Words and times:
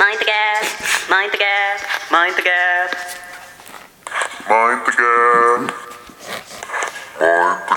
Mind 0.00 0.18
the 0.18 0.24
gap, 0.24 0.64
mind 1.10 1.30
the 1.30 1.36
gap, 1.36 1.78
mind 2.10 2.34
the 2.34 2.42
gap. 2.42 2.90
Mind 4.48 4.80
the 4.86 4.92
gap. 4.96 5.60
Mind 7.20 7.60
the 7.68 7.74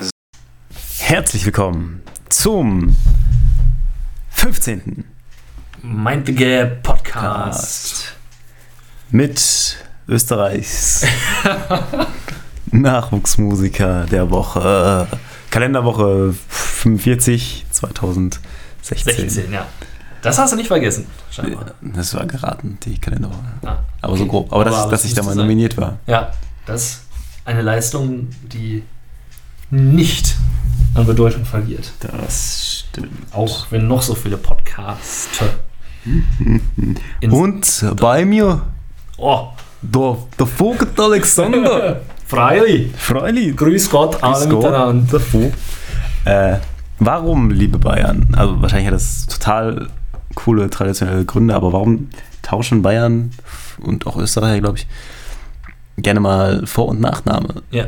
gap. 0.00 0.10
Herzlich 0.98 1.44
willkommen 1.46 2.02
zum 2.28 2.96
15. 4.30 5.04
Mind 5.82 6.26
the 6.26 6.34
Gap 6.34 6.82
Podcast. 6.82 8.14
mit 9.12 9.76
Österreichs 10.08 11.06
Nachwuchsmusiker 12.72 14.06
der 14.06 14.28
Woche. 14.28 15.06
Kalenderwoche 15.52 16.34
45 16.48 17.66
2016. 17.70 18.40
16, 19.14 19.52
ja. 19.52 19.68
Das 20.22 20.38
hast 20.38 20.52
du 20.52 20.56
nicht 20.56 20.68
vergessen, 20.68 21.06
scheinbar. 21.30 21.66
Das 21.80 22.14
war 22.14 22.24
geraten, 22.26 22.78
die 22.84 22.98
Kalenderwoche. 22.98 23.38
Ah, 23.64 23.78
Aber 24.00 24.16
so 24.16 24.22
okay. 24.22 24.30
grob. 24.30 24.52
Aber, 24.52 24.64
dass, 24.64 24.74
Aber 24.76 24.90
dass 24.92 25.04
ich 25.04 25.14
da 25.14 25.22
mal 25.22 25.30
sein. 25.34 25.38
nominiert 25.38 25.76
war. 25.76 25.98
Ja, 26.06 26.32
das 26.64 26.82
ist 26.84 27.02
eine 27.44 27.62
Leistung, 27.62 28.28
die 28.42 28.84
nicht 29.70 30.36
an 30.94 31.06
Bedeutung 31.06 31.44
verliert. 31.44 31.90
Das 32.00 32.84
stimmt. 32.88 33.10
Auch 33.32 33.66
wenn 33.70 33.88
noch 33.88 34.02
so 34.02 34.14
viele 34.14 34.36
Podcasts. 34.36 35.28
Und 37.30 37.84
bei 38.00 38.24
mir 38.24 38.62
Oh, 39.18 39.48
der, 39.82 40.16
der 40.38 40.46
Vogt 40.46 40.98
Alexander. 40.98 42.00
Freilich. 42.26 42.92
Freilich. 42.96 43.56
Grüß 43.56 43.90
Gott, 43.90 44.22
alle 44.22 44.48
Grüß 44.48 44.62
Gott. 44.62 44.64
miteinander. 44.64 45.20
Äh, 46.24 46.58
warum, 46.98 47.50
liebe 47.50 47.78
Bayern? 47.78 48.26
Also 48.36 48.60
wahrscheinlich 48.62 48.86
hat 48.88 48.94
das 48.94 49.26
total 49.26 49.88
coole 50.34 50.70
traditionelle 50.70 51.24
Gründe, 51.24 51.54
aber 51.54 51.72
warum 51.72 52.10
tauschen 52.42 52.82
Bayern 52.82 53.30
und 53.80 54.06
auch 54.06 54.16
Österreicher, 54.16 54.60
glaube 54.60 54.78
ich, 54.78 54.86
gerne 55.96 56.20
mal 56.20 56.66
Vor- 56.66 56.88
und 56.88 57.00
Nachname? 57.00 57.62
Ja, 57.70 57.86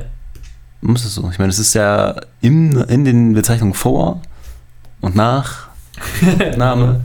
Muss 0.81 1.05
es 1.05 1.15
so? 1.15 1.29
Ich 1.31 1.39
meine, 1.39 1.51
es 1.51 1.59
ist 1.59 1.75
ja 1.75 2.15
in, 2.41 2.73
in 2.83 3.05
den 3.05 3.35
Bezeichnungen 3.35 3.75
Vor- 3.75 4.21
und 5.01 5.17
Nachname. 5.17 5.71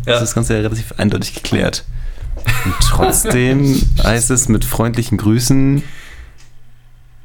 Ja. 0.05 0.14
Das 0.14 0.16
ist 0.23 0.30
das 0.30 0.36
Ganze 0.36 0.55
ja 0.55 0.61
relativ 0.61 0.94
eindeutig 0.97 1.36
geklärt. 1.36 1.86
Und 2.66 2.73
trotzdem 2.81 3.80
heißt 4.03 4.31
es 4.31 4.49
mit 4.49 4.66
freundlichen 4.66 5.17
Grüßen, 5.17 5.83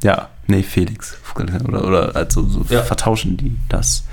ja, 0.02 0.28
nee, 0.46 0.62
Felix. 0.62 1.16
Oder, 1.34 1.84
oder 1.86 2.14
also 2.16 2.46
so 2.46 2.64
Ja. 2.68 2.82
vertauschen 2.82 3.36
die 3.38 3.56
das. 3.70 4.04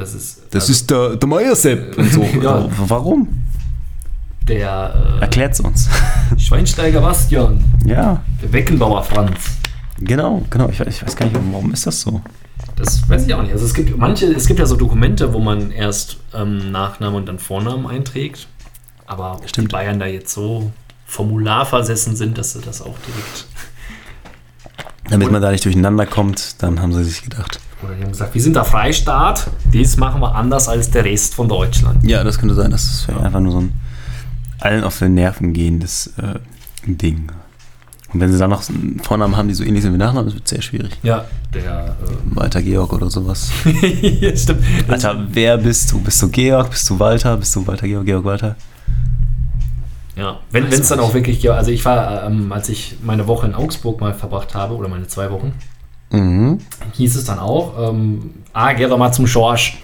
Das 0.00 0.14
ist. 0.14 0.42
Das 0.50 0.62
also 0.64 0.72
ist 0.72 0.90
der, 0.90 1.16
der 1.16 1.28
Meiersepp 1.28 1.96
und 1.96 2.12
so. 2.12 2.22
Ja. 2.42 2.68
Warum? 2.86 3.28
der 4.50 5.16
äh, 5.18 5.20
Erklärt's 5.20 5.60
uns. 5.60 5.88
Schweinsteiger 6.36 7.00
Bastian, 7.00 7.62
ja, 7.84 8.22
der 8.42 8.48
Beckenbauer 8.48 9.02
Franz. 9.02 9.38
genau, 9.98 10.42
genau. 10.50 10.68
Ich 10.68 10.80
weiß, 10.80 10.88
ich 10.88 11.02
weiß 11.02 11.16
gar 11.16 11.26
nicht, 11.26 11.38
warum 11.52 11.72
ist 11.72 11.86
das 11.86 12.00
so? 12.00 12.20
Das 12.76 13.08
weiß 13.08 13.26
ich 13.26 13.34
auch 13.34 13.42
nicht. 13.42 13.52
Also 13.52 13.64
es 13.64 13.74
gibt 13.74 13.96
manche, 13.96 14.26
es 14.26 14.46
gibt 14.46 14.58
ja 14.58 14.66
so 14.66 14.76
Dokumente, 14.76 15.32
wo 15.32 15.38
man 15.38 15.70
erst 15.70 16.18
ähm, 16.34 16.70
Nachname 16.72 17.16
und 17.16 17.26
dann 17.26 17.38
Vornamen 17.38 17.86
einträgt. 17.86 18.48
Aber 19.06 19.34
ob 19.34 19.42
die 19.42 19.48
Stimmt. 19.48 19.72
Bayern 19.72 19.98
da 19.98 20.06
jetzt 20.06 20.32
so 20.32 20.70
formularversessen 21.06 22.16
sind, 22.16 22.38
dass 22.38 22.52
sie 22.52 22.60
das 22.60 22.80
auch 22.80 22.96
direkt. 22.98 23.46
Damit 25.08 25.30
man 25.32 25.42
da 25.42 25.50
nicht 25.50 25.64
durcheinander 25.64 26.06
kommt, 26.06 26.62
dann 26.62 26.80
haben 26.80 26.92
sie 26.92 27.02
sich 27.02 27.22
gedacht. 27.22 27.58
Oder 27.82 27.94
die 27.94 28.02
haben 28.02 28.10
gesagt, 28.12 28.34
wir 28.34 28.42
sind 28.42 28.56
der 28.56 28.64
Freistaat, 28.64 29.46
das 29.72 29.96
machen 29.96 30.20
wir 30.20 30.34
anders 30.34 30.68
als 30.68 30.90
der 30.90 31.04
Rest 31.04 31.34
von 31.34 31.48
Deutschland. 31.48 32.04
Ja, 32.04 32.22
das 32.24 32.38
könnte 32.38 32.54
sein, 32.54 32.70
dass 32.70 32.84
es 32.84 33.00
vielleicht 33.02 33.24
einfach 33.24 33.40
nur 33.40 33.52
so 33.52 33.60
ein 33.60 33.72
allen 34.60 34.84
auf 34.84 34.98
den 34.98 35.14
Nerven 35.14 35.52
gehendes 35.54 36.08
äh, 36.18 36.38
Ding. 36.86 37.30
Und 38.12 38.20
wenn 38.20 38.30
sie 38.32 38.38
dann 38.38 38.50
noch 38.50 38.62
Vornamen 39.02 39.36
haben, 39.36 39.48
die 39.48 39.54
so 39.54 39.62
ähnlich 39.64 39.82
sind 39.82 39.94
wie 39.94 39.98
Nachnamen, 39.98 40.26
das 40.26 40.34
wird 40.34 40.48
sehr 40.48 40.60
schwierig. 40.60 40.90
Ja, 41.02 41.24
der. 41.54 41.96
Walter 42.24 42.60
Georg 42.60 42.92
oder 42.92 43.08
sowas. 43.08 43.50
Äh, 43.64 44.18
ja, 44.30 44.36
stimmt. 44.36 44.62
Das- 44.88 45.04
Alter, 45.04 45.24
wer 45.30 45.56
bist 45.56 45.92
du? 45.92 46.00
Bist 46.00 46.20
du 46.20 46.28
Georg? 46.28 46.70
Bist 46.70 46.90
du 46.90 46.98
Walter? 46.98 47.36
Bist 47.36 47.54
du 47.56 47.66
Walter 47.66 47.86
Georg? 47.86 48.04
Georg 48.04 48.24
Walter? 48.24 48.56
Ja, 50.16 50.38
wenn 50.50 50.66
es 50.66 50.88
dann 50.88 51.00
auch 51.00 51.14
wirklich, 51.14 51.42
ja, 51.42 51.52
also 51.54 51.70
ich 51.70 51.84
war, 51.84 52.24
ähm, 52.24 52.52
als 52.52 52.68
ich 52.68 52.96
meine 53.02 53.26
Woche 53.26 53.46
in 53.46 53.54
Augsburg 53.54 54.00
mal 54.00 54.12
verbracht 54.12 54.54
habe, 54.54 54.74
oder 54.74 54.88
meine 54.88 55.06
zwei 55.06 55.30
Wochen, 55.30 55.52
Mhm. 56.10 56.58
hieß 56.92 57.16
es 57.16 57.24
dann 57.24 57.38
auch, 57.38 57.90
ähm, 57.90 58.30
ah, 58.52 58.72
geh 58.72 58.86
doch 58.86 58.98
mal 58.98 59.12
zum 59.12 59.26
Schorsch. 59.26 59.78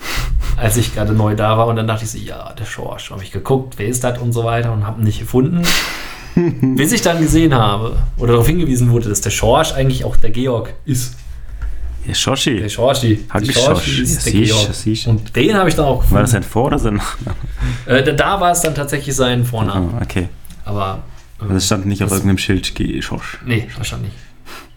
Als 0.56 0.76
ich 0.76 0.94
gerade 0.94 1.12
neu 1.12 1.34
da 1.36 1.56
war 1.58 1.66
und 1.68 1.76
dann 1.76 1.86
dachte 1.86 2.04
ich 2.04 2.10
so, 2.10 2.18
ja, 2.18 2.52
der 2.58 2.64
Schorsch. 2.64 3.10
Habe 3.10 3.22
ich 3.22 3.30
geguckt, 3.32 3.74
wer 3.76 3.86
ist 3.86 4.02
das 4.04 4.18
und 4.18 4.32
so 4.32 4.44
weiter 4.44 4.72
und 4.72 4.86
habe 4.86 5.00
ihn 5.00 5.04
nicht 5.04 5.20
gefunden. 5.20 5.62
Bis 6.76 6.92
ich 6.92 7.02
dann 7.02 7.20
gesehen 7.20 7.54
habe 7.54 7.96
oder 8.16 8.32
darauf 8.32 8.46
hingewiesen 8.46 8.90
wurde, 8.90 9.08
dass 9.08 9.20
der 9.20 9.30
Schorsch 9.30 9.72
eigentlich 9.72 10.04
auch 10.04 10.16
der 10.16 10.30
Georg 10.30 10.74
ist. 10.84 11.16
Der 12.06 12.14
Schorschi. 12.14 12.56
Der 12.56 12.66
ich 12.66 12.72
Schorsch. 12.74 13.00
Schorschi 13.54 14.02
ist 14.02 14.24
der 14.26 14.32
Georg. 14.32 15.06
Und 15.06 15.36
den 15.36 15.54
habe 15.56 15.68
ich 15.68 15.74
dann 15.74 15.84
auch 15.84 16.10
War 16.10 16.20
das 16.22 16.30
gefunden. 16.30 16.36
ein 16.36 16.42
Vor- 16.50 16.64
oder 16.66 16.78
sein 16.78 16.94
Nachname? 16.94 17.36
Äh, 17.86 18.02
da- 18.02 18.12
da 18.12 18.40
war 18.40 18.52
es 18.52 18.60
dann 18.62 18.74
tatsächlich 18.74 19.14
sein 19.14 19.44
Vorname. 19.44 19.90
Ah, 19.98 20.02
okay. 20.02 20.28
Aber. 20.64 21.00
äh, 21.38 21.42
Also 21.42 21.54
es 21.54 21.66
stand 21.66 21.86
nicht 21.86 22.02
auf 22.02 22.08
das- 22.10 22.18
irgendeinem 22.18 22.38
Schild 22.38 22.74
Ge- 22.74 23.00
Schorsch. 23.02 23.38
Nee, 23.44 23.68
wahrscheinlich. 23.76 24.12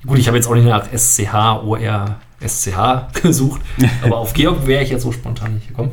Gut, 0.06 0.18
ich 0.18 0.28
habe 0.28 0.38
jetzt 0.38 0.48
auch 0.48 0.56
nicht 0.56 0.66
nach 0.66 0.88
SCH, 0.92 1.34
OR, 1.64 2.20
SCH 2.46 3.14
gesucht, 3.22 3.62
aber 4.02 4.18
auf 4.18 4.34
Georg 4.34 4.66
wäre 4.66 4.84
ich 4.84 4.90
jetzt 4.90 5.04
so 5.04 5.12
spontan 5.12 5.56
nicht 5.56 5.68
gekommen. 5.68 5.92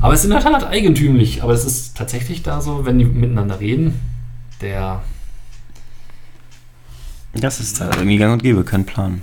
Aber 0.00 0.14
es 0.14 0.20
ist 0.20 0.24
in 0.24 0.30
der 0.30 0.40
Tat 0.40 0.66
eigentümlich, 0.66 1.42
aber 1.42 1.52
es 1.52 1.64
ist 1.64 1.96
tatsächlich 1.96 2.42
da 2.42 2.60
so, 2.60 2.84
wenn 2.84 2.98
die 2.98 3.04
miteinander 3.04 3.60
reden, 3.60 4.00
der. 4.60 5.02
Das 7.34 7.60
ist 7.60 7.80
da 7.80 7.90
irgendwie 7.90 8.16
gang 8.16 8.32
und 8.32 8.42
gäbe, 8.42 8.64
kein 8.64 8.84
Plan. 8.84 9.22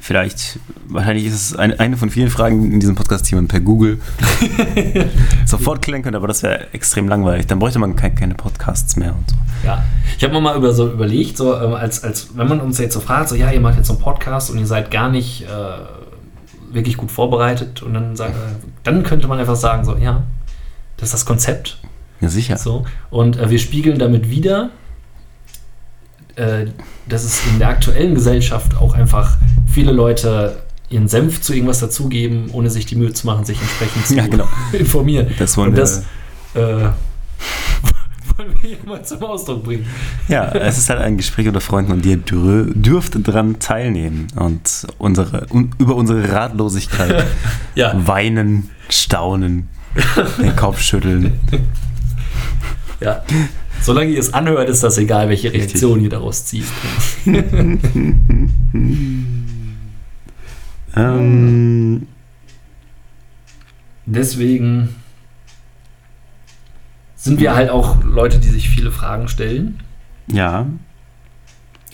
Vielleicht, 0.00 0.60
wahrscheinlich 0.86 1.26
ist 1.26 1.34
es 1.34 1.56
eine, 1.56 1.80
eine 1.80 1.96
von 1.96 2.08
vielen 2.08 2.30
Fragen 2.30 2.72
in 2.72 2.78
diesem 2.78 2.94
Podcast, 2.94 3.28
die 3.28 3.34
man 3.34 3.48
per 3.48 3.58
Google 3.58 4.00
sofort 5.44 5.82
klären 5.82 6.02
könnte, 6.02 6.16
aber 6.18 6.28
das 6.28 6.44
wäre 6.44 6.72
extrem 6.72 7.08
langweilig. 7.08 7.48
Dann 7.48 7.58
bräuchte 7.58 7.80
man 7.80 7.96
kein, 7.96 8.14
keine 8.14 8.34
Podcasts 8.34 8.94
mehr 8.94 9.14
und 9.16 9.28
so. 9.28 9.36
Ja, 9.64 9.84
ich 10.16 10.22
habe 10.22 10.32
mir 10.34 10.40
mal 10.40 10.56
über 10.56 10.72
so 10.72 10.88
überlegt, 10.88 11.36
so 11.36 11.56
ähm, 11.56 11.74
als, 11.74 12.04
als 12.04 12.28
wenn 12.36 12.46
man 12.46 12.60
uns 12.60 12.78
jetzt 12.78 12.94
so 12.94 13.00
fragt, 13.00 13.28
so 13.28 13.34
ja, 13.34 13.50
ihr 13.50 13.60
macht 13.60 13.76
jetzt 13.76 13.88
so 13.88 13.94
einen 13.94 14.02
Podcast 14.02 14.50
und 14.50 14.58
ihr 14.58 14.68
seid 14.68 14.92
gar 14.92 15.10
nicht 15.10 15.42
äh, 15.42 16.74
wirklich 16.74 16.96
gut 16.96 17.10
vorbereitet 17.10 17.82
und 17.82 17.94
dann 17.94 18.14
sagt, 18.14 18.36
äh, 18.36 18.66
dann 18.84 19.02
könnte 19.02 19.26
man 19.26 19.40
einfach 19.40 19.56
sagen, 19.56 19.84
so 19.84 19.96
ja, 19.96 20.22
das 20.96 21.08
ist 21.08 21.14
das 21.14 21.26
Konzept, 21.26 21.80
Ja, 22.20 22.28
sicher. 22.28 22.56
So, 22.56 22.84
und 23.10 23.36
äh, 23.36 23.50
wir 23.50 23.58
spiegeln 23.58 23.98
damit 23.98 24.30
wieder, 24.30 24.70
äh, 26.38 26.66
dass 27.08 27.24
es 27.24 27.40
in 27.52 27.58
der 27.58 27.68
aktuellen 27.68 28.14
Gesellschaft 28.14 28.76
auch 28.76 28.94
einfach 28.94 29.36
viele 29.66 29.92
Leute 29.92 30.62
ihren 30.90 31.08
Senf 31.08 31.40
zu 31.42 31.52
irgendwas 31.52 31.80
dazugeben, 31.80 32.48
ohne 32.52 32.70
sich 32.70 32.86
die 32.86 32.96
Mühe 32.96 33.12
zu 33.12 33.26
machen, 33.26 33.44
sich 33.44 33.60
entsprechend 33.60 34.06
zu 34.06 34.14
Ja, 34.16 34.26
genau. 34.26 34.48
informieren. 34.72 35.26
Das 35.38 35.56
wollen 35.56 35.70
und 35.70 35.74
wir- 35.76 35.80
das 35.82 35.98
äh, 36.54 36.58
wollen 38.36 38.54
wir 38.62 38.68
hier 38.70 38.78
mal 38.86 39.04
zum 39.04 39.22
Ausdruck 39.22 39.64
bringen. 39.64 39.84
Ja, 40.28 40.46
es 40.52 40.78
ist 40.78 40.88
halt 40.88 41.00
ein 41.00 41.16
Gespräch 41.16 41.46
unter 41.48 41.60
Freunden 41.60 41.92
und 41.92 42.06
ihr 42.06 42.16
dür 42.16 42.66
dürft 42.72 43.14
dran 43.26 43.58
teilnehmen 43.58 44.28
und 44.36 44.86
unsere, 44.98 45.46
un 45.50 45.70
über 45.78 45.94
unsere 45.96 46.30
Ratlosigkeit 46.32 47.26
Ja, 47.74 47.92
weinen, 48.06 48.70
staunen, 48.88 49.68
den 50.40 50.54
Kopf 50.56 50.80
schütteln. 50.80 51.38
ja. 53.00 53.22
Solange 53.80 54.10
ihr 54.10 54.20
es 54.20 54.34
anhört, 54.34 54.68
ist 54.68 54.82
das 54.82 54.98
egal, 54.98 55.28
welche 55.28 55.52
Reaktion 55.52 56.00
ihr 56.00 56.10
daraus 56.10 56.44
zieht. 56.44 56.66
Ähm, 60.96 62.06
Deswegen 64.06 64.88
sind 67.14 67.40
wir 67.40 67.54
halt 67.54 67.68
auch 67.70 68.02
Leute, 68.04 68.38
die 68.38 68.48
sich 68.48 68.68
viele 68.70 68.90
Fragen 68.90 69.28
stellen. 69.28 69.80
ja. 70.28 70.66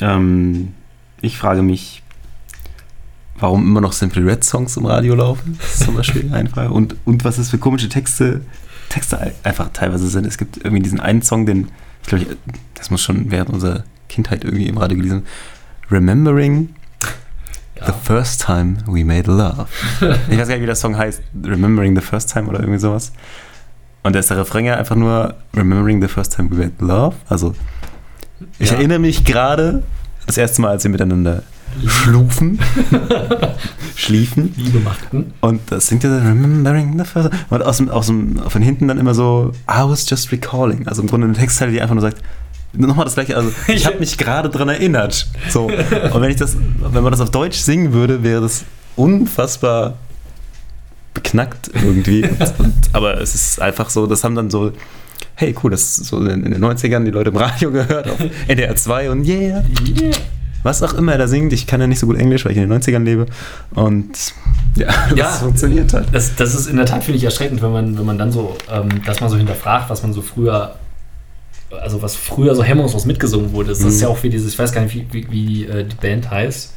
Ähm, 0.01 0.75
ich 1.21 1.39
frage 1.39 1.63
mich, 1.63 2.03
warum 3.39 3.63
immer 3.65 3.81
noch 3.81 3.93
Simple 3.93 4.27
Red 4.27 4.43
Songs 4.43 4.77
im 4.77 4.87
Radio 4.87 5.15
laufen. 5.15 5.57
Das 5.61 5.75
ist 5.75 5.85
zum 5.85 5.95
Beispiel 5.95 6.29
eine 6.35 6.49
Frage. 6.51 6.71
Und, 6.71 6.97
und 7.05 7.25
was 7.25 7.39
es 7.39 7.51
für 7.51 7.59
komische 7.59 7.89
Texte, 7.89 8.41
Texte 8.89 9.19
ein- 9.19 9.33
einfach 9.43 9.71
teilweise 9.73 10.09
sind. 10.09 10.27
Es 10.27 10.39
gibt 10.39 10.59
irgendwie 10.59 10.83
diesen 10.83 11.01
einen 11.01 11.23
Song, 11.23 11.47
den, 11.47 11.69
ich 12.03 12.09
glaube, 12.09 12.27
das 12.75 12.91
muss 12.91 13.03
schon 13.03 13.31
während 13.31 13.51
unserer 13.51 13.85
Kindheit 14.09 14.45
irgendwie 14.45 14.67
im 14.67 14.79
Radio 14.79 14.97
gelesen. 14.97 15.25
Remembering 15.91 16.75
Ja. 17.79 17.87
the 17.87 17.93
first 18.05 18.45
time 18.45 18.77
we 18.87 19.05
made 19.05 19.31
love. 19.31 19.67
Ich 20.31 20.39
weiß 20.39 20.49
gar 20.49 20.55
nicht, 20.55 20.63
wie 20.63 20.67
der 20.67 20.77
Song 20.77 20.97
heißt. 20.97 21.21
Remembering 21.45 21.95
the 21.97 22.03
first 22.03 22.33
time 22.33 22.47
oder 22.49 22.61
irgendwie 22.61 22.79
sowas. 22.79 23.13
Und 24.03 24.15
da 24.15 24.19
ist 24.21 24.31
der 24.31 24.37
Refrain 24.37 24.65
ja 24.67 24.77
einfach 24.77 24.97
nur 24.97 25.35
Remembering 25.55 26.01
the 26.01 26.09
first 26.09 26.35
time 26.37 26.51
we 26.51 26.57
made 26.57 26.73
love. 26.79 27.17
Also, 27.29 27.55
ich 28.59 28.71
Ja. 28.71 28.77
erinnere 28.77 28.99
mich 28.99 29.25
gerade 29.25 29.83
das 30.27 30.37
erste 30.37 30.61
Mal, 30.63 30.71
als 30.71 30.85
wir 30.85 30.91
miteinander 30.91 31.43
Schlufen. 31.87 32.59
Schliefen. 33.97 34.55
Liebe 34.57 34.81
machten. 34.81 35.33
Und 35.41 35.61
das 35.71 35.89
singt 35.89 36.05
er 36.05 36.11
dann, 36.11 36.27
Remembering 36.27 36.99
the 36.99 37.05
first. 37.05 37.31
Und 37.51 37.63
aus 37.63 37.77
dem, 37.79 37.89
aus 37.89 38.07
dem, 38.07 38.39
von 38.49 38.63
hinten 38.63 38.89
dann 38.89 38.99
immer 38.99 39.15
so, 39.15 39.53
I 39.69 39.83
was 39.83 40.09
just 40.09 40.33
recalling. 40.33 40.87
Also 40.87 41.03
im 41.03 41.09
Grunde 41.09 41.27
eine 41.27 41.35
Textzeile, 41.37 41.73
die 41.73 41.81
einfach 41.81 41.95
nur 41.95 42.03
sagt, 42.03 42.23
nochmal 42.73 43.05
das 43.05 43.15
gleiche, 43.15 43.37
also 43.37 43.53
ich 43.69 43.87
habe 43.87 43.99
mich 43.99 44.19
gerade 44.19 44.49
dran 44.49 44.69
erinnert. 44.69 45.29
So. 45.49 45.67
Und 45.67 46.21
wenn 46.21 46.31
ich 46.31 46.37
das, 46.37 46.57
wenn 46.81 47.03
man 47.03 47.13
das 47.13 47.21
auf 47.21 47.31
Deutsch 47.31 47.59
singen 47.59 47.93
würde, 47.93 48.23
wäre 48.23 48.41
das 48.41 48.65
unfassbar 48.97 49.95
beknackt 51.13 51.71
irgendwie. 51.75 52.25
Und, 52.25 52.55
und, 52.59 52.75
aber 52.93 53.21
es 53.21 53.35
ist 53.35 53.61
einfach 53.61 53.91
so, 53.91 54.07
das 54.07 54.25
haben 54.25 54.35
dann 54.35 54.51
so, 54.51 54.73
hey 55.37 55.55
cool, 55.63 55.71
das 55.71 55.99
ist 55.99 56.07
so 56.07 56.19
in, 56.19 56.45
in 56.45 56.53
den 56.53 56.65
90ern 56.65 57.05
die 57.05 57.11
Leute 57.11 57.31
im 57.31 57.37
Radio 57.37 57.71
gehört, 57.71 58.11
auf 58.11 58.19
NDR 58.49 58.75
2 58.75 59.11
und 59.11 59.27
yeah. 59.27 59.65
Yeah. 59.87 60.15
Was 60.65 60.83
auch 60.83 60.95
immer 60.95 61.13
er 61.13 61.19
da 61.19 61.29
singt, 61.29 61.53
ich 61.53 61.67
kann 61.69 61.81
ja 61.81 61.87
nicht 61.87 62.01
so 62.01 62.07
gut 62.07 62.19
Englisch, 62.19 62.45
weil 62.45 62.51
ich 62.53 62.59
in 62.59 62.69
den 62.69 62.83
90ern 62.83 63.05
lebe. 63.05 63.27
Und 63.75 64.09
ja, 64.75 64.87
das 65.11 65.19
Ja. 65.19 65.29
funktioniert 65.29 65.93
halt. 65.93 66.09
Das, 66.11 66.35
das 66.35 66.55
ist 66.55 66.67
in 66.67 66.77
der 66.77 66.87
Tat, 66.87 67.05
finde 67.05 67.19
ich, 67.19 67.25
erschreckend, 67.25 67.63
wenn 67.63 67.71
man, 67.73 67.97
wenn 67.99 68.05
man 68.07 68.19
dann 68.19 68.33
so, 68.33 68.57
ähm, 68.73 68.89
dass 69.05 69.21
man 69.21 69.31
so 69.31 69.37
hinterfragt, 69.37 69.89
was 69.91 70.03
man 70.03 70.13
so 70.13 70.23
früher, 70.23 70.75
also 71.83 72.03
was 72.03 72.17
früher 72.17 72.55
so 72.55 72.65
hemmungslos 72.65 73.05
mitgesungen 73.05 73.53
wurde. 73.53 73.69
Das 73.69 73.81
ist 73.81 73.97
Mhm. 73.97 74.03
ja 74.03 74.09
auch 74.09 74.23
wie 74.23 74.31
dieses, 74.31 74.53
ich 74.55 74.59
weiß 74.59 74.73
gar 74.73 74.81
nicht, 74.83 74.95
wie, 74.95 75.07
wie, 75.13 75.31
wie 75.31 75.65
äh, 75.67 75.85
die 75.85 75.97
Band 75.97 76.31
heißt, 76.31 76.73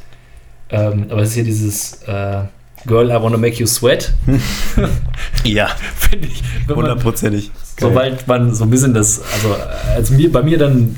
ähm, 0.70 1.06
aber 1.08 1.22
es 1.22 1.30
ist 1.30 1.34
hier 1.34 1.44
dieses 1.44 2.02
äh, 2.02 2.42
Girl, 2.86 3.10
I 3.10 3.14
Wanna 3.22 3.36
Make 3.38 3.56
You 3.56 3.66
Sweat, 3.66 4.12
Ja, 5.44 5.68
finde 5.96 6.28
ich. 6.28 6.42
Hundertprozentig. 6.68 7.50
sobald 7.80 8.26
man 8.28 8.54
so 8.54 8.64
ein 8.64 8.70
bisschen 8.70 8.92
das, 8.94 9.20
also 9.34 9.48
äh, 9.54 9.94
als 9.96 10.10
mir, 10.10 10.30
bei 10.30 10.42
mir 10.42 10.58
dann 10.58 10.96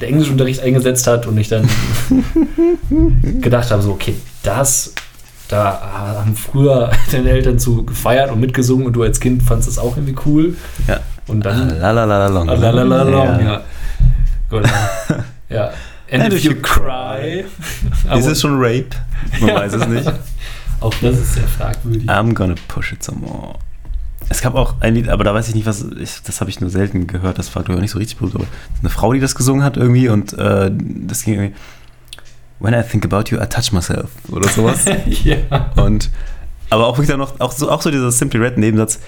der 0.00 0.08
Englischunterricht 0.08 0.60
eingesetzt 0.60 1.06
hat 1.06 1.26
und 1.26 1.36
ich 1.38 1.48
dann 1.48 1.68
gedacht 3.40 3.70
habe, 3.70 3.82
so, 3.82 3.92
okay, 3.92 4.14
das, 4.42 4.92
da 5.48 6.14
haben 6.18 6.36
früher 6.36 6.90
deine 7.12 7.30
Eltern 7.30 7.58
zu 7.58 7.84
gefeiert 7.84 8.30
und 8.30 8.40
mitgesungen 8.40 8.86
und 8.86 8.92
du 8.92 9.02
als 9.02 9.20
Kind 9.20 9.42
fandest 9.42 9.68
es 9.70 9.78
auch 9.78 9.96
irgendwie 9.96 10.16
cool. 10.26 10.56
Ja. 10.86 11.00
Und 11.26 11.44
dann, 11.44 11.80
La 11.80 11.90
la 11.90 12.04
la 12.04 12.18
la 12.18 12.28
long. 12.28 12.48
Ah, 12.48 12.54
la 12.54 12.70
la 12.70 12.82
la 12.82 13.02
la, 13.02 13.40
Ja. 13.40 13.60
Gut, 14.48 14.64
ja. 15.48 15.70
And, 16.08 16.32
if 16.32 16.44
you 16.44 16.54
cry. 16.62 17.44
Ist 18.16 18.26
es 18.26 18.40
schon 18.40 18.54
Rape? 18.58 18.90
Man 19.40 19.54
weiß 19.56 19.72
es 19.72 19.88
nicht. 19.88 20.12
auch 20.80 20.94
das 21.02 21.18
ist 21.18 21.34
sehr 21.34 21.48
fragwürdig. 21.48 22.08
I'm 22.08 22.32
gonna 22.32 22.54
push 22.68 22.92
it 22.92 23.02
some 23.02 23.18
more. 23.18 23.54
Es 24.28 24.40
gab 24.40 24.54
auch 24.54 24.74
ein 24.80 24.94
Lied, 24.94 25.08
aber 25.08 25.24
da 25.24 25.32
weiß 25.32 25.48
ich 25.48 25.54
nicht, 25.54 25.66
was. 25.66 25.84
Ich, 26.00 26.22
das 26.22 26.40
habe 26.40 26.50
ich 26.50 26.60
nur 26.60 26.70
selten 26.70 27.06
gehört. 27.06 27.38
Das 27.38 27.54
war, 27.54 27.62
glaube 27.62 27.74
ich, 27.74 27.78
auch 27.78 27.82
nicht 27.82 27.90
so 27.92 27.98
richtig 27.98 28.18
berühmt. 28.18 28.34
Aber 28.34 28.46
eine 28.80 28.90
Frau, 28.90 29.12
die 29.12 29.20
das 29.20 29.34
gesungen 29.34 29.64
hat 29.64 29.76
irgendwie 29.76 30.08
und 30.08 30.32
äh, 30.32 30.70
das 30.72 31.22
ging 31.22 31.34
irgendwie. 31.34 31.54
When 32.58 32.72
I 32.72 32.82
think 32.82 33.04
about 33.04 33.30
you, 33.30 33.40
I 33.40 33.46
touch 33.46 33.70
myself 33.72 34.10
oder 34.30 34.48
sowas. 34.48 34.86
ja. 35.24 35.36
und 35.76 36.10
aber 36.70 36.86
auch 36.86 36.96
wirklich 36.96 37.10
dann 37.10 37.18
noch 37.18 37.38
auch 37.38 37.52
so, 37.52 37.70
auch 37.70 37.82
so 37.82 37.90
dieser 37.90 38.10
Simply 38.10 38.40
Red 38.40 38.58
Nebensatz. 38.58 38.98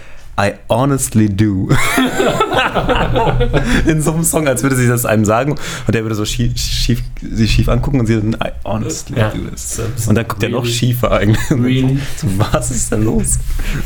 I 0.40 0.52
honestly 0.68 1.28
do. 1.28 1.68
In 3.86 4.00
so 4.02 4.12
einem 4.12 4.22
Song, 4.22 4.46
als 4.46 4.62
würde 4.62 4.76
sie 4.76 4.86
das 4.86 5.04
einem 5.04 5.24
sagen 5.24 5.52
und 5.52 5.94
der 5.94 6.02
würde 6.04 6.14
so 6.14 6.24
schief, 6.24 6.56
schief, 6.56 7.02
sie 7.20 7.48
schief 7.48 7.68
angucken 7.68 8.00
und 8.00 8.06
sie 8.06 8.16
dann 8.20 8.34
I 8.34 8.50
honestly 8.64 9.18
Ja. 9.18 9.30
do 9.30 9.38
this. 9.50 9.80
Und 10.06 10.14
dann 10.14 10.28
guckt 10.28 10.42
er 10.42 10.50
noch 10.50 10.62
really- 10.62 10.72
schiefer 10.74 11.12
eigentlich. 11.12 11.50
Really? 11.50 11.98
So, 12.16 12.26
was 12.36 12.70
ist 12.70 12.92
denn 12.92 13.04
los? 13.04 13.38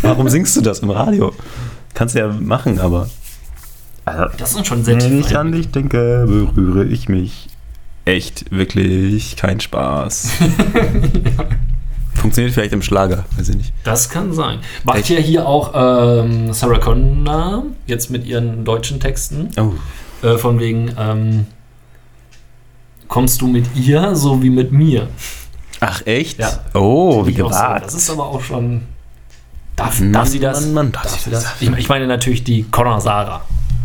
Warum 0.03 0.29
singst 0.29 0.57
du 0.57 0.61
das 0.61 0.81
im 0.81 0.91
Radio? 0.91 1.33
Kannst 1.95 2.15
du 2.15 2.19
ja 2.21 2.29
machen, 2.29 2.79
aber. 2.81 3.09
Also, 4.05 4.25
Das 4.37 4.53
sind 4.53 4.67
schon 4.67 4.85
sehr 4.85 5.01
wenn 5.01 5.21
ich 5.21 5.37
an 5.37 5.53
dich 5.53 5.71
denke, 5.71 6.25
berühre 6.27 6.85
ich 6.85 7.09
mich. 7.09 7.49
Echt, 8.05 8.51
wirklich, 8.51 9.37
kein 9.37 9.61
Spaß. 9.61 10.29
Funktioniert 12.15 12.55
vielleicht 12.55 12.73
im 12.73 12.83
Schlager, 12.83 13.25
weiß 13.37 13.49
ich 13.51 13.57
nicht. 13.57 13.73
Das 13.85 14.09
kann 14.09 14.33
sein. 14.33 14.59
Macht 14.85 14.99
Echt? 14.99 15.09
ja 15.11 15.17
hier 15.19 15.47
auch 15.47 15.73
ähm, 16.25 16.53
Sarah 16.53 16.79
Connor 16.79 17.65
jetzt 17.87 18.11
mit 18.11 18.25
ihren 18.27 18.65
deutschen 18.65 19.01
Texten. 19.01 19.49
Oh, 19.59 19.73
Äh, 20.27 20.39
von 20.39 20.61
wegen, 20.61 20.93
ähm, 20.99 21.47
kommst 23.09 23.41
du 23.41 23.47
mit 23.49 23.67
ihr 23.75 24.15
so 24.15 24.43
wie 24.43 24.51
mit 24.51 24.73
mir? 24.73 25.09
ach 25.81 26.03
echt? 26.07 26.39
Ja. 26.39 26.61
Oh, 26.75 27.27
wie 27.27 27.33
auch 27.43 27.51
so. 27.53 27.59
gewagt. 27.59 27.87
Das 27.87 27.95
ist 27.95 28.09
aber 28.11 28.27
auch 28.27 28.41
schon. 28.43 28.83
Darf, 29.75 29.99
Mann, 30.01 30.13
darf 30.13 30.29
sie 30.29 30.39
das? 30.39 30.61
Mann, 30.61 30.75
Mann, 30.75 30.93
darf 30.93 31.03
darf 31.05 31.21
sie 31.21 31.31
das? 31.31 31.43
das? 31.45 31.53
Ich, 31.61 31.69
ich 31.77 31.89
meine 31.89 32.07
natürlich 32.07 32.45
die 32.45 32.63
Connor 32.71 33.01
Sarah. 33.01 33.41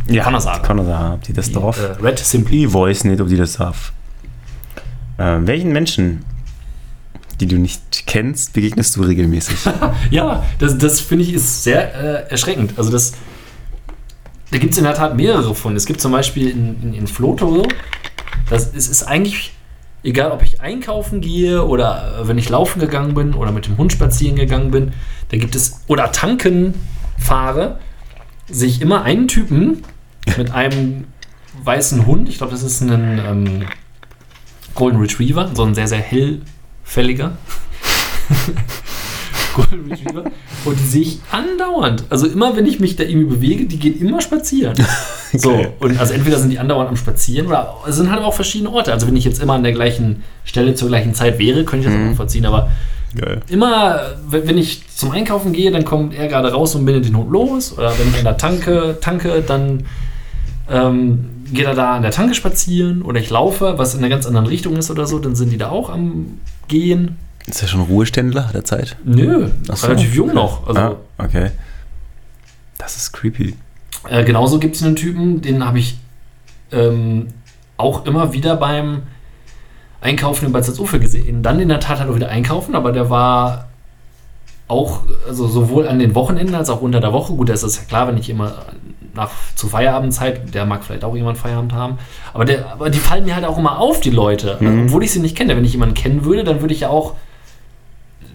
ja, 0.07 0.23
Connor 0.23 0.41
sagen. 0.41 0.63
Connor 0.63 0.85
sagen, 0.85 1.13
ob 1.15 1.23
die 1.23 1.33
das 1.33 1.47
Die, 1.47 1.53
drauf? 1.53 1.79
äh, 1.79 1.93
Red 2.05 2.19
Simply. 2.19 2.65
Ich 2.65 2.73
weiß 2.73 3.05
nicht, 3.05 3.19
ob 3.21 3.29
die 3.29 3.37
das 3.37 3.53
darf. 3.53 3.93
Ähm, 5.17 5.47
welchen 5.47 5.71
Menschen, 5.71 6.23
die 7.39 7.45
du 7.45 7.57
nicht 7.57 8.07
kennst, 8.07 8.53
begegnest 8.53 8.95
du 8.95 9.01
regelmäßig? 9.01 9.57
Ja, 10.11 10.43
das, 10.59 10.77
das 10.77 10.99
finde 10.99 11.25
ich 11.25 11.33
ist 11.33 11.63
sehr 11.63 11.93
äh, 11.93 12.31
erschreckend. 12.31 12.73
Also 12.77 12.91
das, 12.91 13.13
da 14.51 14.57
gibt 14.57 14.73
es 14.73 14.77
in 14.77 14.83
der 14.83 14.93
Tat 14.93 15.15
mehrere 15.15 15.53
von. 15.53 15.75
Es 15.75 15.85
gibt 15.85 16.01
zum 16.01 16.11
Beispiel 16.11 16.49
in, 16.49 16.81
in, 16.81 16.93
in 16.93 17.07
Flotoro, 17.07 17.67
das 18.49 18.73
es 18.73 18.87
ist 18.87 19.03
eigentlich 19.03 19.53
egal, 20.03 20.31
ob 20.31 20.41
ich 20.41 20.61
einkaufen 20.61 21.21
gehe 21.21 21.65
oder 21.65 22.21
äh, 22.21 22.27
wenn 22.27 22.37
ich 22.37 22.49
laufen 22.49 22.79
gegangen 22.79 23.13
bin 23.13 23.33
oder 23.33 23.51
mit 23.51 23.67
dem 23.67 23.77
Hund 23.77 23.91
spazieren 23.91 24.35
gegangen 24.35 24.71
bin, 24.71 24.93
da 25.29 25.37
gibt 25.37 25.55
es 25.55 25.81
oder 25.87 26.11
tanken 26.11 26.73
fahre, 27.17 27.79
sehe 28.49 28.69
ich 28.69 28.81
immer 28.81 29.03
einen 29.03 29.27
Typen 29.27 29.83
mit 30.37 30.51
einem 30.51 31.05
weißen 31.63 32.05
Hund. 32.05 32.29
Ich 32.29 32.37
glaube, 32.37 32.53
das 32.53 32.63
ist 32.63 32.81
ein 32.81 33.19
ähm, 33.25 33.65
Golden 34.75 34.99
Retriever, 34.99 35.51
so 35.53 35.63
ein 35.63 35.75
sehr, 35.75 35.87
sehr 35.87 35.99
Golden 39.55 39.89
Retriever. 39.91 40.23
Und 40.65 40.79
die 40.79 40.83
sehe 40.85 41.01
ich 41.01 41.19
andauernd. 41.31 42.03
Also 42.09 42.27
immer, 42.27 42.55
wenn 42.55 42.65
ich 42.67 42.79
mich 42.79 42.95
da 42.95 43.03
irgendwie 43.03 43.27
bewege, 43.35 43.65
die 43.65 43.77
gehen 43.79 43.99
immer 43.99 44.21
spazieren. 44.21 44.75
So, 45.33 45.51
Okay. 45.51 45.67
und 45.81 45.99
also 45.99 46.13
entweder 46.13 46.39
sind 46.39 46.51
die 46.51 46.57
andauernd 46.59 46.87
am 46.89 46.95
Spazieren 46.95 47.47
oder 47.47 47.75
es 47.85 47.97
sind 47.97 48.09
halt 48.09 48.23
auch 48.23 48.33
verschiedene 48.33 48.71
Orte. 48.71 48.93
Also 48.93 49.07
wenn 49.07 49.15
ich 49.17 49.25
jetzt 49.25 49.41
immer 49.41 49.55
an 49.55 49.63
der 49.63 49.73
gleichen 49.73 50.23
Stelle 50.45 50.73
zur 50.73 50.87
gleichen 50.87 51.13
Zeit 51.13 51.37
wäre, 51.37 51.65
könnte 51.65 51.89
ich 51.89 51.93
das 51.93 52.11
auch 52.13 52.15
verziehen. 52.15 52.45
Aber 52.45 52.71
Geil. 53.13 53.41
immer, 53.49 53.99
wenn 54.29 54.47
wenn 54.47 54.57
ich 54.57 54.87
zum 54.87 55.11
Einkaufen 55.11 55.51
gehe, 55.51 55.69
dann 55.69 55.83
kommt 55.83 56.13
er 56.15 56.29
gerade 56.29 56.53
raus 56.53 56.75
und 56.75 56.85
bindet 56.85 57.05
den 57.07 57.17
Hund 57.17 57.29
los. 57.29 57.77
Oder 57.77 57.91
wenn 57.99 58.07
ich 58.07 58.17
an 58.19 58.23
der 58.23 58.37
Tanke 58.37 58.99
tanke, 59.01 59.43
dann 59.45 59.85
ähm, 60.71 61.25
geht 61.51 61.65
er 61.65 61.75
da 61.75 61.95
an 61.97 62.03
der 62.03 62.11
Tanke 62.11 62.33
spazieren. 62.33 63.01
Oder 63.01 63.19
ich 63.19 63.29
laufe, 63.29 63.77
was 63.77 63.95
in 63.95 63.99
einer 63.99 64.09
ganz 64.09 64.25
anderen 64.25 64.47
Richtung 64.47 64.77
ist 64.77 64.89
oder 64.89 65.07
so, 65.07 65.19
dann 65.19 65.35
sind 65.35 65.49
die 65.51 65.57
da 65.57 65.69
auch 65.71 65.89
am 65.89 66.39
Gehen. 66.67 67.17
Ist 67.45 67.61
er 67.61 67.67
schon 67.67 67.81
Ruheständler? 67.81 68.47
Hat 68.47 68.55
er 68.55 68.65
Zeit? 68.65 68.97
Nö, 69.05 69.49
so. 69.63 69.87
relativ 69.87 70.13
jung 70.13 70.33
noch. 70.33 70.67
Also, 70.67 70.79
ah, 70.79 70.95
okay. 71.17 71.51
Das 72.77 72.97
ist 72.97 73.13
creepy. 73.13 73.55
Äh, 74.09 74.23
genauso 74.23 74.59
gibt 74.59 74.75
es 74.75 74.83
einen 74.83 74.95
Typen, 74.95 75.41
den 75.41 75.65
habe 75.65 75.79
ich 75.79 75.97
ähm, 76.71 77.27
auch 77.77 78.05
immer 78.05 78.33
wieder 78.33 78.55
beim 78.57 79.03
Einkaufen 80.01 80.45
in 80.45 80.51
Bad 80.51 80.65
Salzufer 80.65 80.99
gesehen. 80.99 81.41
Dann 81.41 81.59
in 81.59 81.69
der 81.69 81.79
Tat 81.79 81.99
hat 81.99 82.07
er 82.07 82.15
wieder 82.15 82.29
einkaufen, 82.29 82.75
aber 82.75 82.91
der 82.91 83.09
war 83.09 83.67
auch, 84.67 85.01
also 85.27 85.47
sowohl 85.47 85.87
an 85.87 85.99
den 85.99 86.13
Wochenenden 86.15 86.55
als 86.55 86.69
auch 86.69 86.81
unter 86.81 86.99
der 86.99 87.13
Woche. 87.13 87.33
Gut, 87.33 87.49
das 87.49 87.63
ist 87.63 87.77
ja 87.77 87.83
klar, 87.83 88.07
wenn 88.07 88.17
ich 88.17 88.29
immer 88.29 88.65
nach 89.17 89.31
zu 89.55 89.67
Feierabendzeit, 89.67 90.53
der 90.53 90.65
mag 90.65 90.83
vielleicht 90.85 91.03
auch 91.03 91.15
jemand 91.15 91.37
Feierabend 91.37 91.73
haben, 91.73 91.97
aber, 92.33 92.45
der, 92.45 92.71
aber 92.71 92.89
die 92.89 92.99
fallen 92.99 93.25
mir 93.25 93.35
halt 93.35 93.43
auch 93.45 93.57
immer 93.57 93.79
auf, 93.79 93.99
die 93.99 94.11
Leute. 94.11 94.57
Also, 94.61 94.81
obwohl 94.83 95.03
ich 95.03 95.11
sie 95.11 95.19
nicht 95.19 95.35
kenne. 95.35 95.57
Wenn 95.57 95.65
ich 95.65 95.73
jemanden 95.73 95.95
kennen 95.95 96.23
würde, 96.23 96.43
dann 96.45 96.61
würde 96.61 96.73
ich 96.73 96.79
ja 96.81 96.89
auch 96.89 97.15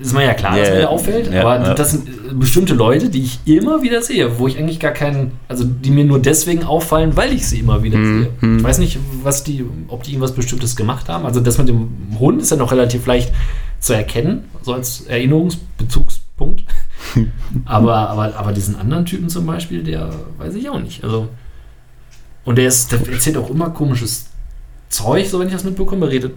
ist 0.01 0.15
mir 0.15 0.25
ja 0.25 0.35
klar, 0.35 0.57
dass 0.57 0.67
Ja, 0.69 0.75
mir 0.75 0.81
der 0.81 0.81
ja. 0.81 0.89
auffällt, 0.89 1.33
Ja, 1.33 1.41
aber 1.47 1.75
das 1.75 1.93
sind 1.93 2.09
äh, 2.09 2.13
bestimmte 2.35 2.75
Leute, 2.75 3.09
die 3.09 3.23
ich 3.23 3.39
immer 3.45 3.83
wieder 3.83 4.03
sehe, 4.03 4.39
wo 4.39 4.49
ich 4.49 4.59
eigentlich 4.59 4.81
gar 4.81 4.91
keinen, 4.91 5.33
also 5.49 5.65
die 5.65 5.91
mir 5.91 6.05
nur 6.05 6.19
deswegen 6.19 6.65
auffallen, 6.65 7.15
weil 7.17 7.33
ich 7.33 7.47
sie 7.47 7.61
immer 7.61 7.83
wieder 7.85 7.99
Hm, 7.99 8.23
sehe. 8.23 8.31
hm. 8.41 8.57
Ich 8.59 8.65
weiß 8.65 8.79
nicht, 8.79 8.99
was 9.23 9.45
die, 9.45 9.65
ob 9.89 10.03
die 10.03 10.13
irgendwas 10.13 10.33
Bestimmtes 10.33 10.75
gemacht 10.75 11.09
haben. 11.09 11.25
Also 11.25 11.39
das 11.41 11.59
mit 11.59 11.69
dem 11.69 11.89
Hund 12.19 12.43
ist 12.43 12.51
ja 12.51 12.57
noch 12.57 12.73
relativ 12.73 13.07
leicht 13.07 13.33
zu 13.79 13.93
erkennen, 13.93 14.45
so 14.63 14.73
als 14.73 15.03
Erinnerungsbezugspunkt. 15.03 16.65
aber, 17.65 18.11
aber, 18.11 18.37
aber 18.37 18.53
diesen 18.53 18.77
anderen 18.77 19.05
Typen 19.05 19.29
zum 19.29 19.47
Beispiel, 19.47 19.83
der 19.83 20.11
weiß 20.39 20.55
ich 20.55 20.69
auch 20.69 20.81
nicht. 20.81 21.05
Also 21.05 21.29
und 22.45 22.57
der, 22.57 22.67
ist, 22.67 22.91
der 22.93 23.07
erzählt 23.09 23.37
auch 23.37 23.51
immer 23.51 23.71
komisches 23.71 24.27
Zeug, 24.89 25.29
so 25.29 25.39
wenn 25.39 25.47
ich 25.47 25.53
das 25.53 25.65
mitbekomme, 25.65 26.09
redet 26.09 26.35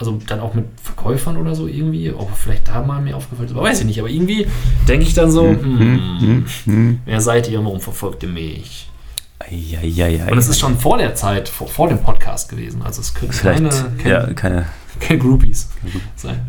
also 0.00 0.18
dann 0.26 0.40
auch 0.40 0.54
mit 0.54 0.64
Verkäufern 0.82 1.36
oder 1.36 1.54
so 1.54 1.66
irgendwie, 1.66 2.10
ob 2.10 2.34
vielleicht 2.34 2.68
da 2.68 2.82
mal 2.82 3.02
mir 3.02 3.16
aufgefallen 3.16 3.48
ist, 3.48 3.54
aber 3.54 3.64
weiß 3.64 3.80
ich 3.80 3.86
nicht. 3.86 3.98
Aber 3.98 4.08
irgendwie 4.08 4.46
denke 4.88 5.04
ich 5.04 5.12
dann 5.12 5.30
so, 5.30 5.46
hm, 5.46 6.46
Hm. 6.64 7.00
wer 7.04 7.20
seid 7.20 7.50
ihr, 7.50 7.62
warum 7.62 7.80
verfolgt 7.80 8.22
ihr 8.22 8.30
mich? 8.30 8.90
Eieiei. 9.38 10.30
Und 10.30 10.38
es 10.38 10.48
ist 10.48 10.58
schon 10.58 10.78
vor 10.78 10.96
der 10.96 11.14
Zeit, 11.14 11.48
vor, 11.48 11.68
vor 11.68 11.88
dem 11.88 11.98
Podcast 11.98 12.48
gewesen. 12.48 12.82
Also 12.82 13.02
es 13.02 13.12
können 13.12 13.32
Vielleicht, 13.32 13.58
keine, 13.58 13.96
keine, 13.98 14.10
ja, 14.10 14.32
keine, 14.32 14.66
keine 15.00 15.18
Groupies 15.18 15.68
sein. 16.16 16.40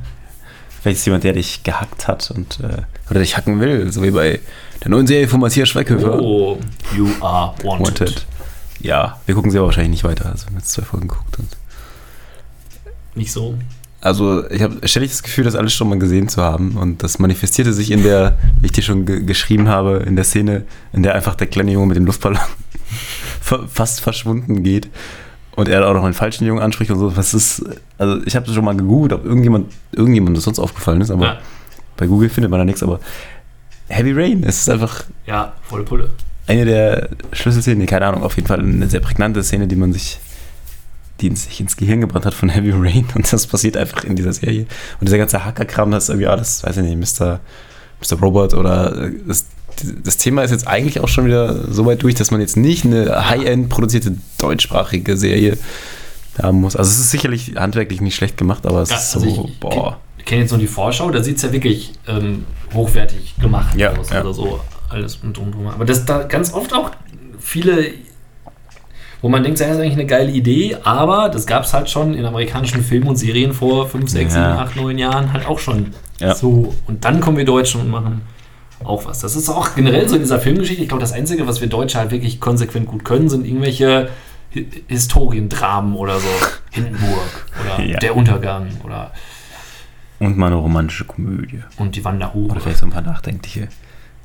Vielleicht 0.82 0.98
ist 1.00 1.06
jemand, 1.06 1.24
der 1.24 1.34
dich 1.34 1.64
gehackt 1.64 2.08
hat 2.08 2.32
und 2.32 2.60
äh, 2.62 2.82
oder 3.10 3.20
dich 3.20 3.38
hacken 3.38 3.60
will, 3.60 3.92
so 3.92 4.02
wie 4.04 4.12
bei 4.12 4.40
der 4.84 4.90
neuen 4.90 5.08
Serie 5.08 5.28
von 5.28 5.40
Matthias 5.40 5.70
Schweighöfer. 5.70 6.20
Oh, 6.20 6.58
you 6.98 7.08
are 7.22 7.54
wanted. 7.64 8.00
Wanted. 8.02 8.26
Ja, 8.80 9.20
wir 9.26 9.36
gucken 9.36 9.52
sie 9.52 9.58
aber 9.58 9.68
wahrscheinlich 9.68 9.92
nicht 9.92 10.04
weiter. 10.04 10.26
Also 10.30 10.46
wir 10.46 10.52
haben 10.52 10.58
jetzt 10.60 10.72
zwei 10.72 10.82
Folgen 10.84 11.08
geguckt 11.08 11.38
und 11.38 11.50
Nicht 13.14 13.32
so. 13.32 13.56
also 14.02 14.50
ich 14.50 14.62
habe 14.64 14.88
ständig 14.88 15.12
das 15.12 15.22
Gefühl, 15.22 15.44
das 15.44 15.54
alles 15.56 15.74
schon 15.74 15.88
mal 15.90 16.00
gesehen 16.00 16.28
zu 16.30 16.42
haben. 16.42 16.78
Und 16.78 17.04
das 17.04 17.20
manifestierte 17.20 17.74
sich 17.74 17.92
in 17.92 18.02
der, 18.04 18.38
wie 18.60 18.68
ich 18.68 18.72
dir 18.72 18.82
schon 18.82 19.06
ge 19.06 19.24
geschrieben 19.24 19.68
habe, 19.70 19.98
in 20.08 20.16
der 20.16 20.26
Szene, 20.26 20.64
in 20.94 21.04
der 21.04 21.14
einfach 21.14 21.36
der 21.36 21.48
kleine 21.48 21.72
Junge 21.74 21.88
mit 21.88 21.98
dem 21.98 22.06
Luftballon 22.06 22.40
fa- 23.42 23.68
fast 23.72 24.02
verschwunden 24.02 24.64
geht. 24.64 24.90
Und 25.62 25.68
er 25.70 25.88
auch 25.88 25.94
noch 25.94 26.04
einen 26.04 26.16
falschen 26.16 26.48
Jungen 26.48 26.60
anspricht 26.62 26.90
und 26.90 26.98
so. 26.98 27.16
Was 27.16 27.36
ist, 27.36 27.64
also 28.00 28.20
ich 28.26 28.36
habe 28.36 28.52
schon 28.52 28.66
mal 28.66 28.76
gegoogelt, 28.76 29.14
ob 29.14 29.26
irgendjemand, 29.26 29.72
irgendjemand 29.92 30.36
das 30.36 30.44
sonst 30.46 30.58
aufgefallen 30.58 31.02
ist, 31.02 31.12
aber 31.12 31.26
Ja. 31.26 31.38
bei 31.98 32.08
Google 32.08 32.30
findet 32.30 32.50
man 32.50 32.60
da 32.60 32.66
nichts. 32.66 32.82
Aber 32.82 33.00
Heavy 33.88 34.12
Rain, 34.14 34.44
es 34.44 34.62
ist 34.62 34.70
einfach 34.72 35.04
Ja, 35.28 35.54
volle 35.62 35.84
Pulle. 35.84 36.10
eine 36.48 36.66
der 36.66 37.10
Schlüsselszenen, 37.34 37.86
keine 37.86 38.08
Ahnung, 38.08 38.24
auf 38.24 38.36
jeden 38.38 38.48
Fall 38.48 38.60
eine 38.60 38.88
sehr 38.90 39.02
prägnante 39.02 39.44
Szene, 39.44 39.68
die 39.68 39.76
man 39.76 39.94
sich, 39.94 40.18
die 41.20 41.36
sich 41.36 41.60
ins 41.62 41.78
Gehirn 41.78 42.02
gebrannt 42.02 42.26
hat 42.26 42.34
von 42.34 42.50
Heavy 42.50 42.72
Rain 42.72 43.06
und 43.14 43.32
das 43.32 43.46
passiert 43.46 43.78
einfach 43.78 44.04
in 44.04 44.16
dieser 44.16 44.34
Serie. 44.34 44.62
Und 45.00 45.08
dieser 45.08 45.20
ganze 45.20 45.46
Hackerkram, 45.46 45.92
das 45.92 46.06
ist 46.06 46.10
irgendwie 46.10 46.28
alles, 46.28 46.64
weiß 46.64 46.78
ich 46.78 46.84
nicht, 46.96 47.20
Mr. 47.20 47.40
Mr. 48.02 48.18
Robot 48.20 48.56
oder 48.56 49.10
äh, 49.10 49.12
das, 50.04 50.18
Thema 50.18 50.44
ist 50.44 50.52
jetzt 50.52 50.68
eigentlich 50.68 51.00
auch 51.00 51.08
schon 51.08 51.26
wieder 51.26 51.72
so 51.72 51.86
weit 51.86 52.04
durch, 52.04 52.16
dass 52.16 52.32
man 52.32 52.42
jetzt 52.42 52.58
nicht 52.58 52.86
eine 52.86 53.30
High-End 53.30 53.70
produzierte 53.70 54.16
deutschsprachige 54.40 55.18
Serie 55.18 55.58
haben 56.42 56.62
muss. 56.62 56.76
Also 56.76 56.90
es 56.90 57.00
ist 57.00 57.12
sicherlich 57.12 57.54
handwerklich 57.58 58.02
nicht 58.02 58.16
schlecht 58.16 58.38
gemacht, 58.38 58.66
aber 58.66 58.82
es 58.82 58.90
Ja, 58.90 58.96
ist 58.98 59.12
so, 59.12 59.20
also 59.20 59.46
ich- 59.50 59.60
boah. 59.60 59.98
Ich 60.18 60.26
kenne 60.26 60.42
jetzt 60.42 60.52
nur 60.52 60.60
die 60.60 60.68
Vorschau, 60.68 61.10
da 61.10 61.24
sieht 61.24 61.38
es 61.38 61.42
ja 61.42 61.52
wirklich 61.52 61.94
ähm, 62.08 62.46
hochwertig 62.74 63.36
gemacht 63.40 63.76
Ja, 63.76 63.92
aus 63.98 64.12
ja. 64.12 64.22
oder 64.22 64.34
so. 64.34 64.60
Alles 64.90 65.16
und 65.24 65.36
drum 65.36 65.52
drum. 65.52 65.68
Aber 65.68 65.84
das 65.86 66.06
da 66.06 66.24
ganz 66.24 66.54
oft 66.54 66.74
auch 66.74 66.92
viele, 67.40 67.86
wo 69.22 69.30
man 69.30 69.44
denkt, 69.44 69.60
das 69.60 69.68
ist 69.70 69.78
eigentlich 69.78 69.94
eine 69.94 70.06
geile 70.06 70.32
Idee, 70.32 70.78
aber 70.84 71.30
das 71.30 71.46
gab 71.48 71.64
es 71.64 71.74
halt 71.74 71.90
schon 71.90 72.14
in 72.14 72.26
amerikanischen 72.26 72.84
Filmen 72.84 73.08
und 73.08 73.16
Serien 73.18 73.54
vor 73.54 73.88
5, 73.90 74.10
6, 74.10 74.36
Ja. 74.36 74.52
7, 74.52 74.60
8, 74.60 74.76
9 74.76 74.98
Jahren 74.98 75.34
halt 75.34 75.48
auch 75.48 75.60
schon 75.60 75.88
so. 76.36 76.74
Und 76.88 77.04
dann 77.04 77.20
kommen 77.20 77.38
wir 77.38 77.46
Deutschen 77.46 77.82
und 77.82 77.90
machen 77.90 78.22
auch 78.86 79.06
was. 79.06 79.20
Das 79.20 79.36
ist 79.36 79.50
auch 79.50 79.76
generell 79.76 80.08
so 80.10 80.16
in 80.16 80.22
dieser 80.22 80.40
Filmgeschichte. 80.40 80.82
Ich 80.84 80.90
glaube, 80.90 81.02
das 81.02 81.14
Einzige, 81.14 81.48
was 81.48 81.62
wir 81.62 81.68
Deutsche 81.70 81.98
halt 81.98 82.12
wirklich 82.12 82.40
konsequent 82.40 82.88
gut 82.88 83.04
können, 83.06 83.30
sind 83.30 83.46
irgendwelche 83.46 84.10
Hi- 84.54 84.68
Historiendramen 84.88 85.96
oder 85.96 86.20
so. 86.20 86.28
Hindenburg 86.72 87.46
oder 87.64 87.84
Ja. 87.86 88.00
Der 88.00 88.16
Untergang 88.16 88.68
oder 88.84 89.12
Und 90.20 90.38
mal 90.38 90.48
eine 90.48 90.56
romantische 90.56 91.06
Komödie. 91.06 91.64
und 91.78 91.96
die 91.96 92.04
Wanderhure. 92.06 92.52
Oder 92.52 92.62
vielleicht 92.62 92.80
so 92.80 92.86
ein 92.86 92.92
paar 92.92 93.02
nachdenkliche 93.02 93.68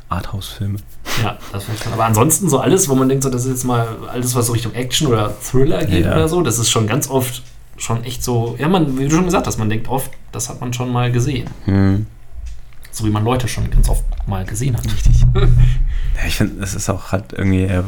Arthouse-Filme. 0.08 0.78
Ja, 1.22 1.36
das 1.52 1.64
vielleicht 1.64 1.82
schon. 1.84 1.92
Aber 1.92 2.04
ansonsten 2.04 2.48
so 2.48 2.58
alles, 2.60 2.88
wo 2.88 2.94
man 2.94 3.08
denkt, 3.08 3.24
so, 3.24 3.30
das 3.30 3.44
ist 3.44 3.50
jetzt 3.50 3.64
mal 3.64 3.86
alles, 4.12 4.34
was 4.34 4.46
so 4.46 4.52
Richtung 4.52 4.72
Action 4.74 5.08
oder 5.08 5.32
Thriller 5.40 5.84
geht 5.84 6.04
Ja. 6.04 6.12
oder 6.12 6.28
so, 6.28 6.42
das 6.42 6.58
ist 6.58 6.70
schon 6.70 6.86
ganz 6.86 7.08
oft 7.10 7.42
schon 7.78 8.04
echt 8.04 8.22
so, 8.24 8.56
ja, 8.58 8.68
man, 8.68 8.98
wie 8.98 9.04
du 9.08 9.14
schon 9.14 9.24
gesagt 9.26 9.46
hast, 9.46 9.58
man 9.58 9.68
denkt 9.68 9.88
oft, 9.88 10.10
das 10.32 10.48
hat 10.48 10.60
man 10.60 10.72
schon 10.72 10.90
mal 10.92 11.12
gesehen. 11.12 11.50
Hm. 11.66 12.06
So 12.96 13.04
wie 13.04 13.10
man 13.10 13.24
Leute 13.24 13.46
schon 13.46 13.70
ganz 13.70 13.90
oft 13.90 14.04
mal 14.26 14.46
gesehen 14.46 14.74
hat. 14.76 14.84
Richtig. 14.86 15.24
Ja, 16.18 16.26
ich 16.26 16.36
finde, 16.36 16.64
es 16.64 16.74
ist 16.74 16.88
auch 16.88 17.12
halt 17.12 17.34
irgendwie, 17.34 17.64
äh, 17.64 17.82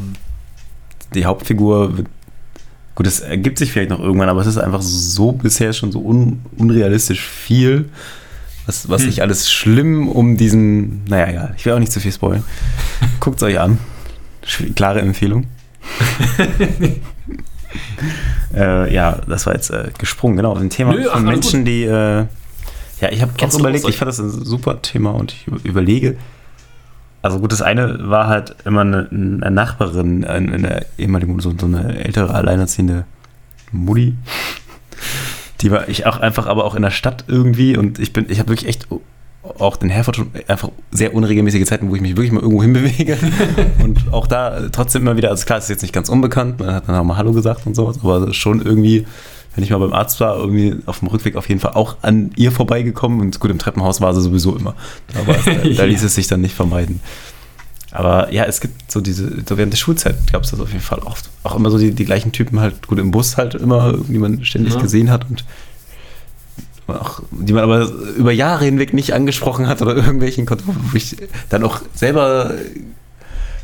die 1.14 1.24
Hauptfigur, 1.24 1.94
gut, 2.94 3.06
es 3.06 3.20
ergibt 3.20 3.56
sich 3.56 3.72
vielleicht 3.72 3.88
noch 3.88 4.00
irgendwann, 4.00 4.28
aber 4.28 4.42
es 4.42 4.46
ist 4.46 4.58
einfach 4.58 4.82
so 4.82 5.32
bisher 5.32 5.72
schon 5.72 5.92
so 5.92 6.00
un, 6.00 6.42
unrealistisch 6.58 7.22
viel, 7.22 7.88
was, 8.66 8.90
was 8.90 9.00
Hm. 9.00 9.06
nicht 9.06 9.22
alles 9.22 9.50
schlimm 9.50 10.10
um 10.10 10.36
diesen, 10.36 11.04
naja, 11.04 11.28
egal, 11.28 11.54
ich 11.56 11.64
will 11.64 11.72
auch 11.72 11.78
nicht 11.78 11.90
zu 11.90 12.00
viel 12.00 12.12
spoilern. 12.12 12.44
Guckt 13.20 13.38
es 13.38 13.44
euch 13.44 13.58
an. 13.58 13.78
Klare 14.74 15.00
Empfehlung. 15.00 15.46
äh, 18.54 18.92
ja, 18.92 19.12
das 19.26 19.46
war 19.46 19.54
jetzt 19.54 19.70
äh, 19.70 19.88
gesprungen, 19.98 20.36
genau, 20.36 20.54
ein 20.54 20.68
Thema 20.68 20.92
Nö, 20.92 21.06
ach, 21.08 21.14
von 21.14 21.28
alles 21.28 21.40
Menschen, 21.40 21.64
die, 21.64 21.84
äh, 21.84 22.26
ja, 23.00 23.10
ich 23.10 23.22
habe 23.22 23.32
auch 23.40 23.58
überlegt, 23.58 23.88
ich 23.88 23.96
fand 23.96 24.08
das 24.08 24.18
ein 24.18 24.30
super 24.30 24.82
Thema 24.82 25.10
und 25.10 25.32
ich 25.32 25.46
über- 25.46 25.60
überlege, 25.64 26.16
also 27.22 27.40
gut, 27.40 27.52
das 27.52 27.62
eine 27.62 28.08
war 28.08 28.28
halt 28.28 28.54
immer 28.64 28.82
eine, 28.82 29.08
eine 29.10 29.50
Nachbarin, 29.50 30.24
eine, 30.24 30.52
eine 30.54 30.86
ehemalige, 30.98 31.40
so, 31.40 31.52
so 31.58 31.66
eine 31.66 31.98
ältere, 32.04 32.32
alleinerziehende 32.34 33.04
Mutti. 33.72 34.14
Die 35.60 35.70
war 35.70 35.88
ich 35.88 36.06
auch 36.06 36.20
einfach, 36.20 36.46
aber 36.46 36.64
auch 36.64 36.74
in 36.76 36.82
der 36.82 36.90
Stadt 36.92 37.24
irgendwie 37.26 37.76
und 37.76 37.98
ich 37.98 38.12
bin, 38.12 38.26
ich 38.28 38.38
habe 38.38 38.50
wirklich 38.50 38.68
echt 38.68 38.86
auch 39.58 39.80
in 39.80 39.88
Herford 39.90 40.16
schon 40.16 40.30
einfach 40.46 40.70
sehr 40.90 41.14
unregelmäßige 41.14 41.64
Zeiten, 41.64 41.90
wo 41.90 41.94
ich 41.94 42.00
mich 42.02 42.16
wirklich 42.16 42.32
mal 42.32 42.40
irgendwo 42.42 42.62
hinbewege. 42.62 43.16
und 43.82 44.12
auch 44.12 44.26
da 44.26 44.68
trotzdem 44.70 45.02
immer 45.02 45.16
wieder, 45.16 45.30
also 45.30 45.44
klar, 45.46 45.58
es 45.58 45.64
ist 45.64 45.70
jetzt 45.70 45.82
nicht 45.82 45.94
ganz 45.94 46.08
unbekannt, 46.08 46.60
man 46.60 46.74
hat 46.74 46.88
dann 46.88 46.96
auch 46.96 47.04
mal 47.04 47.16
Hallo 47.16 47.32
gesagt 47.32 47.66
und 47.66 47.74
sowas, 47.74 47.98
aber 48.02 48.32
schon 48.34 48.60
irgendwie, 48.62 49.06
wenn 49.58 49.64
ich 49.64 49.70
mal 49.70 49.78
beim 49.78 49.92
Arzt 49.92 50.20
war, 50.20 50.36
irgendwie 50.36 50.76
auf 50.86 51.00
dem 51.00 51.08
Rückweg 51.08 51.34
auf 51.34 51.48
jeden 51.48 51.60
Fall 51.60 51.72
auch 51.72 51.96
an 52.02 52.30
ihr 52.36 52.52
vorbeigekommen 52.52 53.18
und 53.20 53.40
gut, 53.40 53.50
im 53.50 53.58
Treppenhaus 53.58 54.00
war 54.00 54.14
sie 54.14 54.20
sowieso 54.22 54.54
immer. 54.56 54.76
Aber 55.20 55.32
da, 55.44 55.68
da 55.68 55.84
ließ 55.84 56.04
es 56.04 56.14
sich 56.14 56.28
dann 56.28 56.40
nicht 56.42 56.54
vermeiden. 56.54 57.00
Aber 57.90 58.32
ja, 58.32 58.44
es 58.44 58.60
gibt 58.60 58.92
so 58.92 59.00
diese, 59.00 59.42
so 59.44 59.56
während 59.58 59.72
der 59.72 59.78
Schulzeit 59.78 60.30
gab 60.30 60.44
es 60.44 60.52
das 60.52 60.60
auf 60.60 60.68
jeden 60.70 60.80
Fall 60.84 61.00
oft. 61.00 61.28
Auch 61.42 61.56
immer 61.56 61.70
so 61.72 61.78
die, 61.78 61.90
die 61.90 62.04
gleichen 62.04 62.30
Typen 62.30 62.60
halt, 62.60 62.86
gut 62.86 63.00
im 63.00 63.10
Bus 63.10 63.36
halt 63.36 63.56
immer, 63.56 63.94
die 64.06 64.18
man 64.18 64.44
ständig 64.44 64.74
Ja. 64.74 64.80
gesehen 64.80 65.10
hat 65.10 65.28
und 65.28 65.44
auch, 66.86 67.20
die 67.32 67.52
man 67.52 67.64
aber 67.64 67.90
über 68.16 68.30
Jahre 68.30 68.64
hinweg 68.64 68.94
nicht 68.94 69.12
angesprochen 69.12 69.66
hat 69.66 69.82
oder 69.82 69.96
irgendwelchen 69.96 70.46
Kontrollen, 70.46 70.78
wo 70.92 70.96
ich 70.96 71.16
dann 71.48 71.64
auch 71.64 71.80
selber 71.94 72.52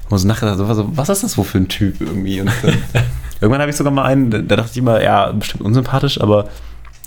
wo 0.09 0.17
so 0.17 0.27
nachgedacht 0.29 0.59
so, 0.59 0.91
was 0.97 1.09
ist 1.09 1.23
das 1.25 1.37
wohl 1.39 1.45
für 1.45 1.59
ein 1.59 1.69
Typ 1.69 2.01
irgendwie? 2.01 2.41
Und 2.41 2.51
dann, 2.63 2.75
irgendwann 3.41 3.61
habe 3.61 3.71
ich 3.71 3.77
sogar 3.77 3.93
mal 3.93 4.05
einen, 4.05 4.31
da 4.31 4.39
da 4.39 4.57
dachte 4.57 4.71
ich 4.73 4.79
immer, 4.79 5.03
ja, 5.03 5.31
bestimmt 5.33 5.63
unsympathisch, 5.65 6.21
aber 6.21 6.49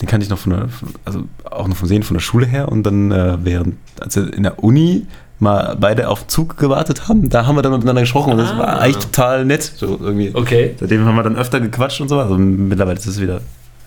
den 0.01 0.07
kannte 0.07 0.23
ich 0.23 0.29
noch 0.29 0.37
von 0.37 0.51
der, 0.53 0.69
also 1.05 1.23
auch 1.49 1.67
noch 1.67 1.75
vom 1.75 1.87
Sehen 1.87 2.03
von 2.03 2.15
der 2.15 2.21
Schule 2.21 2.45
her 2.45 2.69
und 2.69 2.83
dann 2.83 3.11
äh, 3.11 3.37
während, 3.43 3.75
als 3.99 4.15
wir 4.15 4.31
in 4.33 4.43
der 4.43 4.63
Uni 4.63 5.07
mal 5.39 5.75
beide 5.79 6.09
auf 6.09 6.21
den 6.23 6.29
Zug 6.29 6.57
gewartet 6.57 7.07
haben, 7.07 7.29
da 7.29 7.45
haben 7.45 7.55
wir 7.55 7.61
dann 7.61 7.71
miteinander 7.71 8.01
gesprochen 8.01 8.31
und 8.33 8.39
das 8.39 8.51
Ah. 8.51 8.57
war 8.57 8.79
eigentlich 8.81 8.97
total 9.05 9.45
nett. 9.45 9.61
So 9.75 9.99
irgendwie. 10.01 10.31
Okay. 10.33 10.75
Seitdem 10.79 11.05
haben 11.05 11.15
wir 11.15 11.21
dann 11.23 11.35
öfter 11.35 11.59
gequatscht 11.59 12.01
und 12.01 12.09
so. 12.09 12.19
Also 12.19 12.37
mittlerweile 12.37 12.97
ist 12.97 13.05
es 13.05 13.21
wieder 13.21 13.41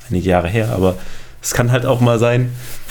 einige 0.09 0.29
Jahre 0.29 0.47
her, 0.49 0.71
aber 0.75 0.95
es 1.43 1.53
kann 1.55 1.73
halt 1.73 1.87
auch 1.87 2.01
mal 2.01 2.19
sein. 2.21 2.51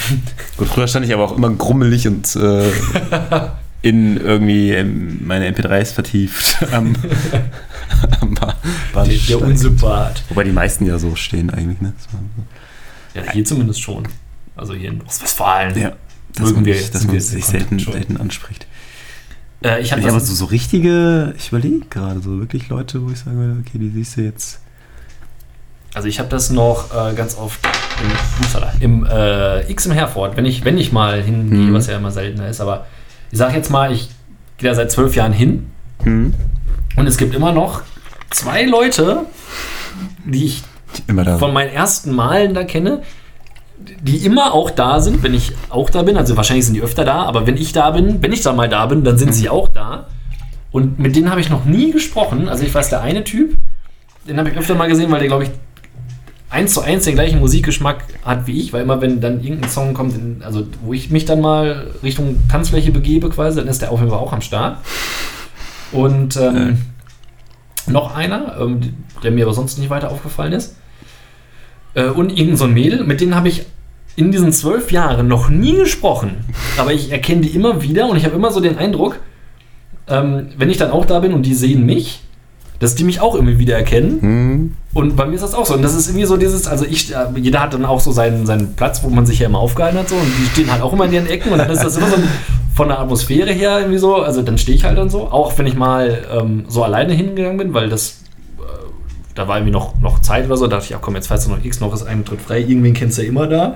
Gut, 0.58 0.68
früher 0.68 0.88
stand 0.88 1.06
ich 1.06 1.14
aber 1.14 1.24
auch 1.24 1.36
immer 1.38 1.50
grummelig 1.52 2.06
und 2.08 2.36
äh, 2.36 2.64
in 3.82 4.18
irgendwie 4.18 4.72
in 4.74 5.26
meine 5.26 5.50
MP3s 5.52 5.94
vertieft 5.94 6.58
am, 6.74 6.96
am 8.22 8.34
Ba- 8.36 8.56
Der, 8.94 9.04
der 9.06 9.12
Bahnsteig. 9.38 9.42
Unsympath. 9.42 10.24
Wobei 10.30 10.44
die 10.44 10.52
meisten 10.52 10.86
ja 10.86 10.98
so 11.00 11.16
stehen 11.16 11.50
eigentlich, 11.50 11.80
ne? 11.82 11.94
So- 11.98 13.20
Ja, 13.20 13.32
hier 13.32 13.46
zumindest 13.46 13.82
schon. 13.82 14.08
Also 14.56 14.74
hier 14.74 14.90
in 14.90 15.02
Ostwestfalen. 15.02 15.78
Ja, 15.80 15.94
dass 16.36 16.54
man, 16.54 16.64
nicht- 16.64 16.94
dass 16.94 17.06
man 17.08 17.20
sich 17.20 17.46
selten, 17.46 17.80
selten 17.80 18.18
anspricht. 18.18 18.68
Äh, 19.64 19.82
ich 19.82 19.92
habe 19.92 20.02
aber 20.08 20.20
so, 20.20 20.34
so 20.34 20.46
richtige, 20.46 21.34
ich 21.38 21.50
überlege 21.50 21.86
gerade, 21.90 22.22
so 22.22 22.40
wirklich 22.40 22.70
Leute, 22.70 23.02
wo 23.06 23.10
ich 23.12 23.20
sage, 23.20 23.58
okay, 23.60 23.78
die 23.78 23.90
siehst 23.90 24.18
du 24.18 24.22
jetzt. 24.22 24.60
Also 25.94 26.08
ich 26.08 26.20
habe 26.20 26.30
das 26.30 26.50
noch 26.50 26.94
äh, 26.94 27.14
ganz 27.16 27.36
oft 27.36 27.60
im, 28.80 29.02
im 29.02 29.06
äh, 29.10 29.70
X 29.72 29.86
im 29.88 29.92
Herford, 29.92 30.38
wenn 30.38 30.46
ich, 30.46 30.64
wenn 30.64 30.78
ich 30.78 30.92
mal 30.92 31.22
hingehe, 31.22 31.60
Mhm. 31.60 31.74
was 31.74 31.88
ja 31.88 31.98
immer 31.98 32.12
seltener 32.12 32.48
ist, 32.48 32.62
aber 32.62 32.86
ich 33.32 33.38
sage 33.38 33.56
jetzt 33.56 33.70
mal, 33.70 33.92
ich 33.92 34.10
gehe 34.58 34.70
da 34.70 34.76
seit 34.76 34.92
zwölf 34.92 35.16
Jahren 35.16 35.34
hin 35.34 35.70
Hm. 36.04 36.34
und 36.96 37.08
es 37.08 37.18
gibt 37.18 37.36
immer 37.36 37.52
noch 37.52 37.82
zwei 38.30 38.64
Leute, 38.64 39.26
die 40.26 40.46
ich 40.46 40.64
von 41.40 41.54
meinen 41.54 41.72
ersten 41.72 42.14
Malen 42.16 42.54
da 42.54 42.64
kenne, 42.64 43.02
die 44.02 44.18
immer 44.26 44.54
auch 44.54 44.70
da 44.70 45.00
sind, 45.02 45.24
wenn 45.24 45.34
ich 45.34 45.54
auch 45.70 45.90
da 45.90 46.04
bin. 46.04 46.18
Also 46.18 46.36
wahrscheinlich 46.38 46.66
sind 46.66 46.76
die 46.76 46.82
öfter 46.82 47.06
da, 47.06 47.24
aber 47.24 47.48
wenn 47.48 47.58
ich 47.58 47.74
da 47.74 47.92
bin, 47.92 48.22
wenn 48.22 48.32
ich 48.34 48.42
da 48.42 48.54
mal 48.54 48.70
da 48.70 48.86
bin, 48.86 49.04
dann 49.04 49.18
sind 49.18 49.34
sie 49.34 49.50
auch 49.50 49.68
da. 49.70 50.08
Und 50.72 51.00
mit 51.00 51.16
denen 51.16 51.30
habe 51.32 51.42
ich 51.42 51.50
noch 51.50 51.66
nie 51.66 51.92
gesprochen. 51.92 52.48
Also 52.48 52.64
ich 52.64 52.74
weiß, 52.74 52.90
der 52.90 53.02
eine 53.02 53.24
Typ, 53.24 53.58
den 54.28 54.38
habe 54.38 54.50
ich 54.50 54.58
öfter 54.58 54.76
mal 54.76 54.88
gesehen, 54.88 55.12
weil 55.12 55.20
der, 55.20 55.28
glaube 55.28 55.46
ich, 55.46 55.50
eins 56.50 56.74
zu 56.74 56.82
eins 56.82 57.06
den 57.06 57.16
gleichen 57.16 57.40
Musikgeschmack 57.40 58.04
hat 58.24 58.48
wie 58.48 58.60
ich, 58.60 58.74
weil 58.74 58.82
immer 58.84 59.02
wenn 59.02 59.22
dann 59.22 59.44
irgendein 59.44 59.70
Song 59.70 59.94
kommt, 59.94 60.16
in, 60.16 60.42
also 60.44 60.66
wo 60.84 60.94
ich 60.94 61.10
mich 61.12 61.26
dann 61.26 61.42
mal 61.42 61.88
Richtung 62.02 62.40
Tanzfläche 62.50 62.92
begebe 62.92 63.30
quasi, 63.30 63.60
dann 63.60 63.68
ist 63.68 63.82
der 63.82 63.92
auf 63.92 64.00
jeden 64.00 64.12
Fall 64.12 64.20
auch 64.20 64.34
am 64.34 64.42
Start. 64.42 64.80
Und 65.92 66.38
ähm, 66.38 66.78
noch 67.88 68.16
einer, 68.16 68.58
ähm, 68.60 68.80
der 69.24 69.32
mir 69.32 69.46
aber 69.46 69.54
sonst 69.54 69.78
nicht 69.78 69.90
weiter 69.90 70.12
aufgefallen 70.12 70.54
ist. 70.54 70.76
Äh, 71.94 72.06
und 72.06 72.38
irgend 72.38 72.58
so 72.58 72.66
ein 72.66 72.74
Mädel, 72.74 73.04
mit 73.04 73.22
denen 73.22 73.36
habe 73.36 73.48
ich 73.48 73.66
in 74.16 74.32
diesen 74.32 74.52
zwölf 74.52 74.92
Jahren 74.92 75.28
noch 75.28 75.50
nie 75.50 75.76
gesprochen. 75.76 76.46
Aber 76.78 76.94
ich 76.94 77.12
erkenne 77.12 77.42
die 77.42 77.50
immer 77.50 77.82
wieder 77.82 78.08
und 78.10 78.18
ich 78.18 78.26
habe 78.26 78.36
immer 78.36 78.52
so 78.52 78.60
den 78.60 78.78
Eindruck, 78.78 79.20
ähm, 80.08 80.50
wenn 80.58 80.70
ich 80.70 80.78
dann 80.78 80.92
auch 80.92 81.06
da 81.06 81.20
bin 81.20 81.34
und 81.34 81.44
die 81.44 81.54
sehen 81.54 81.86
mich, 81.86 82.22
dass 82.80 82.96
die 82.96 83.04
mich 83.04 83.20
auch 83.20 83.36
immer 83.36 83.60
wieder 83.60 83.76
erkennen. 83.76 84.22
Hm. 84.22 84.76
Und 84.94 85.16
bei 85.16 85.26
mir 85.26 85.36
ist 85.36 85.44
das 85.44 85.54
auch 85.54 85.66
so. 85.66 85.76
Und 85.76 85.82
das 85.82 85.94
ist 85.94 86.08
irgendwie 86.08 86.26
so 86.26 86.38
dieses, 86.38 86.66
also 86.66 86.86
ich, 86.86 87.14
äh, 87.14 87.28
jeder 87.36 87.62
hat 87.62 87.74
dann 87.74 87.86
auch 87.86 88.00
so 88.00 88.12
seinen, 88.12 88.46
seinen 88.46 88.76
Platz, 88.76 89.04
wo 89.04 89.10
man 89.10 89.26
sich 89.26 89.40
ja 89.40 89.48
immer 89.48 89.60
aufgehalten 89.60 90.00
hat. 90.00 90.10
So, 90.10 90.16
und 90.16 90.32
die 90.40 90.50
stehen 90.50 90.72
halt 90.72 90.82
auch 90.82 90.94
immer 90.94 91.06
in 91.06 91.14
ihren 91.14 91.28
Ecken. 91.28 91.52
Und 91.52 91.60
dann 91.60 91.70
ist 91.70 91.84
das 91.84 91.98
immer 91.98 92.08
so 92.08 92.16
ein, 92.16 92.24
von 92.74 92.88
der 92.88 93.00
Atmosphäre 93.00 93.52
her 93.52 93.80
irgendwie 93.80 94.00
so. 94.00 94.16
Also 94.16 94.42
dann 94.42 94.58
stehe 94.58 94.76
ich 94.76 94.86
halt 94.86 94.98
dann 94.98 95.10
so. 95.10 95.30
Auch 95.30 95.58
wenn 95.58 95.68
ich 95.68 95.76
mal 95.76 96.26
ähm, 96.32 96.64
so 96.70 96.84
alleine 96.84 97.14
hingegangen 97.14 97.58
bin, 97.58 97.74
weil 97.74 97.90
das 97.90 98.22
äh, 98.60 98.62
da 99.36 99.50
war 99.50 99.58
irgendwie 99.58 99.74
noch, 99.74 100.00
noch 100.00 100.20
Zeit 100.22 100.46
oder 100.46 100.56
so, 100.56 100.66
da 100.66 100.78
dachte 100.78 100.86
ich, 100.86 100.92
ja 100.92 101.00
komm, 101.02 101.16
jetzt 101.16 101.28
fährst 101.28 101.48
du 101.48 101.52
noch 101.52 101.64
X, 101.64 101.82
noch 101.82 101.94
ist 101.94 102.04
ein 102.04 102.24
Tritt 102.24 102.42
frei, 102.42 102.60
irgendwen 102.60 102.94
kennst 102.94 103.18
du 103.18 103.24
ja 103.24 103.28
immer 103.28 103.48
da. 103.48 103.76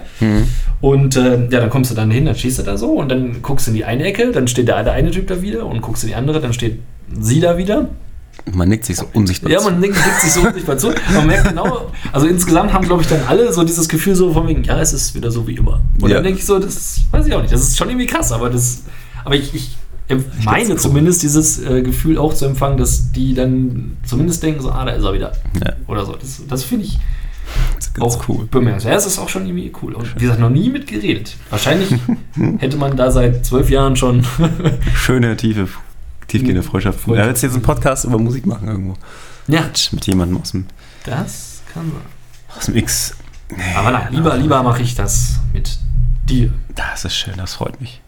Und 0.80 1.18
äh, 1.18 1.42
ja, 1.50 1.60
dann 1.60 1.70
kommst 1.70 1.92
du 1.92 1.96
dann 1.96 2.10
hin, 2.10 2.26
dann 2.26 2.36
stehst 2.36 2.58
du 2.60 2.64
da 2.64 2.78
so 2.78 2.94
und 2.94 3.10
dann 3.10 3.42
guckst 3.42 3.68
du 3.68 3.72
in 3.72 3.76
die 3.76 3.86
eine 3.86 4.06
Ecke, 4.06 4.32
dann 4.32 4.48
steht 4.48 4.70
der, 4.70 4.82
der 4.84 4.94
eine 4.94 5.12
Typ 5.12 5.28
da 5.28 5.42
wieder 5.42 5.66
und 5.66 5.82
guckst 5.82 6.04
in 6.04 6.10
die 6.10 6.16
andere, 6.16 6.40
dann 6.40 6.54
steht 6.54 6.80
sie 7.20 7.42
da 7.42 7.58
wieder. 7.58 7.90
Man 8.54 8.68
nickt 8.70 8.86
sich 8.86 8.98
so 8.98 9.06
unsichtbar 9.14 9.52
Ja, 9.52 9.60
zu. 9.60 9.66
man 9.72 9.80
nickt, 9.80 9.96
nickt 9.96 10.22
sich 10.22 10.32
so 10.34 10.42
unsichtbar 10.42 10.78
zu. 10.78 10.92
Man 11.14 11.28
merkt 11.28 11.48
genau, 11.50 11.92
also 12.12 12.28
insgesamt 12.28 12.74
haben, 12.74 12.86
glaube 12.86 13.02
ich, 13.02 13.08
dann 13.08 13.22
alle 13.28 13.52
so 13.54 13.64
dieses 13.64 13.88
Gefühl 13.88 14.16
so 14.16 14.34
von 14.34 14.48
wegen, 14.48 14.64
ja, 14.64 14.80
es 14.82 14.92
ist 14.92 15.16
wieder 15.16 15.32
so 15.32 15.48
wie 15.48 15.56
immer. 15.56 15.82
Und 16.02 16.10
Ja. 16.10 16.16
dann 16.16 16.26
denke 16.26 16.40
ich 16.40 16.46
so, 16.46 16.60
das 16.60 17.02
weiß 17.12 17.26
ich 17.28 17.34
auch 17.34 17.42
nicht, 17.42 17.54
das 17.54 17.62
ist 17.62 17.78
schon 17.78 17.90
irgendwie 17.90 18.06
krass, 18.08 18.32
aber 18.32 18.50
das, 18.50 18.84
aber 19.24 19.36
ich, 19.36 19.54
ich 19.56 19.78
meine 20.44 20.72
cool. 20.72 20.78
zumindest 20.78 21.24
dieses 21.24 21.60
äh, 21.64 21.82
Gefühl 21.84 22.18
auch 22.18 22.34
zu 22.34 22.46
empfangen, 22.46 22.78
dass 22.78 23.12
die 23.14 23.34
dann 23.34 23.96
zumindest 24.06 24.44
denken 24.44 24.62
so, 24.62 24.72
ah, 24.72 24.84
da 24.86 24.92
ist 24.92 25.04
er 25.06 25.14
wieder. 25.14 25.32
Ja. 25.64 25.74
Oder 25.88 26.06
so. 26.06 26.14
Das, 26.14 26.42
das 26.48 26.64
finde 26.66 26.86
ich 26.86 27.00
Das 27.80 27.92
auch 28.20 28.28
cool. 28.28 28.46
bemerkenswert. 28.52 28.92
Ja, 28.94 28.98
es 29.00 29.06
ist 29.06 29.20
auch 29.20 29.30
schon 29.30 29.46
irgendwie 29.46 29.72
cool. 29.82 29.94
Und 29.94 30.16
wie 30.16 30.20
gesagt, 30.20 30.40
noch 30.42 30.50
nie 30.50 30.70
mit 30.70 30.86
geredet. 30.88 31.36
Wahrscheinlich 31.50 31.90
hätte 32.60 32.76
man 32.78 32.98
da 32.98 33.10
seit 33.12 33.46
zwölf 33.46 33.70
Jahren 33.70 33.96
schon. 33.96 34.26
Schöne, 34.96 35.38
tiefe, 35.38 35.68
tiefgehende 36.40 36.64
Freundschaft. 36.64 37.00
Freundschaft. 37.00 37.26
Ja, 37.26 37.30
jetzt 37.32 37.42
jetzt 37.44 37.54
einen 37.54 37.62
Podcast 37.62 38.06
über 38.06 38.18
Musik 38.20 38.46
machen 38.46 38.68
irgendwo. 38.68 38.96
ja, 39.48 39.70
Mit 39.92 40.06
jemandem 40.08 40.42
aus 40.42 40.52
dem, 40.52 40.66
das 41.06 41.62
kann 41.74 41.84
sein. 41.92 42.58
aus 42.58 42.66
dem 42.66 42.76
X. 42.76 43.16
Nee, 43.50 43.58
Aber 43.76 43.92
nein, 43.92 44.08
lieber, 44.12 44.36
lieber 44.38 44.64
mache 44.64 44.82
ich 44.82 44.96
das 44.96 45.40
mit 45.54 45.78
dir. 46.28 46.52
Das 46.76 47.06
ist 47.06 47.16
schön, 47.16 47.36
das 47.38 47.54
freut 47.54 47.80
mich. 47.80 48.02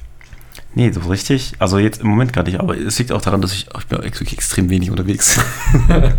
Nee, 0.73 0.91
so 0.91 0.99
richtig. 1.01 1.53
Also 1.59 1.77
jetzt 1.77 2.01
im 2.01 2.07
Moment 2.07 2.33
gar 2.33 2.43
nicht, 2.43 2.59
aber 2.59 2.77
es 2.77 2.99
liegt 2.99 3.11
auch 3.11 3.21
daran, 3.21 3.41
dass 3.41 3.53
ich, 3.53 3.67
ich 3.77 3.85
bin 3.85 4.01
extrem 4.03 4.69
wenig 4.69 4.91
unterwegs. 4.91 5.39
Wenn 5.87 6.15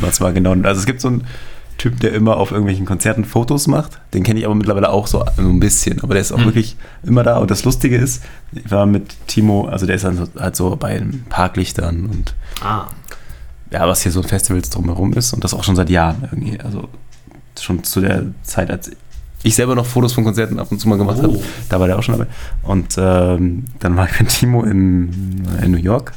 man 0.00 0.10
es 0.10 0.18
mal 0.18 0.32
genau. 0.32 0.52
Also 0.52 0.80
es 0.80 0.86
gibt 0.86 1.00
so 1.00 1.08
einen 1.08 1.24
Typ, 1.82 1.98
der 1.98 2.12
immer 2.12 2.36
auf 2.36 2.52
irgendwelchen 2.52 2.86
Konzerten 2.86 3.24
Fotos 3.24 3.66
macht. 3.66 3.98
Den 4.14 4.22
kenne 4.22 4.38
ich 4.38 4.46
aber 4.46 4.54
mittlerweile 4.54 4.90
auch 4.90 5.08
so, 5.08 5.24
ein 5.36 5.58
bisschen. 5.58 6.00
Aber 6.00 6.14
der 6.14 6.20
ist 6.20 6.30
auch 6.30 6.38
Mhm. 6.38 6.44
wirklich 6.44 6.76
immer 7.02 7.24
da. 7.24 7.38
Und 7.38 7.50
das 7.50 7.64
Lustige 7.64 7.96
ist, 7.96 8.22
ich 8.52 8.70
war 8.70 8.86
mit 8.86 9.16
Timo, 9.26 9.66
also 9.66 9.84
der 9.84 9.96
ist 9.96 10.04
dann 10.04 10.16
so, 10.16 10.28
halt 10.38 10.54
so 10.54 10.76
bei 10.76 10.96
den 10.96 11.24
Parklichtern 11.28 12.06
und 12.06 12.34
Ah, 12.62 12.86
ja, 13.72 13.88
was 13.88 14.02
hier 14.02 14.12
so 14.12 14.22
Festivals 14.22 14.70
drumherum 14.70 15.12
ist 15.14 15.32
und 15.32 15.42
das 15.42 15.54
auch 15.54 15.64
schon 15.64 15.74
seit 15.74 15.90
Jahren 15.90 16.22
irgendwie. 16.30 16.60
Also 16.60 16.88
schon 17.60 17.82
zu 17.82 18.00
der 18.00 18.26
Zeit, 18.44 18.70
als 18.70 18.92
ich 19.42 19.56
selber 19.56 19.74
noch 19.74 19.86
Fotos 19.86 20.12
von 20.12 20.22
Konzerten 20.22 20.60
ab 20.60 20.70
und 20.70 20.78
zu 20.78 20.88
mal 20.88 20.98
gemacht 20.98 21.18
Oh. 21.18 21.22
habe. 21.24 21.40
Da 21.68 21.80
war 21.80 21.88
der 21.88 21.98
auch 21.98 22.02
schon 22.04 22.16
dabei. 22.16 22.30
Und 22.62 22.94
ähm, 22.96 23.64
dann 23.80 23.96
war 23.96 24.08
ich 24.08 24.20
mit 24.20 24.28
Timo 24.28 24.62
in, 24.62 25.42
in 25.64 25.72
New 25.72 25.78
York 25.78 26.12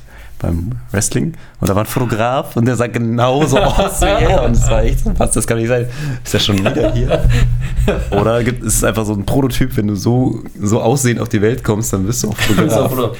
beim 0.46 0.72
Wrestling 0.92 1.34
und 1.60 1.70
da 1.70 1.76
war 1.76 1.84
ein 1.84 1.88
Fotograf 1.88 2.56
und 2.56 2.66
der 2.66 2.76
sah 2.76 2.88
genauso 2.88 3.58
aus 3.62 4.02
wie 4.02 4.06
er 4.06 4.44
und 4.44 4.52
es 4.54 4.70
war 4.70 4.84
echt 4.84 5.00
so, 5.00 5.12
was, 5.18 5.32
das 5.32 5.46
kann 5.48 5.58
nicht 5.58 5.68
sein. 5.68 5.88
Ist 6.24 6.34
er 6.34 6.40
schon 6.40 6.60
wieder 6.60 6.94
hier? 6.94 7.24
Oder 8.12 8.44
gibt, 8.44 8.64
ist 8.64 8.76
es 8.76 8.84
einfach 8.84 9.06
so 9.06 9.14
ein 9.14 9.26
Prototyp, 9.26 9.76
wenn 9.78 9.88
du 9.88 9.96
so, 9.96 10.42
so 10.62 10.82
aussehend 10.82 11.20
auf 11.20 11.30
die 11.30 11.42
Welt 11.42 11.64
kommst, 11.64 11.94
dann 11.94 12.06
bist 12.06 12.24
du 12.24 12.30
auch 12.30 12.38
Fotograf. 12.38 13.16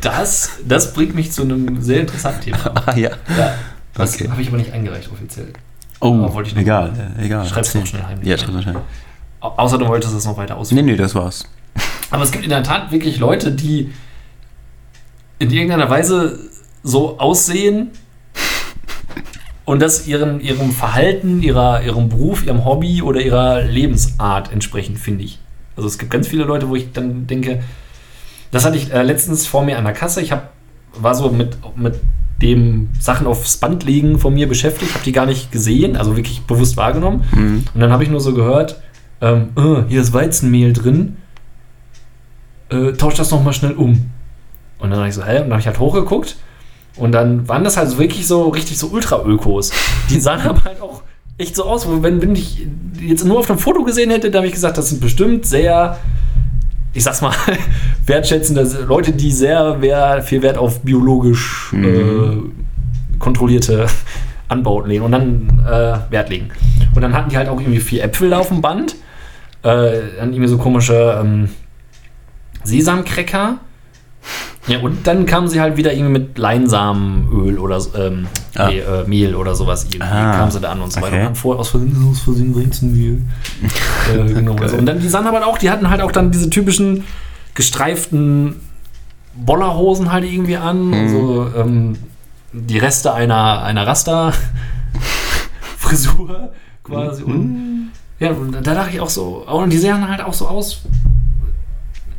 das, 0.00 0.50
das 0.66 0.92
bringt 0.92 1.14
mich 1.14 1.32
zu 1.32 1.42
einem 1.42 1.80
sehr 1.82 2.00
interessanten 2.00 2.40
Thema. 2.42 2.72
ah 2.86 2.96
ja. 2.96 3.10
Ja, 3.36 3.54
das 3.94 4.14
Okay. 4.14 4.28
habe 4.30 4.40
ich 4.42 4.48
aber 4.48 4.56
nicht 4.58 4.72
eingereicht 4.72 5.10
offiziell. 5.12 5.48
Oh, 6.00 6.28
egal, 6.56 6.92
äh, 7.18 7.24
egal. 7.26 7.46
Schreib's 7.46 7.74
noch 7.74 7.86
schnell 7.86 8.02
heimlich. 8.02 8.28
Ja, 8.28 8.36
schreib's 8.36 8.62
schnell. 8.62 8.76
Au- 9.40 9.54
Außer 9.56 9.78
du 9.78 9.86
wolltest 9.86 10.14
es 10.14 10.24
noch 10.26 10.36
weiter 10.36 10.56
ausführen. 10.56 10.84
Nee, 10.84 10.92
nee, 10.92 10.98
das 10.98 11.14
war's. 11.14 11.44
Aber 12.10 12.22
es 12.22 12.30
gibt 12.30 12.44
in 12.44 12.50
der 12.50 12.62
Tat 12.62 12.92
wirklich 12.92 13.18
Leute, 13.18 13.50
die 13.52 13.92
in 15.38 15.50
irgendeiner 15.50 15.90
Weise 15.90 16.38
so 16.82 17.18
aussehen 17.18 17.90
und 19.64 19.80
das 19.80 20.06
ihrem, 20.06 20.40
ihrem 20.40 20.70
Verhalten, 20.72 21.42
ihrer, 21.42 21.82
ihrem 21.82 22.08
Beruf, 22.08 22.44
ihrem 22.44 22.64
Hobby 22.64 23.02
oder 23.02 23.20
ihrer 23.20 23.62
Lebensart 23.62 24.52
entsprechend, 24.52 24.98
finde 24.98 25.24
ich. 25.24 25.38
Also 25.76 25.88
es 25.88 25.98
gibt 25.98 26.10
ganz 26.10 26.28
viele 26.28 26.44
Leute, 26.44 26.68
wo 26.68 26.76
ich 26.76 26.92
dann 26.92 27.26
denke, 27.26 27.62
das 28.50 28.64
hatte 28.64 28.76
ich 28.76 28.92
äh, 28.92 29.02
letztens 29.02 29.46
vor 29.46 29.64
mir 29.64 29.78
an 29.78 29.84
der 29.84 29.92
Kasse. 29.92 30.20
Ich 30.20 30.30
hab, 30.30 30.52
war 30.96 31.14
so 31.14 31.30
mit, 31.30 31.56
mit 31.76 32.00
dem 32.40 32.88
Sachen 33.00 33.26
aufs 33.26 33.56
Band 33.56 33.84
legen 33.84 34.18
von 34.18 34.34
mir 34.34 34.48
beschäftigt, 34.48 34.94
habe 34.94 35.04
die 35.04 35.12
gar 35.12 35.26
nicht 35.26 35.50
gesehen, 35.50 35.96
also 35.96 36.16
wirklich 36.16 36.42
bewusst 36.42 36.76
wahrgenommen. 36.76 37.24
Mhm. 37.34 37.64
Und 37.74 37.80
dann 37.80 37.90
habe 37.90 38.04
ich 38.04 38.10
nur 38.10 38.20
so 38.20 38.34
gehört, 38.34 38.80
ähm, 39.20 39.48
äh, 39.56 39.88
hier 39.88 40.00
ist 40.00 40.12
Weizenmehl 40.12 40.72
drin, 40.72 41.16
äh, 42.68 42.92
tausch 42.92 43.14
das 43.14 43.30
nochmal 43.30 43.52
schnell 43.52 43.72
um. 43.72 44.10
Und 44.84 44.90
dann 44.90 44.98
habe 44.98 45.08
ich 45.08 45.14
so, 45.14 45.24
hä? 45.24 45.36
Und 45.36 45.44
dann 45.44 45.52
habe 45.52 45.60
ich 45.60 45.66
halt 45.66 45.78
hochgeguckt 45.78 46.36
und 46.96 47.12
dann 47.12 47.48
waren 47.48 47.64
das 47.64 47.78
halt 47.78 47.88
so 47.88 47.98
wirklich 47.98 48.26
so 48.26 48.48
richtig 48.50 48.78
so 48.78 48.88
Ultra-Ökos. 48.88 49.72
Die 50.10 50.20
sahen 50.20 50.40
aber 50.48 50.62
halt 50.64 50.80
auch 50.82 51.02
echt 51.38 51.56
so 51.56 51.64
aus, 51.64 51.88
wo 51.88 52.02
wenn, 52.02 52.20
wenn 52.20 52.36
ich 52.36 52.66
jetzt 53.00 53.24
nur 53.24 53.38
auf 53.38 53.50
einem 53.50 53.58
Foto 53.58 53.82
gesehen 53.82 54.10
hätte, 54.10 54.30
dann 54.30 54.40
habe 54.40 54.46
ich 54.46 54.52
gesagt, 54.52 54.76
das 54.76 54.90
sind 54.90 55.00
bestimmt 55.00 55.46
sehr, 55.46 55.98
ich 56.92 57.02
sag's 57.02 57.22
mal, 57.22 57.34
wertschätzende 58.06 58.62
Leute, 58.86 59.12
die 59.12 59.32
sehr 59.32 60.22
viel 60.22 60.42
Wert 60.42 60.58
auf 60.58 60.80
biologisch 60.80 61.72
äh, 61.72 63.18
kontrollierte 63.18 63.86
Anbauten 64.48 64.90
legen 64.90 65.02
und 65.02 65.12
dann 65.12 65.62
äh, 65.66 66.12
Wert 66.12 66.28
legen. 66.28 66.50
Und 66.94 67.00
dann 67.00 67.14
hatten 67.14 67.30
die 67.30 67.38
halt 67.38 67.48
auch 67.48 67.58
irgendwie 67.58 67.80
vier 67.80 68.04
Äpfel 68.04 68.34
auf 68.34 68.48
dem 68.48 68.60
Band, 68.60 68.96
äh, 69.62 70.02
dann 70.18 70.34
irgendwie 70.34 70.48
so 70.48 70.58
komische 70.58 71.18
ähm, 71.20 71.48
Sesamcracker. 72.62 73.58
Ja, 74.66 74.78
und 74.78 75.06
dann 75.06 75.26
kamen 75.26 75.46
sie 75.48 75.60
halt 75.60 75.76
wieder 75.76 75.92
irgendwie 75.92 76.12
mit 76.12 76.38
Leinsamenöl 76.38 77.58
oder 77.58 77.78
ähm, 77.96 78.26
Ah. 78.56 78.68
nee, 78.68 78.78
äh, 78.78 79.04
Mehl 79.06 79.34
oder 79.34 79.54
sowas. 79.56 79.82
Irgendwie 79.84 80.00
Ah, 80.02 80.36
kamen 80.38 80.50
sie 80.52 80.60
da 80.60 80.70
an 80.70 80.80
und 80.80 80.90
so 80.92 81.00
weiter. 81.02 81.08
okay. 81.08 81.18
Und 81.18 81.24
dann 81.26 81.34
vor, 81.34 81.58
aus 81.58 81.68
Versehen, 81.70 82.08
aus 82.10 82.20
Versehen 82.20 82.54
Weizenmehl. 82.54 83.20
äh, 84.14 84.32
genau. 84.32 84.52
und, 84.52 84.68
so. 84.68 84.76
und 84.76 84.86
dann, 84.86 85.00
die 85.00 85.08
sahen 85.08 85.26
aber 85.26 85.44
auch, 85.46 85.58
die 85.58 85.68
hatten 85.70 85.90
halt 85.90 86.00
auch 86.00 86.12
dann 86.12 86.30
diese 86.30 86.48
typischen 86.50 87.02
gestreiften 87.54 88.54
Bollerhosen 89.34 90.12
halt 90.12 90.24
irgendwie 90.24 90.56
an. 90.56 90.90
Mhm. 90.90 91.08
So, 91.08 91.48
ähm, 91.56 91.96
die 92.52 92.78
Reste 92.78 93.12
einer, 93.12 93.62
einer 93.64 93.84
Rasta-Frisur 93.86 96.52
quasi. 96.84 97.22
Mhm. 97.24 97.30
Und, 97.30 97.90
ja, 98.20 98.30
und 98.30 98.52
da 98.64 98.74
dachte 98.74 98.90
ich 98.94 99.00
auch 99.00 99.10
so, 99.10 99.44
und 99.46 99.70
die 99.70 99.78
sehen 99.78 100.08
halt 100.08 100.20
auch 100.22 100.32
so 100.32 100.46
aus, 100.46 100.82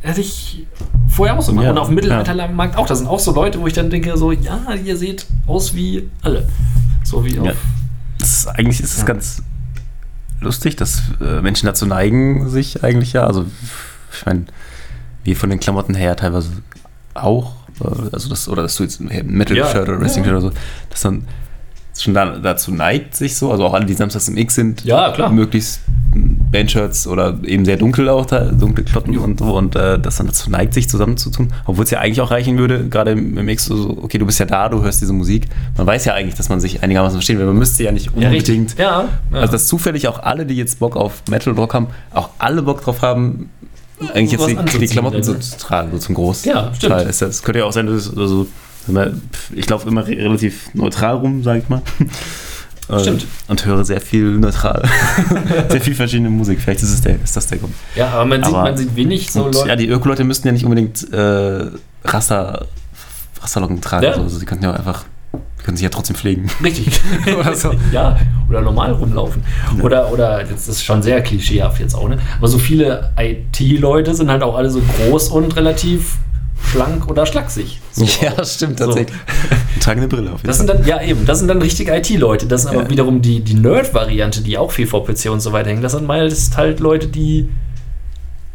hätte 0.06 0.20
ich 0.20 0.66
vorher 1.08 1.36
auch 1.38 1.42
so 1.42 1.52
gemacht. 1.52 1.64
Ja, 1.64 1.70
und 1.72 1.78
auf 1.78 1.86
dem 1.88 1.94
Mittelaltermarkt 1.96 2.76
auch. 2.76 2.86
Das 2.86 2.98
sind 2.98 3.06
auch 3.08 3.18
so 3.20 3.32
Leute, 3.34 3.60
wo 3.60 3.66
ich 3.66 3.72
dann 3.72 3.90
denke, 3.90 4.16
so, 4.16 4.32
ja, 4.32 4.60
ihr 4.84 4.96
seht 4.96 5.26
aus 5.46 5.74
wie 5.74 6.08
alle. 6.22 6.46
So 7.04 7.24
wie 7.24 7.38
auf. 7.38 7.46
Ja. 7.46 7.52
Ist, 8.20 8.46
eigentlich 8.48 8.80
ist 8.80 8.92
es 8.94 9.00
Ja. 9.00 9.04
ganz 9.04 9.42
lustig, 10.40 10.76
dass 10.76 11.02
äh, 11.20 11.40
Menschen 11.42 11.66
dazu 11.66 11.86
neigen, 11.86 12.48
sich 12.48 12.82
eigentlich 12.84 13.12
ja, 13.12 13.26
also 13.26 13.46
ich 14.12 14.24
meine, 14.26 14.44
wie 15.24 15.34
von 15.34 15.50
den 15.50 15.60
Klamotten 15.60 15.94
her 15.94 16.16
teilweise 16.16 16.50
auch, 17.14 17.54
äh, 17.80 17.88
also 18.12 18.28
das, 18.28 18.48
oder 18.48 18.62
dass 18.62 18.76
du 18.76 18.82
jetzt 18.84 19.00
ein 19.00 19.26
Metal-Shirt 19.26 19.74
Ja. 19.74 19.82
oder 19.82 20.00
Wrestling-Shirt 20.00 20.32
oder 20.34 20.40
so, 20.42 20.52
dass 20.90 21.00
dann 21.00 21.24
schon 22.02 22.14
da, 22.14 22.38
dazu 22.38 22.72
neigt, 22.72 23.16
sich 23.16 23.36
so, 23.36 23.50
also 23.50 23.64
auch 23.64 23.74
alle, 23.74 23.86
die 23.86 23.94
samstags 23.94 24.28
im 24.28 24.36
X 24.36 24.54
sind, 24.54 24.84
Ja, 24.84 25.12
klar. 25.12 25.30
möglichst 25.30 25.80
Bandshirts 26.50 27.06
oder 27.06 27.38
eben 27.44 27.64
sehr 27.64 27.76
dunkel 27.76 28.08
auch, 28.08 28.26
da, 28.26 28.44
dunkle 28.46 28.84
Klotten 28.84 29.16
und 29.18 29.38
so 29.38 29.56
und 29.56 29.76
äh, 29.76 29.98
das 29.98 30.16
dann 30.16 30.26
dazu 30.26 30.50
neigt, 30.50 30.74
sich 30.74 30.88
zusammenzutun, 30.88 31.52
obwohl 31.66 31.84
es 31.84 31.90
ja 31.90 32.00
eigentlich 32.00 32.20
auch 32.20 32.30
reichen 32.30 32.58
würde, 32.58 32.88
gerade 32.88 33.12
im, 33.12 33.36
im 33.36 33.48
X, 33.48 33.66
so, 33.66 33.98
okay, 34.02 34.18
du 34.18 34.26
bist 34.26 34.38
ja 34.40 34.46
da, 34.46 34.68
du 34.68 34.82
hörst 34.82 35.00
diese 35.00 35.12
Musik, 35.12 35.46
man 35.76 35.86
weiß 35.86 36.04
ja 36.06 36.14
eigentlich, 36.14 36.34
dass 36.34 36.48
man 36.48 36.60
sich 36.60 36.82
einigermaßen 36.82 37.18
versteht, 37.18 37.38
weil 37.38 37.46
man 37.46 37.56
müsste 37.58 37.82
ja 37.82 37.92
nicht 37.92 38.14
unbedingt, 38.14 38.78
Ja, 38.78 39.08
ja. 39.32 39.38
also 39.40 39.52
dass 39.52 39.66
zufällig 39.66 40.08
auch 40.08 40.20
alle, 40.20 40.46
die 40.46 40.54
jetzt 40.56 40.78
Bock 40.78 40.96
auf 40.96 41.22
Metal 41.28 41.52
Rock 41.54 41.74
haben, 41.74 41.88
auch 42.12 42.30
alle 42.38 42.62
Bock 42.62 42.82
drauf 42.82 43.02
haben, 43.02 43.50
eigentlich 44.12 44.32
jetzt 44.32 44.46
die, 44.74 44.78
die 44.78 44.86
Klamotten 44.88 45.22
so 45.22 45.32
ne? 45.32 45.40
zu 45.40 45.56
tragen, 45.58 45.90
so 45.92 45.98
zum 45.98 46.14
Groß. 46.14 46.44
Ja, 46.44 46.72
stimmt. 46.74 46.92
Das, 46.92 47.18
das 47.18 47.42
könnte 47.42 47.60
ja 47.60 47.64
auch 47.64 47.72
sein, 47.72 47.86
dass 47.86 48.06
es 48.06 48.16
also, 48.16 48.46
ich 49.54 49.68
laufe 49.68 49.88
immer 49.88 50.06
re- 50.06 50.16
relativ 50.16 50.72
neutral 50.74 51.16
rum, 51.16 51.42
sag 51.42 51.58
ich 51.62 51.68
mal. 51.68 51.82
Stimmt. 53.00 53.26
Und 53.48 53.66
höre 53.66 53.84
sehr 53.84 54.00
viel 54.00 54.24
neutral. 54.38 54.82
sehr 55.70 55.80
viel 55.80 55.94
verschiedene 55.96 56.30
Musik. 56.30 56.60
Vielleicht 56.60 56.82
ist, 56.84 56.92
es 56.94 57.00
der, 57.00 57.20
ist 57.20 57.36
das 57.36 57.48
der 57.48 57.58
Grund. 57.58 57.74
ja, 57.96 58.08
aber 58.10 58.24
man 58.26 58.44
sieht, 58.44 58.54
Aber- 58.54 58.62
man 58.62 58.76
sieht 58.76 58.94
wenig 58.94 59.32
so 59.32 59.46
Leute. 59.46 59.66
ja, 59.68 59.74
die 59.74 59.88
Öko-Leute 59.88 60.22
müssten 60.22 60.46
ja 60.46 60.52
nicht 60.52 60.64
unbedingt 60.64 61.12
äh, 61.12 61.66
Raster, 62.04 62.66
Rasterlocken 63.42 63.80
tragen. 63.80 64.04
Ja. 64.04 64.12
Also, 64.12 64.38
sie 64.38 64.46
könnten 64.46 64.64
ja 64.64 64.70
auch 64.72 64.76
einfach, 64.78 65.04
können 65.64 65.76
sich 65.76 65.82
ja 65.82 65.90
trotzdem 65.90 66.14
pflegen. 66.14 66.48
Richtig. 66.62 67.00
Oder 67.40 67.56
so. 67.56 67.72
Ja, 67.90 68.20
oder 68.48 68.60
normal 68.60 68.92
rumlaufen. 68.92 69.42
Oder, 69.82 70.12
oder, 70.12 70.44
das 70.44 70.68
ist 70.68 70.84
schon 70.84 71.02
sehr 71.02 71.20
klischeehaft 71.22 71.80
jetzt 71.80 71.96
auch, 71.96 72.08
ne? 72.08 72.18
Aber 72.38 72.46
so 72.46 72.58
viele 72.58 73.12
IT-Leute 73.18 74.14
sind 74.14 74.30
halt 74.30 74.44
auch 74.44 74.54
alle 74.56 74.70
so 74.70 74.80
groß 74.80 75.30
und 75.30 75.56
relativ 75.56 76.18
schlank 76.72 77.08
oder 77.08 77.26
schlaksig. 77.26 77.80
So. 77.92 78.04
ja, 78.22 78.44
stimmt 78.44 78.78
So. 78.78 78.86
tatsächlich. 78.86 79.16
Und 79.74 79.82
tragen 79.82 80.00
eine 80.00 80.08
Brille 80.08 80.30
auf. 80.32 80.38
jeden 80.40 80.46
Das 80.48 80.58
sind 80.58 80.68
Fall. 80.68 80.78
dann, 80.78 80.86
ja 80.86 81.00
eben, 81.02 81.26
das 81.26 81.38
sind 81.38 81.48
dann 81.48 81.60
richtige 81.62 81.94
IT-Leute. 81.96 82.46
Das 82.46 82.62
sind 82.62 82.70
aber 82.72 82.84
Ja. 82.84 82.90
wiederum 82.90 83.22
die, 83.22 83.40
die 83.40 83.54
Nerd-Variante, 83.54 84.40
die 84.42 84.58
auch 84.58 84.72
viel 84.72 84.86
vor 84.86 85.04
PC 85.06 85.30
und 85.30 85.40
so 85.40 85.52
weiter 85.52 85.70
hängen. 85.70 85.82
Das 85.82 85.92
sind 85.92 86.06
meist 86.06 86.56
halt 86.56 86.80
Leute, 86.80 87.08
die 87.08 87.48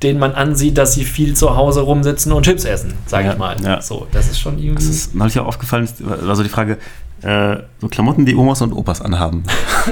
denen 0.04 0.18
man 0.20 0.32
ansieht, 0.34 0.80
dass 0.80 0.96
sie 0.96 1.06
viel 1.06 1.36
zu 1.36 1.56
Hause 1.56 1.82
rumsitzen 1.82 2.32
und 2.32 2.42
Chips 2.44 2.66
essen, 2.66 2.96
sage 3.06 3.26
Ja, 3.28 3.34
ich 3.34 3.38
mal. 3.38 3.56
ja. 3.64 3.82
So, 3.84 4.08
das 4.12 4.32
ist 4.32 4.40
schon 4.40 4.58
irgendwie. 4.58 4.74
Das 4.84 4.86
ist 4.86 5.14
neulich 5.14 5.38
auch 5.40 5.46
aufgefallen, 5.46 5.84
ist, 5.84 5.98
war 6.04 6.36
so 6.36 6.42
die 6.42 6.50
Frage, 6.50 6.80
äh, 7.22 7.58
so 7.80 7.88
Klamotten, 7.88 8.26
die 8.26 8.34
Omas 8.36 8.64
und 8.64 8.74
Opas 8.74 9.00
anhaben. 9.00 9.44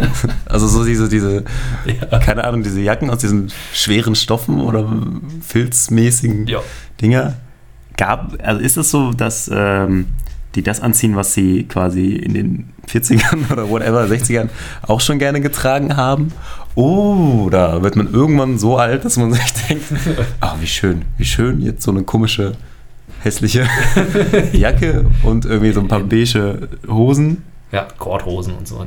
also 0.47 0.67
so 0.67 0.83
diese, 0.83 1.09
diese, 1.09 1.43
Ja. 2.11 2.17
keine 2.17 2.43
Ahnung, 2.43 2.63
diese 2.63 2.81
Jacken 2.81 3.11
aus 3.11 3.19
diesen 3.19 3.51
schweren 3.71 4.15
Stoffen 4.15 4.59
oder 4.61 4.91
filzmäßigen 5.45 6.47
Ja. 6.47 6.61
Dinger. 7.01 7.35
Gab, 7.99 8.37
also 8.41 8.61
ist 8.61 8.77
es 8.77 8.91
so, 8.91 9.11
dass 9.11 9.51
ähm, 9.53 10.05
die 10.55 10.63
das 10.63 10.79
anziehen, 10.79 11.17
was 11.17 11.33
sie 11.33 11.65
quasi 11.65 12.13
in 12.13 12.33
den 12.33 12.69
40ern 12.87 13.51
oder 13.51 13.69
whatever, 13.69 14.05
60ern 14.05 14.47
auch 14.83 15.01
schon 15.01 15.19
gerne 15.19 15.41
getragen 15.41 15.97
haben? 15.97 16.31
Oder 16.75 17.83
wird 17.83 17.97
man 17.97 18.13
irgendwann 18.13 18.57
so 18.57 18.77
alt, 18.77 19.03
dass 19.03 19.17
man 19.17 19.33
sich 19.33 19.53
denkt, 19.67 19.83
ah, 20.39 20.55
wie 20.61 20.67
schön, 20.67 21.01
wie 21.17 21.25
schön, 21.25 21.61
jetzt 21.61 21.83
so 21.83 21.91
eine 21.91 22.03
komische, 22.03 22.53
hässliche 23.21 23.67
Jacke 24.53 25.05
und 25.23 25.43
irgendwie 25.43 25.73
so 25.73 25.81
ein 25.81 25.89
paar 25.89 25.99
beige 25.99 26.69
Hosen. 26.87 27.43
Ja, 27.73 27.85
Korthosen 27.97 28.53
und 28.53 28.65
so. 28.65 28.85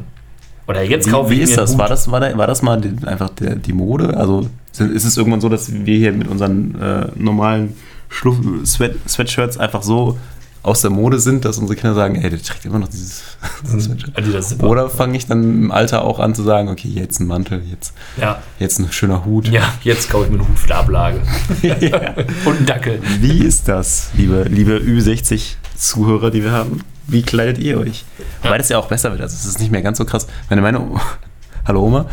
Oder 0.67 0.85
jetzt 0.85 1.07
Wie, 1.07 1.11
kaufe 1.11 1.31
wie 1.33 1.35
ich 1.35 1.43
ist 1.43 1.51
mir 1.51 1.57
das? 1.57 1.77
War 1.77 1.89
das, 1.89 2.11
war, 2.11 2.21
da, 2.21 2.39
war 2.39 2.47
das 2.47 2.63
mal 2.63 2.81
die, 2.81 3.07
einfach 3.07 3.29
der, 3.29 3.57
die 3.57 3.75
Mode? 3.75 4.17
Also 4.17 4.49
ist 4.73 5.05
es 5.05 5.19
irgendwann 5.19 5.43
so, 5.43 5.51
dass 5.51 5.71
wir 5.71 5.99
hier 5.99 6.13
mit 6.13 6.29
unseren 6.29 6.81
äh, 6.81 7.07
normalen 7.17 7.75
Schluff 8.13 8.37
Sweat 8.67 8.95
Sweatshirts 9.09 9.57
einfach 9.59 9.83
so 9.83 10.19
aus 10.65 10.81
der 10.81 10.91
Mode 10.91 11.19
sind, 11.19 11.45
dass 11.45 11.59
unsere 11.59 11.75
Kinder 11.77 11.97
sagen, 11.97 12.15
ey, 12.15 12.31
der 12.31 12.41
trägt 12.41 12.65
immer 12.67 12.79
noch 12.79 12.87
dieses, 12.87 13.23
dieses 13.65 13.85
Sweatshirt. 13.87 14.63
Oder 14.63 14.89
fange 14.89 15.17
ich 15.17 15.27
dann 15.27 15.43
im 15.43 15.73
Alter 15.73 16.05
auch 16.05 16.21
an 16.21 16.37
zu 16.37 16.45
sagen, 16.45 16.69
okay, 16.69 16.87
jetzt 16.89 17.19
ein 17.19 17.27
Mantel, 17.27 17.63
jetzt, 17.69 17.93
Ja. 18.17 18.41
jetzt 18.61 18.79
ein 18.79 18.93
schöner 18.93 19.25
Hut. 19.25 19.49
ja, 19.49 19.63
jetzt 19.83 20.09
kaufe 20.09 20.27
ich 20.27 20.31
mir 20.31 20.39
einen 20.39 20.49
Hut 20.49 20.57
für 20.59 20.69
die 20.69 20.73
Ablage. 20.75 21.21
Ja. 21.63 22.15
Und 22.45 22.57
einen 22.59 22.67
Dackel. 22.67 23.01
Wie 23.21 23.39
ist 23.43 23.67
das, 23.67 24.11
liebe, 24.15 24.45
liebe 24.45 24.79
Ü60-Zuhörer, 24.79 26.31
die 26.31 26.45
wir 26.45 26.53
haben? 26.53 26.81
Wie 27.09 27.23
kleidet 27.23 27.59
ihr 27.59 27.79
euch? 27.81 28.05
Wobei 28.43 28.59
das 28.59 28.69
ja 28.69 28.79
auch 28.79 28.87
besser 28.87 29.11
wird. 29.11 29.21
Also 29.21 29.35
es 29.35 29.45
ist 29.45 29.59
nicht 29.59 29.73
mehr 29.73 29.83
ganz 29.83 29.99
so 29.99 30.05
krass. 30.05 30.29
Meine, 30.49 30.79
O- 30.81 31.01
Hallo 31.67 31.83
Oma. 31.85 32.07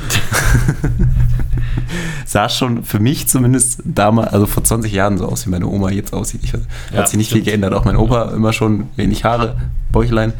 Sah 2.31 2.47
schon 2.47 2.83
für 2.83 2.99
mich 2.99 3.27
zumindest 3.27 3.81
damals, 3.85 4.31
also 4.33 4.45
vor 4.45 4.63
20 4.63 4.91
Jahren 4.93 5.17
so 5.17 5.25
aus, 5.25 5.45
wie 5.47 5.49
meine 5.49 5.65
Oma 5.67 5.89
jetzt 5.89 6.13
aussieht. 6.13 6.41
Ich, 6.43 6.51
Ja, 6.53 6.59
hat 6.99 7.09
sich 7.09 7.17
nicht 7.17 7.29
viel 7.29 7.37
stimmt. 7.41 7.45
geändert. 7.47 7.73
Auch 7.73 7.85
mein 7.85 7.95
Opa 7.95 8.31
immer 8.31 8.53
schon 8.53 8.85
wenig 8.95 9.23
Haare, 9.23 9.55
Bäuchlein. 9.91 10.33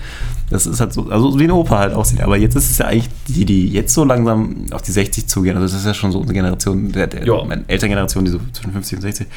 Das 0.51 0.67
ist 0.67 0.79
halt 0.79 0.93
so, 0.93 1.09
also 1.09 1.39
wie 1.39 1.45
ein 1.45 1.51
Opa 1.51 1.79
halt 1.79 1.93
aussieht. 1.93 2.21
Aber 2.21 2.37
jetzt 2.37 2.55
ist 2.55 2.69
es 2.69 2.77
ja 2.77 2.85
eigentlich 2.85 3.09
die, 3.27 3.43
die 3.45 3.69
jetzt 3.69 3.93
so 3.93 4.03
langsam 4.03 4.65
auf 4.71 4.83
die 4.83 4.91
60 4.91 5.27
zugehen. 5.27 5.55
Also 5.57 5.67
das 5.67 5.81
ist 5.81 5.85
ja 5.87 5.93
schon 5.95 6.11
so 6.11 6.19
unsere 6.19 6.33
Generation, 6.35 6.91
der, 6.91 7.07
der 7.07 7.25
Ja. 7.25 7.43
meine 7.43 7.63
Elterngeneration, 7.67 8.23
die 8.25 8.31
so 8.31 8.39
zwischen 8.53 8.71
50 8.71 8.95
und 8.97 9.01
60 9.01 9.27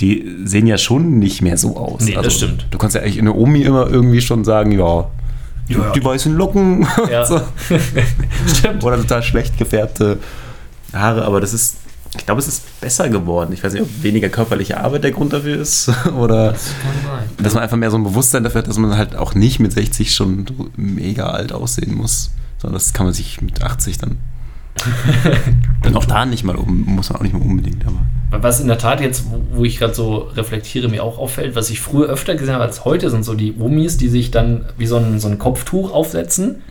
die 0.00 0.24
sehen 0.44 0.68
ja 0.68 0.78
schon 0.78 1.18
nicht 1.18 1.42
mehr 1.42 1.56
so 1.56 1.76
aus. 1.76 1.94
Also 2.02 2.06
Nee, 2.06 2.14
das 2.22 2.34
stimmt. 2.34 2.66
Du 2.70 2.78
kannst 2.78 2.94
ja 2.94 3.02
eigentlich 3.02 3.18
in 3.18 3.24
der 3.24 3.34
Omi 3.34 3.62
immer 3.62 3.88
irgendwie 3.88 4.20
schon 4.20 4.44
sagen, 4.44 4.70
ja, 4.70 5.06
die, 5.68 5.72
Ja, 5.72 5.78
ja. 5.86 5.90
die 5.92 6.04
weißen 6.04 6.36
Locken 6.36 6.86
Ja. 7.10 7.24
so. 7.26 7.40
Stimmt. 8.46 8.84
oder 8.84 8.96
total 8.98 9.22
schlecht 9.24 9.58
gefärbte 9.58 10.18
Haare, 10.92 11.24
aber 11.24 11.40
das 11.40 11.52
ist, 11.52 11.76
ich 12.16 12.24
glaube, 12.24 12.40
es 12.40 12.48
ist 12.48 12.80
besser 12.80 13.08
geworden. 13.08 13.52
Ich 13.52 13.62
weiß 13.62 13.72
nicht, 13.74 13.82
ob 13.82 13.88
weniger 14.02 14.28
körperliche 14.28 14.80
Arbeit 14.80 15.04
der 15.04 15.10
Grund 15.12 15.32
dafür 15.32 15.60
ist 15.60 15.90
oder 16.18 16.52
Das 16.52 16.66
sein. 16.66 16.74
dass 17.44 17.54
man 17.54 17.62
einfach 17.62 17.76
mehr 17.76 17.90
so 17.90 17.98
ein 17.98 18.04
Bewusstsein 18.04 18.44
dafür 18.44 18.60
hat, 18.62 18.68
dass 18.68 18.78
man 18.78 18.96
halt 18.96 19.14
auch 19.16 19.34
nicht 19.34 19.60
mit 19.60 19.72
60 19.72 20.14
schon 20.14 20.46
mega 20.76 21.26
alt 21.30 21.52
aussehen 21.52 21.94
muss, 21.94 22.30
sondern 22.58 22.74
das 22.74 22.92
kann 22.92 23.06
man 23.06 23.12
sich 23.14 23.40
mit 23.42 23.62
80 23.62 23.98
dann. 23.98 24.16
Und 25.84 25.96
auch 25.96 26.04
da 26.04 26.24
nicht 26.24 26.44
mal 26.44 26.54
um, 26.56 26.82
muss 26.86 27.10
man 27.10 27.18
auch 27.18 27.22
nicht 27.22 27.32
mal 27.32 27.42
unbedingt, 27.42 27.84
aber. 27.86 28.42
Was 28.42 28.60
in 28.60 28.68
der 28.68 28.78
Tat 28.78 29.00
jetzt, 29.00 29.24
wo- 29.52 29.64
ich 29.64 29.78
gerade 29.78 29.94
so 29.94 30.18
reflektiere, 30.36 30.88
mir 30.88 31.02
auch 31.02 31.18
auffällt, 31.18 31.56
was 31.56 31.70
ich 31.70 31.80
früher 31.80 32.08
öfter 32.08 32.34
gesehen 32.36 32.54
habe 32.54 32.64
als 32.64 32.84
heute, 32.84 33.10
sind 33.10 33.24
so 33.24 33.34
die 33.34 33.54
Omis, 33.58 33.96
die 33.96 34.08
sich 34.08 34.30
dann 34.30 34.66
wie 34.76 34.86
so 34.86 34.96
ein, 34.96 35.18
so 35.18 35.28
ein 35.28 35.38
Kopftuch 35.38 35.92
aufsetzen. 35.92 36.62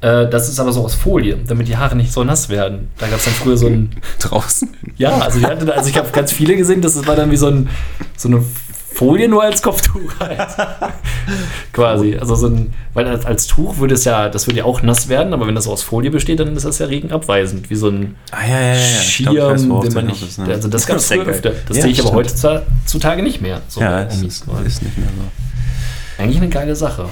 Äh, 0.00 0.28
das 0.28 0.48
ist 0.48 0.60
aber 0.60 0.72
so 0.72 0.84
aus 0.84 0.94
Folie, 0.94 1.38
damit 1.46 1.68
die 1.68 1.76
Haare 1.76 1.96
nicht 1.96 2.12
so 2.12 2.22
nass 2.22 2.48
werden. 2.48 2.88
Da 2.98 3.06
gab 3.08 3.18
es 3.18 3.24
dann 3.24 3.34
früher 3.34 3.56
so 3.56 3.66
ein. 3.66 3.90
Draußen. 4.18 4.68
Ja, 4.96 5.18
also, 5.18 5.40
hatte, 5.42 5.72
also 5.74 5.88
ich 5.88 5.96
habe 5.96 6.10
ganz 6.10 6.32
viele 6.32 6.56
gesehen, 6.56 6.82
das 6.82 7.06
war 7.06 7.16
dann 7.16 7.30
wie 7.30 7.36
so, 7.36 7.48
ein, 7.48 7.68
so 8.16 8.28
eine 8.28 8.44
Folie 8.92 9.28
nur 9.28 9.42
als 9.42 9.62
Kopftuch 9.62 10.20
halt. 10.20 10.38
Quasi. 11.72 12.16
Also 12.16 12.34
so 12.34 12.48
ein, 12.48 12.72
weil 12.94 13.06
als, 13.06 13.26
als 13.26 13.46
Tuch 13.46 13.78
würde 13.78 13.94
es 13.94 14.04
ja, 14.04 14.28
das 14.28 14.46
würde 14.46 14.58
ja 14.58 14.64
auch 14.64 14.82
nass 14.82 15.08
werden, 15.08 15.34
aber 15.34 15.46
wenn 15.46 15.54
das 15.54 15.66
aus 15.66 15.82
Folie 15.82 16.10
besteht, 16.10 16.40
dann 16.40 16.56
ist 16.56 16.64
das 16.64 16.78
ja 16.78 16.86
regenabweisend, 16.86 17.68
wie 17.68 17.74
so 17.74 17.88
ein 17.88 18.16
Ah, 18.30 18.46
ja, 18.46 18.58
ja, 18.58 18.74
ja. 18.74 18.86
Schirm, 19.02 19.80
den 19.82 19.92
man 19.92 20.06
nicht. 20.06 20.38
Also 20.38 20.68
das 20.68 20.86
gab 20.86 20.96
es 20.96 21.08
früher 21.08 21.26
öfter. 21.26 21.52
Das 21.68 21.76
sehe 21.78 21.90
ich 21.90 22.00
aber 22.00 22.12
heutzutage 22.12 23.22
nicht 23.22 23.40
mehr. 23.42 23.60
So 23.68 23.80
Ja, 23.80 24.00
ist, 24.02 24.22
ist 24.22 24.46
nicht 24.82 24.98
mehr 24.98 25.08
so. 25.08 26.22
Eigentlich 26.22 26.38
eine 26.38 26.48
geile 26.48 26.74
Sache. 26.74 27.06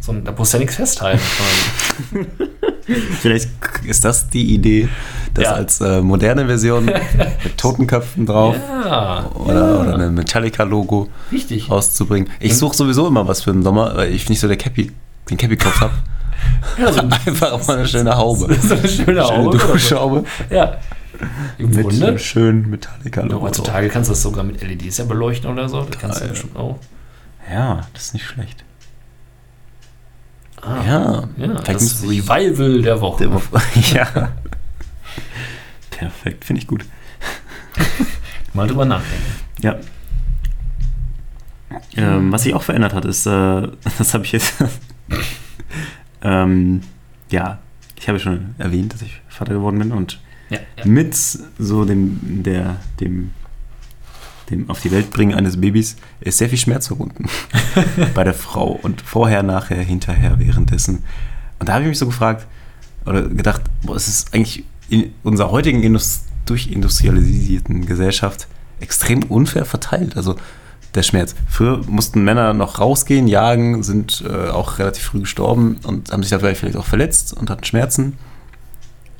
So, 0.00 0.12
da 0.12 0.32
musst 0.32 0.52
du 0.52 0.56
ja 0.56 0.60
nichts 0.62 0.74
festhalten. 0.74 1.22
Vielleicht 3.20 3.48
ist 3.86 4.04
das 4.04 4.28
die 4.28 4.54
Idee, 4.54 4.88
das 5.34 5.44
Ja. 5.44 5.52
als 5.52 5.80
äh, 5.80 6.00
moderne 6.00 6.46
Version 6.46 6.84
mit 6.84 6.96
Totenköpfen 7.56 8.26
drauf 8.26 8.56
ja, 8.84 9.30
oder, 9.34 9.54
ja, 9.54 9.80
oder 9.80 9.98
ein 10.06 10.14
Metallica-Logo 10.14 11.08
richtig. 11.30 11.70
rauszubringen. 11.70 12.28
Ich 12.40 12.56
suche 12.56 12.76
sowieso 12.76 13.06
immer 13.06 13.26
was 13.28 13.42
für 13.42 13.52
den 13.52 13.62
Sommer, 13.62 13.96
weil 13.96 14.12
ich 14.12 14.28
nicht 14.28 14.40
so 14.40 14.48
der 14.48 14.56
Cappy, 14.56 14.90
den 15.30 15.36
Cappy-Kopf 15.36 15.80
habe. 15.80 15.92
Ja, 16.78 16.92
so, 16.92 17.00
ein- 17.02 17.12
Einfach 17.12 17.66
mal 17.66 17.78
eine 17.78 17.86
schöne 17.86 18.16
Haube. 18.16 18.52
so 18.62 18.74
eine 18.74 18.88
schöne 18.88 19.04
Schöne 19.06 19.24
Haube. 19.24 19.58
so. 19.58 19.66
Duschhaube 19.72 20.24
Ja. 20.50 20.76
Im 21.58 21.70
mit 21.70 21.86
Grunde. 21.86 22.06
einem 22.08 22.18
schönen 22.18 22.68
Metallica-Logo. 22.70 23.42
heutzutage 23.42 23.88
kannst 23.88 24.10
du 24.10 24.12
das 24.14 24.22
sogar 24.22 24.42
mit 24.42 24.60
LEDs 24.60 24.96
ja 24.98 25.04
beleuchten 25.04 25.48
oder 25.50 25.68
so. 25.68 25.82
Das 25.82 25.98
kannst 26.00 26.20
du 26.20 26.28
bestimmt 26.28 26.56
auch. 26.56 26.78
Ja, 27.50 27.82
das 27.92 28.06
ist 28.06 28.14
nicht 28.14 28.24
schlecht. 28.26 28.64
Ah, 30.62 30.82
Ja, 30.86 31.28
ja 31.36 31.48
das 31.54 32.02
Revival 32.02 32.82
der 32.82 33.00
Woche. 33.00 33.24
Der 33.24 33.32
Woche- 33.34 33.60
ja. 33.94 34.32
Perfekt, 35.90 36.44
finde 36.44 36.62
ich 36.62 36.66
gut. 36.68 36.84
Mal 38.54 38.66
drüber 38.68 38.84
nachdenken. 38.84 39.24
Ja. 39.60 39.76
Ähm, 41.96 42.30
was 42.32 42.42
sich 42.44 42.54
auch 42.54 42.62
verändert 42.62 42.94
hat, 42.94 43.04
ist, 43.04 43.26
äh, 43.26 43.30
das 43.98 44.14
habe 44.14 44.24
ich 44.24 44.32
jetzt. 44.32 44.54
ähm, 46.22 46.82
ja, 47.30 47.58
ich 47.98 48.08
habe 48.08 48.18
schon 48.18 48.54
erwähnt, 48.58 48.94
dass 48.94 49.02
ich 49.02 49.20
Vater 49.28 49.54
geworden 49.54 49.78
bin 49.78 49.92
und 49.92 50.20
Ja, 50.50 50.58
ja. 50.76 50.84
mit 50.86 51.14
so 51.14 51.84
dem, 51.84 52.42
der, 52.42 52.76
dem, 53.00 53.32
dem 54.52 54.70
auf 54.70 54.80
die 54.80 54.90
Welt 54.90 55.10
bringen 55.10 55.34
eines 55.34 55.60
Babys 55.60 55.96
ist 56.20 56.38
sehr 56.38 56.48
viel 56.48 56.58
Schmerz 56.58 56.86
verbunden 56.86 57.26
bei 58.14 58.24
der 58.24 58.34
Frau 58.34 58.78
und 58.82 59.00
vorher, 59.00 59.42
nachher, 59.42 59.82
hinterher, 59.82 60.38
währenddessen. 60.38 61.02
Und 61.58 61.68
da 61.68 61.74
habe 61.74 61.82
ich 61.84 61.88
mich 61.88 61.98
so 61.98 62.06
gefragt 62.06 62.46
oder 63.06 63.22
gedacht, 63.22 63.62
boah, 63.82 63.96
es 63.96 64.08
ist 64.08 64.34
eigentlich 64.34 64.64
in 64.88 65.12
unserer 65.22 65.50
heutigen 65.50 65.82
Indus 65.82 66.24
durchindustrialisierten 66.46 67.86
Gesellschaft 67.86 68.46
extrem 68.80 69.22
unfair 69.24 69.64
verteilt. 69.64 70.16
Also 70.16 70.36
der 70.94 71.02
Schmerz. 71.02 71.34
Früher 71.48 71.80
mussten 71.86 72.22
Männer 72.22 72.52
noch 72.52 72.78
rausgehen, 72.78 73.26
jagen, 73.26 73.82
sind 73.82 74.22
äh, 74.28 74.48
auch 74.48 74.78
relativ 74.78 75.04
früh 75.04 75.20
gestorben 75.20 75.78
und 75.84 76.12
haben 76.12 76.22
sich 76.22 76.30
dabei 76.30 76.54
vielleicht 76.54 76.76
auch 76.76 76.84
verletzt 76.84 77.32
und 77.32 77.48
hatten 77.48 77.64
Schmerzen. 77.64 78.18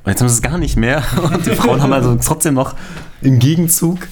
Und 0.04 0.10
jetzt 0.10 0.20
haben 0.20 0.28
sie 0.28 0.34
es 0.34 0.42
gar 0.42 0.58
nicht 0.58 0.76
mehr. 0.76 1.02
Und 1.22 1.46
die 1.46 1.54
Frauen 1.54 1.80
haben 1.80 1.92
also 1.92 2.16
trotzdem 2.16 2.54
noch 2.54 2.74
im 3.20 3.38
Gegenzug, 3.38 4.08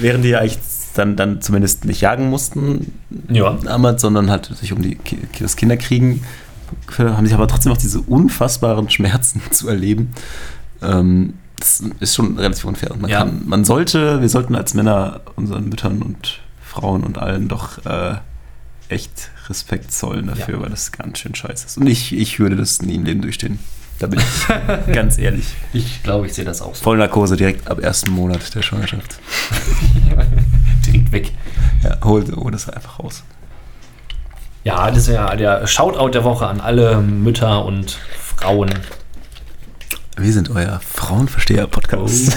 während 0.00 0.24
die 0.24 0.30
ja 0.30 0.40
eigentlich 0.40 0.58
dann, 0.94 1.16
dann 1.16 1.40
zumindest 1.40 1.84
nicht 1.86 2.00
jagen 2.02 2.28
mussten 2.28 2.92
Ja. 3.28 3.54
damals, 3.62 4.02
sondern 4.02 4.30
halt 4.30 4.46
sich 4.46 4.72
um 4.72 4.82
die, 4.82 4.98
das 5.40 5.56
Kinderkriegen, 5.56 6.22
haben 6.98 7.26
sich 7.26 7.34
aber 7.34 7.48
trotzdem 7.48 7.70
noch 7.72 7.78
diese 7.78 8.00
unfassbaren 8.00 8.90
Schmerzen 8.90 9.40
zu 9.50 9.68
erleben. 9.68 10.12
Ähm, 10.82 11.34
das 11.58 11.82
ist 12.00 12.14
schon 12.14 12.38
relativ 12.38 12.64
unfair. 12.64 12.90
Und 12.90 13.02
man, 13.02 13.10
Ja. 13.10 13.18
kann, 13.20 13.42
man 13.46 13.64
sollte, 13.64 14.20
wir 14.20 14.28
sollten 14.28 14.54
als 14.54 14.74
Männer 14.74 15.20
unseren 15.36 15.68
Müttern 15.68 16.02
und 16.02 16.40
Frauen 16.62 17.04
und 17.04 17.18
allen 17.18 17.48
doch 17.48 17.84
äh, 17.86 18.16
echt 18.88 19.30
Respekt 19.48 19.92
zollen 19.92 20.26
dafür, 20.26 20.60
weil 20.60 20.70
das 20.70 20.92
ganz 20.92 21.18
schön 21.18 21.34
scheiße 21.34 21.66
ist. 21.66 21.78
Und 21.78 21.86
ich, 21.86 22.12
ich 22.14 22.38
würde 22.40 22.56
das 22.56 22.82
nie 22.82 22.96
im 22.96 23.04
Leben 23.04 23.22
durchstehen. 23.22 23.58
Da 24.02 24.08
bin 24.08 24.18
ich 24.18 24.48
ganz 24.92 25.16
ehrlich. 25.16 25.44
Ich 25.72 26.02
glaube, 26.02 26.26
ich 26.26 26.34
sehe 26.34 26.44
das 26.44 26.60
auch 26.60 26.74
so. 26.74 26.82
Vollnarkose 26.82 27.36
direkt 27.36 27.70
ab 27.70 27.78
ersten 27.78 28.10
Monat 28.10 28.52
der 28.52 28.60
Schwangerschaft. 28.60 29.20
Direkt 30.86 31.12
weg. 31.12 31.32
Ja, 31.84 31.98
hol, 32.02 32.24
hol 32.34 32.50
das 32.50 32.68
einfach 32.68 32.98
raus. 32.98 33.22
Ja, 34.64 34.90
das 34.90 35.06
wäre 35.06 35.36
der 35.36 35.68
Shoutout 35.68 36.08
der 36.08 36.24
Woche 36.24 36.48
an 36.48 36.60
alle 36.60 36.96
Mütter 36.96 37.64
und 37.64 38.00
Frauen. 38.18 38.70
Wir 40.16 40.32
sind 40.32 40.50
euer 40.50 40.80
Frauenversteher-Podcast. 40.80 42.36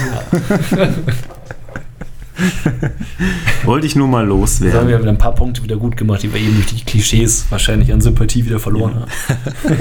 Wollte 3.64 3.86
ich 3.86 3.96
nur 3.96 4.08
mal 4.08 4.24
Jetzt 4.24 4.30
haben 4.32 4.40
loswerden. 4.40 4.88
wir 4.88 4.98
wieder 5.00 5.10
ein 5.10 5.18
paar 5.18 5.34
Punkte 5.34 5.62
wieder 5.62 5.76
gut 5.76 5.96
gemacht, 5.96 6.22
die 6.22 6.32
wir 6.32 6.40
eben 6.40 6.54
durch 6.54 6.66
die 6.74 6.84
Klischees 6.84 7.46
wahrscheinlich 7.50 7.92
an 7.92 8.00
Sympathie 8.00 8.44
wieder 8.44 8.58
verloren 8.60 8.94
haben. 8.96 9.10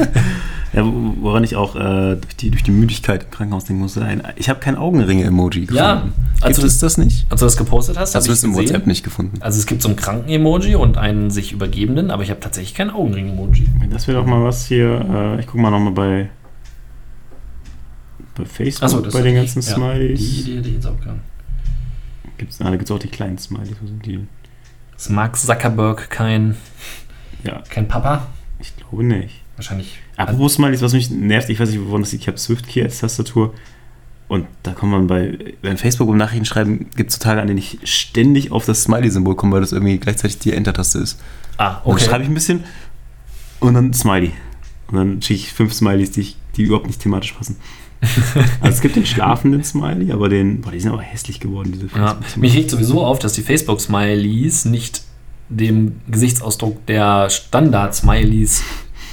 Ja, 0.74 0.86
wo- 0.86 1.14
woran 1.22 1.46
ich 1.46 1.56
auch 1.56 1.78
äh, 1.78 2.18
durch, 2.18 2.36
die, 2.38 2.50
durch 2.52 2.64
die 2.64 2.72
Müdigkeit 2.72 3.24
im 3.24 3.32
Krankenhaus 3.32 3.64
denken 3.64 3.82
musste, 3.84 4.04
ein, 4.04 4.24
ich 4.36 4.50
habe 4.50 4.60
kein 4.60 4.76
Augenringe-Emoji 4.76 5.62
gefunden. 5.62 5.78
Ja, 5.78 6.04
Gibt 6.34 6.44
also- 6.44 6.68
es 6.68 6.80
das 6.80 6.98
nicht? 6.98 7.26
Als 7.30 7.40
du 7.40 7.46
das 7.46 7.56
gepostet 7.56 7.98
hast, 7.98 8.14
Hast 8.14 8.16
habe 8.16 8.26
du 8.26 8.32
ich 8.34 8.38
es 8.40 8.44
im 8.44 8.52
gesehen. 8.52 8.66
WhatsApp 8.66 8.88
nicht 8.88 9.04
gefunden? 9.04 9.38
Also 9.42 9.58
es 9.58 9.68
gibt 9.68 9.82
so 9.82 9.88
ein 9.88 9.96
Kranken-Emoji 9.96 10.76
und 10.76 10.98
einen 10.98 11.30
sich 11.32 11.54
übergebenden, 11.54 12.12
aber 12.12 12.24
ich 12.24 12.30
habe 12.30 12.42
tatsächlich 12.42 12.74
kein 12.76 12.90
Augenring-Emoji. 12.90 13.70
Das 13.90 14.06
wäre 14.10 14.18
doch 14.20 14.26
mal 14.28 14.44
was 14.44 14.66
hier. 14.66 15.36
Äh, 15.38 15.40
ich 15.40 15.46
gucke 15.48 15.60
mal 15.60 15.70
nochmal 15.72 15.94
bei, 15.94 16.30
bei 18.36 18.44
Facebook, 18.46 19.04
das 19.06 19.14
bei 19.14 19.22
den 19.22 19.36
ich- 19.38 19.54
ganzen 19.54 19.62
ja, 19.62 19.76
Smileys. 19.76 20.20
Die 20.20 20.42
Idee 20.42 20.58
hätte 20.58 20.68
ich 20.68 20.76
jetzt 20.76 20.88
auch 20.88 21.00
gehabt. 21.00 21.20
Gibt's, 22.38 22.60
ah, 22.62 22.66
da 22.66 22.72
gibt 22.72 22.84
es 22.86 22.92
auch 22.92 23.00
die 23.00 23.08
kleinen 23.08 23.38
Smileys. 23.38 23.76
Wo 23.82 23.88
sind 23.88 24.06
die? 24.06 24.26
Ist 24.98 25.10
Mark 25.10 25.36
Zuckerberg 25.38 26.10
kein, 26.10 26.56
Ja, 27.44 27.62
kein 27.70 27.88
Papa? 27.88 28.28
ich 28.60 28.76
glaube 28.78 29.04
nicht. 29.04 29.42
Wahrscheinlich. 29.58 30.00
Apropos 30.18 30.56
Smileys, 30.56 30.82
was 30.82 30.94
mich 30.94 31.10
nervt, 31.12 31.50
ich 31.50 31.60
weiß 31.60 31.70
nicht, 31.70 31.82
wovon 31.82 32.02
das 32.02 32.12
liegt. 32.12 32.24
Ich 32.24 32.28
habe 32.28 32.38
SwiftKey 32.38 32.84
als 32.84 33.00
Tastatur. 33.00 33.54
Und 34.28 34.48
da 34.64 34.72
kommt 34.72 34.92
man 34.92 35.08
bei, 35.08 35.54
bei 35.62 35.78
Facebook 35.78 36.10
um 36.10 36.18
Nachrichten 36.18 36.46
schreiben, 36.46 36.90
gibt 36.96 37.12
es 37.12 37.18
so 37.18 37.22
Tage, 37.24 37.40
an 37.42 37.48
denen 37.48 37.60
ich 37.60 37.78
ständig 37.84 38.52
auf 38.52 38.66
das 38.66 38.84
Smiley-Symbol 38.84 39.36
komme, 39.36 39.54
weil 39.54 39.62
das 39.62 39.72
irgendwie 39.72 39.98
gleichzeitig 40.00 40.40
die 40.40 40.52
Enter-Taste 40.54 40.98
ist. 41.00 41.22
Ah, 41.58 41.76
Und 41.84 41.94
okay. 41.94 42.00
dann 42.02 42.10
schreibe 42.10 42.24
ich 42.24 42.30
ein 42.30 42.34
bisschen 42.34 42.64
und 43.60 43.76
dann 43.76 43.94
Smiley. 43.94 44.34
Und 44.88 44.98
dann 44.98 45.22
schicke 45.22 45.40
ich 45.42 45.54
fünf 45.54 45.74
Smileys, 45.74 46.12
die, 46.12 46.22
ich, 46.22 46.38
die 46.58 46.64
überhaupt 46.64 46.88
nicht 46.88 47.00
thematisch 47.02 47.34
passen. 47.34 47.58
also 48.62 48.76
es 48.76 48.82
gibt 48.82 48.96
den 48.96 49.06
schlafenden 49.06 49.64
Smiley, 49.64 50.12
aber 50.12 50.30
den, 50.30 50.62
boah, 50.62 50.72
die 50.72 50.80
sind 50.80 50.92
aber 50.92 51.02
hässlich 51.02 51.40
geworden, 51.40 51.72
diese 51.72 51.88
Ja, 51.88 51.92
Facebook-Smileys. 51.92 52.38
mich 52.38 52.56
regt 52.56 52.70
sowieso 52.72 53.04
auf, 53.04 53.20
dass 53.20 53.34
die 53.34 53.42
Facebook-Smileys 53.42 54.66
nicht 54.66 55.04
dem 55.50 56.02
Gesichtsausdruck 56.08 56.86
der 56.86 57.30
Standard-Smileys 57.30 58.64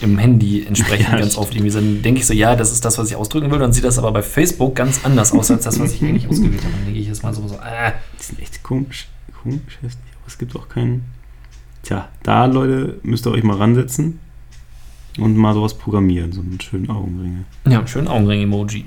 im 0.00 0.18
Handy 0.18 0.64
entsprechen 0.66 1.06
Ja, 1.12 1.18
ganz 1.18 1.36
oft. 1.36 1.54
Irgendwie 1.54 1.72
dann 1.72 2.02
denke 2.02 2.20
ich 2.20 2.26
so, 2.26 2.32
ja, 2.32 2.56
das 2.56 2.72
ist 2.72 2.84
das, 2.84 2.98
was 2.98 3.10
ich 3.10 3.16
ausdrücken 3.16 3.50
will. 3.50 3.58
Dann 3.58 3.72
sieht 3.72 3.84
das 3.84 3.98
aber 3.98 4.12
bei 4.12 4.22
Facebook 4.22 4.74
ganz 4.74 5.00
anders 5.04 5.32
aus, 5.32 5.50
als 5.50 5.64
das, 5.64 5.78
was 5.78 5.92
ich 5.92 6.02
eigentlich 6.02 6.28
ausgewählt 6.30 6.62
habe. 6.64 6.72
Dann 6.74 6.84
denke 6.86 7.00
ich 7.00 7.06
jetzt 7.06 7.22
mal 7.22 7.34
so, 7.34 7.46
so 7.46 7.56
ah, 7.56 7.92
Die 8.18 8.22
sind 8.22 8.40
echt 8.40 8.62
komisch, 8.62 9.08
komisch 9.42 9.78
hässlich, 9.80 10.12
aber 10.18 10.26
es 10.26 10.38
gibt 10.38 10.56
auch 10.56 10.68
keinen. 10.68 11.04
Tja, 11.82 12.08
da, 12.22 12.46
Leute, 12.46 13.00
müsst 13.02 13.26
ihr 13.26 13.32
euch 13.32 13.42
mal 13.42 13.56
ransetzen 13.56 14.20
und 15.18 15.36
mal 15.36 15.54
sowas 15.54 15.74
programmieren, 15.74 16.32
so 16.32 16.40
einen 16.40 16.60
schönen 16.60 16.88
Augenringe. 16.90 17.44
ja, 17.68 17.78
einen 17.78 17.88
schönen 17.88 18.08
Augenring-Emoji. 18.08 18.84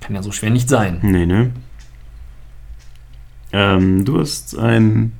Kann 0.00 0.14
ja 0.16 0.22
so 0.22 0.32
schwer 0.32 0.50
nicht 0.50 0.68
sein. 0.68 0.98
Nee, 1.02 1.26
ne? 1.26 1.50
Ähm, 3.52 4.04
du 4.04 4.18
hast 4.20 4.56
ein, 4.58 5.12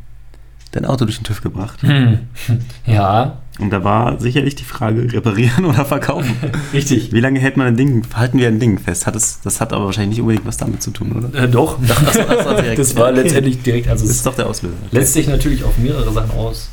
dein 0.73 0.85
Auto 0.85 1.05
durch 1.05 1.19
den 1.19 1.25
TÜV 1.25 1.41
gebracht. 1.43 1.83
Hm. 1.83 2.19
Ja, 2.87 3.39
Und 3.59 3.71
da 3.71 3.83
war 3.85 4.19
sicherlich 4.21 4.55
die 4.57 4.65
Frage, 4.65 5.13
reparieren 5.13 5.65
oder 5.67 5.85
verkaufen. 5.85 6.35
richtig. 6.73 7.13
Wie 7.13 7.21
lange 7.21 7.41
hält 7.41 7.57
man 7.57 7.67
ein 7.67 7.77
Ding, 7.77 8.03
halten 8.15 8.39
wir 8.39 8.49
ein 8.49 8.61
Ding 8.61 8.79
fest? 8.79 9.07
Hat 9.07 9.17
es, 9.17 9.41
das 9.43 9.61
hat 9.61 9.73
aber 9.73 9.87
wahrscheinlich 9.87 10.11
nicht 10.19 10.21
unbedingt 10.23 10.47
was 10.47 10.57
damit 10.57 10.83
zu 10.83 10.91
tun, 10.93 11.13
oder? 11.13 11.35
Äh, 11.45 11.49
doch, 11.49 11.79
das, 11.87 12.15
das 12.15 12.45
war 12.47 12.55
direkt. 12.55 12.79
das 12.79 12.97
war 12.97 13.13
letztendlich 13.13 13.63
direkt, 13.63 13.89
also 13.89 14.07
Das 14.07 14.15
ist 14.17 14.27
doch 14.27 14.35
der 14.35 14.47
Auslöser. 14.47 14.77
lässt 14.93 15.13
sich 15.15 15.27
natürlich 15.29 15.65
auf 15.65 15.77
mehrere 15.79 16.13
Sachen 16.13 16.31
aus, 16.33 16.71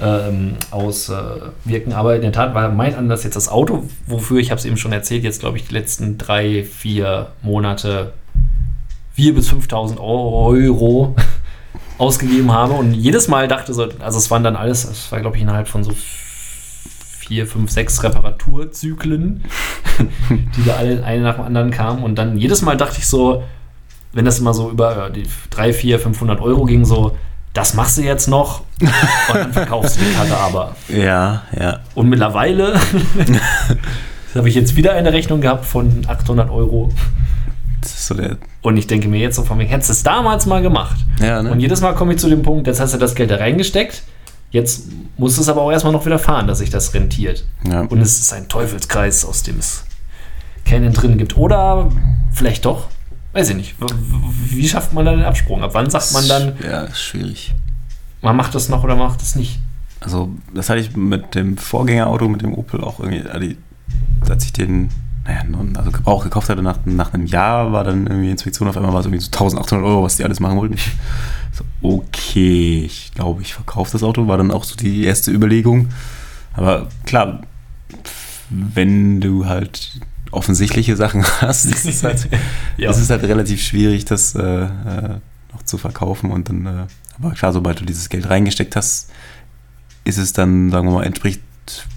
ähm, 0.00 0.56
auswirken. 0.70 1.92
Aber 1.92 2.16
in 2.16 2.22
der 2.22 2.32
Tat 2.32 2.54
war 2.54 2.70
mein 2.70 2.94
Anlass 2.94 3.24
jetzt 3.24 3.36
das 3.36 3.48
Auto, 3.48 3.84
wofür 4.06 4.38
ich 4.38 4.50
habe 4.50 4.58
es 4.58 4.64
eben 4.64 4.76
schon 4.76 4.92
erzählt, 4.92 5.24
jetzt 5.24 5.40
glaube 5.40 5.58
ich 5.58 5.68
die 5.68 5.74
letzten 5.74 6.18
drei, 6.18 6.64
vier 6.64 7.28
Monate 7.42 8.12
4.000 9.16 9.34
bis 9.34 9.52
5.000 9.52 9.98
Euro 9.98 11.14
ausgegeben 11.98 12.52
habe. 12.52 12.74
Und 12.74 12.94
jedes 12.94 13.28
Mal 13.28 13.48
dachte 13.48 13.74
so, 13.74 13.88
also 14.00 14.18
es 14.18 14.30
waren 14.30 14.44
dann 14.44 14.56
alles, 14.56 14.84
es 14.84 15.10
war 15.12 15.20
glaube 15.20 15.36
ich 15.36 15.42
innerhalb 15.42 15.68
von 15.68 15.84
so 15.84 15.92
vier, 17.30 17.46
fünf, 17.46 17.70
sechs 17.70 18.02
Reparaturzyklen, 18.02 19.44
die 20.56 20.64
da 20.64 20.76
alle 20.76 21.04
eine 21.04 21.22
nach 21.22 21.36
dem 21.36 21.44
anderen 21.44 21.70
kamen. 21.70 22.02
Und 22.02 22.16
dann 22.16 22.36
jedes 22.38 22.62
Mal 22.62 22.76
dachte 22.76 22.98
ich 22.98 23.06
so, 23.06 23.44
wenn 24.12 24.24
das 24.24 24.40
immer 24.40 24.54
so 24.54 24.70
über 24.70 25.06
äh, 25.06 25.12
die 25.12 25.22
3, 25.50 25.72
4, 25.72 26.00
500 26.00 26.40
Euro 26.40 26.64
ging, 26.64 26.84
so, 26.84 27.16
das 27.52 27.74
machst 27.74 27.98
du 27.98 28.02
jetzt 28.02 28.28
noch 28.28 28.60
und 28.80 29.34
dann 29.34 29.52
verkaufst 29.52 30.00
du 30.00 30.04
die 30.04 30.12
Karre 30.12 30.36
aber. 30.36 30.76
Ja, 30.88 31.42
ja. 31.58 31.80
Und 31.94 32.08
mittlerweile 32.08 32.78
habe 34.34 34.48
ich 34.48 34.54
jetzt 34.54 34.76
wieder 34.76 34.92
eine 34.92 35.12
Rechnung 35.12 35.40
gehabt 35.40 35.66
von 35.66 36.04
800 36.06 36.50
Euro. 36.50 36.92
Das 37.80 37.92
ist 37.92 38.06
so 38.06 38.14
der. 38.14 38.36
Und 38.62 38.76
ich 38.76 38.86
denke 38.86 39.08
mir 39.08 39.18
jetzt 39.18 39.36
so 39.36 39.42
von 39.42 39.58
mir, 39.58 39.64
hättest 39.64 39.88
du 39.88 39.92
es 39.94 40.02
damals 40.02 40.46
mal 40.46 40.62
gemacht. 40.62 40.96
Ja, 41.20 41.42
ne? 41.42 41.50
Und 41.50 41.60
jedes 41.60 41.80
Mal 41.80 41.94
komme 41.94 42.12
ich 42.12 42.18
zu 42.20 42.28
dem 42.28 42.42
Punkt, 42.42 42.66
jetzt 42.66 42.78
hast 42.78 42.94
du 42.94 42.98
das 42.98 43.14
Geld 43.14 43.30
da 43.30 43.36
reingesteckt, 43.36 44.02
jetzt 44.50 44.84
musst 45.16 45.38
du 45.38 45.42
es 45.42 45.48
aber 45.48 45.62
auch 45.62 45.72
erstmal 45.72 45.92
noch 45.92 46.04
wieder 46.04 46.18
fahren, 46.18 46.46
dass 46.46 46.58
sich 46.58 46.70
das 46.70 46.94
rentiert. 46.94 47.44
ja. 47.68 47.80
Und 47.80 48.00
es 48.00 48.20
ist 48.20 48.32
ein 48.32 48.48
Teufelskreis, 48.48 49.24
aus 49.24 49.42
dem 49.42 49.58
es 49.58 49.84
keinen 50.64 50.92
drin 50.92 51.18
gibt. 51.18 51.36
Oder 51.36 51.90
vielleicht 52.32 52.64
doch, 52.64 52.86
weiß 53.32 53.50
ich 53.50 53.56
nicht. 53.56 53.74
Wie 54.50 54.68
schafft 54.68 54.92
man 54.92 55.04
da 55.04 55.12
den 55.12 55.24
Absprung? 55.24 55.62
Ab 55.62 55.70
wann 55.74 55.88
sagt 55.90 56.12
man 56.12 56.26
dann, 56.28 56.52
Ja, 56.62 56.82
ist 56.82 57.00
schwierig. 57.00 57.54
man 58.22 58.36
macht 58.36 58.54
das 58.54 58.68
noch 58.68 58.82
oder 58.84 58.96
man 58.96 59.08
macht 59.08 59.20
das 59.22 59.36
nicht? 59.36 59.58
Also, 60.00 60.30
das 60.54 60.70
hatte 60.70 60.80
ich 60.80 60.96
mit 60.96 61.34
dem 61.34 61.58
Vorgängerauto, 61.58 62.28
mit 62.28 62.42
dem 62.42 62.54
Opel 62.54 62.80
auch 62.82 63.00
irgendwie, 63.00 63.22
also 63.28 63.46
als 64.30 64.44
ich 64.46 64.52
den, 64.52 64.88
naja, 65.26 65.42
also 65.76 65.90
Gebrauch 65.90 66.24
gekauft 66.24 66.48
hatte, 66.48 66.62
nach, 66.62 66.78
nach 66.86 67.12
einem 67.12 67.26
Jahr 67.26 67.72
war 67.72 67.84
dann 67.84 68.06
irgendwie 68.06 68.30
Inspektion, 68.30 68.66
auf 68.68 68.76
einmal 68.76 68.92
war 68.94 69.00
es 69.00 69.06
irgendwie 69.06 69.22
so 69.22 69.26
1800 69.30 69.86
Euro, 69.86 70.02
was 70.02 70.16
die 70.16 70.24
alles 70.24 70.40
machen 70.40 70.56
wollten. 70.56 70.74
Ich 70.74 70.90
so, 71.52 71.64
okay, 71.82 72.82
ich 72.86 73.12
glaube, 73.14 73.42
ich 73.42 73.52
verkaufe 73.54 73.92
das 73.92 74.02
Auto, 74.02 74.26
war 74.26 74.38
dann 74.38 74.50
auch 74.50 74.64
so 74.64 74.74
die 74.76 75.04
erste 75.04 75.32
Überlegung. 75.32 75.88
Aber 76.54 76.88
klar, 77.04 77.42
wenn 78.48 79.20
du 79.20 79.46
halt 79.46 80.00
offensichtliche 80.30 80.96
Sachen 80.96 81.24
hast, 81.40 81.66
ist 81.66 81.86
es 81.86 82.02
halt, 82.04 82.28
Ja. 82.76 82.90
es 82.90 82.98
ist 82.98 83.10
halt 83.10 83.22
relativ 83.24 83.62
schwierig, 83.62 84.04
das 84.04 84.34
äh, 84.34 84.40
äh, 84.42 84.68
noch 85.52 85.62
zu 85.64 85.78
verkaufen 85.78 86.30
und 86.30 86.48
dann, 86.48 86.66
äh, 86.66 86.70
aber 87.18 87.32
klar, 87.32 87.52
sobald 87.52 87.80
du 87.80 87.84
dieses 87.84 88.08
Geld 88.08 88.28
reingesteckt 88.30 88.76
hast, 88.76 89.10
ist 90.04 90.18
es 90.18 90.32
dann, 90.32 90.70
sagen 90.70 90.88
wir 90.88 90.94
mal, 90.94 91.04
entspricht 91.04 91.40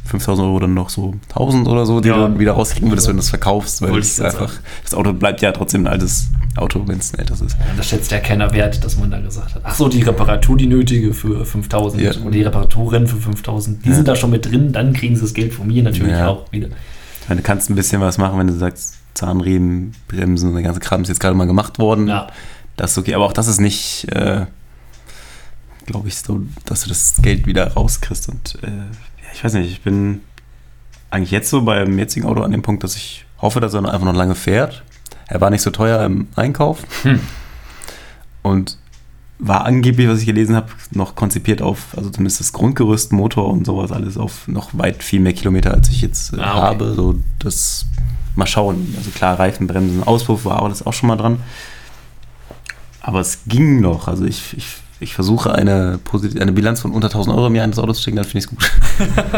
5000 0.06 0.46
Euro 0.46 0.60
dann 0.60 0.74
noch 0.76 0.90
so 0.90 1.16
1000 1.30 1.68
oder 1.68 1.86
so, 1.86 2.00
die 2.00 2.10
Ja. 2.10 2.16
du 2.16 2.22
dann 2.24 2.38
wieder 2.40 2.52
rauskriegen 2.52 2.90
würdest, 2.92 3.08
wenn 3.08 3.16
du 3.16 3.22
es 3.22 3.30
verkaufst, 3.30 3.82
weil 3.82 3.98
es 3.98 4.20
einfach, 4.22 4.52
das 4.84 4.94
Auto 4.94 5.14
bleibt 5.14 5.42
ja 5.42 5.52
trotzdem 5.52 5.84
ein 5.84 5.88
altes 5.88 6.28
Auto, 6.58 6.84
wenn 6.86 7.00
es 7.00 7.12
ein 7.14 7.20
älteres 7.20 7.42
ist. 7.42 7.54
Ja, 7.58 7.66
das 7.76 7.88
schätzt 7.88 8.12
ja 8.12 8.20
keiner 8.20 8.54
wert, 8.54 8.84
dass 8.84 8.98
man 8.98 9.10
da 9.10 9.20
gesagt 9.20 9.56
hat. 9.56 9.62
Ach 9.64 9.74
so, 9.74 9.88
die 9.88 10.02
Reparatur, 10.04 10.58
die 10.58 10.68
nötige 10.68 11.14
für 11.14 11.44
5000 11.46 12.04
Ja. 12.04 12.12
und 12.24 12.34
die 12.34 12.44
Reparaturen 12.44 13.08
für 13.08 13.16
5000, 13.18 13.84
die 13.86 13.90
Ja. 13.90 13.96
sind 13.96 14.08
da 14.08 14.16
schon 14.16 14.30
mit 14.30 14.46
drin, 14.46 14.72
dann 14.74 14.94
kriegen 14.94 15.16
sie 15.16 15.22
das 15.24 15.34
Geld 15.34 15.54
von 15.54 15.66
mir 15.66 15.82
natürlich 15.82 16.12
Ja. 16.12 16.28
auch 16.28 16.52
wieder. 16.52 16.68
Meine, 17.30 17.42
du 17.42 17.48
kannst 17.48 17.70
ein 17.70 17.76
bisschen 17.76 18.02
was 18.02 18.18
machen, 18.18 18.38
wenn 18.40 18.48
du 18.48 18.54
sagst, 18.54 18.96
Zahnriemen, 19.14 19.94
Bremsen 20.08 20.50
und 20.50 20.56
der 20.56 20.64
ganze 20.64 20.80
Kram 20.80 21.04
ist 21.04 21.08
jetzt 21.10 21.20
gerade 21.20 21.36
mal 21.36 21.46
gemacht 21.48 21.80
worden. 21.80 22.08
Ja. 22.08 22.28
Das 22.76 22.92
ist 22.92 22.98
okay, 22.98 23.14
aber 23.14 23.26
auch 23.26 23.34
das 23.34 23.48
ist 23.48 23.60
nicht, 23.62 24.12
äh, 24.12 24.46
glaube 25.86 26.08
ich, 26.08 26.18
so, 26.18 26.42
dass 26.66 26.82
du 26.84 26.90
das 26.90 27.16
Geld 27.22 27.46
wieder 27.46 27.74
rauskriegst. 27.74 28.30
Und 28.30 28.58
äh, 28.64 28.68
ja, 28.68 29.30
ich 29.34 29.44
weiß 29.44 29.54
nicht, 29.54 29.72
ich 29.72 29.82
bin 29.82 30.22
eigentlich 31.12 31.32
jetzt 31.32 31.50
so 31.50 31.62
beim 31.62 31.98
jetzigen 32.00 32.26
Auto 32.26 32.42
an 32.42 32.52
dem 32.52 32.64
Punkt, 32.64 32.84
dass 32.84 32.96
ich 32.96 33.26
hoffe, 33.40 33.60
dass 33.60 33.74
er 33.74 33.80
einfach 33.86 34.06
noch 34.06 34.16
lange 34.16 34.36
fährt. 34.36 34.84
Er 35.28 35.40
war 35.42 35.50
nicht 35.52 35.62
so 35.62 35.70
teuer 35.70 36.04
im 36.04 36.28
Einkauf 36.36 36.80
Hm. 37.04 37.20
und 38.42 38.78
war 39.40 39.66
angeblich, 39.66 40.08
was 40.08 40.20
ich 40.20 40.26
gelesen 40.26 40.56
habe, 40.56 40.68
noch 40.92 41.16
konzipiert 41.16 41.62
auf, 41.62 41.98
also 41.98 42.10
zumindest 42.10 42.40
das 42.40 42.54
Grundgerüst, 42.54 43.12
Motor 43.12 43.50
und 43.50 43.66
sowas 43.66 43.92
alles 43.92 44.18
auf 44.18 44.48
noch 44.48 44.70
weit 44.74 45.04
viel 45.04 45.20
mehr 45.20 45.34
Kilometer, 45.34 45.74
als 45.74 45.90
ich 45.90 46.02
jetzt 46.02 46.34
äh, 46.34 46.38
Ah, 46.40 46.52
okay. 46.52 46.62
habe. 46.62 46.94
So, 46.94 47.16
das 47.40 47.86
mal 48.36 48.48
schauen. 48.48 48.94
Also 48.98 49.12
klar, 49.12 49.38
Reifen, 49.40 49.68
Bremsen, 49.68 50.04
Auspuff 50.04 50.46
war 50.46 50.62
alles 50.64 50.86
auch 50.86 50.94
schon 50.94 51.08
mal 51.08 51.18
dran. 51.18 51.40
Aber 53.02 53.20
es 53.20 53.40
ging 53.48 53.82
noch. 53.82 54.08
Also 54.08 54.24
ich, 54.26 54.56
ich, 54.58 54.68
ich 55.02 55.14
versuche 55.14 55.54
eine, 55.54 56.00
eine 56.40 56.52
Bilanz 56.54 56.80
von 56.80 56.92
unter 56.92 57.08
1000 57.08 57.36
Euro 57.36 57.48
im 57.48 57.56
Jahr 57.56 57.66
in 57.66 57.72
das 57.72 57.80
Auto 57.80 57.92
zu 57.94 58.02
stecken, 58.02 58.18
dann 58.18 58.26
finde 58.26 58.40
ich 58.40 58.46
es 58.46 58.50
gut. 58.50 58.72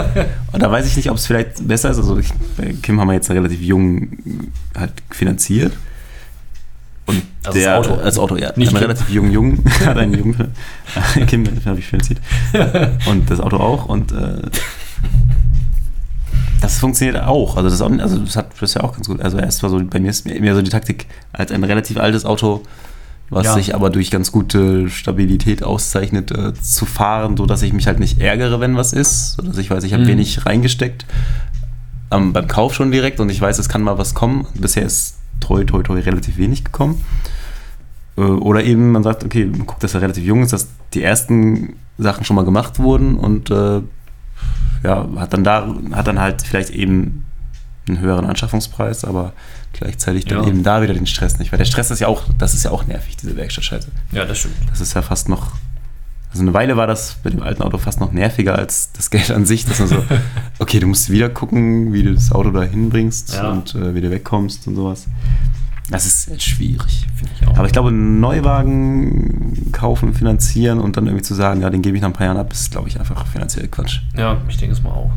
und 0.52 0.62
da 0.62 0.72
weiß 0.72 0.86
ich 0.86 0.96
nicht, 0.98 1.10
ob 1.10 1.18
es 1.18 1.26
vielleicht 1.26 1.68
besser 1.68 1.90
ist. 1.90 1.98
Also 1.98 2.18
ich, 2.20 2.30
bei 2.58 2.76
Kim 2.82 3.00
haben 3.00 3.08
wir 3.08 3.14
jetzt 3.16 3.30
relativ 3.32 3.60
jung 3.62 4.10
halt 4.78 4.92
finanziert. 5.10 5.74
Und 7.08 7.22
Also 7.44 7.60
der, 7.60 7.78
das 7.78 7.88
Auto. 7.88 8.02
Als 8.02 8.18
Auto, 8.20 8.36
ja. 8.38 8.52
Nicht 8.56 8.74
relativ 8.74 9.10
jung, 9.10 9.30
jung. 9.32 9.64
hat 9.86 9.98
einen 9.98 10.14
jungen 10.18 10.52
Kim 11.28 11.46
habe 11.66 11.80
ich 11.80 11.86
finanziert. 11.86 12.20
Und 13.08 13.30
das 13.30 13.40
Auto 13.40 13.58
auch. 13.58 13.86
Und 13.86 14.12
äh, 14.12 14.42
das 16.62 16.80
funktioniert 16.80 17.22
auch. 17.24 17.58
Also 17.58 17.70
das, 17.70 17.82
auch, 17.82 17.92
also 18.00 18.18
das 18.20 18.36
hat 18.36 18.58
bisher 18.60 18.84
auch 18.84 18.94
ganz 18.94 19.08
gut. 19.08 19.22
Also 19.22 19.38
erst 19.38 19.62
war 19.62 19.70
so 19.70 19.80
bei 19.84 20.00
mir 20.00 20.10
ist 20.10 20.26
mehr 20.26 20.56
so 20.56 20.62
die 20.62 20.72
Taktik 20.72 21.06
als 21.32 21.52
ein 21.52 21.64
relativ 21.64 21.98
altes 21.98 22.26
Auto, 22.26 22.64
was 23.30 23.46
Ja. 23.46 23.54
sich 23.54 23.76
aber 23.76 23.90
durch 23.92 24.10
ganz 24.10 24.32
gute 24.32 24.90
Stabilität 24.90 25.64
auszeichnet, 25.64 26.32
äh, 26.32 26.54
zu 26.56 26.86
fahren, 26.86 27.38
so 27.38 27.46
dass 27.46 27.62
ich 27.62 27.74
mich 27.74 27.86
halt 27.88 28.00
nicht 28.00 28.20
ärgere, 28.20 28.60
wenn 28.60 28.76
was 28.78 28.94
ist, 28.94 29.34
so 29.34 29.44
dass 29.44 29.58
ich 29.58 29.70
weiß, 29.70 29.84
ich 29.84 29.94
habe 29.94 30.04
Mhm. 30.04 30.08
wenig 30.08 30.46
reingesteckt. 30.46 31.06
Ähm, 32.12 32.34
beim 32.34 32.48
Kauf 32.48 32.74
schon 32.74 32.92
direkt 32.92 33.20
und 33.20 33.30
ich 33.30 33.42
weiß, 33.42 33.60
es 33.60 33.70
kann 33.70 33.82
mal 33.82 33.98
was 33.98 34.14
kommen. 34.16 34.48
Bisher 34.56 34.84
ist 34.86 35.18
treu, 35.40 35.64
treu, 35.64 35.84
treu 35.84 36.00
relativ 36.00 36.38
wenig 36.38 36.64
gekommen. 36.64 37.04
Äh, 38.18 38.22
Oder 38.22 38.64
eben 38.64 38.92
man 38.92 39.04
sagt, 39.04 39.24
okay, 39.24 39.46
man 39.46 39.66
guckt, 39.66 39.84
dass 39.84 39.94
er 39.94 40.02
relativ 40.02 40.24
jung 40.24 40.44
ist, 40.44 40.54
dass 40.54 40.68
die 40.94 41.04
ersten 41.04 41.76
Sachen 41.98 42.26
schon 42.26 42.36
mal 42.36 42.46
gemacht 42.46 42.80
wurden 42.80 43.16
und 43.18 43.50
äh, 43.52 43.82
ja, 44.84 45.08
hat 45.18 45.34
dann 45.34 45.44
da, 45.44 45.68
hat 45.94 46.08
dann 46.08 46.20
halt 46.20 46.42
vielleicht 46.42 46.70
eben 46.70 47.24
einen 47.88 48.00
höheren 48.00 48.26
Anschaffungspreis, 48.26 49.06
aber 49.06 49.34
gleichzeitig 49.74 50.26
dann 50.26 50.42
Ja. 50.44 50.48
eben 50.48 50.64
da 50.64 50.82
wieder 50.82 50.94
den 50.94 51.06
Stress 51.08 51.38
nicht. 51.40 51.52
Weil 51.52 51.58
der 51.60 51.66
Stress 51.66 51.92
ist 51.92 52.00
ja 52.00 52.08
auch, 52.08 52.24
das 52.38 52.54
ist 52.54 52.64
ja 52.64 52.72
auch 52.72 52.86
nervig, 52.88 53.16
diese 53.18 53.36
Werkstattscheiße. 53.36 53.88
Ja, 54.12 54.26
das 54.26 54.40
stimmt. 54.40 54.56
Das 54.70 54.82
ist 54.82 54.94
ja 54.94 55.02
fast 55.02 55.30
noch. 55.30 55.52
Also 56.36 56.44
eine 56.44 56.54
Weile 56.54 56.76
war 56.76 56.86
das 56.86 57.16
bei 57.24 57.30
dem 57.30 57.42
alten 57.42 57.62
Auto 57.64 57.78
fast 57.78 58.02
noch 58.02 58.12
nerviger 58.12 58.58
als 58.58 58.92
das 58.92 59.10
Geld 59.10 59.32
an 59.32 59.46
sich, 59.46 59.64
dass 59.64 59.80
man 59.80 59.88
so, 59.88 60.04
okay, 60.60 60.82
du 60.82 60.88
musst 60.88 61.10
wieder 61.10 61.30
gucken, 61.30 61.94
wie 61.94 62.04
du 62.04 62.14
das 62.14 62.34
Auto 62.34 62.52
da 62.52 62.62
hinbringst 62.62 63.36
Ja. 63.36 63.52
und 63.52 63.74
äh, 63.74 63.96
wie 63.96 64.02
du 64.02 64.12
wegkommst 64.12 64.68
und 64.68 64.76
sowas. 64.76 65.06
Das 65.90 66.06
ist 66.06 66.44
schwierig. 66.44 67.08
Finde 67.16 67.32
ich 67.40 67.48
auch. 67.48 67.56
Aber 67.58 67.68
ich 67.68 67.72
glaube, 67.72 67.88
einen 67.88 68.20
Neuwagen 68.20 69.72
kaufen, 69.72 70.14
finanzieren 70.14 70.82
und 70.82 70.98
dann 70.98 71.06
irgendwie 71.06 71.24
zu 71.24 71.36
sagen, 71.36 71.62
ja, 71.62 71.70
den 71.70 71.82
gebe 71.82 71.96
ich 71.96 72.02
nach 72.02 72.10
ein 72.10 72.14
paar 72.14 72.26
Jahren 72.28 72.36
ab, 72.38 72.52
ist, 72.52 72.70
glaube 72.70 72.90
ich, 72.90 73.00
einfach 73.00 73.26
finanziell 73.28 73.70
Quatsch. 73.70 74.02
Ja, 74.18 74.38
ich 74.50 74.58
denke 74.58 74.76
es 74.76 74.84
mal 74.84 74.90
auch. 74.90 75.12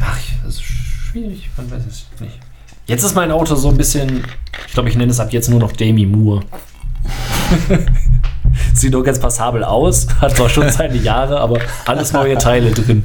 Ja, 0.00 0.06
das 0.44 0.54
ist 0.54 0.62
schwierig, 0.62 1.50
man 1.58 1.70
weiß 1.70 1.82
es 1.86 2.06
nicht. 2.22 2.38
Jetzt 2.86 3.04
ist 3.04 3.14
mein 3.14 3.30
Auto 3.32 3.54
so 3.54 3.68
ein 3.68 3.76
bisschen, 3.76 4.24
ich 4.66 4.72
glaube, 4.72 4.88
ich 4.88 4.96
nenne 4.96 5.10
es 5.12 5.20
ab 5.20 5.30
jetzt 5.30 5.50
nur 5.50 5.60
noch 5.60 5.72
Demi 5.72 6.06
Moore. 6.06 6.40
Sieht 8.74 8.94
doch 8.94 9.02
ganz 9.02 9.18
passabel 9.18 9.64
aus, 9.64 10.06
hat 10.20 10.36
zwar 10.36 10.48
schon 10.48 10.68
seine 10.70 10.96
Jahre, 10.96 11.40
aber 11.40 11.60
alles 11.86 12.12
neue 12.12 12.38
Teile 12.38 12.70
drin. 12.72 13.04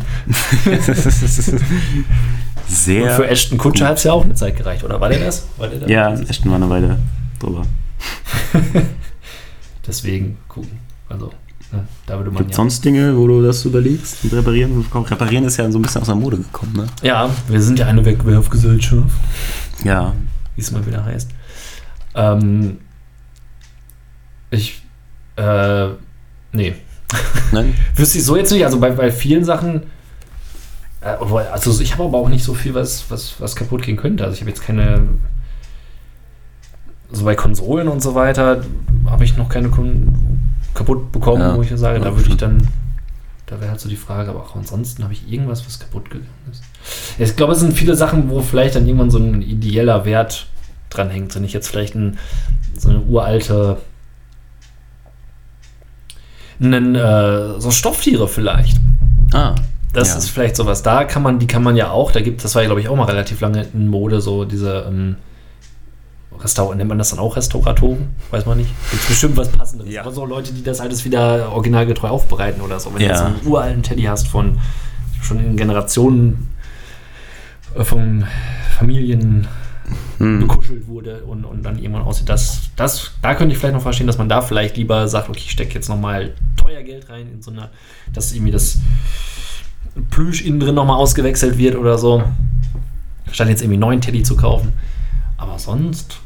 Sehr. 2.67 3.03
Und 3.03 3.11
für 3.11 3.27
Ashton 3.27 3.57
Kutscher 3.57 3.87
hat 3.87 3.97
es 3.97 4.03
ja 4.03 4.13
auch 4.13 4.23
eine 4.23 4.33
Zeit 4.33 4.57
gereicht, 4.57 4.83
oder 4.83 4.99
war 4.99 5.09
der 5.09 5.19
das? 5.19 5.47
War 5.57 5.67
der 5.67 5.79
das? 5.79 5.89
ja, 5.89 6.11
Ashton 6.13 6.49
war 6.49 6.57
eine 6.57 6.69
Weile 6.69 6.97
drüber. 7.39 7.63
Deswegen 9.87 10.37
gucken. 10.47 10.79
Also, 11.09 11.31
ne, 11.71 11.85
da 12.05 12.17
würde 12.17 12.31
man 12.31 12.39
Gibt 12.39 12.51
ja. 12.51 12.55
sonst 12.55 12.83
Dinge, 12.85 13.17
wo 13.17 13.27
du 13.27 13.43
das 13.43 13.65
überlegst? 13.65 14.23
Und 14.23 14.33
reparieren? 14.33 14.85
Reparieren 14.93 15.45
ist 15.45 15.57
ja 15.57 15.69
so 15.69 15.77
ein 15.77 15.81
bisschen 15.81 16.01
aus 16.01 16.07
der 16.07 16.15
Mode 16.15 16.37
gekommen, 16.37 16.73
ne? 16.75 16.87
Ja, 17.01 17.29
wir 17.47 17.61
sind 17.61 17.79
ja 17.79 17.87
eine 17.87 18.03
Wegwerfgesellschaft. 18.05 19.11
Ja. 19.83 20.13
wie 20.55 20.61
es 20.61 20.71
mal 20.71 20.85
wieder 20.85 21.03
heißt. 21.03 21.29
Ähm, 22.15 22.77
ich, 24.49 24.81
äh, 25.35 25.87
nee. 26.51 26.75
Nein? 27.51 27.75
Wüsste 27.95 28.17
ich 28.17 28.25
so 28.25 28.35
jetzt 28.35 28.51
nicht. 28.51 28.65
Also 28.65 28.79
bei, 28.79 28.91
bei 28.91 29.11
vielen 29.11 29.43
Sachen, 29.45 29.83
äh, 31.01 31.05
also 31.51 31.79
ich 31.81 31.93
habe 31.93 32.05
aber 32.05 32.17
auch 32.17 32.29
nicht 32.29 32.43
so 32.43 32.53
viel, 32.53 32.73
was, 32.73 33.05
was, 33.09 33.35
was 33.39 33.55
kaputt 33.55 33.83
gehen 33.83 33.97
könnte. 33.97 34.23
Also 34.23 34.35
ich 34.35 34.41
habe 34.41 34.49
jetzt 34.49 34.63
keine, 34.63 35.01
so 37.11 37.25
bei 37.25 37.35
Konsolen 37.35 37.87
und 37.87 38.01
so 38.01 38.15
weiter, 38.15 38.63
habe 39.05 39.23
ich 39.23 39.37
noch 39.37 39.49
keine 39.49 39.69
Kon 39.69 40.39
kaputt 40.73 41.11
bekommen, 41.11 41.41
Ja. 41.41 41.55
wo 41.55 41.61
ich 41.61 41.71
sage, 41.75 41.99
da 41.99 42.15
würde 42.15 42.29
ich 42.29 42.37
dann, 42.37 42.67
da 43.45 43.59
wäre 43.59 43.69
halt 43.69 43.79
so 43.79 43.87
die 43.87 43.95
Frage, 43.95 44.31
aber 44.31 44.39
auch 44.39 44.55
ansonsten 44.55 45.03
habe 45.03 45.13
ich 45.13 45.31
irgendwas, 45.31 45.63
was 45.67 45.79
kaputt 45.79 46.05
gegangen 46.09 46.27
ist. 46.51 46.63
Ich 47.19 47.35
glaube, 47.35 47.53
es 47.53 47.59
sind 47.59 47.73
viele 47.73 47.95
Sachen, 47.95 48.31
wo 48.31 48.41
vielleicht 48.41 48.75
dann 48.75 48.87
irgendwann 48.87 49.11
so 49.11 49.19
ein 49.19 49.43
ideeller 49.43 50.03
Wert 50.05 50.47
dran 50.89 51.11
hängt. 51.11 51.35
Wenn 51.35 51.43
ich 51.43 51.53
jetzt 51.53 51.67
vielleicht 51.67 51.93
ein, 51.93 52.17
so 52.75 52.89
eine 52.89 53.01
uralte, 53.01 53.77
einen, 56.61 56.95
äh, 56.95 57.59
so 57.59 57.71
Stofftiere 57.71 58.27
vielleicht. 58.27 58.77
Ah. 59.33 59.55
Das 59.93 60.09
Ja. 60.09 60.17
ist 60.17 60.29
vielleicht 60.29 60.55
sowas. 60.55 60.81
Da 60.83 61.03
kann 61.03 61.21
man, 61.21 61.37
die 61.39 61.45
kann 61.47 61.61
man 61.63 61.75
ja 61.75 61.91
auch, 61.91 62.11
da 62.11 62.21
gibt, 62.21 62.43
das 62.43 62.55
war 62.55 62.63
ja, 62.63 62.67
glaube 62.67 62.81
ich, 62.81 62.89
auch 62.89 62.95
mal 62.95 63.05
relativ 63.05 63.41
lange 63.41 63.63
in 63.73 63.87
Mode, 63.87 64.21
so 64.21 64.43
diese 64.45 64.85
ähm, 64.87 65.17
Restaur 66.39 66.73
nennt 66.75 66.89
man 66.89 66.97
das 66.97 67.11
dann 67.11 67.19
auch 67.19 67.35
Restauratoren? 67.35 68.09
Weiß 68.31 68.45
man 68.47 68.57
nicht. 68.57 68.71
Gibt 68.91 69.07
bestimmt 69.07 69.37
was 69.37 69.49
passendes. 69.49 69.87
Ja. 69.89 70.01
Aber 70.01 70.11
so 70.11 70.25
Leute, 70.25 70.51
die 70.51 70.63
das 70.63 70.79
alles 70.81 71.05
wieder 71.05 71.51
originalgetreu 71.51 72.07
aufbereiten 72.09 72.61
oder 72.61 72.79
so. 72.79 72.89
Wenn 72.91 72.99
du 72.99 73.03
Ja. 73.05 73.09
jetzt 73.11 73.19
so 73.19 73.25
einen 73.25 73.39
uralten 73.45 73.83
Teddy 73.83 74.03
hast 74.03 74.27
von 74.27 74.59
schon 75.21 75.39
in 75.39 75.55
Generationen 75.55 76.49
äh, 77.77 77.83
von 77.83 78.25
Familien 78.77 79.47
Hm. 80.17 80.39
bekuschelt 80.39 80.87
wurde 80.87 81.23
und, 81.23 81.43
und 81.43 81.63
dann 81.63 81.77
irgendwann 81.77 82.03
aussieht, 82.03 82.29
das, 82.29 82.69
das, 82.75 83.11
da 83.21 83.35
könnte 83.35 83.53
ich 83.53 83.59
vielleicht 83.59 83.75
noch 83.75 83.81
verstehen, 83.81 84.07
dass 84.07 84.17
man 84.17 84.29
da 84.29 84.41
vielleicht 84.41 84.77
lieber 84.77 85.07
sagt, 85.07 85.29
okay, 85.29 85.41
ich 85.43 85.51
stecke 85.51 85.73
jetzt 85.73 85.89
nochmal 85.89 86.33
teuer 86.55 86.81
Geld 86.83 87.09
rein 87.09 87.27
in 87.33 87.41
so 87.41 87.51
eine, 87.51 87.69
dass 88.13 88.31
irgendwie 88.31 88.51
das 88.51 88.77
Plüsch 90.09 90.41
innen 90.41 90.59
drin 90.59 90.75
nochmal 90.75 90.97
ausgewechselt 90.97 91.57
wird 91.57 91.75
oder 91.75 91.97
so. 91.97 92.23
Statt 93.31 93.49
jetzt 93.49 93.61
irgendwie 93.61 93.75
einen 93.75 93.81
neuen 93.81 94.01
Teddy 94.01 94.23
zu 94.23 94.35
kaufen. 94.35 94.73
Aber 95.37 95.59
sonst, 95.59 96.19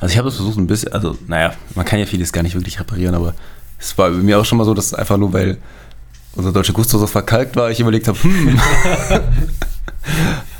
Also 0.00 0.12
ich 0.12 0.18
habe 0.18 0.28
das 0.28 0.36
versucht 0.36 0.58
ein 0.58 0.66
bisschen, 0.66 0.92
also 0.92 1.16
naja, 1.26 1.54
man 1.74 1.84
kann 1.84 1.98
ja 1.98 2.06
vieles 2.06 2.32
gar 2.32 2.42
nicht 2.42 2.54
wirklich 2.54 2.78
reparieren, 2.78 3.14
aber 3.14 3.34
es 3.78 3.96
war 3.98 4.10
bei 4.10 4.16
mir 4.18 4.38
auch 4.38 4.44
schon 4.44 4.58
mal 4.58 4.64
so, 4.64 4.74
dass 4.74 4.94
einfach 4.94 5.16
nur, 5.16 5.32
weil 5.32 5.58
unser 6.36 6.52
deutscher 6.52 6.72
Gusto 6.72 6.98
so 6.98 7.06
verkalkt 7.06 7.56
war, 7.56 7.70
ich 7.70 7.80
überlegt 7.80 8.06
habe, 8.08 8.22
hm, 8.22 8.60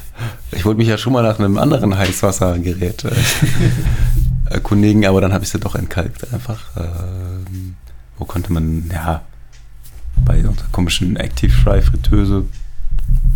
ich 0.55 0.65
wollte 0.65 0.79
mich 0.79 0.89
ja 0.89 0.99
schon 0.99 1.13
mal 1.13 1.23
nach 1.23 1.39
einem 1.39 1.59
anderen 1.59 1.97
Heißwassergerät 1.97 3.05
äh, 3.05 3.11
erkundigen, 4.51 5.05
aber 5.07 5.21
dann 5.21 5.33
habe 5.33 5.45
ich 5.45 5.51
sie 5.51 5.59
doch 5.59 5.75
entkalkt 5.75 6.33
einfach. 6.33 6.61
Ähm, 6.77 7.77
wo 8.19 8.25
konnte 8.25 8.53
man, 8.53 8.91
ja, 8.93 9.23
bei 10.25 10.47
unserer 10.47 10.69
komischen 10.71 11.17
Active 11.17 11.53
Fry 11.53 11.83
Fritteuse 11.83 12.45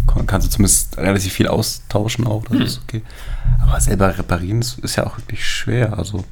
kann- 0.07 0.27
kannst 0.27 0.47
du 0.47 0.51
zumindest 0.51 0.97
relativ 0.97 1.33
viel 1.33 1.49
austauschen 1.49 2.27
auch, 2.27 2.45
das 2.45 2.53
Hm. 2.59 2.63
ist 2.63 2.81
okay. 2.85 3.03
Aber 3.61 3.81
selber 3.81 4.17
reparieren 4.17 4.61
ist, 4.61 4.79
ist 4.79 4.97
ja 4.97 5.07
auch 5.07 5.19
wirklich 5.19 5.45
schwer, 5.47 5.99
also 5.99 6.25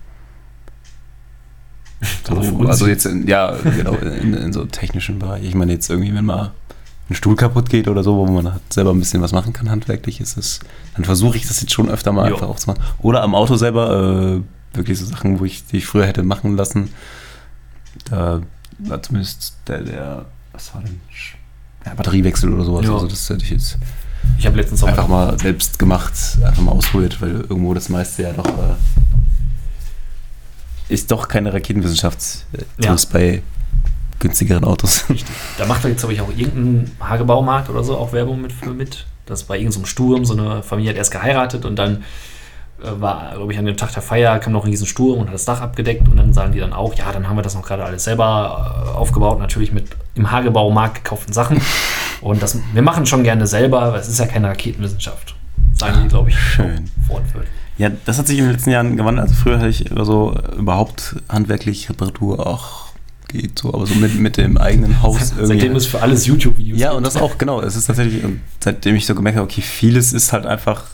so, 2.29 2.67
also 2.67 2.87
jetzt 2.87 3.07
in, 3.07 3.27
ja, 3.27 3.57
genau, 3.57 3.95
in, 3.95 4.35
in 4.35 4.53
so 4.53 4.65
technischen 4.67 5.19
Bereich. 5.19 5.43
Ich 5.45 5.55
meine 5.55 5.73
jetzt 5.73 5.89
irgendwie, 5.89 6.15
wenn 6.15 6.27
mal 6.27 6.53
ein 7.09 7.15
Stuhl 7.15 7.37
kaputt 7.37 7.69
geht 7.71 7.87
oder 7.89 8.03
so, 8.03 8.17
wo 8.17 8.27
man 8.27 8.53
halt 8.53 8.73
selber 8.73 8.91
ein 8.93 8.99
bisschen 8.99 9.23
was 9.23 9.33
machen 9.33 9.53
kann 9.53 9.71
handwerklich, 9.71 10.21
ist 10.21 10.37
es, 10.37 10.61
dann 10.95 11.05
versuche 11.05 11.37
ich 11.37 11.47
das 11.47 11.61
jetzt 11.61 11.73
schon 11.73 11.89
öfter 11.89 12.11
mal 12.13 12.27
Ja. 12.29 12.35
einfach 12.35 12.49
auch 12.49 12.57
zu 12.57 12.69
machen. 12.71 12.83
Oder 12.99 13.23
am 13.23 13.35
Auto 13.35 13.57
selber, 13.57 14.41
äh, 14.41 14.77
wirklich 14.77 14.99
so 14.99 15.07
Sachen, 15.07 15.39
wo 15.39 15.45
ich 15.45 15.65
die 15.67 15.79
ich 15.79 15.87
früher 15.87 16.07
hätte 16.07 16.23
machen 16.25 16.57
lassen. 16.57 16.91
Da 18.11 18.41
war 18.79 19.03
zumindest 19.03 19.57
der, 19.69 19.83
der 19.83 20.25
was 20.53 20.75
war 20.75 20.83
denn? 20.83 21.01
Ja, 21.85 21.95
Batteriewechsel 21.95 22.53
oder 22.53 22.65
sowas. 22.65 22.85
Ja. 22.85 22.95
Also 22.95 23.07
das 23.07 23.29
hätte 23.31 23.45
ich 23.45 23.51
jetzt 23.51 23.79
ich 24.39 24.47
habe 24.47 24.57
letztens 24.57 24.83
auch 24.83 24.89
einfach 24.89 25.07
mal 25.07 25.39
selbst 25.39 25.79
gemacht, 25.79 26.13
einfach 26.45 26.61
mal 26.63 26.73
ausprobiert, 26.73 27.23
weil 27.23 27.43
irgendwo 27.49 27.73
das 27.75 27.89
meiste 27.89 28.25
ja 28.25 28.33
doch 28.33 28.45
äh, 28.47 28.75
ist 30.89 31.11
doch 31.11 31.29
keine 31.29 31.53
Raketenwissenschaft, 31.53 32.19
äh, 32.53 32.85
Ja. 32.85 32.97
bei 33.13 33.43
günstigeren 34.19 34.65
Autos. 34.65 35.05
Da 35.59 35.67
macht 35.67 35.85
doch 35.85 35.89
jetzt, 35.89 36.01
glaube 36.01 36.15
ich, 36.15 36.21
auch 36.21 36.31
irgendein 36.37 36.91
Hagebaumarkt 37.01 37.71
oder 37.71 37.83
so 37.83 37.97
auch 37.97 38.13
Werbung 38.13 38.41
mit 38.41 38.53
für 38.53 38.71
mit. 38.71 39.07
Dass 39.27 39.45
bei 39.45 39.59
irgendeinem 39.59 39.87
Sturm 39.87 40.25
so 40.25 40.35
eine 40.37 40.63
Familie 40.63 40.91
hat 40.91 40.97
erst 40.97 41.11
geheiratet 41.11 41.65
und 41.65 41.77
dann 41.77 42.05
äh, 42.83 43.01
war, 43.01 43.33
glaube 43.35 43.53
ich, 43.53 43.59
an 43.59 43.67
dem 43.67 43.77
Tag 43.77 43.93
der 43.93 44.03
Feier 44.03 44.39
kam 44.39 44.53
noch 44.53 44.65
ein 44.65 44.71
riesen 44.71 44.87
Sturm 44.87 45.21
und 45.21 45.27
hat 45.29 45.35
das 45.35 45.45
Dach 45.45 45.61
abgedeckt 45.61 46.09
und 46.09 46.17
dann 46.17 46.33
sagen 46.33 46.53
die 46.53 46.61
dann 46.61 46.73
auch, 46.73 46.95
ja, 46.95 47.11
dann 47.11 47.29
haben 47.29 47.37
wir 47.37 47.43
das 47.43 47.55
noch 47.55 47.67
gerade 47.67 47.85
alles 47.85 48.05
selber 48.05 48.85
äh, 48.87 48.97
aufgebaut, 48.97 49.39
natürlich 49.39 49.73
mit 49.73 49.89
im 50.15 50.31
Hagebaumarkt 50.31 50.97
gekauften 50.97 51.33
Sachen. 51.33 51.61
Und 52.23 52.43
das, 52.43 52.59
wir 52.73 52.81
machen 52.81 53.05
schon 53.05 53.23
gerne 53.23 53.47
selber, 53.47 53.83
aber 53.83 53.99
es 53.99 54.09
ist 54.09 54.19
ja 54.19 54.27
keine 54.27 54.49
Raketenwissenschaft. 54.49 55.35
Sagen 55.75 56.01
die, 56.03 56.09
glaube 56.09 56.31
ich, 56.31 56.39
Schön. 56.39 56.91
wortwörtlich. 57.07 57.53
ja, 57.77 57.91
das 58.07 58.19
hat 58.19 58.27
sich 58.27 58.39
in 58.39 58.45
den 58.45 58.53
letzten 58.53 58.71
Jahren 58.71 58.97
gewandelt. 58.97 59.29
Also 59.29 59.41
früher 59.41 59.59
hatte 59.59 59.69
ich 59.69 59.91
so 59.95 60.35
überhaupt 60.57 61.17
handwerklich 61.29 61.91
Reparatur 61.91 62.47
auch 62.47 62.86
geht 63.29 63.59
so, 63.59 63.73
aber 63.75 63.87
so 63.87 63.95
mit, 63.95 64.19
mit 64.19 64.37
dem 64.37 64.57
eigenen 64.59 65.03
Haus 65.03 65.33
irgendwie. 65.33 65.47
Seitdem 65.47 65.77
es 65.77 65.87
für 65.87 66.03
alles 66.03 66.27
YouTube-Videos 66.27 66.79
Ja, 66.79 66.89
gibt. 66.89 66.99
und 66.99 67.07
das 67.07 67.17
auch, 67.17 67.39
genau. 67.39 67.61
Es 67.61 67.77
ist 67.77 67.87
tatsächlich, 67.87 68.23
seitdem 68.61 68.95
ich 68.97 69.07
so 69.07 69.15
gemerkt 69.15 69.37
habe, 69.39 69.45
okay, 69.47 69.61
vieles 69.63 70.13
ist 70.13 70.33
halt 70.33 70.47
einfach, 70.47 70.85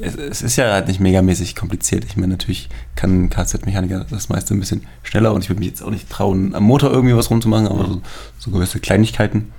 es, 0.00 0.14
es 0.16 0.42
ist 0.42 0.56
ja 0.56 0.72
halt 0.72 0.88
nicht 0.88 1.00
megamäßig 1.00 1.56
kompliziert. 1.56 2.04
Ich 2.04 2.16
meine, 2.16 2.32
natürlich 2.32 2.68
kann 2.94 3.24
ein 3.24 3.30
Kfz-Mechaniker 3.30 4.06
das 4.10 4.28
meiste 4.28 4.54
ein 4.54 4.60
bisschen 4.60 4.82
schneller 5.02 5.32
und 5.32 5.42
ich 5.44 5.50
würde 5.50 5.60
mich 5.60 5.68
jetzt 5.68 5.82
auch 5.82 5.90
nicht 5.90 6.08
trauen, 6.10 6.54
am 6.54 6.64
Motor 6.64 6.90
irgendwie 6.92 7.16
was 7.16 7.30
rumzumachen, 7.30 7.66
aber 7.68 7.86
so, 7.86 8.02
so 8.38 8.50
gewisse 8.50 8.80
Kleinigkeiten 8.80 9.52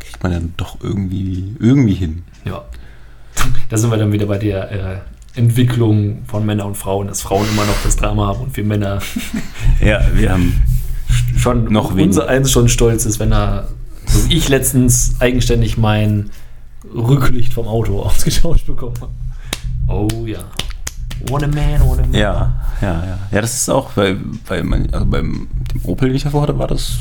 kriegt 0.00 0.22
man 0.22 0.32
ja 0.32 0.40
doch 0.56 0.78
irgendwie, 0.82 1.56
irgendwie 1.58 1.94
hin. 1.94 2.24
Ja. 2.44 2.64
Da 3.68 3.76
sind 3.76 3.90
wir 3.90 3.96
dann 3.96 4.12
wieder 4.12 4.26
bei 4.26 4.38
der 4.38 4.70
äh, 4.70 4.96
Entwicklung 5.36 6.22
von 6.26 6.46
Männern 6.46 6.68
und 6.68 6.76
Frauen, 6.76 7.08
dass 7.08 7.22
Frauen 7.22 7.48
immer 7.48 7.64
noch 7.64 7.82
das 7.82 7.96
Drama 7.96 8.26
haben 8.26 8.40
und 8.40 8.56
wir 8.56 8.64
Männer 8.64 9.00
Ja, 9.80 10.00
wir 10.14 10.30
haben 10.30 10.62
schon 11.36 11.72
Noch 11.72 11.94
unser 11.94 12.28
eins 12.28 12.50
schon 12.50 12.68
stolz 12.68 13.04
ist, 13.04 13.18
wenn 13.18 13.32
er, 13.32 13.68
wie 14.28 14.36
ich 14.36 14.48
letztens 14.48 15.16
eigenständig 15.20 15.76
mein 15.76 16.30
Rücklicht 16.94 17.52
vom 17.52 17.66
Auto 17.66 18.00
ausgetauscht 18.02 18.66
bekommen 18.66 18.94
habe. 19.00 19.12
Oh 19.88 20.26
ja. 20.26 20.44
What 21.28 21.42
a 21.42 21.46
man, 21.46 21.80
what 21.80 21.98
a 21.98 22.02
man. 22.02 22.14
Ja, 22.14 22.54
ja, 22.80 23.04
ja. 23.04 23.18
Ja, 23.30 23.40
das 23.40 23.54
ist 23.54 23.68
auch, 23.68 23.90
weil, 23.96 24.18
weil 24.46 24.62
man, 24.62 24.88
also 24.92 25.06
beim 25.06 25.48
Opel, 25.84 26.08
den 26.08 26.16
ich 26.16 26.22
davor 26.22 26.42
hatte, 26.42 26.58
war 26.58 26.68
das 26.68 26.98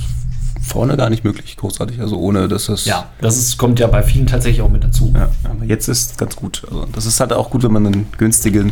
vorne 0.65 0.95
gar 0.97 1.09
nicht 1.09 1.23
möglich, 1.23 1.57
großartig. 1.57 1.99
Also 1.99 2.17
ohne, 2.17 2.47
dass 2.47 2.65
das. 2.67 2.85
Ja, 2.85 3.09
das 3.21 3.37
ist, 3.37 3.57
kommt 3.57 3.79
ja 3.79 3.87
bei 3.87 4.01
vielen 4.03 4.27
tatsächlich 4.27 4.61
auch 4.61 4.69
mit 4.69 4.83
dazu. 4.83 5.11
Ja, 5.15 5.29
aber 5.43 5.65
jetzt 5.65 5.87
ist 5.89 6.17
ganz 6.17 6.35
gut. 6.35 6.63
Also 6.67 6.85
das 6.91 7.05
ist 7.05 7.19
halt 7.19 7.33
auch 7.33 7.49
gut, 7.49 7.63
wenn 7.63 7.71
man 7.73 7.85
einen 7.85 8.07
günstigen, 8.17 8.71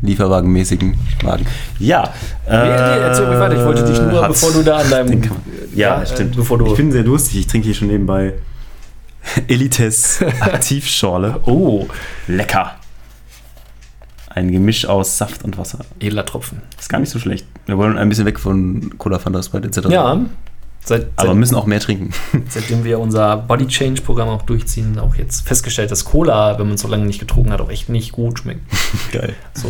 lieferwagenmäßigen 0.00 0.96
Wagen. 1.22 1.46
Ja. 1.78 2.04
Nee, 2.48 2.56
nee, 2.56 2.58
erzähl 2.68 3.26
ruhig 3.26 3.38
weiter. 3.38 3.58
Ich 3.60 3.64
wollte 3.64 3.84
dich 3.84 4.00
nur, 4.00 4.22
hat- 4.22 4.28
bevor 4.28 4.52
du 4.52 4.62
da 4.62 4.78
an 4.78 4.90
deinem. 4.90 5.20
Man- 5.20 5.30
ja, 5.74 6.02
äh, 6.02 6.06
stimmt. 6.06 6.34
Bevor 6.36 6.58
du. 6.58 6.66
ich 6.66 6.74
bin 6.76 6.90
sehr 6.92 7.02
durstig. 7.04 7.40
Ich 7.40 7.46
trinke 7.46 7.66
hier 7.66 7.74
schon 7.74 7.88
nebenbei 7.88 8.34
Elites 9.48 10.20
Aktivschorle. 10.40 11.40
Oh, 11.46 11.86
Lecker. 12.26 12.72
Ein 14.34 14.50
Gemisch 14.50 14.86
aus 14.86 15.18
Saft 15.18 15.44
und 15.44 15.58
Wasser. 15.58 15.80
edler 16.00 16.24
Tropfen. 16.24 16.62
Ist 16.80 16.88
gar 16.88 16.98
nicht 16.98 17.10
so 17.10 17.18
schlecht. 17.18 17.46
Wir 17.66 17.76
wollen 17.76 17.98
ein 17.98 18.08
bisschen 18.08 18.24
weg 18.24 18.40
von 18.40 18.96
Cola, 18.96 19.18
Fanta, 19.18 19.42
Sprite 19.42 19.68
etc. 19.68 19.90
Ja, 19.90 20.18
seit, 20.84 21.08
Aber 21.16 21.28
seit, 21.28 21.36
müssen 21.36 21.54
auch 21.54 21.66
mehr 21.66 21.80
trinken. 21.80 22.10
seitdem 22.48 22.84
wir 22.84 22.98
unser 23.00 23.36
Body 23.36 23.66
Change 23.66 24.02
Programm 24.02 24.28
auch 24.28 24.42
durchziehen, 24.42 24.98
auch 24.98 25.14
jetzt 25.16 25.46
festgestellt, 25.46 25.90
dass 25.90 26.04
Cola, 26.04 26.58
wenn 26.58 26.66
man 26.66 26.74
es 26.74 26.80
so 26.82 26.88
lange 26.88 27.06
nicht 27.06 27.20
getrunken 27.20 27.52
hat, 27.52 27.60
auch 27.60 27.70
echt 27.70 27.88
nicht 27.88 28.12
gut 28.12 28.40
schmeckt. 28.40 28.60
Geil. 29.12 29.34
So, 29.54 29.68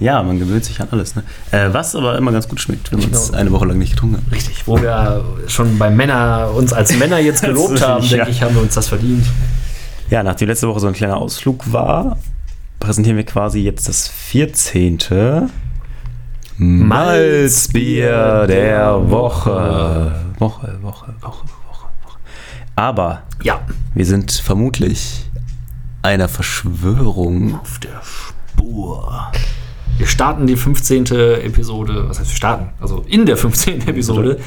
Ja, 0.00 0.22
man 0.22 0.38
gewöhnt 0.38 0.64
sich 0.64 0.80
an 0.80 0.88
alles. 0.90 1.14
Ne? 1.16 1.22
Äh, 1.50 1.68
was 1.72 1.94
aber 1.94 2.16
immer 2.18 2.32
ganz 2.32 2.48
gut 2.48 2.60
schmeckt, 2.60 2.90
wenn 2.92 3.00
man 3.00 3.10
es 3.10 3.32
eine 3.32 3.50
Woche 3.52 3.66
lang 3.66 3.78
nicht 3.78 3.92
getrunken 3.92 4.16
hat. 4.16 4.32
richtig. 4.32 4.66
Wo 4.66 4.80
wir 4.80 5.24
schon 5.48 5.78
bei 5.78 5.90
Männer 5.90 6.50
uns 6.54 6.72
als 6.72 6.96
Männer 6.96 7.18
jetzt 7.18 7.42
gelobt 7.44 7.80
haben, 7.80 8.04
Ja. 8.04 8.16
denke 8.18 8.30
ich, 8.30 8.42
haben 8.42 8.54
wir 8.54 8.62
uns 8.62 8.74
das 8.74 8.88
verdient. 8.88 9.26
Ja, 10.10 10.22
nachdem 10.22 10.48
letzte 10.48 10.68
Woche 10.68 10.80
so 10.80 10.86
ein 10.86 10.94
kleiner 10.94 11.18
Ausflug 11.18 11.70
war, 11.72 12.16
präsentieren 12.80 13.16
wir 13.18 13.24
quasi 13.26 13.60
jetzt 13.60 13.88
das 13.88 14.08
14. 14.08 14.98
Malzbier 16.58 18.46
der 18.48 19.10
Woche. 19.10 20.12
Woche, 20.38 20.78
Woche, 20.82 21.14
Woche, 21.20 21.44
Woche, 21.68 21.88
Woche. 22.04 22.18
Aber 22.74 23.22
Ja, 23.42 23.60
wir 23.94 24.04
sind 24.04 24.32
vermutlich 24.32 25.24
einer 26.02 26.28
Verschwörung. 26.28 27.60
auf 27.60 27.78
der 27.78 28.00
Spur. 28.02 29.30
Wir 29.98 30.06
starten 30.06 30.46
die 30.48 30.56
15. 30.56 31.06
Episode, 31.06 32.08
was 32.08 32.18
heißt 32.18 32.30
wir 32.30 32.36
starten? 32.36 32.70
Also 32.80 33.04
in 33.08 33.24
der 33.24 33.36
15. 33.36 33.86
Episode 33.88 34.38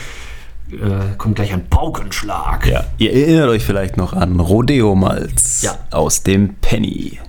äh, 0.72 1.16
kommt 1.18 1.36
gleich 1.36 1.54
ein 1.54 1.68
Paukenschlag. 1.70 2.68
Ja, 2.68 2.84
ihr 2.98 3.14
erinnert 3.14 3.48
euch 3.50 3.64
vielleicht 3.64 3.96
noch 3.98 4.12
an 4.14 4.40
Rodeo-Malz 4.40 5.62
Ja. 5.62 5.76
aus 5.92 6.24
dem 6.24 6.56
Penny. 6.56 7.20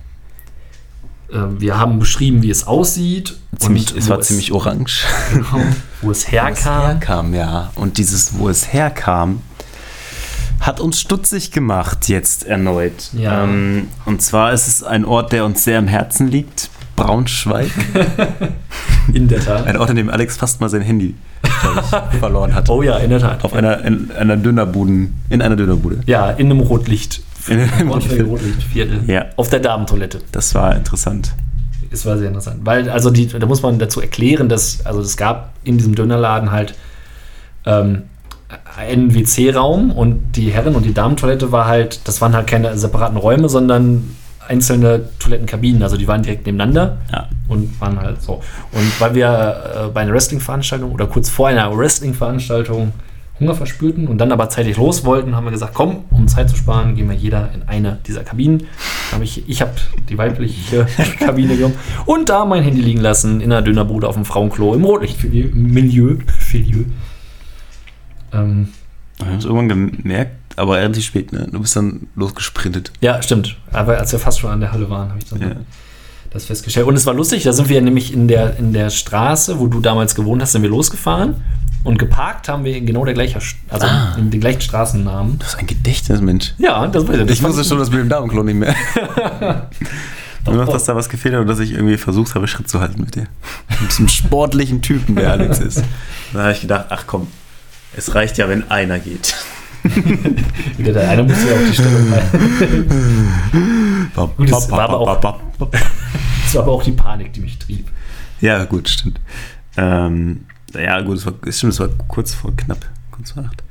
Äh, 1.31 1.37
wir 1.59 1.77
haben 1.77 1.99
beschrieben, 1.99 2.41
wie 2.43 2.49
es 2.49 2.67
aussieht. 2.67 3.35
Ziemlich, 3.57 3.95
es 3.95 4.07
wo 4.07 4.11
war 4.11 4.21
ziemlich 4.21 4.51
orange. 4.51 5.05
genau, 5.33 5.63
wo 6.01 6.11
es 6.11 6.31
herkam. 6.31 6.81
herkam, 6.85 7.33
ja. 7.33 7.71
Und 7.75 7.97
dieses, 7.97 8.37
wo 8.37 8.49
es 8.49 8.73
herkam, 8.73 9.41
hat 10.59 10.79
uns 10.79 10.99
stutzig 10.99 11.51
gemacht 11.51 12.07
jetzt 12.07 12.45
erneut. 12.45 13.11
Ja. 13.13 13.43
Ähm, 13.43 13.87
und 14.05 14.21
zwar 14.21 14.53
ist 14.53 14.67
es 14.67 14.83
ein 14.83 15.05
Ort, 15.05 15.31
der 15.31 15.45
uns 15.45 15.63
sehr 15.63 15.77
am 15.77 15.87
Herzen 15.87 16.27
liegt. 16.27 16.69
Braunschweig. 16.95 17.71
In 19.13 19.27
der 19.27 19.43
Tat. 19.43 19.65
Ein 19.65 19.77
Ort, 19.77 19.89
an 19.89 19.95
dem 19.95 20.09
Alex 20.09 20.37
fast 20.37 20.61
mal 20.61 20.69
sein 20.69 20.81
Handy 20.81 21.15
verloren 22.19 22.53
hat. 22.53 22.69
Oh 22.69 22.81
ja, 22.81 22.97
in 22.97 23.09
der 23.09 23.19
Tat. 23.19 23.43
Auf 23.43 23.53
einer, 23.53 23.83
in, 23.83 24.11
einer 24.11 24.37
Dönerbuden, 24.37 25.13
in 25.29 25.41
einer 25.41 25.55
Dönerbude. 25.55 26.01
Ja, 26.05 26.29
in 26.29 26.51
einem 26.51 26.59
Rotlicht. 26.59 27.21
Rotlicht. 27.49 28.25
Rotlichtviertel. 28.25 29.01
Ja. 29.07 29.25
Auf 29.35 29.49
der 29.49 29.59
Damentoilette. 29.59 30.19
Das 30.31 30.53
war 30.55 30.75
interessant. 30.75 31.33
Es 31.91 32.05
war 32.05 32.17
sehr 32.17 32.27
interessant. 32.27 32.61
Weil, 32.63 32.89
also 32.89 33.09
die, 33.11 33.27
da 33.27 33.45
muss 33.45 33.61
man 33.61 33.77
dazu 33.79 34.01
erklären, 34.01 34.49
dass, 34.49 34.85
also 34.85 35.01
es 35.01 35.17
gab 35.17 35.53
in 35.63 35.77
diesem 35.77 35.93
Dönerladen 35.95 36.51
halt 36.51 36.73
ähm, 37.65 38.03
einen 38.77 39.13
WC-Raum 39.13 39.91
und 39.91 40.33
die 40.35 40.51
Herren- 40.51 40.75
und 40.75 40.83
die 40.85 40.93
Damentoilette 40.93 41.51
war 41.51 41.65
halt, 41.67 42.07
das 42.07 42.19
waren 42.21 42.33
halt 42.35 42.47
keine 42.47 42.75
separaten 42.77 43.17
Räume, 43.17 43.47
sondern 43.49 44.15
einzelne 44.47 45.09
Toilettenkabinen. 45.19 45.83
Also 45.83 45.95
die 45.97 46.07
waren 46.07 46.21
direkt 46.23 46.45
nebeneinander 46.45 46.97
Ja. 47.11 47.27
und 47.47 47.79
waren 47.79 47.99
halt 47.99 48.21
so. 48.21 48.41
Und 48.71 48.99
weil 48.99 49.15
wir 49.15 49.27
äh, 49.27 49.87
bei 49.89 50.01
einer 50.01 50.13
Wrestling-Veranstaltung 50.13 50.91
oder 50.91 51.05
kurz 51.07 51.29
vor 51.29 51.47
einer 51.47 51.75
Wrestling-Veranstaltung 51.77 52.91
Hunger 53.39 53.55
verspürten 53.55 54.07
und 54.07 54.19
dann 54.19 54.31
aber 54.31 54.49
zeitig 54.49 54.77
los 54.77 55.05
wollten, 55.05 55.35
haben 55.35 55.45
wir 55.45 55.51
gesagt, 55.51 55.73
komm, 55.73 56.05
um 56.11 56.27
Zeit 56.27 56.49
zu 56.49 56.55
sparen, 56.55 56.95
gehen 56.95 57.09
wir 57.09 57.15
jeder 57.15 57.51
in 57.53 57.63
eine 57.67 57.97
dieser 58.05 58.23
Kabinen. 58.23 58.67
Hab 59.11 59.21
ich 59.23 59.49
ich 59.49 59.61
habe 59.61 59.71
die 60.09 60.17
weibliche 60.17 60.85
Kabine 61.19 61.55
genommen 61.55 61.75
und 62.05 62.29
da 62.29 62.45
mein 62.45 62.63
Handy 62.63 62.81
liegen 62.81 63.01
lassen 63.01 63.41
in 63.41 63.51
einer 63.51 63.61
Dönerbude 63.63 64.07
auf 64.07 64.15
dem 64.15 64.25
Frauenklo 64.25 64.75
im 64.75 64.83
Rotlichtmilieu. 64.85 65.49
Milieu. 65.53 66.17
Ähm, 68.31 68.69
Wir 69.17 69.25
haben 69.27 69.37
es 69.37 69.45
irgendwann 69.45 69.91
gemerkt, 69.97 70.35
aber 70.55 70.77
relativ 70.77 71.05
spät, 71.05 71.33
ne? 71.33 71.47
Du 71.51 71.59
bist 71.59 71.75
dann 71.75 72.07
losgesprintet. 72.15 72.91
ja, 73.01 73.21
stimmt. 73.21 73.57
Aber 73.71 73.97
als 73.97 74.11
wir 74.11 74.19
fast 74.19 74.39
schon 74.39 74.51
an 74.51 74.59
der 74.59 74.71
Halle 74.71 74.89
waren, 74.89 75.09
habe 75.09 75.19
ich 75.19 75.25
dann 75.29 75.41
Ja. 75.41 75.55
das 76.31 76.45
festgestellt. 76.45 76.87
Und 76.87 76.95
es 76.95 77.05
war 77.05 77.13
lustig, 77.13 77.43
da 77.43 77.53
sind 77.53 77.69
wir 77.69 77.81
nämlich 77.81 78.13
in 78.13 78.27
der, 78.27 78.57
in 78.57 78.73
der 78.73 78.89
Straße, 78.89 79.59
wo 79.59 79.67
du 79.67 79.79
damals 79.79 80.15
gewohnt 80.15 80.41
hast, 80.41 80.51
sind 80.53 80.61
wir 80.61 80.69
losgefahren. 80.69 81.35
Und 81.83 81.99
geparkt 81.99 82.47
haben 82.47 82.63
wir 82.63 82.77
in 82.77 82.85
genau 82.85 83.03
der 83.03 83.13
gleichen, 83.13 83.41
also 83.69 83.85
Ah. 83.87 84.15
in 84.17 84.31
den 84.31 84.39
gleichen 84.39 84.61
Straßennamen. 84.61 85.33
Du 85.33 85.45
bist 85.45 85.57
ein 85.57 85.67
Gedächtnis, 85.67 86.21
Mensch. 86.21 86.53
Ja, 86.57 86.87
das 86.87 87.07
weiß 87.07 87.15
ich. 87.17 87.21
Das 87.27 87.31
Ich 87.37 87.43
wusste 87.43 87.63
schon 87.63 87.77
das 87.79 87.89
mit 87.89 87.99
dem 87.99 88.09
Damenklo 88.09 88.41
nicht 88.43 88.55
mehr. 88.55 88.73
Nur 90.45 90.55
noch, 90.55 90.69
dass 90.69 90.83
da 90.85 90.95
was 90.95 91.09
gefehlt 91.09 91.33
hat 91.35 91.41
und 91.41 91.47
dass 91.47 91.59
ich 91.59 91.71
irgendwie 91.71 91.97
versucht 91.97 92.35
habe, 92.35 92.47
Schritt 92.47 92.69
zu 92.69 92.79
halten 92.81 93.01
mit 93.01 93.15
dir. 93.15 93.27
Mit 93.81 93.91
diesem 93.91 94.07
sportlichen 94.09 94.81
Typen, 94.81 95.15
der 95.15 95.31
Alex 95.31 95.59
ist. 95.59 95.83
Da 96.33 96.39
habe 96.43 96.51
ich 96.53 96.61
gedacht, 96.61 96.85
ach 96.89 97.03
komm, 97.07 97.27
es 97.95 98.13
reicht 98.15 98.37
ja, 98.37 98.47
wenn 98.49 98.69
einer 98.69 98.99
geht. 98.99 99.35
Wieder 100.77 100.93
der 100.93 101.09
eine 101.09 101.23
musste 101.23 101.47
ja 101.49 101.53
auch 101.55 101.67
die 101.69 101.73
Stellung 101.73 102.11
halten. 102.11 104.09
Gut, 104.37 104.51
das 104.51 104.71
war 104.71 104.79
aber 104.81 104.99
auch- 104.99 105.21
Das 105.21 106.55
war 106.55 106.63
aber 106.63 106.71
auch 106.73 106.83
die 106.83 106.91
Panik, 106.93 107.33
die 107.33 107.41
mich 107.41 107.57
trieb. 107.59 107.87
Ja, 108.41 108.63
gut, 108.65 108.89
stimmt. 108.89 109.19
Ähm, 109.77 110.45
ja, 110.75 111.01
gut, 111.01 111.17
es 111.17 111.25
war, 111.25 111.33
stimmt, 111.49 111.73
es 111.73 111.79
war 111.79 111.89
kurz 112.07 112.33
vor 112.33 112.55
knapp, 112.55 112.85
kurz 113.11 113.31
vor 113.31 113.43
acht. 113.43 113.63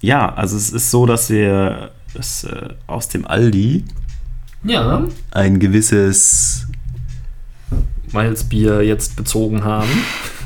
Ja, 0.00 0.34
also 0.34 0.56
es 0.56 0.70
ist 0.70 0.90
so, 0.90 1.06
dass 1.06 1.30
wir 1.30 1.90
es, 2.14 2.44
äh, 2.44 2.68
aus 2.86 3.08
dem 3.08 3.26
Aldi 3.26 3.84
Ja, 4.64 5.04
ein 5.30 5.58
gewisses 5.58 6.66
Malzbier 8.12 8.82
jetzt 8.82 9.16
bezogen 9.16 9.64
haben. 9.64 9.88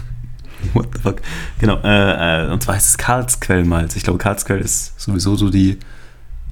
What 0.73 0.89
the 0.95 1.01
fuck? 1.01 1.21
Genau, 1.59 1.79
äh, 1.83 2.47
äh, 2.47 2.51
und 2.51 2.63
zwar 2.63 2.75
heißt 2.75 2.89
es 2.89 2.99
Karlsquellmalz. 2.99 3.97
Ich 3.97 4.03
glaube, 4.03 4.19
Karlsquell 4.19 4.61
ist 4.61 4.99
sowieso 5.01 5.37
so 5.37 5.51
die 5.51 5.79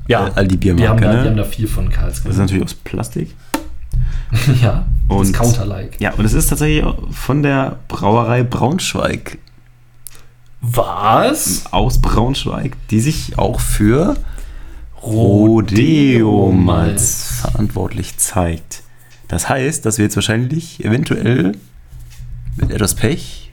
Ja, 0.06 0.28
äh, 0.28 0.32
Aldi 0.34 0.60
wir 0.60 0.70
haben, 0.70 0.76
Biermarke, 0.76 1.04
da, 1.04 1.12
wir 1.12 1.18
haben 1.18 1.36
ne? 1.36 1.42
da 1.42 1.44
viel 1.44 1.66
von 1.66 1.88
Karlsruhe. 1.88 2.28
Das 2.28 2.34
ist 2.34 2.40
natürlich 2.40 2.64
aus 2.64 2.74
Plastik. 2.74 3.34
ja, 4.62 4.86
Und- 5.08 5.28
das 5.28 5.32
Counter-like. 5.40 6.00
Ja, 6.00 6.12
und 6.14 6.24
es 6.24 6.32
ist 6.32 6.48
tatsächlich 6.48 6.84
von 7.10 7.42
der 7.42 7.78
Brauerei 7.88 8.42
Braunschweig 8.42 9.38
Was? 10.60 11.64
aus 11.72 12.00
Braunschweig, 12.00 12.76
die 12.90 13.00
sich 13.00 13.38
auch 13.38 13.60
für 13.60 14.16
Rodeo-Malz. 15.02 16.12
Rodeo-Malz 16.22 17.40
verantwortlich 17.40 18.16
zeigt. 18.18 18.82
Das 19.28 19.48
heißt, 19.48 19.84
dass 19.84 19.98
wir 19.98 20.04
jetzt 20.04 20.16
wahrscheinlich 20.16 20.84
eventuell 20.84 21.52
mit 22.56 22.70
etwas 22.70 22.94
Pech 22.94 23.50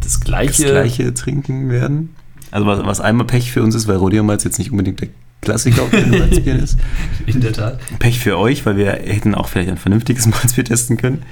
Das 0.00 0.12
das 0.14 0.20
gleiche. 0.20 0.64
gleiche 0.66 1.14
trinken 1.14 1.70
werden. 1.70 2.16
Also 2.50 2.66
was, 2.66 2.84
was 2.84 3.00
einmal 3.00 3.26
Pech 3.26 3.52
für 3.52 3.62
uns 3.62 3.74
ist, 3.74 3.86
weil 3.88 3.96
Rodeo-Malz 3.96 4.44
jetzt 4.44 4.58
nicht 4.58 4.70
unbedingt 4.70 5.00
der 5.00 5.08
Klassiker 5.44 5.82
auf 5.82 5.90
dem 5.90 6.10
Malzbier 6.10 6.56
ist. 6.56 6.78
In 7.26 7.40
der 7.40 7.52
Tat. 7.52 7.78
Pech 7.98 8.18
für 8.18 8.38
euch, 8.38 8.64
weil 8.66 8.76
wir 8.76 8.92
hätten 8.92 9.34
auch 9.34 9.48
vielleicht 9.48 9.70
ein 9.70 9.76
vernünftiges 9.76 10.26
Malzbier 10.26 10.64
testen 10.64 10.96
können. 10.96 11.22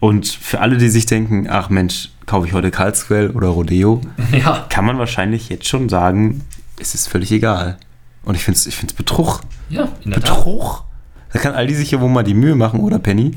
Und 0.00 0.26
für 0.26 0.60
alle, 0.60 0.78
die 0.78 0.88
sich 0.88 1.06
denken, 1.06 1.46
ach 1.48 1.70
Mensch, 1.70 2.08
kaufe 2.26 2.46
ich 2.48 2.52
heute 2.54 2.70
Karlsquell 2.72 3.30
oder 3.30 3.48
Rodeo, 3.48 4.00
Ja. 4.32 4.66
kann 4.68 4.84
man 4.84 4.98
wahrscheinlich 4.98 5.48
jetzt 5.48 5.68
schon 5.68 5.88
sagen, 5.88 6.40
es 6.80 6.94
ist 6.94 7.08
völlig 7.08 7.30
egal. 7.30 7.76
Und 8.24 8.34
ich 8.34 8.42
finde 8.42 8.56
es 8.58 8.66
ich 8.66 8.74
find's 8.76 8.94
Betrug. 8.94 9.40
Ja, 9.68 9.88
in 10.04 10.10
der 10.10 10.20
Tat. 10.20 10.36
Betrug? 10.36 10.84
Da 11.32 11.38
kann 11.38 11.54
Aldi 11.54 11.74
sich 11.74 11.90
ja 11.92 12.00
wohl 12.00 12.10
mal 12.10 12.22
die 12.24 12.34
Mühe 12.34 12.54
machen, 12.56 12.80
oder 12.80 12.98
Penny, 12.98 13.32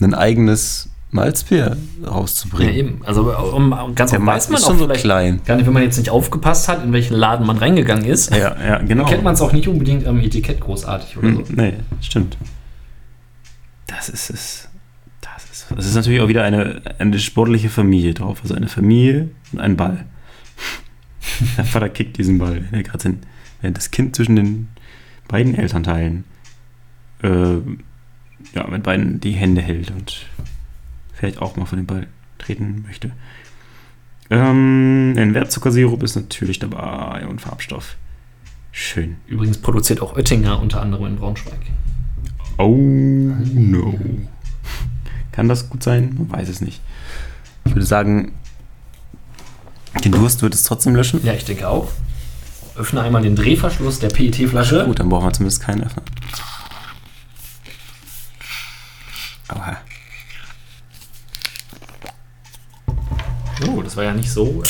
ein 0.00 0.14
eigenes 0.14 0.90
Malzbier 1.16 1.76
Ja, 2.02 2.08
rauszubringen. 2.08 2.74
eben. 2.74 3.00
Also 3.04 3.32
um, 3.36 3.72
um, 3.72 3.94
ganz 3.96 4.12
Der 4.12 4.20
Markt 4.20 4.42
weiß 4.42 4.48
man 4.50 4.58
ist 4.58 4.64
auch 4.64 4.68
schon 4.68 4.78
so 4.78 4.86
klein. 4.88 5.40
gar 5.44 5.56
nicht, 5.56 5.66
wenn 5.66 5.72
man 5.72 5.82
jetzt 5.82 5.98
nicht 5.98 6.10
aufgepasst 6.10 6.68
hat, 6.68 6.84
in 6.84 6.92
welchen 6.92 7.14
Laden 7.14 7.44
man 7.46 7.56
reingegangen 7.58 8.04
ist. 8.04 8.30
Ja, 8.30 8.56
ja, 8.64 8.78
genau. 8.78 9.02
Dann 9.02 9.10
kennt 9.12 9.24
man 9.24 9.34
es 9.34 9.40
auch 9.40 9.52
nicht 9.52 9.66
unbedingt 9.66 10.06
am 10.06 10.20
Etikett 10.20 10.60
großartig 10.60 11.16
oder 11.18 11.32
so. 11.32 11.38
Hm, 11.40 11.44
Nee, 11.56 11.74
stimmt. 12.00 12.36
Das 13.88 14.08
ist 14.08 14.30
es. 14.30 14.68
Das 15.20 15.44
ist, 15.50 15.66
das 15.76 15.86
ist 15.86 15.94
natürlich 15.96 16.20
auch 16.20 16.28
wieder 16.28 16.44
eine, 16.44 16.82
eine 16.98 17.18
sportliche 17.18 17.68
Familie 17.70 18.14
drauf. 18.14 18.38
Also 18.42 18.54
eine 18.54 18.68
Familie 18.68 19.30
und 19.52 19.60
ein 19.60 19.76
Ball. 19.76 20.04
Der 21.56 21.64
Vater 21.64 21.88
kickt 21.88 22.16
diesen 22.18 22.38
Ball, 22.38 22.60
der 22.72 22.82
gerade 22.82 23.14
während 23.60 23.76
das 23.76 23.90
Kind 23.90 24.14
zwischen 24.16 24.36
den 24.36 24.68
beiden 25.28 25.54
Elternteilen 25.54 26.24
äh, 27.22 27.56
ja, 28.54 28.66
mit 28.68 28.82
beiden 28.84 29.20
die 29.20 29.32
Hände 29.32 29.60
hält 29.60 29.90
und 29.90 30.26
vielleicht 31.16 31.38
auch 31.38 31.56
mal 31.56 31.66
von 31.66 31.78
dem 31.78 31.86
Ball 31.86 32.06
treten 32.38 32.84
möchte. 32.86 33.10
Ähm, 34.30 35.14
ein 35.16 35.34
Wertzuckersirup 35.34 36.02
ist 36.02 36.16
natürlich 36.16 36.58
dabei 36.58 37.26
und 37.26 37.40
Farbstoff. 37.40 37.96
Schön. 38.72 39.16
Übrigens 39.26 39.58
produziert 39.58 40.02
auch 40.02 40.16
Oettinger 40.16 40.60
unter 40.60 40.82
anderem 40.82 41.06
in 41.06 41.16
Braunschweig. 41.16 41.60
Oh 42.58 42.76
no. 42.76 43.98
Kann 45.32 45.48
das 45.48 45.70
gut 45.70 45.82
sein? 45.82 46.14
Man 46.18 46.30
weiß 46.30 46.48
es 46.48 46.60
nicht. 46.60 46.80
Ich 47.64 47.74
würde 47.74 47.86
sagen, 47.86 48.32
den 50.04 50.12
Durst 50.12 50.42
wird 50.42 50.54
es 50.54 50.64
trotzdem 50.64 50.94
löschen. 50.94 51.24
Ja, 51.24 51.32
ich 51.32 51.44
denke 51.44 51.68
auch. 51.68 51.90
öffne 52.76 53.00
einmal 53.00 53.22
den 53.22 53.36
Drehverschluss 53.36 53.98
der 53.98 54.08
PET-Flasche. 54.08 54.84
Gut, 54.84 55.00
dann 55.00 55.08
brauchen 55.08 55.26
wir 55.26 55.32
zumindest 55.32 55.62
keinen 55.62 55.84
Öffner. 55.84 56.02
Oha. 59.54 59.78
Oh, 63.68 63.82
das 63.82 63.96
war 63.96 64.04
ja 64.04 64.12
nicht 64.12 64.30
so. 64.30 64.62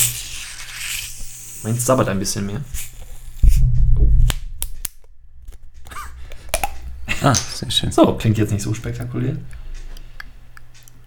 Meins 1.62 1.84
sabbert 1.84 2.08
ein 2.08 2.18
bisschen 2.18 2.46
mehr. 2.46 2.60
Oh. 3.98 4.08
Ah, 7.22 7.34
sehr 7.34 7.70
schön. 7.70 7.90
So, 7.90 8.14
klingt 8.14 8.38
jetzt 8.38 8.52
nicht 8.52 8.62
so 8.62 8.72
spektakulär. 8.74 9.36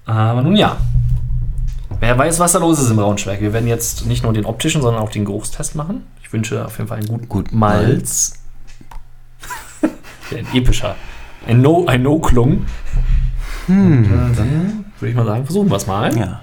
Aber 0.06 0.42
nun 0.42 0.56
ja. 0.56 0.78
Wer 2.00 2.18
weiß, 2.18 2.40
was 2.40 2.54
da 2.54 2.60
los 2.60 2.80
ist 2.80 2.90
im 2.90 2.98
Braunschweig. 2.98 3.42
Wir 3.42 3.54
werden 3.54 3.68
jetzt 3.68 4.06
nicht 4.06 4.24
nur 4.24 4.34
den 4.34 4.46
optischen, 4.46 4.82
sondern 4.82 5.02
auch 5.02 5.12
den 5.12 5.26
Geruchstest 5.26 5.76
machen. 5.76 6.04
Ich 6.22 6.32
wünsche 6.34 6.66
auf 6.66 6.78
jeden 6.78 6.88
Fall 6.88 6.98
einen 6.98 7.08
guten 7.08 7.30
Gut, 7.30 7.52
Malz. 7.52 8.34
ein 10.32 10.48
epischer. 10.54 10.96
Ein 11.48 11.62
No, 11.62 11.86
ein 11.88 12.04
No-Klung. 12.04 12.66
Und, 13.68 14.06
äh, 14.06 14.36
dann 14.36 14.86
würde 15.00 15.10
ich 15.10 15.16
mal 15.16 15.26
sagen, 15.26 15.46
versuchen 15.46 15.70
wir 15.70 15.78
es 15.78 15.88
mal. 15.88 16.16
Ja. 16.18 16.42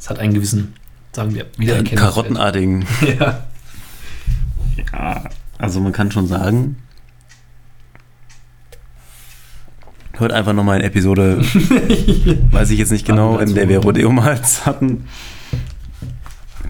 hat 0.11 0.19
einen 0.19 0.33
gewissen, 0.33 0.75
sagen 1.11 1.33
wir, 1.33 1.47
Wiedererkennungswert. 1.57 2.13
Karottenartigen. 2.13 2.85
Ja. 3.19 3.43
Ja, 4.93 5.23
also 5.57 5.79
man 5.81 5.91
kann 5.91 6.11
schon 6.11 6.27
sagen, 6.27 6.77
hört 10.13 10.31
einfach 10.31 10.53
nochmal 10.53 10.75
eine 10.77 10.85
Episode, 10.85 11.39
weiß 12.51 12.69
ich 12.69 12.79
jetzt 12.79 12.91
nicht 12.91 13.05
genau, 13.05 13.37
in 13.37 13.53
der 13.53 13.67
wir 13.67 13.79
Rodeo-Malz 13.79 14.65
hatten. 14.65 15.07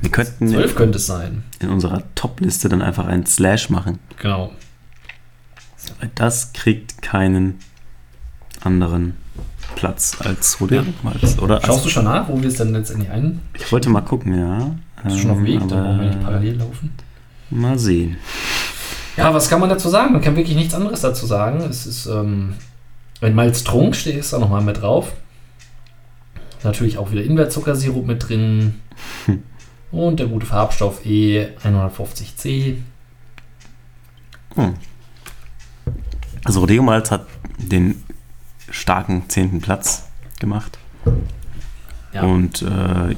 Wir 0.02 0.10
könnten 0.10 0.48
Zwölf 0.48 0.76
könnte 0.76 0.98
es 0.98 1.06
sein. 1.06 1.44
in 1.60 1.70
unserer 1.70 2.04
Top-Liste 2.16 2.70
dann 2.70 2.82
einfach 2.82 3.06
einen 3.06 3.26
Slash 3.26 3.70
machen. 3.70 4.00
Genau. 4.20 4.52
Das 6.16 6.54
kriegt 6.54 7.02
keinen 7.02 7.60
anderen 8.62 9.16
Platz 9.76 10.18
als 10.20 10.60
Rodeo-Malz, 10.62 11.40
oder? 11.40 11.62
Schaust 11.66 11.86
du 11.86 11.90
schon 11.90 12.06
nach, 12.06 12.28
wo 12.30 12.40
wir 12.42 12.48
es 12.48 12.56
dann 12.56 12.74
letztendlich 12.74 13.10
ein? 13.12 13.40
ich 13.54 13.72
wollte 13.72 13.90
mal 13.90 14.02
gucken, 14.02 14.38
ja. 14.38 14.76
Bist 15.04 15.16
du 15.18 15.22
schon 15.22 15.32
auf 15.32 15.38
dem 15.38 15.46
Weg? 15.46 15.62
Ähm, 15.62 15.68
Dann 15.68 15.84
brauchen 15.84 16.00
wir 16.00 16.08
nicht 16.08 16.22
parallel 16.24 16.56
laufen. 16.58 16.92
mal 17.50 17.80
sehen. 17.80 18.18
Ja, 19.18 19.34
was 19.34 19.50
kann 19.50 19.60
man 19.60 19.70
dazu 19.70 19.90
sagen? 19.90 20.14
Man 20.14 20.22
kann 20.22 20.36
wirklich 20.36 20.56
nichts 20.56 20.74
anderes 20.74 21.02
dazu 21.02 21.26
sagen. 21.26 21.62
Es 21.62 21.86
ist, 21.86 22.06
ähm, 22.06 22.54
wenn 23.20 23.36
Malztrunk 23.36 23.96
steht, 23.96 24.18
ist 24.18 24.32
da 24.34 24.40
nochmal 24.40 24.62
mit 24.62 24.82
drauf. 24.82 25.12
Natürlich 26.64 26.98
auch 26.98 27.12
wieder 27.12 27.24
Invertzuckersirup 27.24 28.06
mit 28.06 28.28
drin. 28.30 28.76
Und 29.92 30.20
der 30.20 30.28
gute 30.28 30.46
Farbstoff 30.46 31.06
E 31.06 31.48
E150C. 31.64 32.78
Also 36.44 36.60
Rodeo 36.62 36.84
Malz 36.84 37.12
hat 37.12 37.26
den 37.58 38.04
starken 38.72 39.30
zehnten 39.30 39.62
Platz 39.62 40.08
gemacht. 40.40 40.80
Ja, 42.14 42.24
Und 42.24 42.62
äh, 42.64 43.16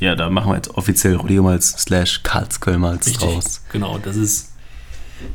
ja, 0.00 0.14
da 0.16 0.28
machen 0.28 0.50
wir 0.50 0.56
jetzt 0.56 0.76
offiziell 0.76 1.14
Rodeo 1.16 1.42
Malz 1.42 1.70
slash 1.78 2.22
Karlskölmalz 2.22 3.06
richtig. 3.06 3.22
draus. 3.28 3.62
Genau, 3.72 3.98
das 3.98 4.16
ist. 4.16 4.52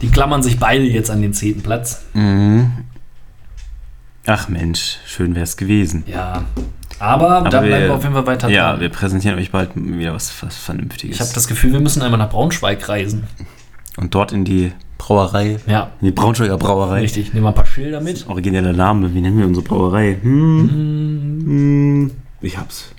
Die 0.01 0.09
klammern 0.09 0.43
sich 0.43 0.59
beide 0.59 0.83
jetzt 0.83 1.09
an 1.09 1.21
den 1.21 1.33
zehnten 1.33 1.61
Platz. 1.63 2.03
Mhm. 2.13 2.71
Ach 4.27 4.47
Mensch, 4.49 4.97
schön 5.07 5.33
wäre 5.33 5.43
es 5.45 5.57
gewesen. 5.57 6.03
Ja. 6.05 6.43
Aber, 6.99 7.49
da 7.49 7.61
bleiben 7.61 7.85
wir 7.85 7.93
auf 7.95 8.03
jeden 8.03 8.13
Fall 8.13 8.27
weiter 8.27 8.49
Ja, 8.49 8.71
dran. 8.71 8.81
wir 8.81 8.89
präsentieren 8.89 9.39
euch 9.39 9.51
bald 9.51 9.71
wieder 9.75 10.13
was, 10.13 10.33
was 10.43 10.57
Vernünftiges. 10.57 11.15
Ich 11.15 11.21
habe 11.21 11.31
das 11.33 11.47
Gefühl, 11.47 11.71
wir 11.71 11.79
müssen 11.79 12.01
einmal 12.01 12.17
nach 12.19 12.29
Braunschweig 12.29 12.87
reisen. 12.89 13.23
Und 13.95 14.13
dort 14.13 14.33
in 14.33 14.43
die 14.43 14.73
Brauerei, 14.99 15.57
Ja, 15.65 15.91
die 16.01 16.11
Braunschweiger 16.11 16.57
Brauerei. 16.57 16.99
richtig. 16.99 17.33
Nehmen 17.33 17.45
wir 17.45 17.49
ein 17.49 17.55
paar 17.55 17.65
Schilder 17.65 17.99
mit. 18.01 18.27
Origineller 18.27 18.73
Name, 18.73 19.11
wie 19.13 19.21
nennen 19.21 19.39
wir 19.39 19.47
unsere 19.47 19.65
Brauerei? 19.65 20.17
Hm, 20.21 20.69
hm, 21.43 22.11
ich 22.41 22.57
hab's. 22.57 22.91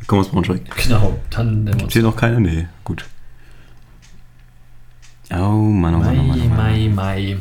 Ich 0.00 0.06
komme 0.08 0.22
aus 0.22 0.28
Braunschweig. 0.30 0.62
Genau, 0.82 1.16
dann 1.30 1.62
nehmen 1.64 1.78
wir 1.78 1.84
uns. 1.84 1.92
hier 1.92 2.02
noch 2.02 2.16
keine? 2.16 2.40
Nee, 2.40 2.66
gut. 2.82 3.04
Oh 5.32 5.36
Mann, 5.36 5.94
oh 5.94 5.98
Mann, 5.98 6.18
oh 6.18 6.22
Mann, 6.22 6.40
oh 6.44 6.48
Mann. 6.48 6.56
Mai, 6.56 6.88
Mai. 6.92 7.36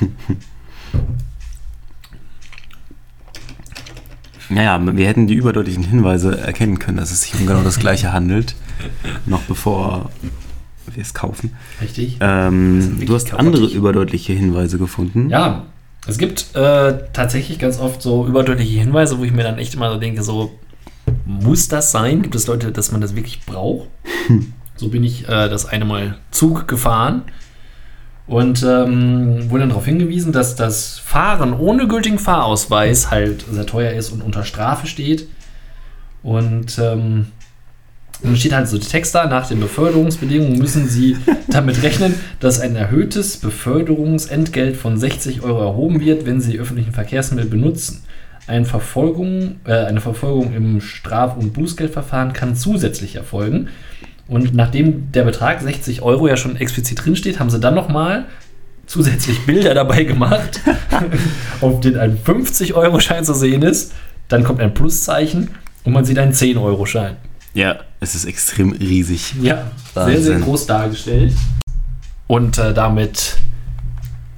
Naja, 4.48 4.78
wir 4.96 5.06
hätten 5.06 5.26
die 5.26 5.34
überdeutlichen 5.34 5.84
Hinweise 5.84 6.38
erkennen 6.38 6.78
können, 6.78 6.98
dass 6.98 7.10
es 7.10 7.22
sich 7.22 7.34
um 7.40 7.46
genau 7.46 7.62
das 7.62 7.78
gleiche 7.78 8.12
handelt, 8.12 8.54
noch 9.24 9.40
bevor 9.42 10.10
wir 10.86 11.02
es 11.02 11.14
kaufen. 11.14 11.54
Richtig. 11.80 12.16
Ähm, 12.20 12.98
du 13.04 13.14
hast 13.14 13.28
karottig. 13.28 13.46
andere 13.46 13.66
überdeutliche 13.66 14.32
Hinweise 14.32 14.78
gefunden. 14.78 15.30
Ja, 15.30 15.66
es 16.06 16.18
gibt 16.18 16.54
äh, 16.54 16.98
tatsächlich 17.12 17.58
ganz 17.58 17.78
oft 17.78 18.02
so 18.02 18.26
überdeutliche 18.26 18.78
Hinweise, 18.78 19.18
wo 19.18 19.24
ich 19.24 19.32
mir 19.32 19.44
dann 19.44 19.58
echt 19.58 19.74
immer 19.74 19.92
so 19.92 19.98
denke, 19.98 20.22
so, 20.22 20.58
muss 21.24 21.68
das 21.68 21.92
sein? 21.92 22.22
Gibt 22.22 22.34
es 22.34 22.46
Leute, 22.46 22.72
dass 22.72 22.92
man 22.92 23.00
das 23.00 23.14
wirklich 23.14 23.44
braucht? 23.46 23.88
So 24.76 24.88
bin 24.88 25.04
ich 25.04 25.28
äh, 25.28 25.48
das 25.48 25.66
eine 25.66 25.84
Mal 25.84 26.16
Zug 26.30 26.66
gefahren 26.66 27.22
und 28.26 28.62
ähm, 28.62 29.50
wurde 29.50 29.60
dann 29.60 29.68
darauf 29.68 29.84
hingewiesen, 29.84 30.32
dass 30.32 30.56
das 30.56 30.98
Fahren 30.98 31.52
ohne 31.52 31.86
gültigen 31.86 32.18
Fahrausweis 32.18 33.10
halt 33.10 33.44
sehr 33.50 33.66
teuer 33.66 33.92
ist 33.92 34.10
und 34.10 34.22
unter 34.22 34.44
Strafe 34.44 34.86
steht. 34.86 35.28
Und 36.22 36.78
ähm, 36.78 37.26
dann 38.22 38.36
steht 38.36 38.52
halt 38.52 38.68
so 38.68 38.78
der 38.78 38.88
Text 38.88 39.14
da, 39.14 39.26
nach 39.26 39.48
den 39.48 39.60
Beförderungsbedingungen 39.60 40.58
müssen 40.58 40.88
Sie 40.88 41.16
damit 41.48 41.82
rechnen, 41.82 42.14
dass 42.40 42.60
ein 42.60 42.76
erhöhtes 42.76 43.38
Beförderungsentgelt 43.38 44.76
von 44.76 44.96
60 44.96 45.42
Euro 45.42 45.62
erhoben 45.62 46.00
wird, 46.00 46.24
wenn 46.24 46.40
Sie 46.40 46.58
öffentlichen 46.58 46.92
Verkehrsmittel 46.92 47.50
benutzen. 47.50 48.02
Eine 48.46 48.64
Verfolgung, 48.64 49.56
äh, 49.64 49.72
eine 49.72 50.00
Verfolgung 50.00 50.54
im 50.54 50.80
Straf- 50.80 51.36
und 51.36 51.52
Bußgeldverfahren 51.52 52.32
kann 52.32 52.56
zusätzlich 52.56 53.16
erfolgen. 53.16 53.68
Und 54.28 54.54
nachdem 54.54 55.10
der 55.12 55.24
Betrag 55.24 55.60
60 55.60 56.02
Euro 56.02 56.28
ja 56.28 56.36
schon 56.36 56.56
explizit 56.56 57.04
drinsteht, 57.04 57.40
haben 57.40 57.50
sie 57.50 57.60
dann 57.60 57.74
nochmal 57.74 58.26
zusätzlich 58.86 59.46
Bilder 59.46 59.74
dabei 59.74 60.04
gemacht, 60.04 60.60
auf 61.60 61.80
denen 61.80 61.98
ein 61.98 62.18
50-Euro-Schein 62.18 63.24
zu 63.24 63.34
sehen 63.34 63.62
ist. 63.62 63.92
Dann 64.28 64.44
kommt 64.44 64.60
ein 64.60 64.74
Pluszeichen 64.74 65.50
und 65.84 65.92
man 65.92 66.04
sieht 66.04 66.18
einen 66.18 66.32
10-Euro-Schein. 66.32 67.16
Ja, 67.54 67.76
es 68.00 68.14
ist 68.14 68.24
extrem 68.24 68.72
riesig. 68.72 69.34
Ja, 69.40 69.70
sehr, 69.94 70.04
Wahnsinn. 70.06 70.22
sehr 70.22 70.38
groß 70.40 70.66
dargestellt. 70.66 71.34
Und 72.26 72.56
äh, 72.58 72.72
damit 72.72 73.36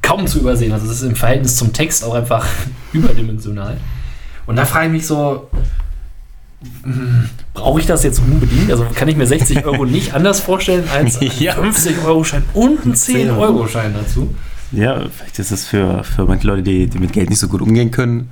kaum 0.03 0.27
zu 0.27 0.41
übersehen. 0.41 0.73
Also 0.73 0.87
es 0.87 0.97
ist 0.97 1.03
im 1.03 1.15
Verhältnis 1.17 1.57
zum 1.57 1.73
Text 1.73 2.05
auch 2.05 2.15
einfach 2.15 2.45
überdimensional. 2.93 3.77
Und 4.47 4.57
da 4.57 4.65
frage 4.67 4.87
ich 4.87 4.93
mich 4.93 5.07
so, 5.07 5.49
hm, 6.83 7.29
brauche 7.55 7.81
ich 7.81 7.87
das 7.87 8.03
jetzt 8.03 8.19
unbedingt? 8.19 8.71
Also 8.71 8.85
kann 8.95 9.09
ich 9.09 9.17
mir 9.17 9.27
60 9.27 9.65
Euro 9.65 9.85
nicht 9.85 10.13
anders 10.15 10.41
vorstellen 10.41 10.85
als 10.93 11.19
einen 11.21 11.31
Ja. 11.39 11.55
50-Euro-Schein 11.57 12.43
und 12.53 12.83
einen 12.85 12.95
10-Euro-Schein 12.95 13.95
dazu? 13.95 14.35
Ja, 14.73 15.05
vielleicht 15.09 15.39
ist 15.39 15.53
es 15.53 15.67
für, 15.67 16.03
für 16.03 16.25
manche 16.25 16.47
Leute, 16.49 16.63
die, 16.65 16.89
die 16.89 16.99
mit 16.99 17.13
Geld 17.13 17.31
nicht 17.31 17.39
so 17.39 17.47
gut 17.49 17.63
umgehen 17.63 17.91
können, 17.93 18.31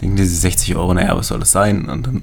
denken 0.00 0.16
die 0.16 0.24
sich 0.24 0.38
60 0.40 0.76
Euro, 0.76 0.94
naja, 0.94 1.16
was 1.16 1.28
soll 1.28 1.40
das 1.40 1.50
sein? 1.50 1.88
Und 1.88 2.06
dann 2.06 2.20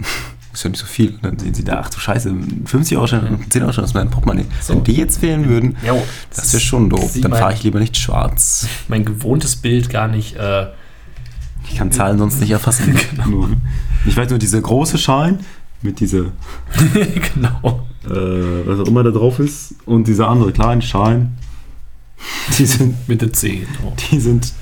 ist 0.53 0.63
ja 0.63 0.69
nicht 0.69 0.79
so 0.79 0.85
viel. 0.85 1.17
Dann 1.21 1.37
sehen 1.39 1.53
sie 1.53 1.63
da, 1.63 1.79
ach 1.83 1.89
du 1.89 1.99
Scheiße, 1.99 2.29
ein 2.29 2.63
50 2.65 2.97
Euro 2.97 3.07
Schein 3.07 3.21
und 3.27 3.41
ein 3.41 3.51
10 3.51 3.61
Euro 3.63 3.73
Schein 3.73 3.83
aus 3.85 3.93
meinem 3.93 4.09
Portemonnaie. 4.09 4.45
So. 4.61 4.73
Wenn 4.75 4.83
die 4.83 4.93
jetzt 4.93 5.19
fehlen 5.19 5.47
würden, 5.47 5.77
Jo, 5.85 6.01
das 6.35 6.51
wäre 6.53 6.61
schon 6.61 6.89
doof. 6.89 7.11
Dann 7.21 7.31
fahre 7.31 7.53
ich 7.53 7.63
lieber 7.63 7.79
nicht 7.79 7.97
schwarz. 7.97 8.67
mein 8.87 9.05
gewohntes 9.05 9.55
Bild 9.55 9.89
gar 9.89 10.07
nicht. 10.07 10.35
Äh, 10.35 10.67
Ich 11.69 11.77
kann 11.77 11.91
Zahlen 11.91 12.17
sonst 12.17 12.39
nicht 12.41 12.51
erfassen. 12.51 12.95
Nur- 13.29 13.49
Ich 14.05 14.17
weiß 14.17 14.29
nur, 14.29 14.39
diese 14.39 14.61
große 14.61 14.97
Schein 14.97 15.39
mit 15.83 15.99
dieser, 15.99 16.25
genau. 17.33 17.87
äh, 18.05 18.67
was 18.67 18.79
auch 18.79 18.87
immer 18.87 19.03
da 19.03 19.11
drauf 19.11 19.39
ist, 19.39 19.75
und 19.85 20.07
dieser 20.07 20.27
andere 20.27 20.51
kleine 20.51 20.81
Schein, 20.81 21.37
die 22.57 22.65
sind, 22.65 23.07
Mit 23.07 23.21
der 23.21 23.33
10. 23.33 23.65
Oh. 23.85 23.93
die 24.11 24.19
sind 24.19 24.53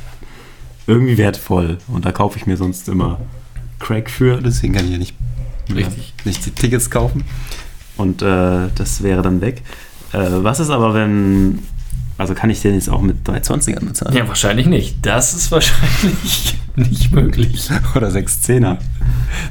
irgendwie 0.88 1.18
wertvoll. 1.18 1.78
Und 1.88 2.06
da 2.06 2.12
kaufe 2.12 2.38
ich 2.38 2.46
mir 2.48 2.58
sonst 2.58 2.88
immer 2.90 3.20
Crack 3.80 4.10
für, 4.10 4.42
deswegen 4.42 4.74
kann 4.74 4.86
ich 4.86 4.92
ja 4.92 4.98
nicht, 4.98 5.16
Richtig. 5.76 6.14
nicht 6.26 6.46
die 6.46 6.52
Tickets 6.52 6.90
kaufen. 6.90 7.24
Und 7.98 8.22
äh, 8.22 8.70
das 8.76 9.04
wäre 9.04 9.22
dann 9.22 9.42
weg. 9.42 9.62
Äh, 10.14 10.18
was 10.44 10.60
ist 10.60 10.70
aber, 10.70 10.94
wenn. 10.94 11.60
Also 12.18 12.34
kann 12.34 12.50
ich 12.50 12.62
den 12.62 12.74
jetzt 12.74 12.90
auch 12.90 13.02
mit 13.02 13.26
320ern 13.26 13.86
bezahlen? 13.86 14.16
Ja, 14.16 14.28
wahrscheinlich 14.28 14.68
nicht. 14.68 14.98
Das 15.06 15.34
ist 15.34 15.52
wahrscheinlich 15.52 16.58
nicht 16.76 17.14
möglich. 17.14 17.70
Oder 17.96 18.10
610er? 18.10 18.78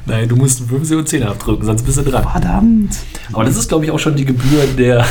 Nein, 0.05 0.29
du 0.29 0.37
musst 0.37 0.61
einen 0.61 0.69
50 0.69 0.97
und 0.99 1.09
10 1.09 1.23
abdrücken, 1.23 1.65
sonst 1.65 1.85
bist 1.85 1.97
du 1.97 2.03
dran. 2.03 2.29
Verdammt! 2.31 2.95
Aber 3.33 3.45
das 3.45 3.57
ist, 3.57 3.69
glaube 3.69 3.87
ich, 3.87 3.91
auch 3.91 3.99
schon 3.99 4.17
die 4.17 4.27
Gebühr 4.27 4.67
der, 4.77 5.07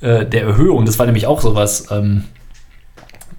äh, 0.00 0.24
der 0.24 0.42
Erhöhung. 0.42 0.86
Das 0.86 0.96
war 0.98 1.06
nämlich 1.06 1.26
auch 1.26 1.40
sowas. 1.40 1.86
Ähm, 1.90 2.24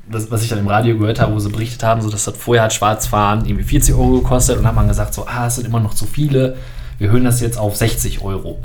was, 0.07 0.29
was 0.29 0.43
ich 0.43 0.49
dann 0.49 0.59
im 0.59 0.67
Radio 0.67 0.97
gehört 0.97 1.19
habe, 1.19 1.33
wo 1.33 1.39
sie 1.39 1.49
berichtet 1.49 1.83
haben, 1.83 2.01
so 2.01 2.09
dass 2.09 2.25
das 2.25 2.37
vorher 2.37 2.63
hat 2.65 2.73
Schwarzfahren 2.73 3.45
irgendwie 3.45 3.63
40 3.63 3.95
Euro 3.95 4.21
gekostet 4.21 4.57
und 4.57 4.63
dann 4.63 4.69
hat 4.69 4.75
man 4.75 4.87
gesagt, 4.87 5.13
so, 5.13 5.25
ah, 5.25 5.47
es 5.47 5.55
sind 5.55 5.65
immer 5.65 5.79
noch 5.79 5.93
zu 5.93 6.05
viele, 6.05 6.57
wir 6.97 7.11
hören 7.11 7.23
das 7.23 7.41
jetzt 7.41 7.57
auf 7.57 7.75
60 7.75 8.21
Euro. 8.21 8.59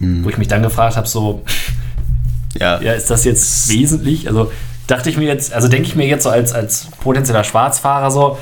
Wo 0.00 0.28
ich 0.30 0.36
mich 0.38 0.48
dann 0.48 0.62
gefragt 0.62 0.96
habe, 0.96 1.06
so, 1.06 1.44
Ja, 2.58 2.80
ja, 2.80 2.92
ist 2.92 3.10
das 3.10 3.24
jetzt 3.24 3.68
wesentlich? 3.70 4.28
Also 4.28 4.50
dachte 4.86 5.08
ich 5.08 5.16
mir 5.16 5.26
jetzt, 5.26 5.52
also 5.52 5.68
denke 5.68 5.88
ich 5.88 5.94
mir 5.96 6.06
jetzt 6.06 6.24
so 6.24 6.30
als, 6.30 6.52
als 6.52 6.88
potenzieller 7.00 7.44
Schwarzfahrer 7.44 8.10
so, 8.10 8.36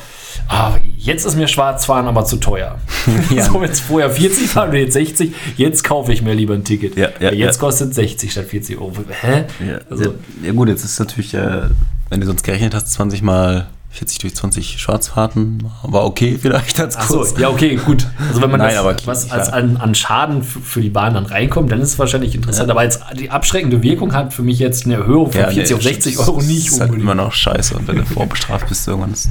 ah, 0.48 0.72
jetzt 0.96 1.24
ist 1.26 1.36
mir 1.36 1.46
Schwarzfahren 1.48 2.06
aber 2.08 2.24
zu 2.24 2.36
teuer. 2.38 2.78
Ja. 3.30 3.44
so 3.44 3.62
jetzt 3.62 3.80
vorher 3.80 4.10
40 4.10 4.48
fahren 4.48 4.70
und 4.70 4.76
jetzt 4.76 4.94
60, 4.94 5.32
jetzt 5.56 5.84
kaufe 5.84 6.12
ich 6.12 6.22
mir 6.22 6.34
lieber 6.34 6.54
ein 6.54 6.64
Ticket. 6.64 6.96
Ja, 6.96 7.08
ja, 7.20 7.32
jetzt 7.32 7.56
ja. 7.56 7.60
kostet 7.60 7.94
60 7.94 8.32
statt 8.32 8.46
40 8.46 8.78
Euro. 8.78 8.92
Hä? 9.20 9.44
Ja, 9.66 9.78
Also- 9.90 10.04
ja, 10.04 10.10
ja 10.46 10.52
gut, 10.52 10.68
jetzt 10.68 10.84
ist 10.84 10.98
natürlich, 10.98 11.34
äh, 11.34 11.62
wenn 12.08 12.20
du 12.20 12.26
sonst 12.26 12.42
gerechnet 12.42 12.74
hast, 12.74 12.90
20 12.90 13.22
mal 13.22 13.68
40 13.92 14.18
durch 14.18 14.36
20 14.36 14.78
Schwarzfahrten, 14.80 15.64
war 15.82 16.04
okay 16.04 16.38
vielleicht 16.40 16.78
als 16.78 16.96
Achso, 16.96 17.16
Kurs. 17.18 17.34
ja, 17.38 17.48
okay, 17.48 17.74
gut. 17.74 18.06
Also 18.28 18.40
wenn 18.40 18.50
man 18.50 18.60
Nein, 18.60 18.74
das, 18.74 19.06
was 19.06 19.30
als 19.32 19.48
an, 19.48 19.78
an 19.78 19.96
Schaden 19.96 20.44
für 20.44 20.80
die 20.80 20.90
Bahn 20.90 21.14
dann 21.14 21.26
reinkommt, 21.26 21.72
dann 21.72 21.80
ist 21.80 21.88
es 21.94 21.98
wahrscheinlich 21.98 22.34
interessant. 22.36 22.70
Aber 22.70 22.80
als 22.80 23.00
die 23.18 23.30
abschreckende 23.30 23.82
Wirkung 23.82 24.14
hat 24.14 24.32
für 24.32 24.42
mich 24.42 24.60
jetzt 24.60 24.84
eine 24.86 24.94
Erhöhung 24.94 25.32
von 25.32 25.40
Ja, 25.40 25.48
40 25.50 25.70
nee, 25.70 25.74
auf 25.76 25.82
60 25.82 26.16
das 26.16 26.28
Euro 26.28 26.40
nicht 26.40 26.68
ist 26.68 26.80
halt 26.80 26.94
immer 26.94 27.16
noch 27.16 27.32
scheiße 27.32 27.74
und 27.76 27.88
wenn 27.88 27.96
du 27.96 28.04
vorbestraft 28.06 28.68
bist, 28.68 28.86
irgendwann 28.86 29.12
ist. 29.12 29.28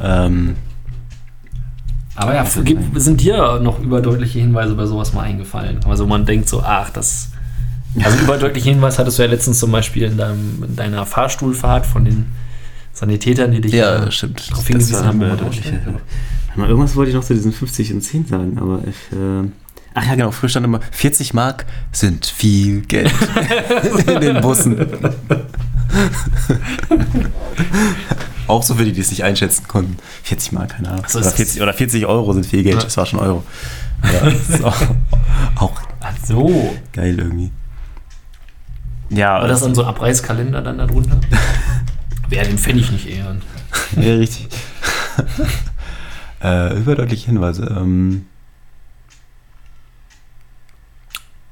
Ähm, 0.00 0.56
Aber 2.16 2.34
ja, 2.34 2.44
gibt- 2.64 3.00
sind 3.00 3.20
dir 3.20 3.60
noch 3.60 3.78
überdeutliche 3.78 4.40
Hinweise 4.40 4.74
bei 4.74 4.86
sowas 4.86 5.12
mal 5.12 5.22
eingefallen? 5.22 5.78
Also 5.88 6.06
man 6.06 6.26
denkt 6.26 6.48
so, 6.48 6.60
ach, 6.62 6.90
das. 6.90 7.28
Also 8.04 8.18
überdeutliche 8.18 8.68
Hinweis 8.70 8.98
hattest 9.00 9.18
du 9.18 9.22
ja 9.24 9.28
letztens 9.28 9.58
zum 9.58 9.72
Beispiel 9.72 10.04
in, 10.04 10.16
deinem, 10.16 10.62
in 10.64 10.76
deiner 10.76 11.06
Fahrstuhlfahrt 11.06 11.86
von 11.86 12.04
den 12.04 12.26
Sanitätern, 12.92 13.52
die 13.52 13.60
dich 13.60 13.72
ja, 13.72 14.04
äh, 14.06 14.10
stimmt. 14.12 14.50
darauf 14.50 14.66
hingewiesen 14.66 15.04
haben. 15.04 15.20
überdeutliche. 15.22 15.74
aussteigt. 15.74 15.86
Mal, 16.56 16.68
Irgendwas 16.68 16.96
wollte 16.96 17.10
ich 17.10 17.16
noch 17.16 17.24
zu 17.24 17.34
diesen 17.34 17.52
50 17.52 17.94
und 17.94 18.02
10 18.02 18.26
sagen, 18.26 18.58
aber 18.58 18.80
ich. 18.86 18.96
Äh, 19.16 19.48
ach 19.94 20.04
ja, 20.06 20.14
genau, 20.16 20.30
früher 20.32 20.48
stand 20.48 20.66
immer, 20.66 20.80
40 20.90 21.32
Mark 21.32 21.64
sind 21.92 22.26
viel 22.26 22.80
Geld 22.82 23.12
in 24.06 24.20
den 24.20 24.40
Bussen. 24.40 24.76
Auch 28.46 28.62
so 28.64 28.74
für 28.74 28.84
die, 28.84 28.92
die 28.92 29.00
es 29.00 29.10
nicht 29.10 29.22
einschätzen 29.22 29.66
konnten. 29.68 29.96
40 30.24 30.52
Mark, 30.52 30.70
keine 30.70 30.88
Ahnung. 30.90 31.04
so, 31.06 31.18
oder, 31.20 31.28
ist 31.28 31.36
40, 31.36 31.62
oder 31.62 31.72
40 31.72 32.06
Euro 32.06 32.32
sind 32.32 32.46
viel 32.46 32.62
Geld, 32.64 32.76
Ja. 32.76 32.82
das 32.82 32.96
war 32.96 33.06
schon 33.06 33.20
Euro. 33.20 33.44
Ja, 34.02 34.28
das 34.30 34.48
ist 34.48 34.64
auch, 34.64 34.76
auch 35.56 35.72
Ach 36.00 36.12
so. 36.26 36.74
geil 36.92 37.16
irgendwie. 37.18 37.50
Ja, 39.10 39.40
War 39.40 39.48
das 39.48 39.60
dann 39.60 39.74
so 39.74 39.82
ein 39.82 39.88
Abreißkalender 39.88 40.62
dann 40.62 40.78
darunter? 40.78 41.20
Wer 42.30 42.44
den 42.44 42.58
Pfennig 42.58 42.92
nicht 42.92 43.08
ehren. 43.08 43.42
Ja, 43.96 44.14
richtig. 44.14 44.48
äh, 46.42 46.78
überdeutliche 46.78 47.26
Hinweise. 47.26 47.76
Ähm, 47.76 48.26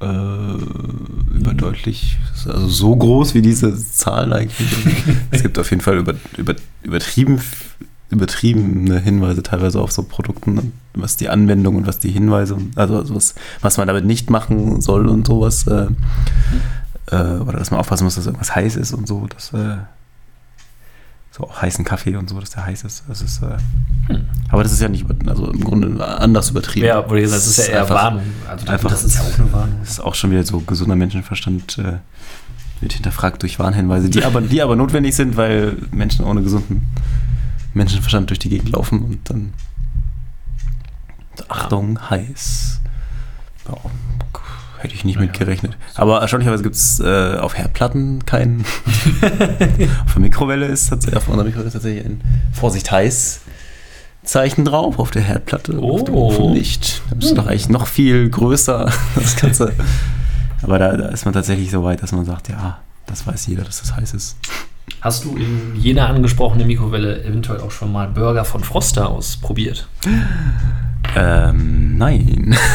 äh, 0.00 0.06
überdeutlich, 1.36 2.18
also 2.46 2.68
so 2.68 2.94
groß 2.94 3.34
wie 3.34 3.42
diese 3.42 3.76
Zahlen 3.76 4.32
eigentlich. 4.32 4.68
es 5.32 5.42
gibt 5.42 5.58
auf 5.58 5.68
jeden 5.70 5.82
Fall 5.82 5.98
über, 5.98 6.14
über, 6.36 6.54
übertrieben, 6.84 7.40
übertriebene 8.10 9.00
Hinweise 9.00 9.42
teilweise 9.42 9.80
auf 9.80 9.90
so 9.90 10.04
Produkten, 10.04 10.58
und 10.58 10.72
was 10.94 11.16
die 11.16 11.28
Anwendung 11.28 11.74
und 11.74 11.88
was 11.88 11.98
die 11.98 12.10
Hinweise, 12.12 12.56
also, 12.76 12.98
also 12.98 13.16
was, 13.16 13.34
was 13.60 13.78
man 13.78 13.88
damit 13.88 14.04
nicht 14.04 14.30
machen 14.30 14.80
soll 14.80 15.08
und 15.08 15.26
sowas. 15.26 15.66
Äh, 15.66 15.88
äh, 17.10 17.38
oder 17.40 17.58
dass 17.58 17.72
man 17.72 17.80
aufpassen 17.80 18.04
muss, 18.04 18.14
dass 18.14 18.26
irgendwas 18.26 18.54
heiß 18.54 18.76
ist 18.76 18.92
und 18.92 19.08
so. 19.08 19.26
Das, 19.26 19.52
äh, 19.52 19.78
so 21.30 21.44
auch 21.44 21.60
heißen 21.62 21.84
Kaffee 21.84 22.16
und 22.16 22.28
so, 22.28 22.38
dass 22.40 22.50
der 22.50 22.64
heiß 22.66 22.84
ist. 22.84 23.04
Das 23.08 23.20
ist 23.22 23.42
äh, 23.42 23.56
aber 24.50 24.62
das 24.62 24.72
ist 24.72 24.80
ja 24.80 24.88
nicht, 24.88 25.04
also 25.26 25.50
im 25.50 25.62
Grunde 25.62 26.04
anders 26.06 26.50
übertrieben. 26.50 26.86
Ja, 26.86 27.08
wurde 27.08 27.20
gesagt, 27.20 27.42
das 27.42 27.46
ist 27.46 27.58
ja 27.68 27.74
eher 27.74 27.80
einfach- 27.82 27.94
Warnung. 27.94 28.22
Also 28.48 28.66
einfach- 28.66 28.90
das 28.90 29.04
ist 29.04 29.14
ja 29.16 29.20
auch 29.22 29.38
eine 29.38 29.52
Warnung. 29.52 29.76
Das 29.80 29.90
ist 29.90 30.00
auch 30.00 30.14
schon 30.14 30.30
wieder 30.30 30.42
so 30.44 30.60
gesunder 30.60 30.96
Menschenverstand 30.96 31.78
äh, 31.78 31.98
wird 32.80 32.92
hinterfragt 32.92 33.42
durch 33.42 33.58
Warnhinweise, 33.58 34.08
die 34.08 34.24
aber, 34.24 34.40
die 34.40 34.62
aber 34.62 34.76
notwendig 34.76 35.14
sind, 35.16 35.36
weil 35.36 35.76
Menschen 35.90 36.24
ohne 36.24 36.42
gesunden 36.42 36.86
Menschenverstand 37.74 38.30
durch 38.30 38.38
die 38.38 38.48
Gegend 38.48 38.70
laufen 38.70 39.02
und 39.02 39.28
dann 39.30 39.52
Achtung, 41.48 41.98
heiß. 42.10 42.80
Ja, 43.68 43.74
hätte 44.78 44.94
ich 44.94 45.04
nicht 45.04 45.16
Naja. 45.16 45.28
mit 45.30 45.38
gerechnet. 45.38 45.76
Aber 45.94 46.20
erstaunlicherweise 46.20 46.62
gibt 46.62 46.74
es 46.76 47.00
äh, 47.00 47.36
auf 47.38 47.56
Herdplatten 47.56 48.24
keinen. 48.26 48.60
auf 50.06 50.12
der 50.14 50.20
Mikrowelle 50.22 50.66
ist 50.66 50.88
tatsächlich, 50.88 51.16
auf 51.16 51.28
unserer 51.28 51.44
Mikrowelle 51.44 51.68
ist 51.68 51.74
tatsächlich 51.74 52.04
ein 52.04 52.20
Vorsicht 52.52 52.90
heiß 52.90 53.40
Zeichen 54.24 54.64
drauf, 54.66 54.98
auf 54.98 55.10
der 55.10 55.22
Herdplatte, 55.22 55.78
auf 55.78 56.04
dem 56.04 56.14
Oh. 56.14 56.26
Ofen 56.28 56.52
nicht. 56.52 57.00
Da 57.08 57.16
müsste 57.16 57.34
doch 57.34 57.46
eigentlich 57.46 57.68
noch 57.70 57.86
viel 57.86 58.28
größer 58.28 58.90
das 59.14 59.36
Ganze. 59.36 59.72
Aber 60.62 60.78
da, 60.78 60.96
da 60.96 61.08
ist 61.08 61.24
man 61.24 61.32
tatsächlich 61.34 61.70
so 61.70 61.82
weit, 61.84 62.02
dass 62.02 62.12
man 62.12 62.24
sagt, 62.24 62.48
ja, 62.48 62.78
das 63.06 63.26
weiß 63.26 63.46
jeder, 63.46 63.64
dass 63.64 63.80
das 63.80 63.96
heiß 63.96 64.12
ist. 64.14 64.36
Hast 65.00 65.24
du 65.24 65.36
in 65.36 65.76
jener 65.76 66.08
angesprochenen 66.08 66.66
Mikrowelle 66.66 67.22
eventuell 67.24 67.60
auch 67.60 67.70
schon 67.70 67.92
mal 67.92 68.08
Burger 68.08 68.44
von 68.44 68.62
Froster 68.64 69.08
ausprobiert? 69.08 69.88
Ähm, 71.16 71.96
nein. 71.98 72.56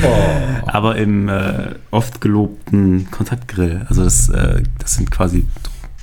Oh. 0.00 0.66
Aber 0.66 0.96
im 0.96 1.28
äh, 1.28 1.74
oft 1.90 2.20
gelobten 2.20 3.10
Kontaktgrill. 3.10 3.84
Also 3.88 4.04
das, 4.04 4.28
äh, 4.28 4.62
das 4.78 4.94
sind 4.94 5.10
quasi 5.10 5.44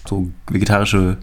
so 0.05 0.29
vegetarische 0.49 1.17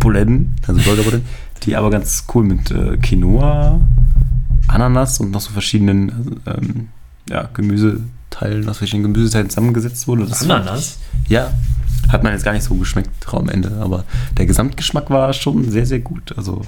Buletten, 0.00 0.54
also 0.66 0.80
Burgerbuletten, 0.82 1.26
die 1.62 1.76
aber 1.76 1.90
ganz 1.90 2.24
cool 2.34 2.44
mit 2.44 2.70
äh, 2.72 2.96
Quinoa, 2.96 3.80
Ananas 4.66 5.20
und 5.20 5.30
noch 5.30 5.40
so 5.40 5.52
verschiedenen 5.52 6.40
ähm, 6.46 6.88
ja, 7.28 7.48
Gemüseteilen, 7.54 8.68
aus 8.68 8.78
verschiedenen 8.78 9.12
Gemüseteilen 9.12 9.48
zusammengesetzt 9.48 10.08
wurde. 10.08 10.26
Das 10.26 10.42
Ananas? 10.42 10.98
Ich, 11.24 11.30
ja, 11.30 11.52
hat 12.08 12.24
man 12.24 12.32
jetzt 12.32 12.44
gar 12.44 12.52
nicht 12.52 12.64
so 12.64 12.74
geschmeckt 12.74 13.32
am 13.32 13.48
Ende, 13.48 13.78
aber 13.80 14.04
der 14.36 14.46
Gesamtgeschmack 14.46 15.10
war 15.10 15.32
schon 15.32 15.70
sehr, 15.70 15.86
sehr 15.86 16.00
gut. 16.00 16.34
Also 16.36 16.62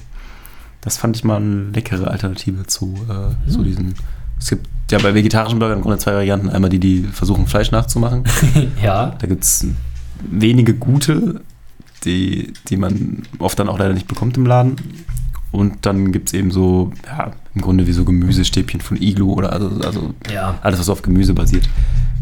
das 0.85 0.97
fand 0.97 1.17
ich 1.17 1.23
mal 1.23 1.37
eine 1.37 1.71
leckere 1.71 2.09
Alternative 2.09 2.65
zu, 2.67 2.93
äh, 3.09 3.51
zu 3.51 3.63
diesen. 3.63 3.95
Es 4.39 4.49
gibt 4.49 4.67
ja 4.91 4.99
bei 4.99 5.15
vegetarischen 5.15 5.59
Burgern 5.59 5.79
im 5.79 5.83
Grunde 5.83 5.97
zwei 5.97 6.13
Varianten. 6.13 6.49
Einmal 6.49 6.69
die, 6.69 6.79
die 6.79 7.03
versuchen, 7.03 7.47
Fleisch 7.47 7.71
nachzumachen. 7.71 8.23
ja. 8.83 9.15
Da 9.19 9.27
gibt 9.27 9.43
es 9.43 9.65
wenige 10.29 10.75
gute, 10.75 11.41
die, 12.03 12.53
die 12.69 12.77
man 12.77 13.23
oft 13.39 13.57
dann 13.57 13.67
auch 13.67 13.79
leider 13.79 13.93
nicht 13.93 14.07
bekommt 14.07 14.37
im 14.37 14.45
Laden. 14.45 14.75
Und 15.51 15.85
dann 15.85 16.11
gibt 16.11 16.29
es 16.29 16.33
eben 16.33 16.51
so, 16.51 16.91
ja, 17.07 17.31
im 17.55 17.61
Grunde 17.61 17.87
wie 17.87 17.93
so 17.93 18.05
Gemüsestäbchen 18.05 18.81
von 18.81 19.01
Iglu 19.01 19.33
oder 19.33 19.53
also, 19.53 19.69
also 19.83 20.13
Ja. 20.31 20.59
alles, 20.61 20.79
was 20.79 20.89
auf 20.89 21.01
Gemüse 21.01 21.33
basiert. 21.33 21.67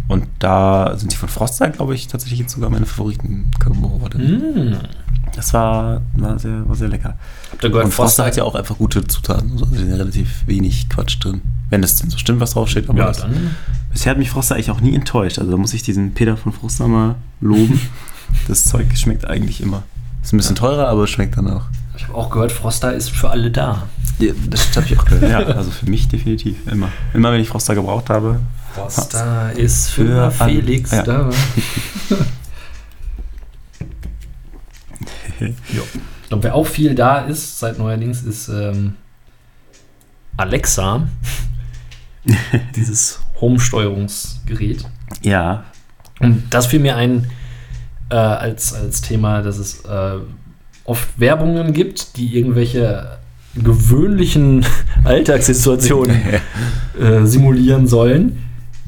Und 0.07 0.25
da 0.39 0.95
sind 0.97 1.11
die 1.11 1.15
von 1.17 1.29
Froster, 1.29 1.69
glaube 1.69 1.95
ich, 1.95 2.07
tatsächlich 2.07 2.39
jetzt 2.39 2.53
sogar 2.53 2.69
meine 2.69 2.85
Favoriten 2.85 3.49
geworden. 3.59 4.75
Mm. 4.75 4.75
Das 5.35 5.53
war, 5.53 6.01
war, 6.15 6.37
sehr, 6.37 6.67
war 6.67 6.75
sehr 6.75 6.89
lecker. 6.89 7.17
Habt 7.51 7.63
ihr 7.63 7.69
gehört, 7.69 7.85
Und 7.85 7.91
Froster 7.93 8.25
hat 8.25 8.35
ja 8.37 8.43
auch 8.43 8.55
einfach 8.55 8.77
gute 8.77 9.05
Zutaten. 9.07 9.51
Also 9.53 9.65
da 9.65 9.77
sind 9.77 9.89
ja 9.89 9.95
relativ 9.95 10.45
wenig 10.45 10.89
Quatsch 10.89 11.17
drin. 11.23 11.41
Wenn 11.69 11.81
das 11.81 11.95
denn 11.97 12.09
so 12.09 12.17
stimmt, 12.19 12.39
was 12.39 12.51
draufsteht. 12.51 12.87
Aber 12.87 12.99
Ja, 12.99 13.07
das, 13.07 13.21
dann. 13.21 13.55
bisher 13.91 14.11
hat 14.11 14.17
mich 14.19 14.29
Froster 14.29 14.55
eigentlich 14.55 14.69
auch 14.71 14.81
nie 14.81 14.93
enttäuscht. 14.93 15.39
Also 15.39 15.49
da 15.51 15.57
muss 15.57 15.73
ich 15.73 15.81
diesen 15.81 16.13
Peter 16.13 16.37
von 16.37 16.51
Froster 16.53 16.87
mal 16.87 17.15
loben. 17.41 17.81
das 18.47 18.65
Zeug 18.65 18.87
schmeckt 18.95 19.25
eigentlich 19.25 19.61
immer. 19.61 19.83
Ist 20.21 20.33
ein 20.33 20.37
bisschen 20.37 20.55
teurer, 20.55 20.87
aber 20.87 21.07
schmeckt 21.07 21.35
dann 21.37 21.49
auch. 21.49 21.63
Ich 21.97 22.03
habe 22.07 22.15
auch 22.15 22.29
gehört, 22.29 22.51
Froster 22.51 22.93
ist 22.93 23.09
für 23.09 23.29
alle 23.29 23.49
da. 23.51 23.83
Ja, 24.19 24.33
das 24.49 24.75
habe 24.75 24.85
ich 24.85 24.99
auch 24.99 25.05
gehört. 25.05 25.31
Ja, 25.31 25.39
also 25.55 25.71
für 25.71 25.89
mich 25.89 26.07
definitiv 26.07 26.57
immer. 26.71 26.89
Immer 27.13 27.31
wenn 27.31 27.41
ich 27.41 27.49
Froster 27.49 27.73
gebraucht 27.75 28.09
habe. 28.09 28.39
Froster 28.75 29.51
ist 29.55 29.89
für, 29.89 30.31
Für 30.31 30.43
an- 30.43 30.49
Felix 30.49 30.91
ja. 30.91 31.03
da. 31.03 31.29
ja. 35.49 35.81
Ich 36.21 36.29
glaube, 36.29 36.43
wer 36.43 36.55
auch 36.55 36.67
viel 36.67 36.95
da 36.95 37.19
ist, 37.19 37.59
seit 37.59 37.77
neuerdings, 37.77 38.23
ist 38.23 38.49
ähm, 38.49 38.95
Alexa. 40.37 41.07
Dieses 42.75 43.19
Home-Steuerungsgerät. 43.41 44.85
Ja, 45.21 45.65
Und 46.19 46.43
das 46.49 46.67
fiel 46.67 46.79
mir 46.79 46.95
ein 46.95 47.27
äh, 48.09 48.15
als, 48.15 48.73
als 48.73 49.01
Thema, 49.01 49.41
dass 49.41 49.57
es 49.57 49.81
äh, 49.81 50.19
oft 50.85 51.19
Werbungen 51.19 51.73
gibt, 51.73 52.17
die 52.17 52.37
irgendwelche 52.37 53.17
gewöhnlichen 53.55 54.65
Alltagssituationen 55.03 56.17
äh, 56.99 57.25
simulieren 57.25 57.87
sollen, 57.87 58.43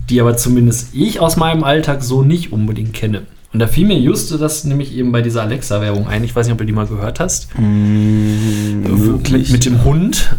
die 0.10 0.22
aber 0.22 0.38
zumindest 0.38 0.94
ich 0.94 1.20
aus 1.20 1.38
meinem 1.38 1.64
Alltag 1.64 2.04
so 2.04 2.24
nicht 2.24 2.52
unbedingt 2.52 2.94
kenne. 2.94 3.24
Und 3.56 3.60
da 3.60 3.68
fiel 3.68 3.88
mir 3.88 3.98
just 3.98 4.38
das 4.42 4.66
nämlich 4.66 4.94
eben 4.94 5.14
bei 5.14 5.22
dieser 5.22 5.44
Alexa-Werbung 5.44 6.10
ein. 6.10 6.26
Ich 6.26 6.36
weiß 6.36 6.46
nicht, 6.46 6.52
ob 6.52 6.58
du 6.58 6.66
die 6.66 6.74
mal 6.74 6.88
gehört 6.88 7.22
hast. 7.22 7.48
möglich. 7.58 9.50
Mit 9.50 9.64
dem 9.64 9.86
Hund. 9.86 10.36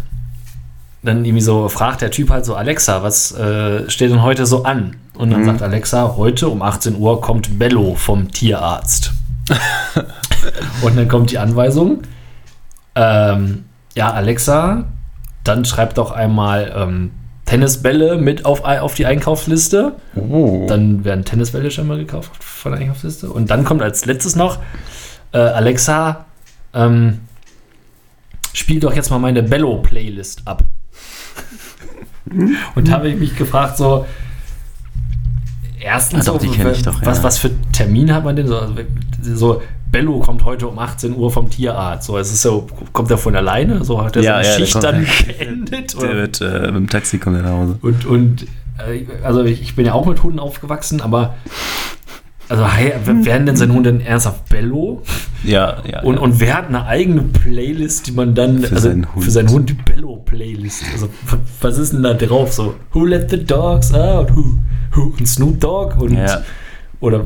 Dann 1.02 1.24
irgendwie 1.24 1.40
so 1.42 1.66
fragt 1.70 2.02
der 2.02 2.10
Typ 2.10 2.28
halt 2.28 2.44
so, 2.44 2.54
Alexa, 2.56 3.02
was 3.02 3.32
äh, 3.32 3.88
steht 3.88 4.10
denn 4.10 4.20
heute 4.20 4.44
so 4.44 4.64
an? 4.64 4.96
Und 5.14 5.30
dann 5.30 5.40
Mhm. 5.40 5.44
sagt 5.46 5.62
Alexa, 5.62 6.12
heute 6.18 6.48
um 6.50 6.60
18 6.60 6.94
Uhr 6.96 7.22
kommt 7.22 7.58
Bello 7.58 7.94
vom 7.94 8.30
Tierarzt. 8.32 9.12
Und 10.82 10.98
dann 10.98 11.08
kommt 11.08 11.30
die 11.30 11.38
Anweisung. 11.38 12.02
Ähm, 12.96 13.64
ja, 13.94 14.10
Alexa, 14.12 14.84
dann 15.42 15.64
schreib 15.64 15.94
doch 15.94 16.10
einmal 16.10 16.70
ähm, 16.76 17.12
Tennisbälle 17.46 18.18
mit 18.18 18.44
auf, 18.44 18.64
auf 18.64 18.94
die 18.94 19.06
Einkaufsliste. 19.06 19.94
Oh. 20.16 20.66
Dann 20.68 21.04
werden 21.04 21.24
Tennisbälle 21.24 21.70
schon 21.70 21.86
mal 21.86 21.96
gekauft 21.96 22.32
von 22.42 22.72
der 22.72 22.80
Einkaufsliste. 22.80 23.30
Und 23.30 23.50
dann 23.50 23.64
kommt 23.64 23.82
als 23.82 24.04
letztes 24.04 24.36
noch, 24.36 24.58
äh, 25.32 25.38
Alexa, 25.38 26.26
ähm, 26.74 27.20
spiel 28.52 28.80
doch 28.80 28.94
jetzt 28.94 29.10
mal 29.10 29.18
meine 29.18 29.42
Bello-Playlist 29.42 30.42
ab. 30.44 30.64
Und 32.74 32.88
da 32.88 32.92
habe 32.92 33.08
ich 33.08 33.16
mich 33.16 33.36
gefragt, 33.36 33.76
so, 33.76 34.06
erstens, 35.80 36.24
die 36.24 36.48
so, 36.48 36.92
was, 37.02 37.18
ja. 37.18 37.22
was 37.22 37.38
für 37.38 37.50
Termin 37.72 38.12
hat 38.12 38.24
man 38.24 38.34
denn? 38.34 38.48
So, 38.48 38.60
so, 39.22 39.62
Bello 39.90 40.18
kommt 40.20 40.44
heute 40.44 40.66
um 40.68 40.78
18 40.78 41.14
Uhr 41.16 41.30
vom 41.30 41.48
Tierarzt. 41.50 42.06
So, 42.06 42.18
es 42.18 42.32
ist 42.32 42.42
so, 42.42 42.66
kommt 42.92 43.10
er 43.10 43.18
von 43.18 43.34
alleine? 43.36 43.84
So 43.84 44.02
hat 44.04 44.16
er 44.16 44.22
Ja, 44.22 44.42
seine 44.42 44.46
ja, 44.46 44.58
Schicht 44.58 44.82
dann 44.84 45.06
beendet? 45.26 45.94
Der 45.94 46.00
Oder? 46.00 46.14
wird 46.16 46.40
äh, 46.40 46.60
mit 46.66 46.74
dem 46.74 46.88
Taxi 46.88 47.18
kommt 47.18 47.36
er 47.36 47.42
nach 47.42 47.50
Hause. 47.50 47.78
Und, 47.82 48.04
und 48.04 48.42
äh, 48.78 49.06
also 49.22 49.44
ich, 49.44 49.74
bin 49.76 49.86
ja 49.86 49.92
auch 49.94 50.06
mit 50.06 50.22
Hunden 50.22 50.38
aufgewachsen, 50.38 51.00
aber 51.00 51.34
also 52.48 52.64
hey, 52.68 52.92
werden 53.24 53.46
denn 53.46 53.56
seine 53.56 53.72
Hunde 53.74 53.92
denn 53.92 54.00
ernsthaft 54.00 54.48
Bello? 54.48 55.02
Ja, 55.42 55.82
ja. 55.90 56.02
Und, 56.02 56.14
ja. 56.16 56.20
und 56.20 56.38
wer 56.40 56.54
hat 56.54 56.68
eine 56.68 56.86
eigene 56.86 57.22
Playlist, 57.22 58.06
die 58.06 58.12
man 58.12 58.34
dann 58.36 58.60
Für 58.62 58.74
also 58.76 58.88
seinen 58.88 59.14
Hund. 59.14 59.24
für 59.24 59.30
seinen 59.30 59.48
Hund 59.50 59.68
die 59.70 59.74
Bello-Playlist? 59.74 60.84
Also 60.92 61.08
was 61.60 61.78
ist 61.78 61.92
denn 61.92 62.02
da 62.04 62.14
drauf? 62.14 62.52
So 62.52 62.74
Who 62.92 63.04
let 63.04 63.30
the 63.30 63.42
dogs 63.42 63.92
out? 63.92 64.30
Who, 64.36 64.58
who 64.92 65.12
und 65.18 65.26
Snoop 65.26 65.60
Dogg 65.60 65.96
und 66.00 66.14
Ja. 66.14 66.42
oder 67.00 67.22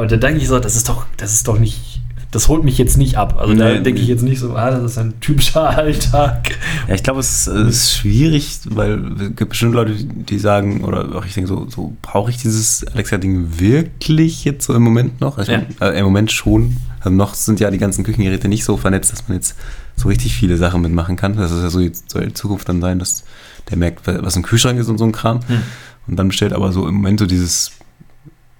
und 0.00 0.12
da 0.12 0.16
denke 0.16 0.38
ich 0.40 0.46
so, 0.48 0.58
das 0.60 0.76
ist 0.76 0.88
doch 0.88 1.04
das 1.16 1.32
ist 1.34 1.48
doch 1.48 1.58
nicht 1.58 1.89
das 2.32 2.46
holt 2.48 2.62
mich 2.62 2.78
jetzt 2.78 2.96
nicht 2.96 3.16
ab. 3.16 3.36
Also 3.38 3.54
da 3.54 3.74
denke 3.78 4.00
ich 4.00 4.06
jetzt 4.06 4.22
nicht 4.22 4.38
so, 4.38 4.54
ah, 4.54 4.70
das 4.70 4.92
ist 4.92 4.98
ein 4.98 5.18
typischer 5.20 5.68
Alltag. 5.76 6.56
Ja, 6.86 6.94
ich 6.94 7.02
glaube, 7.02 7.20
es 7.20 7.46
ist, 7.46 7.46
es 7.48 7.68
ist 7.76 7.92
schwierig, 7.96 8.60
weil 8.68 9.12
es 9.20 9.36
gibt 9.36 9.48
bestimmt 9.48 9.74
Leute, 9.74 9.94
die 9.96 10.38
sagen, 10.38 10.84
oder 10.84 11.16
auch 11.16 11.24
ich 11.24 11.34
denke, 11.34 11.48
so, 11.48 11.68
so 11.68 11.96
brauche 12.02 12.30
ich 12.30 12.36
dieses 12.36 12.86
Alexa-Ding 12.86 13.58
wirklich 13.58 14.44
jetzt 14.44 14.66
so 14.66 14.74
im 14.74 14.82
Moment 14.82 15.20
noch? 15.20 15.38
Also 15.38 15.52
ich 15.52 15.58
Ja. 15.58 15.64
mein, 15.80 15.92
äh, 15.92 15.98
Im 15.98 16.04
Moment 16.04 16.30
schon. 16.30 16.76
Also 17.00 17.10
noch 17.16 17.34
sind 17.34 17.58
ja 17.60 17.70
die 17.70 17.78
ganzen 17.78 18.04
Küchengeräte 18.04 18.46
nicht 18.46 18.64
so 18.64 18.76
vernetzt, 18.76 19.10
dass 19.12 19.26
man 19.28 19.36
jetzt 19.36 19.56
so 19.96 20.08
richtig 20.08 20.34
viele 20.34 20.56
Sachen 20.56 20.82
mitmachen 20.82 21.16
kann. 21.16 21.36
Das 21.36 21.50
ist 21.50 21.62
ja 21.62 21.70
so, 21.70 21.80
jetzt 21.80 22.10
soll 22.10 22.26
die 22.26 22.34
Zukunft 22.34 22.68
dann 22.68 22.80
sein, 22.80 22.98
dass 23.00 23.24
der 23.70 23.76
merkt, 23.76 24.06
was 24.06 24.36
im 24.36 24.42
Kühlschrank 24.42 24.78
ist 24.78 24.88
und 24.88 24.98
so 24.98 25.04
ein 25.04 25.12
Kram. 25.12 25.40
Hm. 25.48 25.62
Und 26.06 26.16
dann 26.16 26.28
bestellt 26.28 26.52
aber 26.52 26.72
so 26.72 26.86
im 26.86 26.94
Moment 26.96 27.18
so 27.20 27.26
dieses, 27.26 27.72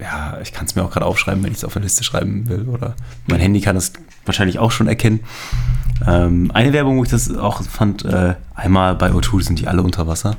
ja, 0.00 0.38
ich 0.42 0.52
kann 0.52 0.66
es 0.66 0.74
mir 0.74 0.82
auch 0.84 0.90
gerade 0.90 1.06
aufschreiben, 1.06 1.42
wenn 1.42 1.52
ich 1.52 1.58
es 1.58 1.64
auf 1.64 1.76
eine 1.76 1.84
Liste 1.84 2.04
schreiben 2.04 2.48
will. 2.48 2.68
Oder 2.68 2.94
mein 3.26 3.40
Handy 3.40 3.60
kann 3.60 3.76
es 3.76 3.92
wahrscheinlich 4.24 4.58
auch 4.58 4.70
schon 4.70 4.88
erkennen. 4.88 5.20
Ähm, 6.06 6.50
eine 6.54 6.72
Werbung, 6.72 6.96
wo 6.98 7.04
ich 7.04 7.10
das 7.10 7.34
auch 7.36 7.62
fand, 7.62 8.04
äh, 8.06 8.34
einmal 8.54 8.94
bei 8.94 9.10
O2 9.10 9.42
sind 9.42 9.58
die 9.58 9.68
alle 9.68 9.82
unter 9.82 10.06
Wasser. 10.06 10.36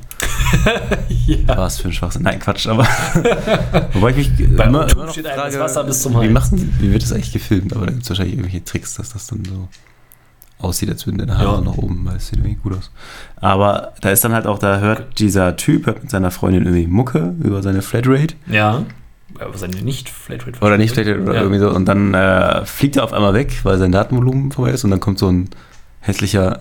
ja. 1.26 1.56
Was 1.56 1.78
für 1.78 1.88
ein 1.88 1.92
Schwachsinn. 1.94 2.22
Nein, 2.22 2.40
Quatsch, 2.40 2.66
aber. 2.66 2.84
Wobei 3.94 4.10
ich 4.10 4.16
mich 4.38 4.56
Bei 4.56 4.64
immer, 4.64 4.86
O2 4.86 4.92
immer 4.92 5.04
noch 5.06 5.12
steht 5.12 5.28
frage, 5.28 5.60
Wasser 5.60 5.84
bis 5.84 6.02
zum 6.02 6.14
wie, 6.14 6.18
Hals. 6.18 6.32
machen, 6.32 6.74
wie 6.80 6.92
wird 6.92 7.02
das 7.02 7.12
eigentlich 7.12 7.32
gefilmt? 7.32 7.74
Aber 7.76 7.86
da 7.86 7.92
gibt 7.92 8.02
es 8.04 8.10
wahrscheinlich 8.10 8.34
irgendwelche 8.34 8.64
Tricks, 8.64 8.94
dass 8.96 9.10
das 9.10 9.28
dann 9.28 9.44
so 9.44 9.68
aussieht, 10.58 10.90
als 10.90 11.06
würden 11.06 11.18
deine 11.18 11.38
Haare 11.38 11.56
Ja. 11.56 11.60
nach 11.60 11.76
oben, 11.76 12.04
weil 12.04 12.16
es 12.16 12.28
sieht 12.28 12.38
irgendwie 12.38 12.54
gut 12.56 12.76
aus. 12.78 12.90
Aber 13.36 13.92
da 14.00 14.10
ist 14.10 14.24
dann 14.24 14.32
halt 14.32 14.46
auch, 14.46 14.58
da 14.58 14.78
hört 14.78 15.18
dieser 15.20 15.56
Typ 15.56 15.86
hört 15.86 16.02
mit 16.02 16.10
seiner 16.10 16.30
Freundin 16.32 16.64
irgendwie 16.64 16.86
Mucke 16.86 17.34
über 17.40 17.62
seine 17.62 17.82
Flatrate. 17.82 18.34
Ja. 18.48 18.82
Aber 19.46 19.56
seine 19.58 19.76
nicht 19.82 20.08
Flatrate 20.08 20.58
Oder 20.60 20.78
nicht 20.78 20.94
Flatrate 20.94 21.20
oder 21.22 21.34
Ja. 21.34 21.40
irgendwie 21.42 21.60
so. 21.60 21.70
Und 21.70 21.86
dann 21.86 22.14
äh, 22.14 22.64
fliegt 22.66 22.96
er 22.96 23.04
auf 23.04 23.12
einmal 23.12 23.34
weg, 23.34 23.60
weil 23.64 23.78
sein 23.78 23.92
Datenvolumen 23.92 24.52
vorbei 24.52 24.70
ist. 24.72 24.84
Und 24.84 24.90
dann 24.90 25.00
kommt 25.00 25.18
so 25.18 25.28
ein 25.30 25.48
hässlicher, 26.00 26.58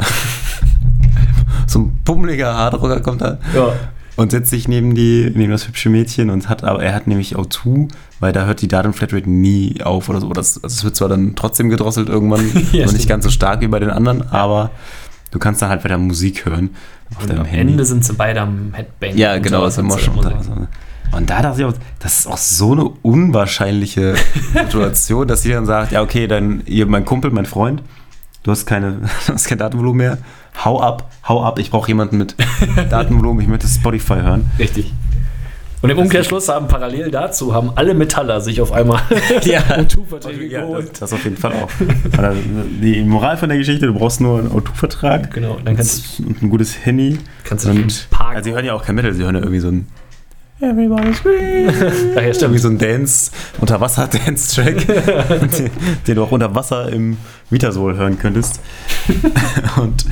so 1.68 1.80
ein 1.80 2.00
pummeliger 2.06 2.54
Hardrocker 2.56 3.00
kommt 3.02 3.22
da 3.22 3.38
Ja. 3.56 3.74
und 4.16 4.32
setzt 4.32 4.50
sich 4.50 4.68
neben 4.68 4.94
die 4.96 5.32
neben 5.34 5.52
das 5.52 5.68
hübsche 5.68 5.90
Mädchen 5.90 6.30
und 6.30 6.50
hat 6.50 6.64
aber 6.64 6.84
er 6.84 6.94
hat 6.94 7.08
nämlich 7.08 7.36
O2, 7.38 7.88
weil 8.20 8.34
da 8.34 8.46
hört 8.46 8.62
die 8.62 8.68
Datenflatrate 8.68 9.30
nie 9.30 9.82
auf 9.84 10.10
oder 10.10 10.20
so. 10.22 10.30
Das, 10.34 10.64
also 10.64 10.74
es 10.76 10.84
wird 10.84 10.96
zwar 10.96 11.10
dann 11.10 11.36
trotzdem 11.36 11.70
gedrosselt 11.70 12.10
irgendwann, 12.10 12.42
Ja, 12.72 12.92
nicht 12.92 13.08
ganz 13.10 13.24
so 13.24 13.30
stark 13.32 13.62
wie 13.62 13.68
bei 13.68 13.80
den 13.80 13.90
anderen, 13.90 14.30
aber 14.30 14.72
du 15.32 15.40
kannst 15.40 15.62
dann 15.62 15.70
halt 15.70 15.84
weiter 15.84 15.98
Musik 15.98 16.46
hören 16.46 16.72
auf 17.16 17.24
Und 17.24 17.30
deinem 17.30 17.40
am 17.42 17.46
Handy. 17.46 17.72
Ende 17.74 17.86
sind 17.86 18.06
sie 18.06 18.14
beide 18.14 18.42
am 18.42 18.74
Headbang. 18.74 19.16
Ja, 19.18 19.38
genau, 19.38 19.64
das 19.64 19.74
ist 19.74 19.80
immer 19.80 19.96
was 19.96 20.02
schon 20.02 20.16
Musik. 20.16 20.32
unter 20.32 20.40
Wasser. 20.40 20.68
Und 21.12 21.30
da 21.30 21.42
dachte 21.42 21.60
ich 21.62 21.66
auch, 21.68 21.74
das 22.00 22.20
ist 22.20 22.28
auch 22.28 22.38
so 22.38 22.72
eine 22.72 22.86
unwahrscheinliche 23.02 24.16
Situation, 24.54 25.28
dass 25.28 25.42
sie 25.44 25.52
dann 25.52 25.66
sagt, 25.66 25.92
ja, 25.92 26.02
okay, 26.02 26.28
dann 26.28 26.62
ihr, 26.66 26.86
mein 26.86 27.04
Kumpel, 27.06 27.32
mein 27.32 27.46
Freund, 27.46 27.82
du 28.44 28.52
hast 28.52 28.66
keine, 28.66 28.92
du 29.28 29.34
hast 29.34 29.46
kein 29.48 29.58
Datenvolumen 29.58 29.98
mehr, 29.98 30.18
hau 30.64 30.80
ab, 30.82 31.10
hau 31.28 31.44
ab, 31.44 31.60
ich 31.60 31.70
brauche 31.72 31.88
jemanden 31.90 32.18
mit 32.18 32.36
Datenvolumen, 32.90 33.42
ich 33.42 33.48
möchte 33.50 33.68
Spotify 33.68 34.16
hören. 34.22 34.50
Richtig. 34.58 34.94
Und 35.84 35.90
im 35.90 35.98
Umkehrschluss 35.98 36.48
haben 36.48 36.68
parallel 36.68 37.10
dazu 37.10 37.56
haben 37.56 37.72
alle 37.76 37.96
Metaller 37.96 38.40
sich 38.40 38.62
auf 38.62 38.72
einmal 38.72 39.02
Ja. 39.44 39.62
O2-Verträge 39.62 40.46
Ja, 40.46 40.60
das, 40.62 40.68
geholt. 40.70 41.02
das 41.02 41.12
auf 41.14 41.24
jeden 41.24 41.38
Fall 41.38 41.54
auch. 41.54 41.70
Die 42.82 43.02
Moral 43.04 43.36
von 43.38 43.50
der 43.50 43.58
Geschichte, 43.58 43.88
du 43.88 43.94
brauchst 43.96 44.22
nur 44.22 44.38
einen 44.38 44.50
O2-Vertrag 44.52 45.34
Genau, 45.34 45.58
dann 45.66 45.76
kannst, 45.76 46.20
und 46.20 46.40
ein 46.44 46.50
gutes 46.52 46.86
Handy. 46.86 47.18
kannst 47.46 47.66
du 47.66 47.72
Und, 47.72 48.08
parken. 48.12 48.36
also 48.38 48.50
sie 48.50 48.54
hören 48.54 48.66
ja 48.66 48.74
auch 48.76 48.86
kein 48.86 48.94
Metal, 48.94 49.12
sie 49.12 49.24
hören 49.24 49.34
ja 49.34 49.42
irgendwie 49.42 49.60
so 49.60 49.70
ein 49.70 49.88
Everybody 50.62 51.14
scream. 51.14 51.70
Ach 51.70 52.16
ja, 52.16 52.22
Irgendwie 52.22 52.60
so 52.60 52.70
ein 52.70 52.78
Dance, 52.78 53.32
Unterwasser-Dance-Track, 53.60 54.88
den, 54.88 55.72
den 56.08 56.16
du 56.16 56.24
auch 56.24 56.32
unter 56.32 56.54
Wasser 56.54 56.92
im 56.92 57.18
Vitasol 57.50 57.96
hören 57.98 58.18
könntest. 58.20 58.60
Und 59.78 60.06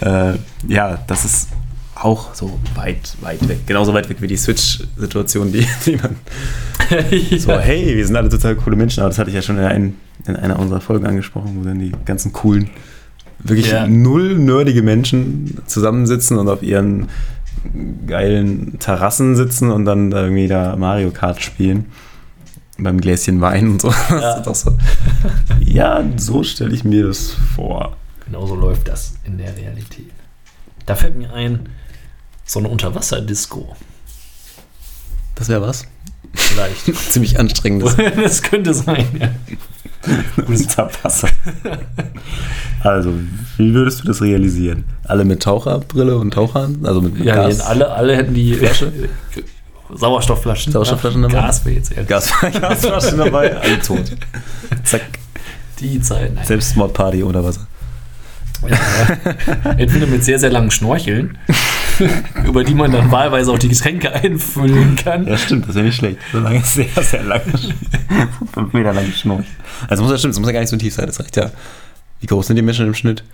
äh, 0.00 0.34
ja, 0.68 0.98
das 1.06 1.24
ist 1.24 1.48
auch 1.94 2.34
so 2.34 2.58
weit, 2.74 3.16
weit 3.22 3.48
weg. 3.48 3.60
Genauso 3.66 3.94
weit 3.94 4.08
weg 4.10 4.18
wie 4.20 4.26
die 4.26 4.36
Switch-Situation, 4.36 5.50
die, 5.52 5.66
die 5.86 5.96
man 5.96 6.16
so, 7.38 7.50
ja. 7.52 7.58
hey, 7.58 7.96
wir 7.96 8.06
sind 8.06 8.16
alle 8.16 8.28
total 8.28 8.54
coole 8.56 8.76
Menschen, 8.76 9.00
aber 9.00 9.08
das 9.08 9.18
hatte 9.18 9.30
ich 9.30 9.34
ja 9.34 9.42
schon 9.42 9.56
in, 9.58 9.64
ein, 9.64 9.94
in 10.26 10.36
einer 10.36 10.58
unserer 10.58 10.80
Folgen 10.80 11.06
angesprochen, 11.06 11.56
wo 11.58 11.64
dann 11.64 11.78
die 11.78 11.92
ganzen 12.04 12.32
coolen, 12.32 12.68
wirklich 13.38 13.70
Ja. 13.70 13.86
null 13.86 14.36
nerdige 14.38 14.82
Menschen 14.82 15.56
zusammensitzen 15.66 16.36
und 16.38 16.48
auf 16.48 16.62
ihren 16.62 17.08
geilen 18.06 18.78
Terrassen 18.78 19.36
sitzen 19.36 19.70
und 19.70 19.84
dann 19.84 20.10
da 20.10 20.22
irgendwie 20.22 20.48
da 20.48 20.76
Mario 20.76 21.10
Kart 21.10 21.42
spielen. 21.42 21.86
Beim 22.78 23.00
Gläschen 23.00 23.40
Wein 23.40 23.70
und 23.70 23.80
so. 23.80 23.88
Ja. 24.10 24.54
so. 24.54 24.76
Ja, 25.60 26.04
so 26.16 26.42
stelle 26.42 26.74
ich 26.74 26.84
mir 26.84 27.06
das 27.06 27.30
vor. 27.54 27.96
Genau 28.26 28.46
so 28.46 28.54
läuft 28.54 28.88
das 28.88 29.14
in 29.24 29.38
der 29.38 29.56
Realität. 29.56 30.10
Da 30.84 30.94
fällt 30.94 31.16
mir 31.16 31.32
ein, 31.32 31.68
so 32.44 32.58
eine 32.58 32.68
Unterwasserdisco. 32.68 33.76
Das 35.34 35.48
wäre 35.48 35.62
was? 35.62 35.86
Vielleicht. 36.34 36.94
Ziemlich 37.10 37.38
anstrengendes 37.38 37.96
das 38.16 38.42
könnte 38.42 38.74
sein, 38.74 39.06
ja. 39.18 39.30
Unterwasser. 40.46 41.28
Also, 42.82 43.12
wie 43.56 43.74
würdest 43.74 44.02
du 44.02 44.06
das 44.06 44.20
realisieren? 44.22 44.84
Alle 45.04 45.24
mit 45.24 45.42
Taucherbrille 45.42 46.16
und 46.16 46.32
Tauchern? 46.34 46.78
Also 46.84 47.00
mit 47.00 47.18
Ja, 47.24 47.34
Gas? 47.34 47.60
Alle, 47.60 47.90
alle 47.90 48.16
hätten 48.16 48.34
die 48.34 48.58
Sauerstoffflaschen. 49.94 50.72
Sauerstoffflaschen 50.72 51.22
dabei? 51.22 51.34
Gas 51.34 51.64
wäre 51.64 51.76
jetzt 51.76 51.92
eher 51.92 52.04
Gas 52.04 52.32
Gasflaschen 52.60 53.18
dabei, 53.18 53.56
alle 53.56 53.78
tot. 53.80 54.04
Zack, 54.84 55.02
die 55.80 56.00
Zeit. 56.00 56.34
Nein. 56.34 56.44
Selbstmordparty 56.44 57.22
unter 57.22 57.44
Wasser. 57.44 57.66
Ja. 58.68 59.70
Entweder 59.76 60.06
mit 60.06 60.24
sehr, 60.24 60.38
sehr 60.38 60.50
langen 60.50 60.70
Schnorcheln, 60.70 61.36
über 62.46 62.64
die 62.64 62.74
man 62.74 62.92
dann 62.92 63.10
wahlweise 63.10 63.50
auch 63.52 63.58
die 63.58 63.68
Getränke 63.68 64.12
einfüllen 64.12 64.96
kann. 64.96 65.26
Ja, 65.26 65.36
stimmt, 65.36 65.68
das 65.68 65.74
wäre 65.74 65.86
nicht 65.86 65.96
schlecht. 65.96 66.18
So 66.32 66.38
lange, 66.38 66.62
sehr, 66.62 66.86
sehr 67.02 67.22
lang. 67.22 67.42
Fünf 68.52 68.72
Meter 68.72 68.92
lang 68.92 69.10
Schnorch. 69.12 69.46
Also 69.88 70.02
muss 70.02 70.12
ja 70.12 70.18
stimmen, 70.18 70.32
es 70.32 70.38
muss 70.38 70.48
ja 70.48 70.52
gar 70.52 70.60
nicht 70.60 70.70
so 70.70 70.76
tief 70.76 70.94
sein. 70.94 71.06
Das 71.06 71.20
reicht 71.20 71.36
ja. 71.36 71.50
Wie 72.20 72.26
groß 72.26 72.46
sind 72.46 72.56
die 72.56 72.62
Menschen 72.62 72.86
im 72.86 72.94
Schnitt? 72.94 73.24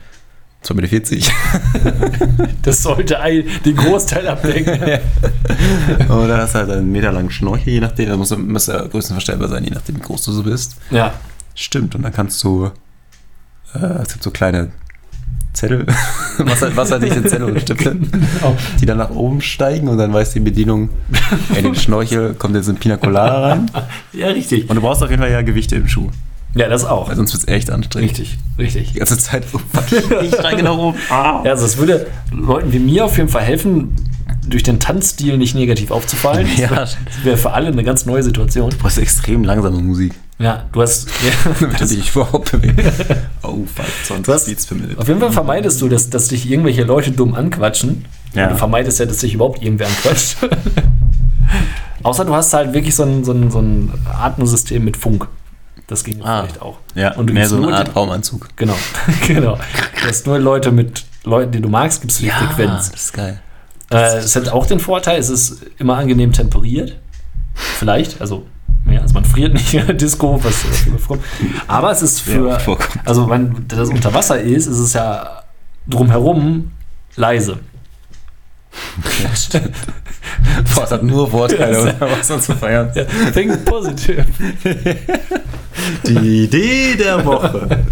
2,40 0.64 1.14
Meter. 1.14 2.48
Das 2.62 2.82
sollte 2.82 3.18
ein, 3.18 3.44
den 3.64 3.76
Großteil 3.76 4.28
abdecken. 4.28 4.80
Und 6.08 6.28
dann 6.28 6.40
hast 6.40 6.54
du 6.54 6.58
halt 6.60 6.70
einen 6.70 6.92
Meter 6.92 7.10
langen 7.10 7.30
Schnorchel, 7.30 7.72
je 7.72 7.80
nachdem. 7.80 8.08
Da 8.08 8.16
muss, 8.16 8.36
muss 8.36 8.66
ja 8.68 8.86
größtenverstellbar 8.86 9.48
sein, 9.48 9.64
je 9.64 9.70
nachdem, 9.70 9.96
wie 9.96 10.00
groß 10.00 10.24
du 10.24 10.32
so 10.32 10.44
bist. 10.44 10.76
Ja. 10.90 11.14
Stimmt, 11.54 11.94
und 11.94 12.02
dann 12.02 12.12
kannst 12.12 12.42
du. 12.44 12.70
Äh, 13.74 13.84
es 14.02 14.12
gibt 14.12 14.22
so 14.22 14.30
kleine 14.30 14.70
Zettel, 15.52 15.86
Wasser, 16.51 16.74
wasserdichte 16.76 17.24
Zettel 17.24 17.45
und 17.51 17.61
Stifte, 17.61 17.95
Genau. 17.95 18.57
die 18.80 18.86
dann 18.86 18.99
nach 18.99 19.11
oben 19.11 19.40
steigen 19.40 19.88
und 19.88 19.99
dann 19.99 20.12
weiß 20.12 20.32
die 20.32 20.40
Bedienung, 20.40 20.90
in 21.57 21.64
den 21.64 21.74
Schnorchel 21.74 22.34
kommt 22.34 22.55
jetzt 22.57 22.68
ein 22.68 22.76
Pina 22.76 22.97
Colada 22.97 23.49
rein. 23.49 23.70
Ja, 24.12 24.28
richtig. 24.28 24.68
Und 24.70 24.76
du 24.76 24.82
brauchst 24.82 25.03
auf 25.03 25.11
jeden 25.11 25.22
Fall 25.22 25.30
ja 25.32 25.43
Gewichte 25.43 25.76
im 25.76 25.88
Schuh, 25.88 26.09
Ja, 26.55 26.68
das 26.68 26.84
auch. 26.84 27.09
weil 27.09 27.16
sonst 27.16 27.32
wird 27.32 27.43
es 27.45 27.49
echt 27.49 27.70
anstrengend. 27.70 28.11
Richtig, 28.11 28.38
richtig. 28.59 28.93
Die 28.93 28.99
ganze 28.99 29.16
Zeit, 29.18 29.45
oh, 29.53 29.59
ich 30.22 30.34
steige 30.34 30.62
nach 30.62 30.76
oben. 30.76 30.99
Ah. 31.11 31.40
Ja, 31.45 31.53
also 31.53 31.64
es 31.64 31.76
würde 31.78 32.07
Leuten 32.30 32.72
wie 32.72 32.78
mir 32.78 33.05
auf 33.05 33.16
jeden 33.16 33.28
Fall 33.28 33.43
helfen, 33.43 33.95
durch 34.47 34.64
den 34.64 34.80
Tanzstil 34.80 35.38
nicht 35.38 35.55
negativ 35.55 35.90
aufzufallen. 35.93 36.49
Ja. 36.57 36.68
Das 36.68 36.97
wäre 37.22 37.36
für 37.36 37.53
alle 37.53 37.68
eine 37.68 37.84
ganz 37.84 38.07
neue 38.07 38.22
Situation. 38.24 38.70
Du 38.70 38.76
brauchst 38.76 38.99
extrem 38.99 39.45
langsame 39.45 39.78
Musik. 39.80 40.12
Ja, 40.43 40.64
du 40.72 40.82
hast. 40.82 41.09
Ja, 41.24 41.53
Damit 41.61 41.78
sich 41.88 42.11
überhaupt 42.14 42.51
bewegt. 42.53 42.80
Oh, 43.43 43.64
25 43.74 44.22
Du 44.24 44.32
hast- 44.32 44.47
Beats 44.47 44.66
per 44.66 44.76
Minute. 44.76 44.99
auf 44.99 45.09
jeden 45.09 45.20
Fall 45.20 45.32
vermeidest 45.32 45.80
du, 45.80 45.88
dass, 45.88 46.11
dass 46.11 46.28
dich 46.28 46.51
irgendwelche 46.51 46.84
Leute 46.84 47.11
dumm 47.12 47.34
anquatschen. 47.34 48.05
Ja. 48.34 48.49
Du 48.49 48.57
vermeidest 48.57 48.99
ja, 49.01 49.07
dass 49.07 49.18
dich 49.18 49.34
überhaupt 49.34 49.62
irgendwer 49.62 49.86
anquatscht. 49.88 50.36
Außer 52.03 52.24
du 52.24 52.34
hast 52.34 52.53
halt 52.53 52.72
wirklich 52.74 52.95
so 52.95 53.05
ein, 53.05 53.24
so 53.24 53.32
ein, 53.32 53.51
so 53.51 53.61
ein 53.61 53.93
Atmosystem 54.12 54.84
mit 54.84 54.97
Funk. 54.97 55.28
Das 55.86 56.03
ging 56.05 56.22
Ah. 56.22 56.43
vielleicht 56.43 56.62
auch. 56.62 56.78
Ja, 56.95 57.14
Und 57.14 57.28
du 57.28 57.34
mehr 57.34 57.49
so 57.49 57.57
eine 57.57 57.76
Art 57.76 57.95
Raumanzug. 57.95 58.49
Genau, 58.57 58.76
genau. 59.26 59.57
Du 59.57 60.09
hast 60.09 60.26
nur 60.26 60.38
Leute 60.38 60.72
mit 60.72 61.05
Leuten, 61.24 61.53
die 61.53 61.61
du 61.61 61.68
magst, 61.68 62.01
gibst 62.01 62.18
du 62.20 62.24
die 62.24 62.30
Frequenz. 62.30 62.90
das 62.90 63.03
ist 63.03 63.12
geil. 63.12 63.40
Äh, 63.90 64.16
es 64.18 64.34
hat 64.34 64.49
auch 64.49 64.66
den 64.66 64.80
Vorteil, 64.80 65.18
es 65.18 65.28
ist 65.28 65.59
immer 65.78 65.97
angenehm 65.97 66.32
temperiert. 66.32 66.97
Vielleicht, 67.55 68.20
also 68.20 68.47
mehr, 68.84 69.02
also 69.02 69.14
man 69.14 69.24
friert 69.24 69.54
nicht 69.54 69.74
in 69.74 69.86
der 69.86 69.94
Disco, 69.94 70.42
was. 70.42 70.64
Aber 71.66 71.90
es 71.90 72.02
ist 72.02 72.20
für, 72.20 72.48
Ja, 72.50 72.76
also 73.04 73.28
wenn 73.28 73.66
das 73.68 73.88
unter 73.88 74.12
Wasser 74.14 74.40
ist, 74.40 74.66
ist 74.66 74.78
es 74.78 74.92
ja 74.92 75.42
drumherum 75.86 76.70
leise. 77.16 77.58
Boah, 80.74 80.84
es 80.84 80.90
hat 80.90 81.02
nur 81.02 81.30
Vorteile, 81.30 81.82
unter 81.82 82.10
Wasser 82.10 82.40
zu 82.40 82.54
feiern. 82.54 82.90
Ja, 82.94 83.04
think 83.32 83.64
positive. 83.64 84.24
Die 86.06 86.44
Idee 86.44 86.96
der 86.96 87.24
Woche. 87.24 87.84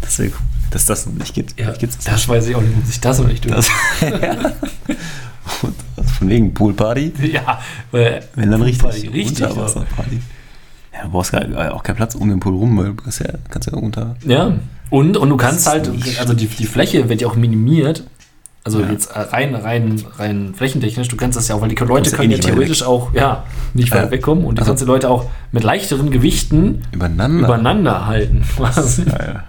Das 0.00 0.18
wäre 0.18 0.30
cool. 0.30 0.46
Dass 0.70 0.86
das 0.86 1.06
noch 1.06 1.14
nicht 1.14 1.34
geht. 1.34 1.58
Ja, 1.58 1.72
das 2.04 2.28
weiß 2.28 2.46
ich 2.46 2.54
auch 2.54 2.60
nicht, 2.60 2.76
muss 2.76 2.90
ich 2.90 3.00
das 3.00 3.18
noch 3.18 3.26
nicht 3.26 3.42
tun. 3.42 3.52
das. 3.52 3.68
Und 4.00 4.96
Von 5.50 6.28
wegen 6.28 6.54
Poolparty. 6.54 7.12
ja, 7.32 7.60
weil, 7.90 8.20
Wenn 8.34 8.50
dann 8.50 8.62
richtig. 8.62 9.12
Richtig. 9.12 9.46
Unterwasserparty. 9.46 10.20
Ja, 10.92 11.04
du 11.04 11.10
brauchst 11.10 11.32
gar, 11.32 11.74
auch 11.74 11.82
keinen 11.82 11.96
Platz 11.96 12.14
um 12.14 12.28
den 12.28 12.40
Pool 12.40 12.54
rum, 12.54 12.76
weil 12.78 12.86
du 12.86 12.94
kannst 12.94 13.20
ja, 13.20 13.30
kannst 13.48 13.70
ja 13.70 13.76
unter. 13.78 14.16
Ja, 14.26 14.52
und, 14.90 15.16
und 15.16 15.28
du 15.30 15.36
kannst 15.36 15.66
halt, 15.68 15.90
also 16.18 16.34
die, 16.34 16.46
die 16.46 16.66
Fläche 16.66 17.08
wird 17.08 17.20
ja 17.20 17.28
auch 17.28 17.36
minimiert. 17.36 18.04
Also 18.62 18.80
Ja. 18.80 18.90
jetzt 18.90 19.14
rein, 19.16 19.54
rein, 19.54 20.04
rein 20.18 20.52
flächentechnisch, 20.54 21.08
du 21.08 21.16
kannst 21.16 21.38
das 21.38 21.48
ja 21.48 21.54
auch, 21.54 21.62
weil 21.62 21.70
die 21.70 21.76
Leute 21.76 22.10
ja 22.10 22.14
eh 22.14 22.18
können 22.18 22.30
ja 22.32 22.38
theoretisch 22.38 22.82
auch, 22.82 23.14
ja, 23.14 23.44
nicht 23.72 23.90
weit 23.90 24.04
Ja. 24.06 24.10
wegkommen 24.10 24.44
und 24.44 24.58
du 24.58 24.60
Also- 24.60 24.72
kannst 24.72 24.82
die 24.82 24.86
Leute 24.86 25.08
auch 25.08 25.24
mit 25.50 25.62
leichteren 25.64 26.10
Gewichten 26.10 26.82
Übereinander. 26.92 27.46
übereinander 27.46 28.06
halten. 28.06 28.44
Ja, 28.58 29.26
ja. 29.26 29.44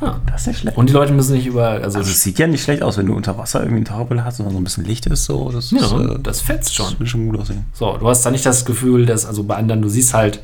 Ja. 0.00 0.20
Das 0.30 0.42
ist 0.42 0.46
nicht 0.46 0.58
schlecht. 0.60 0.76
Und 0.78 0.88
die 0.88 0.92
Leute 0.94 1.12
müssen 1.12 1.34
nicht 1.34 1.46
über, 1.46 1.68
also, 1.68 1.98
Also 1.98 2.10
es 2.10 2.22
sieht 2.22 2.38
ja 2.38 2.46
nicht 2.46 2.62
schlecht 2.62 2.82
aus, 2.82 2.96
wenn 2.96 3.06
du 3.06 3.14
unter 3.14 3.36
Wasser 3.36 3.60
irgendwie 3.60 3.82
ein 3.82 3.84
Taucherbild 3.84 4.24
hast 4.24 4.40
und 4.40 4.46
dann 4.46 4.54
so 4.54 4.60
ein 4.60 4.64
bisschen 4.64 4.84
Licht 4.84 5.06
ist. 5.06 5.24
So. 5.24 5.50
Das, 5.50 5.70
ja, 5.70 5.78
ist, 5.80 5.92
äh, 5.92 6.18
das 6.22 6.40
fetzt 6.40 6.74
schon. 6.74 6.94
das 6.98 7.08
schon 7.08 7.28
gut 7.28 7.40
aussehen. 7.40 7.64
So, 7.74 7.96
du 7.98 8.08
hast 8.08 8.24
da 8.24 8.30
nicht 8.30 8.46
das 8.46 8.64
Gefühl, 8.64 9.04
dass, 9.06 9.26
also 9.26 9.42
bei 9.44 9.56
anderen, 9.56 9.82
du 9.82 9.88
siehst 9.88 10.14
halt 10.14 10.40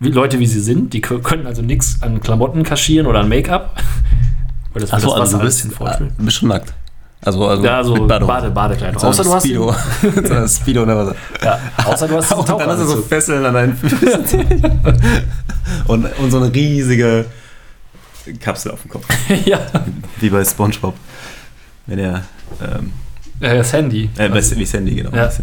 wie 0.00 0.08
Leute, 0.10 0.38
wie 0.40 0.46
sie 0.46 0.60
sind, 0.60 0.92
die 0.94 1.02
kö- 1.02 1.20
können 1.22 1.46
also 1.46 1.62
nichts 1.62 1.98
an 2.02 2.20
Klamotten 2.20 2.64
kaschieren 2.64 3.06
oder 3.06 3.20
an 3.20 3.28
Make-up. 3.28 3.76
Weil 4.72 4.80
das 4.82 4.92
Achso, 4.92 5.08
das 5.10 5.20
also 5.20 5.36
du 5.36 5.42
alles 5.42 5.54
bist, 5.62 5.64
den 5.66 5.72
ah, 5.72 5.76
Vorteil. 5.76 6.12
du 6.18 6.24
bist 6.24 6.36
schon 6.38 6.48
nackt. 6.48 6.72
Also, 7.24 7.46
also 7.46 7.62
Ja, 7.62 7.84
so 7.84 7.94
mit. 7.94 8.08
Bade, 8.08 8.50
Badekleidung. 8.50 8.98
So 9.00 9.06
Außer 9.06 9.22
du 9.22 9.32
hast, 9.32 9.44
Speedo. 9.44 9.72
so 10.02 10.48
Speedo 10.48 10.82
unter 10.82 10.96
Wasser. 10.96 11.14
ja, 11.44 11.58
außer 11.84 12.08
du 12.08 12.16
hast 12.16 12.32
Und 12.36 12.48
dann 12.48 12.66
hast 12.68 12.80
du 12.80 12.84
so. 12.86 12.96
Fesseln 13.02 13.44
an 13.46 13.54
deinen 13.54 13.76
Füßen. 13.76 14.34
und, 15.86 16.06
und 16.18 16.30
so 16.32 16.38
eine 16.38 16.52
riesige 16.52 17.26
Kapsel 18.40 18.72
auf 18.72 18.82
dem 18.82 18.90
Kopf. 18.90 19.06
ja, 19.44 19.60
Wie 20.20 20.30
bei 20.30 20.44
Spongebob. 20.44 20.94
Wenn 21.86 21.98
er, 21.98 22.24
ähm, 22.60 22.92
äh, 23.40 23.56
das 23.56 23.72
Handy. 23.72 24.08
äh, 24.16 24.28
bei 24.28 24.40
wie 24.40 24.64
Sandy, 24.64 24.94
genau. 24.94 25.14
Ja. 25.14 25.30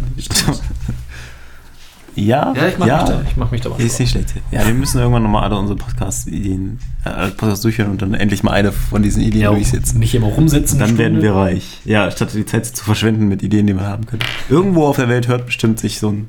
Ja, 2.16 2.52
Ja, 2.54 2.68
ich 2.68 2.76
mach, 2.76 2.86
Mich, 2.86 3.08
da, 3.08 3.22
ich 3.28 3.36
mach 3.36 3.50
mich 3.50 3.60
da 3.60 3.68
mal 3.68 3.80
Ist 3.80 4.00
nicht 4.00 4.10
schlecht. 4.10 4.34
Ja, 4.50 4.66
wir 4.66 4.74
müssen 4.74 4.98
irgendwann 4.98 5.22
nochmal 5.22 5.44
alle 5.44 5.56
unsere 5.56 5.78
Podcast-Ideen, 5.78 6.78
äh, 7.04 7.28
Podcasts 7.28 7.62
durchführen 7.62 7.90
und 7.90 8.02
dann 8.02 8.14
endlich 8.14 8.42
mal 8.42 8.52
eine 8.52 8.72
von 8.72 9.02
diesen 9.02 9.22
Ideen 9.22 9.42
ja, 9.42 9.50
durchsetzen. 9.50 10.00
nicht 10.00 10.14
immer 10.14 10.26
rumsitzen. 10.26 10.78
Dann 10.78 10.98
werden 10.98 11.22
wir 11.22 11.34
reich. 11.34 11.80
Ja, 11.84 12.10
statt 12.10 12.30
die 12.34 12.44
Zeit 12.44 12.66
zu 12.66 12.84
verschwenden 12.84 13.28
mit 13.28 13.42
Ideen, 13.42 13.66
die 13.68 13.74
wir 13.74 13.86
haben 13.86 14.06
können. 14.06 14.22
Irgendwo 14.48 14.86
auf 14.86 14.96
der 14.96 15.08
Welt 15.08 15.28
hört 15.28 15.46
bestimmt 15.46 15.78
sich 15.78 15.98
so 16.00 16.10
ein 16.10 16.28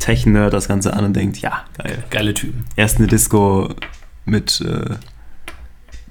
Tech-Nerd 0.00 0.52
das 0.52 0.66
Ganze 0.66 0.92
an 0.92 1.04
und 1.04 1.14
denkt, 1.14 1.38
ja, 1.38 1.62
geil. 1.78 2.02
Geile 2.10 2.34
Typen. 2.34 2.64
Erst 2.74 2.98
eine 2.98 3.06
Disco 3.06 3.72
mit 4.24 4.60
äh, 4.60 4.96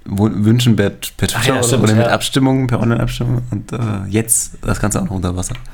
Wünschen 0.05 0.75
per, 0.75 0.89
per 0.89 1.27
Twitter 1.27 1.47
ja, 1.47 1.53
oder, 1.53 1.63
stimmt, 1.63 1.83
oder 1.83 1.93
mit 1.93 2.05
ja. 2.05 2.11
Abstimmung, 2.11 2.67
per 2.67 2.79
Online-Abstimmung 2.79 3.41
und 3.51 3.71
äh, 3.71 3.77
jetzt 4.09 4.57
das 4.61 4.79
Ganze 4.79 4.99
auch 4.99 5.05
noch 5.05 5.11
unter 5.11 5.35
Wasser. 5.35 5.55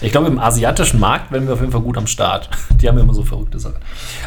Ich 0.00 0.12
glaube, 0.12 0.28
im 0.28 0.38
asiatischen 0.38 1.00
Markt 1.00 1.32
werden 1.32 1.48
wir 1.48 1.54
auf 1.54 1.60
jeden 1.60 1.72
Fall 1.72 1.80
gut 1.80 1.98
am 1.98 2.06
Start. 2.06 2.48
Die 2.80 2.88
haben 2.88 2.96
ja 2.96 3.02
immer 3.02 3.14
so 3.14 3.24
verrückte 3.24 3.58
Sachen. 3.58 3.78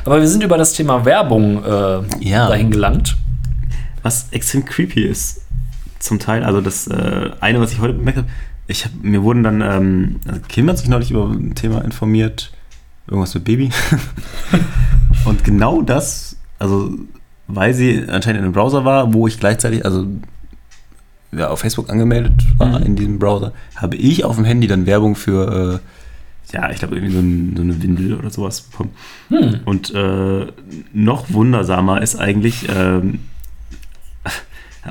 Aber 0.03 0.19
wir 0.19 0.27
sind 0.27 0.43
über 0.43 0.57
das 0.57 0.73
Thema 0.73 1.05
Werbung 1.05 1.63
äh, 1.63 2.01
Ja. 2.19 2.49
dahin 2.49 2.71
gelangt. 2.71 3.15
Was 4.03 4.27
extrem 4.31 4.65
creepy 4.65 5.03
ist, 5.03 5.41
zum 5.99 6.19
Teil, 6.19 6.43
also 6.43 6.59
das 6.59 6.87
äh, 6.87 7.29
eine, 7.39 7.61
was 7.61 7.71
ich 7.71 7.79
heute 7.79 7.93
bemerkt 7.93 8.17
habe, 8.17 8.27
ich 8.67 8.85
hab, 8.85 8.91
mir 9.01 9.21
wurden 9.23 9.43
dann, 9.43 9.61
ähm, 9.61 10.19
also 10.27 10.41
Kim 10.47 10.67
hat 10.69 10.77
sich 10.77 10.89
neulich 10.89 11.11
über 11.11 11.29
ein 11.29 11.55
Thema 11.55 11.85
informiert, 11.85 12.51
irgendwas 13.07 13.33
mit 13.33 13.45
Baby. 13.45 13.69
Und 15.25 15.43
genau 15.43 15.81
das, 15.81 16.35
also 16.59 16.91
weil 17.56 17.74
sie 17.74 17.97
anscheinend 18.08 18.39
in 18.39 18.45
einem 18.45 18.54
Browser 18.54 18.86
war, 18.86 19.14
wo 19.14 19.28
ich 19.28 19.39
gleichzeitig, 19.39 19.86
also 19.86 20.06
ja, 21.32 21.47
auf 21.49 21.60
Facebook 21.60 21.89
angemeldet 21.89 22.43
war 22.58 22.80
Mhm. 22.80 22.86
in 22.86 22.95
diesem 22.95 23.20
Browser, 23.20 23.54
habe 23.76 23.95
ich 23.95 24.24
auf 24.26 24.36
dem 24.36 24.45
Handy 24.45 24.68
dann 24.68 24.86
Werbung 24.86 25.16
für, 25.16 25.80
äh, 25.82 26.54
ja, 26.56 26.70
ich 26.70 26.80
glaube 26.80 26.95
irgendwie 26.95 27.14
so, 27.14 27.20
ein, 27.20 27.54
so 27.56 27.62
eine 27.62 27.82
Windel 27.82 28.14
oder 28.16 28.30
sowas 28.30 28.62
bekommen. 28.62 28.89
Hm. 29.30 29.60
Und 29.64 29.93
äh, 29.95 30.47
noch 30.93 31.32
wundersamer 31.32 32.02
ist 32.02 32.18
eigentlich, 32.18 32.68
ähm, 32.76 33.20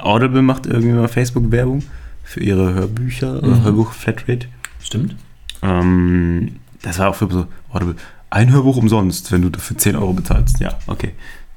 Audible 0.00 0.42
macht 0.42 0.66
irgendwie 0.66 0.92
mal 0.94 1.08
Facebook-Werbung 1.08 1.82
für 2.24 2.40
ihre 2.40 2.74
Hörbücher, 2.74 3.32
Mhm. 3.34 3.38
oder 3.48 3.62
Hörbuch-Flatrate. 3.64 4.46
Stimmt. 4.82 5.16
Ähm, 5.62 6.56
das 6.82 6.98
war 6.98 7.10
auch 7.10 7.14
für 7.16 7.28
so, 7.30 7.46
Audible, 7.70 7.96
ein 8.30 8.52
Hörbuch 8.52 8.76
umsonst, 8.76 9.30
wenn 9.32 9.42
du 9.42 9.50
dafür 9.50 9.76
10 9.76 9.96
Euro 9.96 10.12
bezahlst. 10.12 10.60
Ja, 10.60 10.78
okay. 10.86 11.10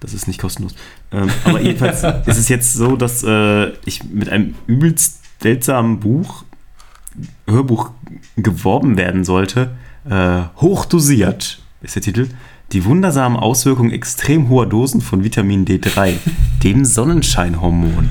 Das 0.03 0.13
ist 0.13 0.27
nicht 0.27 0.39
kostenlos. 0.39 0.75
Ähm, 1.11 1.29
aber 1.45 1.61
jedenfalls 1.61 2.03
ist 2.27 2.37
es 2.37 2.49
jetzt 2.49 2.73
so, 2.73 2.97
dass 2.97 3.23
äh, 3.23 3.69
ich 3.85 4.03
mit 4.03 4.29
einem 4.29 4.55
übelst 4.67 5.21
seltsamen 5.41 5.99
Buch, 6.01 6.43
Hörbuch 7.47 7.91
geworben 8.35 8.97
werden 8.97 9.23
sollte. 9.23 9.71
Äh, 10.09 10.41
hochdosiert 10.57 11.61
ist 11.81 11.95
der 11.95 12.01
Titel. 12.01 12.27
Die 12.73 12.85
wundersamen 12.85 13.37
Auswirkungen 13.37 13.91
extrem 13.91 14.49
hoher 14.49 14.65
Dosen 14.65 14.99
von 14.99 15.23
Vitamin 15.23 15.65
D3, 15.65 16.15
dem 16.63 16.83
Sonnenscheinhormon. 16.85 18.09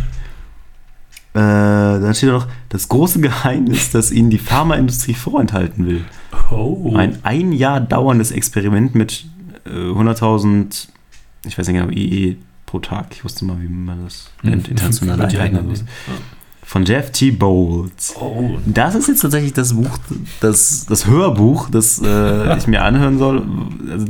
Äh, 1.34 1.38
dann 1.38 2.14
steht 2.14 2.28
da 2.28 2.34
noch 2.34 2.46
das 2.68 2.88
große 2.88 3.20
Geheimnis, 3.20 3.90
das 3.90 4.12
Ihnen 4.12 4.30
die 4.30 4.38
Pharmaindustrie 4.38 5.14
vorenthalten 5.14 5.86
will. 5.86 6.04
Oh. 6.50 6.94
Ein 6.94 7.18
ein 7.22 7.52
Jahr 7.52 7.80
dauerndes 7.80 8.30
Experiment 8.30 8.94
mit 8.94 9.26
äh, 9.66 9.70
100.000, 9.70 10.88
ich 11.44 11.58
weiß 11.58 11.68
nicht 11.68 11.80
genau, 11.80 11.90
IE 11.90 12.36
pro 12.66 12.78
Tag. 12.78 13.06
Ich 13.12 13.24
wusste 13.24 13.44
mal, 13.44 13.60
wie 13.60 13.68
man 13.68 14.04
das 14.04 14.30
nennt, 14.42 14.68
internationale 14.68 15.22
Wird 15.22 15.32
ja. 15.32 15.80
Von 16.64 16.84
Jeff 16.84 17.10
T. 17.10 17.32
Bowles. 17.32 18.14
Oh. 18.18 18.58
Das 18.64 18.94
ist 18.94 19.08
jetzt 19.08 19.20
tatsächlich 19.20 19.52
das 19.52 19.74
Buch, 19.74 19.98
das, 20.40 20.86
das 20.86 21.06
Hörbuch, 21.06 21.68
das 21.68 22.00
äh, 22.02 22.56
ich 22.58 22.66
mir 22.66 22.82
anhören 22.82 23.18
soll. 23.18 23.42
Also 23.90 24.06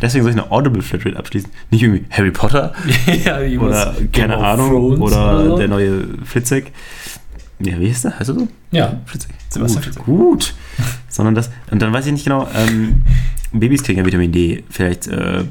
deswegen 0.00 0.22
soll 0.22 0.32
ich 0.32 0.38
eine 0.38 0.50
Audible 0.52 0.82
Flatrate 0.82 1.16
abschließen. 1.16 1.50
Nicht 1.70 1.82
irgendwie 1.82 2.04
Harry 2.10 2.30
Potter 2.30 2.72
ja, 3.24 3.38
oder 3.58 3.96
keine 4.12 4.36
Ahnung 4.36 4.70
Thrones 4.70 5.00
oder 5.00 5.44
so. 5.46 5.58
der 5.58 5.68
neue 5.68 6.04
Flitzek. 6.24 6.72
Ja, 7.60 7.80
wie 7.80 7.88
ist 7.88 8.04
der? 8.04 8.18
Heißt 8.18 8.28
er 8.28 8.34
so? 8.34 8.48
Ja. 8.70 9.00
Flitzek. 9.06 9.32
Sebastian 9.48 9.82
gut, 9.82 9.84
Flitzek. 9.84 10.04
gut. 10.04 10.54
Sondern 11.08 11.34
das, 11.34 11.50
und 11.70 11.82
dann 11.82 11.92
weiß 11.92 12.06
ich 12.06 12.12
nicht 12.12 12.24
genau, 12.24 12.48
ähm, 12.54 13.02
Babys 13.52 13.82
kriegen 13.82 13.98
ja 13.98 14.06
Vitamin 14.06 14.30
D. 14.30 14.62
Vielleicht 14.70 15.08
äh, 15.08 15.44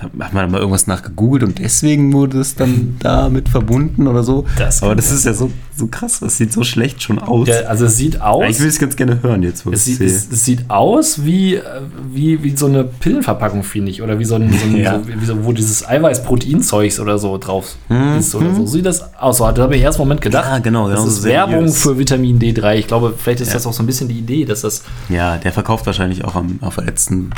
hat 0.00 0.32
man 0.32 0.50
mal 0.50 0.58
irgendwas 0.58 0.86
nachgegoogelt 0.86 1.42
und 1.42 1.58
deswegen 1.58 2.12
wurde 2.12 2.38
es 2.40 2.54
dann 2.54 2.96
damit 3.00 3.48
verbunden 3.48 4.06
oder 4.06 4.22
so. 4.22 4.44
Das 4.56 4.82
Aber 4.82 4.94
das 4.94 5.10
ist 5.10 5.24
ja 5.24 5.34
so, 5.34 5.50
so 5.76 5.88
krass, 5.88 6.20
das 6.20 6.36
sieht 6.36 6.52
so 6.52 6.62
schlecht 6.62 7.02
schon 7.02 7.18
aus. 7.18 7.46
Der, 7.46 7.68
also 7.68 7.86
es 7.86 7.96
sieht 7.96 8.20
aus. 8.20 8.44
ich 8.48 8.60
will 8.60 8.68
es 8.68 8.78
ganz 8.78 8.94
gerne 8.94 9.22
hören 9.22 9.42
jetzt, 9.42 9.66
wo 9.66 9.70
Es 9.72 9.84
sieht, 9.84 10.00
es, 10.00 10.28
es 10.30 10.44
sieht 10.44 10.70
aus 10.70 11.24
wie, 11.24 11.56
äh, 11.56 11.62
wie, 12.12 12.42
wie 12.44 12.56
so 12.56 12.66
eine 12.66 12.84
Pillenverpackung, 12.84 13.64
finde 13.64 13.90
ich. 13.90 14.00
Oder 14.02 14.18
wie 14.20 14.24
so 14.24 14.36
ein, 14.36 14.52
so 14.52 14.64
ein 14.66 14.76
Ja. 14.76 15.00
so, 15.00 15.08
wie 15.20 15.26
so, 15.26 15.44
wo 15.44 15.52
dieses 15.52 15.86
Eiweiß-Protein-Zeugs 15.88 17.00
oder 17.00 17.18
so 17.18 17.36
drauf 17.38 17.76
Mhm. 17.88 18.18
ist 18.18 18.34
oder 18.34 18.54
so. 18.54 18.66
Sieht 18.66 18.86
das 18.86 19.02
aus? 19.16 19.38
So, 19.38 19.50
da 19.50 19.62
habe 19.62 19.76
ich 19.76 19.82
erst 19.82 19.98
einen 19.98 20.06
Moment 20.08 20.20
gedacht. 20.20 20.46
Ja, 20.48 20.58
genau, 20.58 20.88
Das 20.88 20.98
genau, 21.00 21.08
ist 21.08 21.22
so 21.22 21.28
Werbung 21.28 21.54
seriös. 21.68 21.82
für 21.82 21.98
Vitamin 21.98 22.38
D3. 22.38 22.74
Ich 22.76 22.86
glaube, 22.86 23.14
vielleicht 23.16 23.40
ist 23.40 23.48
Ja. 23.48 23.54
das 23.54 23.66
auch 23.66 23.72
so 23.72 23.82
ein 23.82 23.86
bisschen 23.86 24.08
die 24.08 24.18
Idee, 24.18 24.44
dass 24.44 24.60
das. 24.62 24.82
Ja, 25.08 25.38
der 25.38 25.52
verkauft 25.52 25.86
wahrscheinlich 25.86 26.24
auch 26.24 26.34
am, 26.36 26.58
auf 26.60 26.76
der 26.76 26.84
letzten, 26.84 27.30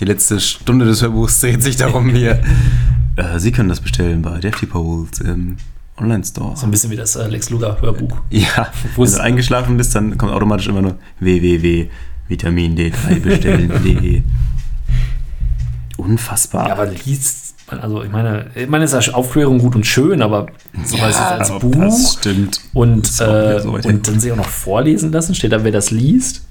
die 0.00 0.04
letzte 0.04 0.38
Stunde 0.40 0.84
des 0.86 1.02
Hörbuchs 1.02 1.40
dreht 1.40 1.62
sich 1.62 1.76
darum, 1.76 2.12
wie 2.14 2.24
er, 2.24 2.40
äh, 3.16 3.38
Sie 3.38 3.52
können 3.52 3.68
das 3.68 3.80
bestellen 3.80 4.22
bei 4.22 4.38
Defty 4.38 4.66
Poles 4.66 5.20
im 5.20 5.56
Online-Store. 5.98 6.56
So 6.56 6.66
ein 6.66 6.70
bisschen 6.70 6.90
wie 6.90 6.96
das 6.96 7.16
äh, 7.16 7.26
Lex 7.26 7.50
Luger-Hörbuch. 7.50 8.16
Ja, 8.30 8.68
Wo 8.94 9.02
wenn 9.02 9.08
es- 9.08 9.14
du 9.16 9.22
eingeschlafen 9.22 9.76
bist, 9.76 9.94
dann 9.94 10.16
kommt 10.16 10.32
automatisch 10.32 10.68
immer 10.68 10.82
nur 10.82 10.96
www. 11.20 11.88
Vitamin 12.28 12.76
D3 12.76 13.20
bestellen.de. 13.20 14.22
Unfassbar. 15.96 16.68
Ja, 16.68 16.72
aber 16.74 16.86
liest 16.86 17.54
man, 17.70 17.80
also 17.80 18.02
ich 18.02 18.10
meine, 18.12 18.46
ich 18.54 18.68
meine, 18.68 18.84
es 18.84 18.92
ist 18.92 19.06
ja 19.06 19.14
Aufklärung 19.14 19.58
gut 19.58 19.74
und 19.74 19.84
schön, 19.86 20.22
aber 20.22 20.46
so 20.84 20.96
was 21.00 21.08
jetzt 21.08 21.20
als 21.20 21.58
Buch 21.58 21.74
Das 21.74 22.14
stimmt. 22.14 22.60
und, 22.72 23.12
wieder 23.18 23.56
äh, 23.56 23.60
so 23.62 23.70
und 23.72 24.06
dann 24.08 24.20
sich 24.20 24.30
auch 24.32 24.36
noch 24.36 24.48
vorlesen 24.48 25.10
lassen, 25.10 25.34
steht 25.34 25.52
da, 25.52 25.64
wer 25.64 25.72
das 25.72 25.90
liest. 25.90 26.42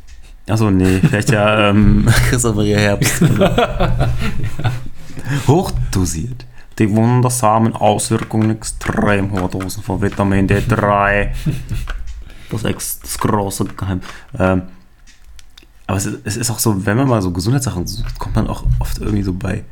Achso, 0.50 0.72
nee, 0.72 1.00
vielleicht 1.00 1.32
ja 1.32 1.60
ähm, 1.70 2.06
Christoph 2.30 2.56
Maria 2.56 2.78
Herbst. 2.78 3.22
Hochdosiert. 5.48 6.46
Die 6.80 6.90
wundersamen 6.92 7.74
Auswirkungen 7.74 8.52
extrem 8.52 9.32
hoher 9.32 9.50
Dosen 9.50 9.84
von 9.84 10.02
Vitamin 10.02 10.48
D3. 10.48 11.30
Das, 12.50 12.64
ex, 12.64 13.00
das 13.00 13.18
große 13.18 13.66
Geheim. 13.66 14.02
Ähm, 14.38 14.64
aber 15.88 15.98
es 15.98 16.06
ist, 16.06 16.20
es 16.24 16.38
ist 16.38 16.52
auch 16.52 16.60
so, 16.60 16.86
wenn 16.86 16.98
man 16.98 17.08
mal 17.08 17.22
so 17.22 17.32
Gesundheitssachen 17.32 17.88
sucht, 17.88 18.20
kommt 18.20 18.36
man 18.36 18.48
auch 18.48 18.64
oft 18.80 19.00
irgendwie 19.00 19.24
so 19.24 19.34
bei 19.34 19.64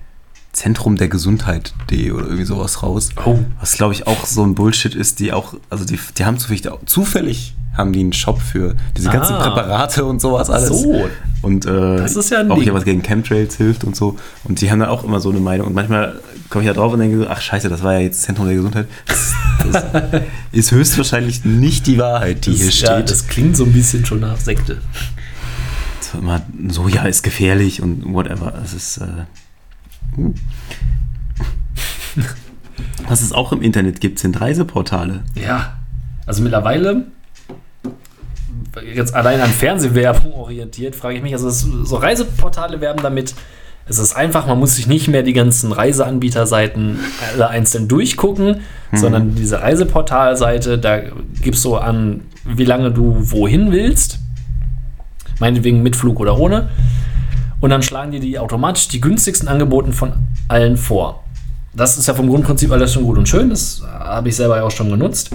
Zentrum 0.55 0.95
der 0.95 1.09
Gesundheit.de 1.09 2.11
oder 2.11 2.23
irgendwie 2.25 2.45
sowas 2.45 2.81
raus. 2.81 3.09
Oh. 3.25 3.39
Was 3.59 3.73
glaube 3.73 3.93
ich 3.93 4.07
auch 4.07 4.25
so 4.25 4.41
ein 4.43 4.55
Bullshit 4.55 4.95
ist, 4.95 5.19
die 5.19 5.33
auch, 5.33 5.53
also 5.69 5.83
die, 5.85 5.99
die 6.17 6.25
haben 6.25 6.37
zufällig, 6.39 6.63
zufällig 6.85 7.53
haben 7.75 7.91
die 7.91 7.99
einen 7.99 8.13
Shop 8.13 8.39
für 8.41 8.73
diese 8.95 9.09
ganzen 9.09 9.33
Ah. 9.35 9.49
Präparate 9.49 10.05
und 10.05 10.21
sowas 10.21 10.49
alles. 10.49 10.69
So. 10.69 11.09
Und 11.41 11.65
äh, 11.65 11.97
Das 11.97 12.15
ist 12.15 12.31
ja 12.31 12.47
auch 12.49 12.61
hier 12.61 12.73
was 12.73 12.85
gegen 12.85 13.01
Chemtrails 13.03 13.57
hilft 13.57 13.83
und 13.83 13.97
so. 13.97 14.15
Und 14.45 14.61
die 14.61 14.71
haben 14.71 14.79
da 14.79 14.87
auch 14.87 15.03
immer 15.03 15.19
so 15.19 15.29
eine 15.29 15.41
Meinung. 15.41 15.67
Und 15.67 15.73
manchmal 15.73 16.21
komme 16.49 16.63
ich 16.63 16.69
da 16.69 16.73
drauf 16.73 16.93
und 16.93 16.99
denke 16.99 17.17
so, 17.17 17.27
ach 17.27 17.41
scheiße, 17.41 17.67
das 17.67 17.83
war 17.83 17.93
ja 17.95 17.99
jetzt 17.99 18.21
Zentrum 18.21 18.45
der 18.47 18.55
Gesundheit. 18.55 18.87
Das, 19.07 19.33
das 19.73 19.83
ist 20.53 20.71
höchstwahrscheinlich 20.71 21.43
nicht 21.43 21.85
die 21.87 21.97
Wahrheit, 21.97 22.45
die 22.45 22.53
hier 22.53 22.67
Das, 22.67 22.75
steht. 22.77 22.87
ja, 22.89 23.01
das 23.01 23.27
klingt 23.27 23.57
so 23.57 23.65
ein 23.65 23.73
bisschen 23.73 24.05
schon 24.05 24.21
nach 24.21 24.37
Sekte. 24.37 24.81
Immer, 26.13 26.41
Soja 26.69 27.03
ist 27.07 27.23
gefährlich 27.23 27.81
und 27.81 28.13
whatever. 28.13 28.53
Es 28.63 28.73
ist. 28.73 28.97
Äh. 28.99 29.25
Was 33.07 33.21
es 33.21 33.31
auch 33.31 33.51
im 33.51 33.61
Internet 33.61 34.01
gibt, 34.01 34.19
sind 34.19 34.39
Reiseportale. 34.39 35.23
Ja. 35.35 35.73
Also 36.25 36.41
mittlerweile, 36.41 37.05
jetzt 38.93 39.13
allein 39.13 39.41
an 39.41 39.49
Fernsehwerbung 39.49 40.33
orientiert, 40.33 40.95
frage 40.95 41.17
ich 41.17 41.23
mich, 41.23 41.33
also 41.33 41.47
es, 41.47 41.61
so 41.61 41.95
Reiseportale 41.97 42.81
werben 42.81 43.03
damit, 43.03 43.35
es 43.87 43.99
ist 43.99 44.15
einfach, 44.15 44.47
man 44.47 44.57
muss 44.57 44.75
sich 44.75 44.87
nicht 44.87 45.07
mehr 45.07 45.21
die 45.21 45.33
ganzen 45.33 45.71
Reiseanbieterseiten 45.71 46.99
alle 47.33 47.49
einzeln 47.49 47.87
durchgucken, 47.87 48.61
sondern 48.91 49.35
diese 49.35 49.61
Reiseportalseite, 49.61 50.79
da 50.79 51.01
gibst 51.41 51.63
du 51.65 51.75
an, 51.75 52.21
wie 52.43 52.65
lange 52.65 52.91
du 52.91 53.15
wohin 53.31 53.71
willst, 53.71 54.19
meinetwegen 55.39 55.83
mit 55.83 55.95
Flug 55.95 56.19
oder 56.19 56.39
ohne, 56.39 56.69
und 57.61 57.69
dann 57.69 57.81
schlagen 57.81 58.11
die 58.11 58.19
die 58.19 58.37
automatisch 58.39 58.87
die 58.87 59.01
günstigsten 59.01 59.47
Angeboten 59.47 59.93
von 59.93 60.13
allen 60.47 60.77
vor. 60.77 61.23
Das 61.73 61.97
ist 61.97 62.07
ja 62.07 62.13
vom 62.13 62.29
Grundprinzip 62.29 62.71
alles 62.71 62.93
schon 62.93 63.03
gut 63.03 63.17
und 63.17 63.27
schön, 63.27 63.49
das 63.49 63.81
habe 63.99 64.29
ich 64.29 64.35
selber 64.37 64.57
ja 64.57 64.63
auch 64.63 64.71
schon 64.71 64.89
genutzt. 64.89 65.31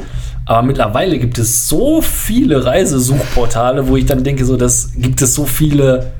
Aber 0.46 0.62
mittlerweile 0.62 1.18
gibt 1.18 1.38
es 1.38 1.68
so 1.68 2.00
viele 2.00 2.64
Reisesuchportale, 2.64 3.86
wo 3.88 3.96
ich 3.96 4.06
dann 4.06 4.24
denke, 4.24 4.44
so, 4.46 4.56
das 4.56 4.92
gibt 4.96 5.20
es 5.22 5.34
so 5.34 5.44
viele. 5.44 6.12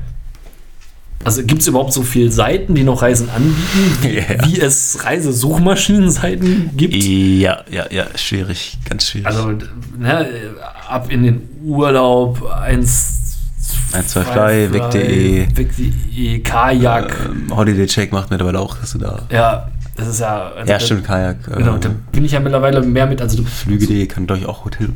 Also 1.23 1.43
gibt 1.43 1.61
es 1.61 1.67
überhaupt 1.67 1.93
so 1.93 2.01
viele 2.01 2.31
Seiten, 2.31 2.73
die 2.73 2.83
noch 2.83 3.01
Reisen 3.03 3.29
anbieten, 3.29 3.97
wie, 4.01 4.15
Ja. 4.17 4.45
wie 4.47 4.59
es 4.59 5.03
Reisesuchmaschinenseiten 5.03 6.71
gibt? 6.75 6.95
Ja, 6.95 7.63
ja, 7.71 7.85
ja, 7.91 8.05
schwierig, 8.15 8.77
ganz 8.89 9.07
schwierig. 9.07 9.27
Also, 9.27 9.51
ne, 9.99 10.27
ab 10.89 11.11
in 11.11 11.23
den 11.23 11.41
Urlaub, 11.63 12.43
eins, 12.51 13.20
123, 13.93 14.73
weg.de. 14.73 15.47
weg.de, 15.55 16.39
Kajak. 16.39 17.29
ähm, 17.29 17.55
Holiday 17.55 17.85
Check 17.85 18.11
macht 18.11 18.29
mittlerweile 18.29 18.59
auch, 18.59 18.77
dass 18.77 18.91
du 18.93 18.97
da. 18.99 19.23
Ja, 19.31 19.67
das 19.95 20.07
ist 20.07 20.19
ja. 20.21 20.51
also 20.55 20.71
Ja, 20.71 20.79
stimmt, 20.79 21.03
Kajak. 21.03 21.37
Genau, 21.57 21.75
äh, 21.75 21.79
da 21.79 21.89
bin 22.11 22.25
ich 22.25 22.31
ja 22.31 22.39
mittlerweile 22.39 22.81
mehr 22.81 23.05
mit. 23.07 23.21
Also, 23.21 23.43
Flüge.de 23.43 24.05
kann, 24.07 24.27
ich, 24.37 24.45
auch 24.45 24.65
Hotel. 24.65 24.89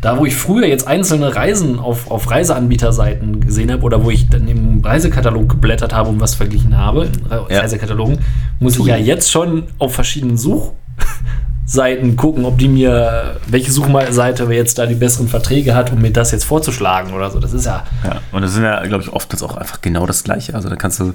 da, 0.00 0.18
wo 0.18 0.24
ich 0.26 0.34
früher 0.36 0.66
jetzt 0.66 0.86
einzelne 0.86 1.34
Reisen 1.34 1.78
auf, 1.78 2.10
auf 2.10 2.30
Reiseanbieterseiten 2.30 3.40
gesehen 3.40 3.72
habe 3.72 3.82
oder 3.82 4.04
wo 4.04 4.10
ich 4.10 4.28
dann 4.28 4.46
im 4.48 4.80
Reisekatalog 4.84 5.48
geblättert 5.48 5.92
habe 5.92 6.10
und 6.10 6.20
was 6.20 6.34
verglichen 6.34 6.76
habe, 6.76 7.06
in 7.06 7.26
Re 7.26 7.46
Ja. 7.50 7.60
Reisekatalogen, 7.60 8.18
muss 8.60 8.78
ich 8.78 8.86
ja 8.86 8.96
jetzt 8.96 9.30
schon 9.30 9.64
auf 9.78 9.94
verschiedenen 9.94 10.38
Suchseiten 11.66 12.16
gucken, 12.16 12.44
ob 12.44 12.58
die 12.58 12.68
mir, 12.68 13.40
welche 13.46 13.72
Suchseite 13.72 14.44
jetzt 14.52 14.78
da 14.78 14.86
die 14.86 14.94
besseren 14.94 15.28
Verträge 15.28 15.74
hat, 15.74 15.92
um 15.92 16.00
mir 16.02 16.10
das 16.12 16.30
jetzt 16.30 16.44
vorzuschlagen 16.44 17.12
oder 17.14 17.30
so. 17.30 17.40
Das 17.40 17.52
ist 17.52 17.64
ja. 17.66 17.84
Ja, 18.04 18.20
und 18.32 18.42
das 18.42 18.52
sind 18.52 18.64
ja, 18.64 18.84
glaube 18.86 19.02
ich, 19.02 19.12
oftmals 19.12 19.42
auch 19.42 19.56
einfach 19.56 19.80
genau 19.80 20.06
das 20.06 20.24
Gleiche. 20.24 20.54
Also 20.54 20.68
da 20.68 20.76
kannst 20.76 21.00
du, 21.00 21.14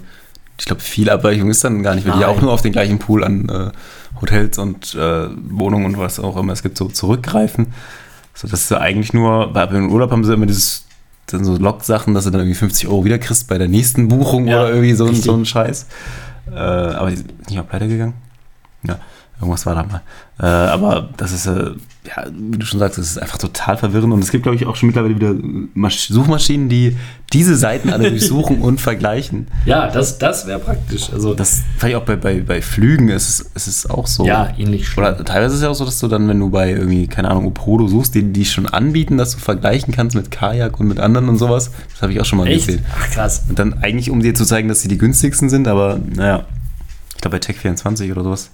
ich 0.57 0.65
glaube, 0.65 0.81
viel 0.81 1.09
Abweichung 1.09 1.49
ist 1.49 1.63
dann 1.63 1.83
gar 1.83 1.95
nicht, 1.95 2.07
weil 2.07 2.17
die 2.17 2.25
auch 2.25 2.41
nur 2.41 2.51
auf 2.51 2.61
den 2.61 2.71
gleichen 2.71 2.97
Pool 2.99 3.23
an 3.23 3.47
äh, 3.47 4.19
Hotels 4.19 4.57
und 4.57 4.95
äh, 4.95 5.27
Wohnungen 5.49 5.85
und 5.85 5.97
was 5.99 6.19
auch 6.19 6.35
immer 6.35 6.53
es 6.53 6.63
gibt, 6.63 6.77
so 6.77 6.87
zurückgreifen. 6.87 7.67
So, 8.33 8.47
das 8.47 8.61
ist 8.61 8.71
ja 8.71 8.79
eigentlich 8.79 9.13
nur, 9.13 9.53
bei 9.53 9.65
im 9.65 9.91
Urlaub 9.91 10.11
haben 10.11 10.23
sie 10.23 10.33
immer 10.33 10.45
dieses, 10.47 10.85
dann 11.27 11.43
so 11.45 11.57
Log-Sachen, 11.57 12.13
dass 12.15 12.23
du 12.23 12.31
dann 12.31 12.41
irgendwie 12.41 12.55
50 12.57 12.87
Euro 12.87 13.05
wieder 13.05 13.19
kriegst 13.19 13.47
bei 13.47 13.57
der 13.59 13.67
nächsten 13.67 14.07
Buchung 14.07 14.47
Ja, 14.47 14.61
oder 14.61 14.69
irgendwie 14.69 14.93
so, 14.93 15.03
ein- 15.03 15.09
richtig. 15.11 15.25
so 15.25 15.35
ein 15.35 15.45
Scheiß. 15.45 15.85
Äh, 16.51 16.55
aber 16.57 17.11
die 17.11 17.17
sind 17.17 17.47
nicht 17.47 17.55
mal 17.57 17.63
pleite 17.63 17.87
gegangen. 17.87 18.13
Ja, 18.83 18.99
irgendwas 19.39 19.65
war 19.65 19.75
da 19.75 19.83
mal. 19.83 20.01
Äh, 20.39 20.45
aber 20.45 21.09
das 21.17 21.31
ist, 21.33 21.45
äh, 21.47 21.71
ja, 22.07 22.25
wie 22.31 22.57
du 22.57 22.65
schon 22.65 22.79
sagst, 22.79 22.97
es 22.97 23.11
ist 23.11 23.17
einfach 23.21 23.37
total 23.37 23.77
verwirrend. 23.77 24.13
Und 24.13 24.23
es 24.23 24.31
gibt, 24.31 24.43
glaube 24.43 24.55
ich, 24.55 24.65
auch 24.65 24.75
schon 24.77 24.87
mittlerweile 24.87 25.15
wieder 25.15 25.33
Masch 25.73 26.07
Suchmaschinen, 26.07 26.69
die 26.69 26.95
diese 27.33 27.57
Seiten 27.57 27.89
alle 27.89 28.09
durchsuchen 28.09 28.61
und 28.61 28.79
vergleichen. 28.79 29.47
Ja, 29.65 29.87
das, 29.89 30.17
das 30.17 30.47
wäre 30.47 30.59
praktisch. 30.59 31.11
Also, 31.11 31.33
Das 31.33 31.61
vielleicht 31.77 31.97
auch 31.97 32.05
bei, 32.05 32.15
bei, 32.15 32.39
bei 32.39 32.61
Flügen 32.61 33.09
ist 33.09 33.27
es, 33.29 33.39
ist 33.53 33.67
es 33.67 33.89
auch 33.89 34.07
so. 34.07 34.25
ja, 34.25 34.49
ähnlich 34.57 34.87
schlimm. 34.87 35.05
Oder 35.05 35.23
teilweise 35.25 35.53
ist 35.53 35.59
es 35.59 35.63
ja 35.63 35.69
auch 35.69 35.75
so, 35.75 35.85
dass 35.85 35.99
du 35.99 36.07
dann, 36.07 36.27
wenn 36.29 36.39
du 36.39 36.49
bei 36.49 36.71
irgendwie, 36.71 37.07
keine 37.07 37.29
Ahnung, 37.29 37.47
Opodo 37.47 37.87
suchst, 37.87 38.15
die, 38.15 38.23
die 38.23 38.45
schon 38.45 38.65
anbieten, 38.65 39.17
dass 39.17 39.31
du 39.31 39.39
vergleichen 39.39 39.93
kannst 39.93 40.15
mit 40.15 40.31
Kajak 40.31 40.79
und 40.79 40.87
mit 40.87 40.99
anderen 40.99 41.27
und 41.27 41.37
sowas. 41.37 41.71
Das 41.91 42.01
habe 42.01 42.13
ich 42.13 42.21
auch 42.21 42.25
schon 42.25 42.39
mal 42.39 42.47
Echt? 42.47 42.67
gesehen. 42.67 42.85
Ach, 42.97 43.09
krass. 43.11 43.43
Und 43.49 43.59
dann 43.59 43.73
eigentlich, 43.83 44.09
um 44.09 44.21
dir 44.21 44.33
zu 44.33 44.45
zeigen, 44.45 44.69
dass 44.69 44.81
sie 44.81 44.87
die 44.87 44.97
günstigsten 44.97 45.49
sind, 45.49 45.67
aber 45.67 45.99
naja, 46.15 46.45
ich 47.15 47.21
glaube 47.21 47.37
bei 47.37 47.45
Tech24 47.45 48.11
oder 48.11 48.23
sowas. 48.23 48.51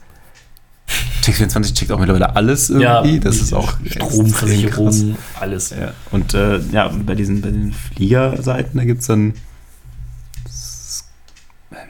Tech24 1.24 1.74
checkt 1.74 1.92
auch 1.92 2.00
mittlerweile 2.00 2.36
alles 2.36 2.70
irgendwie. 2.70 3.20
das 3.20 3.38
ist 3.38 3.54
auch. 3.54 3.74
Stromversicherung, 3.86 5.18
alles. 5.40 5.72
Ja. 5.72 5.94
Und 6.12 6.34
äh, 6.34 6.60
ja, 6.72 6.88
bei 6.90 7.16
diesen 7.16 7.42
bei 7.42 7.50
den 7.50 7.74
Fliegerseiten, 7.74 8.78
da 8.78 8.86
gibt 8.86 9.02
es 9.02 9.08
dann. 9.08 9.34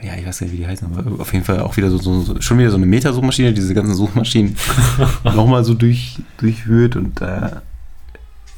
Ja, 0.02 0.14
ich 0.14 0.26
weiß 0.26 0.42
nicht, 0.42 0.52
wie 0.52 0.58
die 0.58 0.66
heißen, 0.66 0.88
aber 0.92 1.20
auf 1.20 1.32
jeden 1.32 1.44
Fall 1.44 1.60
auch 1.60 1.76
wieder 1.76 1.90
so, 1.90 1.98
so, 1.98 2.22
so 2.22 2.40
schon 2.40 2.58
wieder 2.58 2.70
so 2.70 2.76
eine 2.76 2.86
Metasuchmaschine, 2.86 3.52
diese 3.52 3.74
ganzen 3.74 3.94
Suchmaschinen 3.94 4.56
nochmal 5.24 5.64
so 5.64 5.74
durch, 5.74 6.18
durchwühlt 6.38 6.96
und 6.96 7.20
äh, 7.20 7.50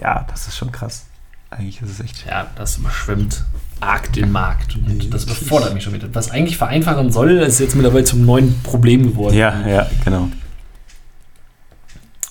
ja, 0.01 0.27
das 0.31 0.49
ist 0.49 0.57
schon 0.57 0.73
krass. 0.73 1.08
Eigentlich 1.51 1.81
ist 1.83 1.91
es 1.91 2.01
echt. 2.01 2.27
Ja, 2.27 2.47
das 2.57 2.77
überschwemmt 2.79 3.45
arg 3.81 4.13
den 4.13 4.31
Markt. 4.33 4.75
Und 4.77 5.13
das 5.13 5.25
überfordert 5.25 5.73
mich 5.75 5.85
schon 5.85 5.93
wieder. 5.95 6.13
Was 6.15 6.31
eigentlich 6.31 6.59
vereinfachen 6.59 7.11
soll, 7.13 7.31
ist 7.39 7.61
jetzt 7.61 7.75
mittlerweile 7.75 8.05
zum 8.05 8.25
neuen 8.25 8.61
Problem 8.63 9.09
geworden. 9.09 9.35
Ja, 9.37 9.67
ja, 9.67 9.89
genau. 10.05 10.29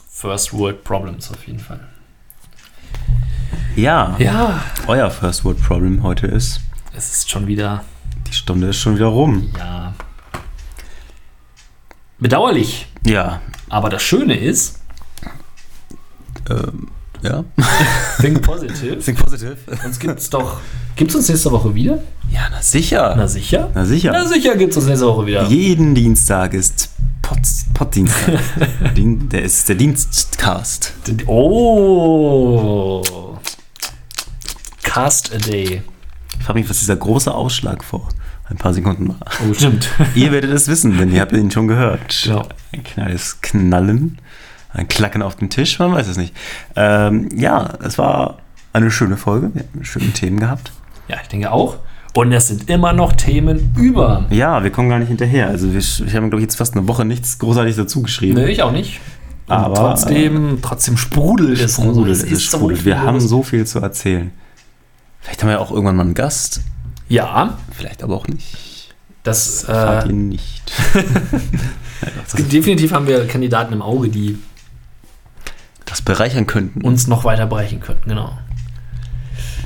First 0.09 0.53
World 0.53 0.83
Problems 0.83 1.31
auf 1.31 1.45
jeden 1.47 1.59
Fall. 1.59 1.79
Ja, 3.75 4.15
Ja, 4.17 4.61
euer 4.87 5.09
First 5.11 5.45
World 5.45 5.61
Problem 5.61 6.01
heute 6.03 6.25
ist, 6.27 6.59
es 6.95 7.11
ist 7.11 7.29
schon 7.29 7.45
wieder, 7.45 7.83
die 8.27 8.33
Stunde 8.33 8.67
ist 8.69 8.77
schon 8.77 8.95
wieder 8.95 9.05
rum. 9.05 9.51
ja, 9.57 9.93
bedauerlich. 12.17 12.87
Ja, 13.05 13.41
Aber 13.69 13.89
das 13.89 14.01
Schöne 14.01 14.35
ist, 14.35 14.81
ähm, 16.49 16.89
ja. 17.21 17.43
think 18.21 18.41
positive. 18.41 18.97
Think 18.99 19.17
positive. 19.23 19.57
Uns 19.85 19.99
gibt's 19.99 20.29
doch, 20.29 20.59
gibt's 20.95 21.15
uns 21.15 21.29
nächste 21.29 21.51
Woche 21.51 21.73
wieder? 21.73 21.99
Ja, 22.29 22.47
na 22.51 22.61
sicher. 22.61 23.15
Na 23.15 23.27
sicher? 23.27 23.69
Na 23.73 23.85
sicher. 23.85 24.11
Na 24.11 24.25
sicher 24.27 24.55
gibt's 24.55 24.77
uns 24.77 24.85
nächste 24.87 25.07
Woche 25.07 25.25
wieder. 25.25 25.45
Jeden 25.47 25.95
Dienstag 25.95 26.53
ist 26.53 26.89
Pottdienstag. 27.73 28.39
Dien- 28.95 29.29
der 29.29 29.43
ist 29.43 29.67
der 29.67 29.75
Dienstcast. 29.75 30.93
Oh. 31.27 33.03
Cast 34.83 35.33
a 35.33 35.37
day. 35.37 35.81
Ich 36.39 36.45
frage 36.45 36.59
mich, 36.59 36.69
was 36.69 36.79
dieser 36.79 36.95
große 36.95 37.33
Ausschlag 37.33 37.83
vor 37.83 38.07
ein 38.49 38.57
paar 38.57 38.73
Sekunden 38.73 39.09
war. 39.09 39.17
Oh, 39.49 39.53
stimmt. 39.53 39.89
ihr 40.15 40.31
werdet 40.31 40.51
es 40.51 40.67
wissen, 40.69 40.97
denn 40.97 41.11
ihr 41.11 41.19
habt 41.21 41.33
ihn 41.33 41.51
schon 41.51 41.67
gehört. 41.67 42.21
Genau. 42.23 42.47
Ein 42.71 42.83
kleines 42.83 43.41
Knallen, 43.41 44.19
ein 44.77 44.87
Klacken 44.87 45.21
auf 45.21 45.35
dem 45.35 45.49
Tisch, 45.49 45.79
man 45.79 45.91
weiß 45.91 46.07
es 46.07 46.17
nicht. 46.17 46.33
Ähm, 46.75 47.29
ja, 47.35 47.73
es 47.83 47.97
war 47.97 48.37
eine 48.73 48.91
schöne 48.91 49.17
Folge. 49.17 49.51
Wir 49.53 49.63
haben 49.63 49.83
schöne 49.83 50.11
Themen 50.11 50.39
gehabt. 50.39 50.71
Ja, 51.07 51.17
ich 51.21 51.27
denke 51.27 51.51
auch. 51.51 51.77
Und 52.13 52.31
es 52.31 52.47
sind 52.47 52.69
immer 52.69 52.93
noch 52.93 53.13
Themen 53.13 53.73
über. 53.77 54.25
Ja, 54.29 54.63
wir 54.63 54.71
kommen 54.71 54.89
gar 54.89 54.99
nicht 54.99 55.09
hinterher. 55.09 55.47
Also 55.47 55.73
wir, 55.73 55.81
wir 55.81 56.13
haben, 56.13 56.29
glaube 56.29 56.37
ich, 56.37 56.43
jetzt 56.43 56.55
fast 56.55 56.75
eine 56.75 56.87
Woche 56.87 57.05
nichts 57.05 57.37
großartig 57.39 57.75
dazu 57.75 58.01
geschrieben. 58.01 58.35
Nee, 58.41 58.51
ich 58.51 58.63
auch 58.63 58.71
nicht. 58.71 58.99
Und 59.47 59.53
Aber, 59.55 59.75
trotzdem, 59.75 60.59
trotzdem 60.61 60.97
sprudelt 60.97 61.59
es. 61.59 61.73
Sprudelt, 61.75 62.09
Es 62.09 62.23
ist 62.23 62.43
sprudelt. 62.43 62.79
viel 62.81 62.85
Wir 62.87 63.01
haben 63.01 63.19
so 63.19 63.43
viel 63.43 63.65
zu 63.65 63.79
erzählen. 63.79 64.31
Vielleicht 65.21 65.41
haben 65.41 65.49
wir 65.49 65.53
ja 65.55 65.59
auch 65.59 65.71
irgendwann 65.71 65.95
mal 65.95 66.03
einen 66.03 66.13
Gast. 66.13 66.61
Ja, 67.07 67.57
Vielleicht 67.71 68.03
aber 68.03 68.15
auch 68.15 68.27
nicht. 68.27 68.93
das, 69.23 69.63
Erfahrt 69.63 70.05
äh, 70.05 70.09
ihr 70.09 70.13
nicht. 70.15 70.71
definitiv 72.51 72.93
haben 72.93 73.07
wir 73.07 73.27
Kandidaten 73.27 73.73
im 73.73 73.81
Auge, 73.81 74.09
die 74.09 74.37
das 75.87 76.01
bereichern 76.03 76.45
könnten. 76.45 76.81
uns 76.81 77.07
noch 77.07 77.23
weiter 77.23 77.47
bereichen 77.47 77.79
könnten, 77.79 78.09
genau. 78.09 78.37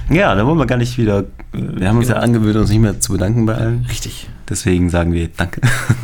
ja, 0.09 0.33
da 0.35 0.45
wollen 0.45 0.57
wir 0.57 0.65
gar 0.65 0.77
nicht 0.77 0.97
wieder. 0.97 1.25
Wir 1.51 1.89
haben 1.89 1.97
uns 1.97 2.07
Genau. 2.07 2.19
ja 2.19 2.23
angewöhnt, 2.23 2.55
uns 2.55 2.69
nicht 2.69 2.79
mehr 2.79 2.99
zu 2.99 3.11
bedanken 3.13 3.45
bei 3.45 3.55
allen. 3.55 3.85
Richtig. 3.89 4.29
Deswegen 4.49 4.89
sagen 4.89 5.13
wir 5.13 5.29
Danke. 5.29 5.61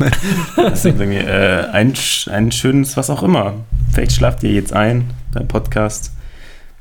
Deswegen 0.56 0.98
sagen 0.98 1.10
wir 1.10 1.26
äh, 1.28 1.66
ein, 1.72 1.92
ein 2.30 2.52
schönes, 2.52 2.96
was 2.96 3.10
auch 3.10 3.22
immer. 3.22 3.54
Vielleicht 3.92 4.12
schlaft 4.12 4.42
ihr 4.42 4.52
jetzt 4.52 4.72
ein 4.72 5.10
beim 5.32 5.46
Podcast. 5.48 6.12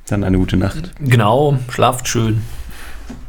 Dann 0.07 0.23
eine 0.23 0.37
gute 0.37 0.55
Nacht. 0.55 0.91
Genau, 1.01 1.57
schlaft 1.69 2.07
schön. 2.07 2.41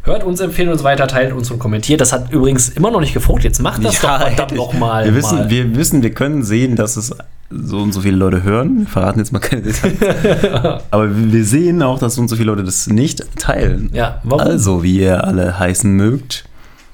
Hört 0.04 0.22
uns, 0.22 0.38
empfehlt 0.40 0.68
uns 0.68 0.84
weiter, 0.84 1.08
teilt 1.08 1.32
uns 1.32 1.50
und 1.50 1.58
kommentiert. 1.58 2.00
Das 2.00 2.12
hat 2.12 2.30
übrigens 2.30 2.68
immer 2.68 2.90
noch 2.92 3.00
nicht 3.00 3.12
gefolgt. 3.14 3.42
Jetzt 3.42 3.60
macht 3.60 3.84
das 3.84 4.00
doch 4.00 4.18
verdammt 4.20 4.52
nochmal. 4.56 5.04
Wir 5.04 5.14
wissen, 5.16 5.38
mal. 5.38 5.50
wir 5.50 5.74
wissen, 5.76 6.02
wir 6.04 6.14
können 6.14 6.44
sehen, 6.44 6.76
dass 6.76 6.96
es 6.96 7.12
so 7.50 7.78
und 7.78 7.92
so 7.92 8.00
viele 8.00 8.16
Leute 8.16 8.42
hören. 8.42 8.80
Wir 8.80 8.86
verraten 8.86 9.18
jetzt 9.18 9.32
mal 9.32 9.38
keine 9.38 9.62
Details. 9.62 10.82
Aber 10.90 11.08
wir 11.14 11.44
sehen 11.44 11.82
auch, 11.82 11.98
dass 11.98 12.16
so 12.16 12.20
und 12.22 12.28
so 12.28 12.36
viele 12.36 12.46
Leute 12.50 12.64
das 12.64 12.86
nicht 12.88 13.24
teilen. 13.38 13.90
ja, 13.92 14.20
warum? 14.24 14.40
Also, 14.46 14.82
wie 14.82 15.00
ihr 15.00 15.24
alle 15.24 15.58
heißen 15.58 15.90
mögt, 15.90 16.44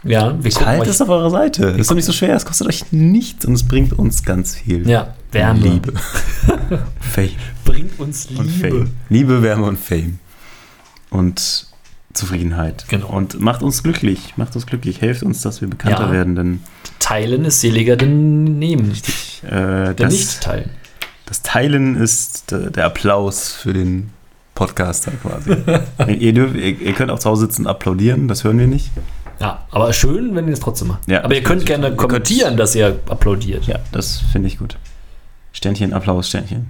ja, 0.04 0.34
wir 0.38 0.50
teilt 0.50 0.86
es 0.86 1.00
auf 1.00 1.08
eurer 1.08 1.30
Seite. 1.30 1.66
Ist 1.68 1.90
doch 1.90 1.94
nicht 1.94 2.04
so 2.04 2.12
schwer, 2.12 2.36
es 2.36 2.44
kostet 2.44 2.66
euch 2.68 2.92
nichts 2.92 3.46
und 3.46 3.54
es 3.54 3.62
bringt 3.62 3.92
uns 3.98 4.22
ganz 4.22 4.54
viel 4.56 4.88
Ja, 4.88 5.14
Wärme. 5.32 5.60
Liebe. 5.60 5.92
Fame 7.00 7.30
Bringt 7.64 7.98
uns 7.98 8.26
und 8.26 8.44
Liebe. 8.46 8.68
Fame. 8.68 8.90
Liebe, 9.08 9.42
Wärme 9.42 9.64
und 9.66 9.78
Fame. 9.78 10.18
Und 11.10 11.66
Zufriedenheit. 12.14 12.86
Genau. 12.88 13.08
Und 13.08 13.40
macht 13.40 13.62
uns 13.62 13.82
glücklich. 13.82 14.34
Macht 14.36 14.54
uns 14.54 14.66
glücklich. 14.66 15.00
Helft 15.00 15.22
uns, 15.22 15.42
dass 15.42 15.60
wir 15.60 15.68
bekannter 15.68 16.06
Ja. 16.06 16.12
werden, 16.12 16.34
denn 16.36 16.60
Teilen 17.00 17.44
ist 17.44 17.60
seliger 17.60 17.96
denn 17.96 18.58
nehmen. 18.58 18.92
äh, 19.42 19.50
Denn 19.50 19.96
das, 19.96 20.12
nicht 20.12 20.40
teilen. 20.40 20.70
das 21.26 21.42
Teilen 21.42 21.96
ist 21.96 22.50
der, 22.50 22.70
der 22.70 22.86
Applaus 22.86 23.52
für 23.52 23.72
den 23.72 24.10
Podcaster 24.54 25.10
quasi. 25.20 25.56
ihr, 26.18 26.32
dürft, 26.32 26.54
ihr, 26.56 26.80
ihr 26.80 26.92
könnt 26.94 27.10
auch 27.10 27.18
zu 27.18 27.28
Hause 27.28 27.42
sitzen 27.46 27.62
und 27.62 27.66
applaudieren, 27.68 28.28
das 28.28 28.44
hören 28.44 28.58
wir 28.58 28.68
nicht. 28.68 28.90
Ja, 29.40 29.66
aber 29.72 29.92
schön, 29.92 30.34
wenn 30.36 30.46
ihr 30.46 30.54
es 30.54 30.60
trotzdem 30.60 30.88
macht. 30.88 31.08
Ja, 31.08 31.24
aber 31.24 31.34
ihr 31.34 31.42
könnt 31.42 31.66
gerne 31.66 31.88
könnt- 31.88 31.98
kommentieren, 31.98 32.56
dass 32.56 32.74
ihr 32.76 33.00
applaudiert. 33.08 33.66
Ja, 33.66 33.80
das 33.90 34.18
finde 34.32 34.46
ich 34.48 34.58
gut. 34.58 34.76
Sternchen, 35.52 35.92
Applaus, 35.92 36.28
Sternchen. 36.28 36.68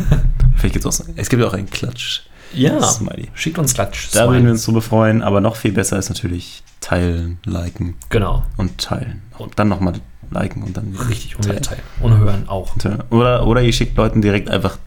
Vielleicht 0.56 0.72
gibt's 0.72 0.86
auch 0.86 1.06
es 1.16 1.28
gibt 1.28 1.42
auch 1.42 1.52
einen 1.52 1.68
Klatsch. 1.68 2.22
Ja. 2.52 2.80
Smiley. 2.82 3.28
Schickt 3.34 3.58
uns 3.58 3.74
Klatsch. 3.74 4.08
Da 4.14 4.28
würden 4.28 4.44
wir 4.44 4.52
uns 4.52 4.64
drüber 4.64 4.82
freuen, 4.82 5.22
aber 5.22 5.40
noch 5.40 5.56
viel 5.56 5.72
besser 5.72 5.98
ist 5.98 6.08
natürlich 6.08 6.62
teilen, 6.80 7.38
liken 7.44 7.96
Genau. 8.08 8.42
und 8.56 8.78
teilen. 8.78 9.22
Und 9.38 9.58
dann 9.58 9.68
nochmal 9.68 9.94
liken 10.30 10.62
und 10.62 10.76
dann 10.76 10.92
wieder 10.92 11.08
Richtig. 11.08 11.36
Und 11.36 11.44
wieder 11.46 11.60
teilen. 11.60 11.82
Und 12.00 12.18
hören 12.18 12.48
auch. 12.48 12.76
teilen. 12.78 13.02
Oder, 13.10 13.46
oder 13.46 13.62
ihr 13.62 13.72
schickt 13.72 13.96
Leuten 13.96 14.22
direkt 14.22 14.48
einfach 14.50 14.78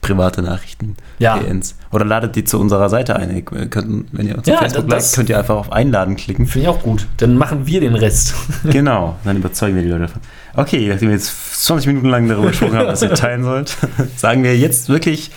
private 0.00 0.42
Nachrichten. 0.42 0.96
Ja. 1.20 1.36
PNs. 1.36 1.76
Oder 1.92 2.04
ladet 2.04 2.34
die 2.34 2.42
zu 2.42 2.58
unserer 2.58 2.88
Seite 2.88 3.14
ein. 3.14 3.34
Ihr 3.36 3.42
könnt, 3.42 4.08
wenn 4.12 4.26
ihr 4.26 4.36
uns 4.36 4.48
Ja, 4.48 4.54
auf 4.54 4.60
Facebook 4.60 4.90
liked, 4.90 5.12
könnt 5.12 5.28
ihr 5.28 5.38
einfach 5.38 5.54
auf 5.54 5.70
Einladen 5.70 6.16
klicken. 6.16 6.46
Finde 6.46 6.68
ich 6.68 6.74
auch 6.76 6.82
gut. 6.82 7.06
Dann 7.18 7.36
machen 7.38 7.66
wir 7.68 7.80
den 7.80 7.94
Rest. 7.94 8.34
genau, 8.64 9.14
dann 9.24 9.36
überzeugen 9.36 9.76
wir 9.76 9.82
die 9.82 9.88
Leute 9.90 10.02
davon. 10.06 10.22
Okay, 10.56 10.88
nachdem 10.88 11.08
wir 11.08 11.14
jetzt 11.14 11.64
20 11.64 11.86
Minuten 11.86 12.08
lang 12.08 12.28
darüber 12.28 12.48
gesprochen 12.48 12.74
haben, 12.76 12.88
was 12.88 13.02
ihr 13.02 13.14
teilen 13.14 13.44
sollt, 13.44 13.76
sagen 14.16 14.42
wir 14.42 14.58
jetzt 14.58 14.88
wirklich 14.88 15.30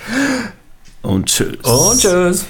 und 1.06 1.26
tschüss. 1.28 1.58
Und 1.64 2.00
tschüss. 2.02 2.46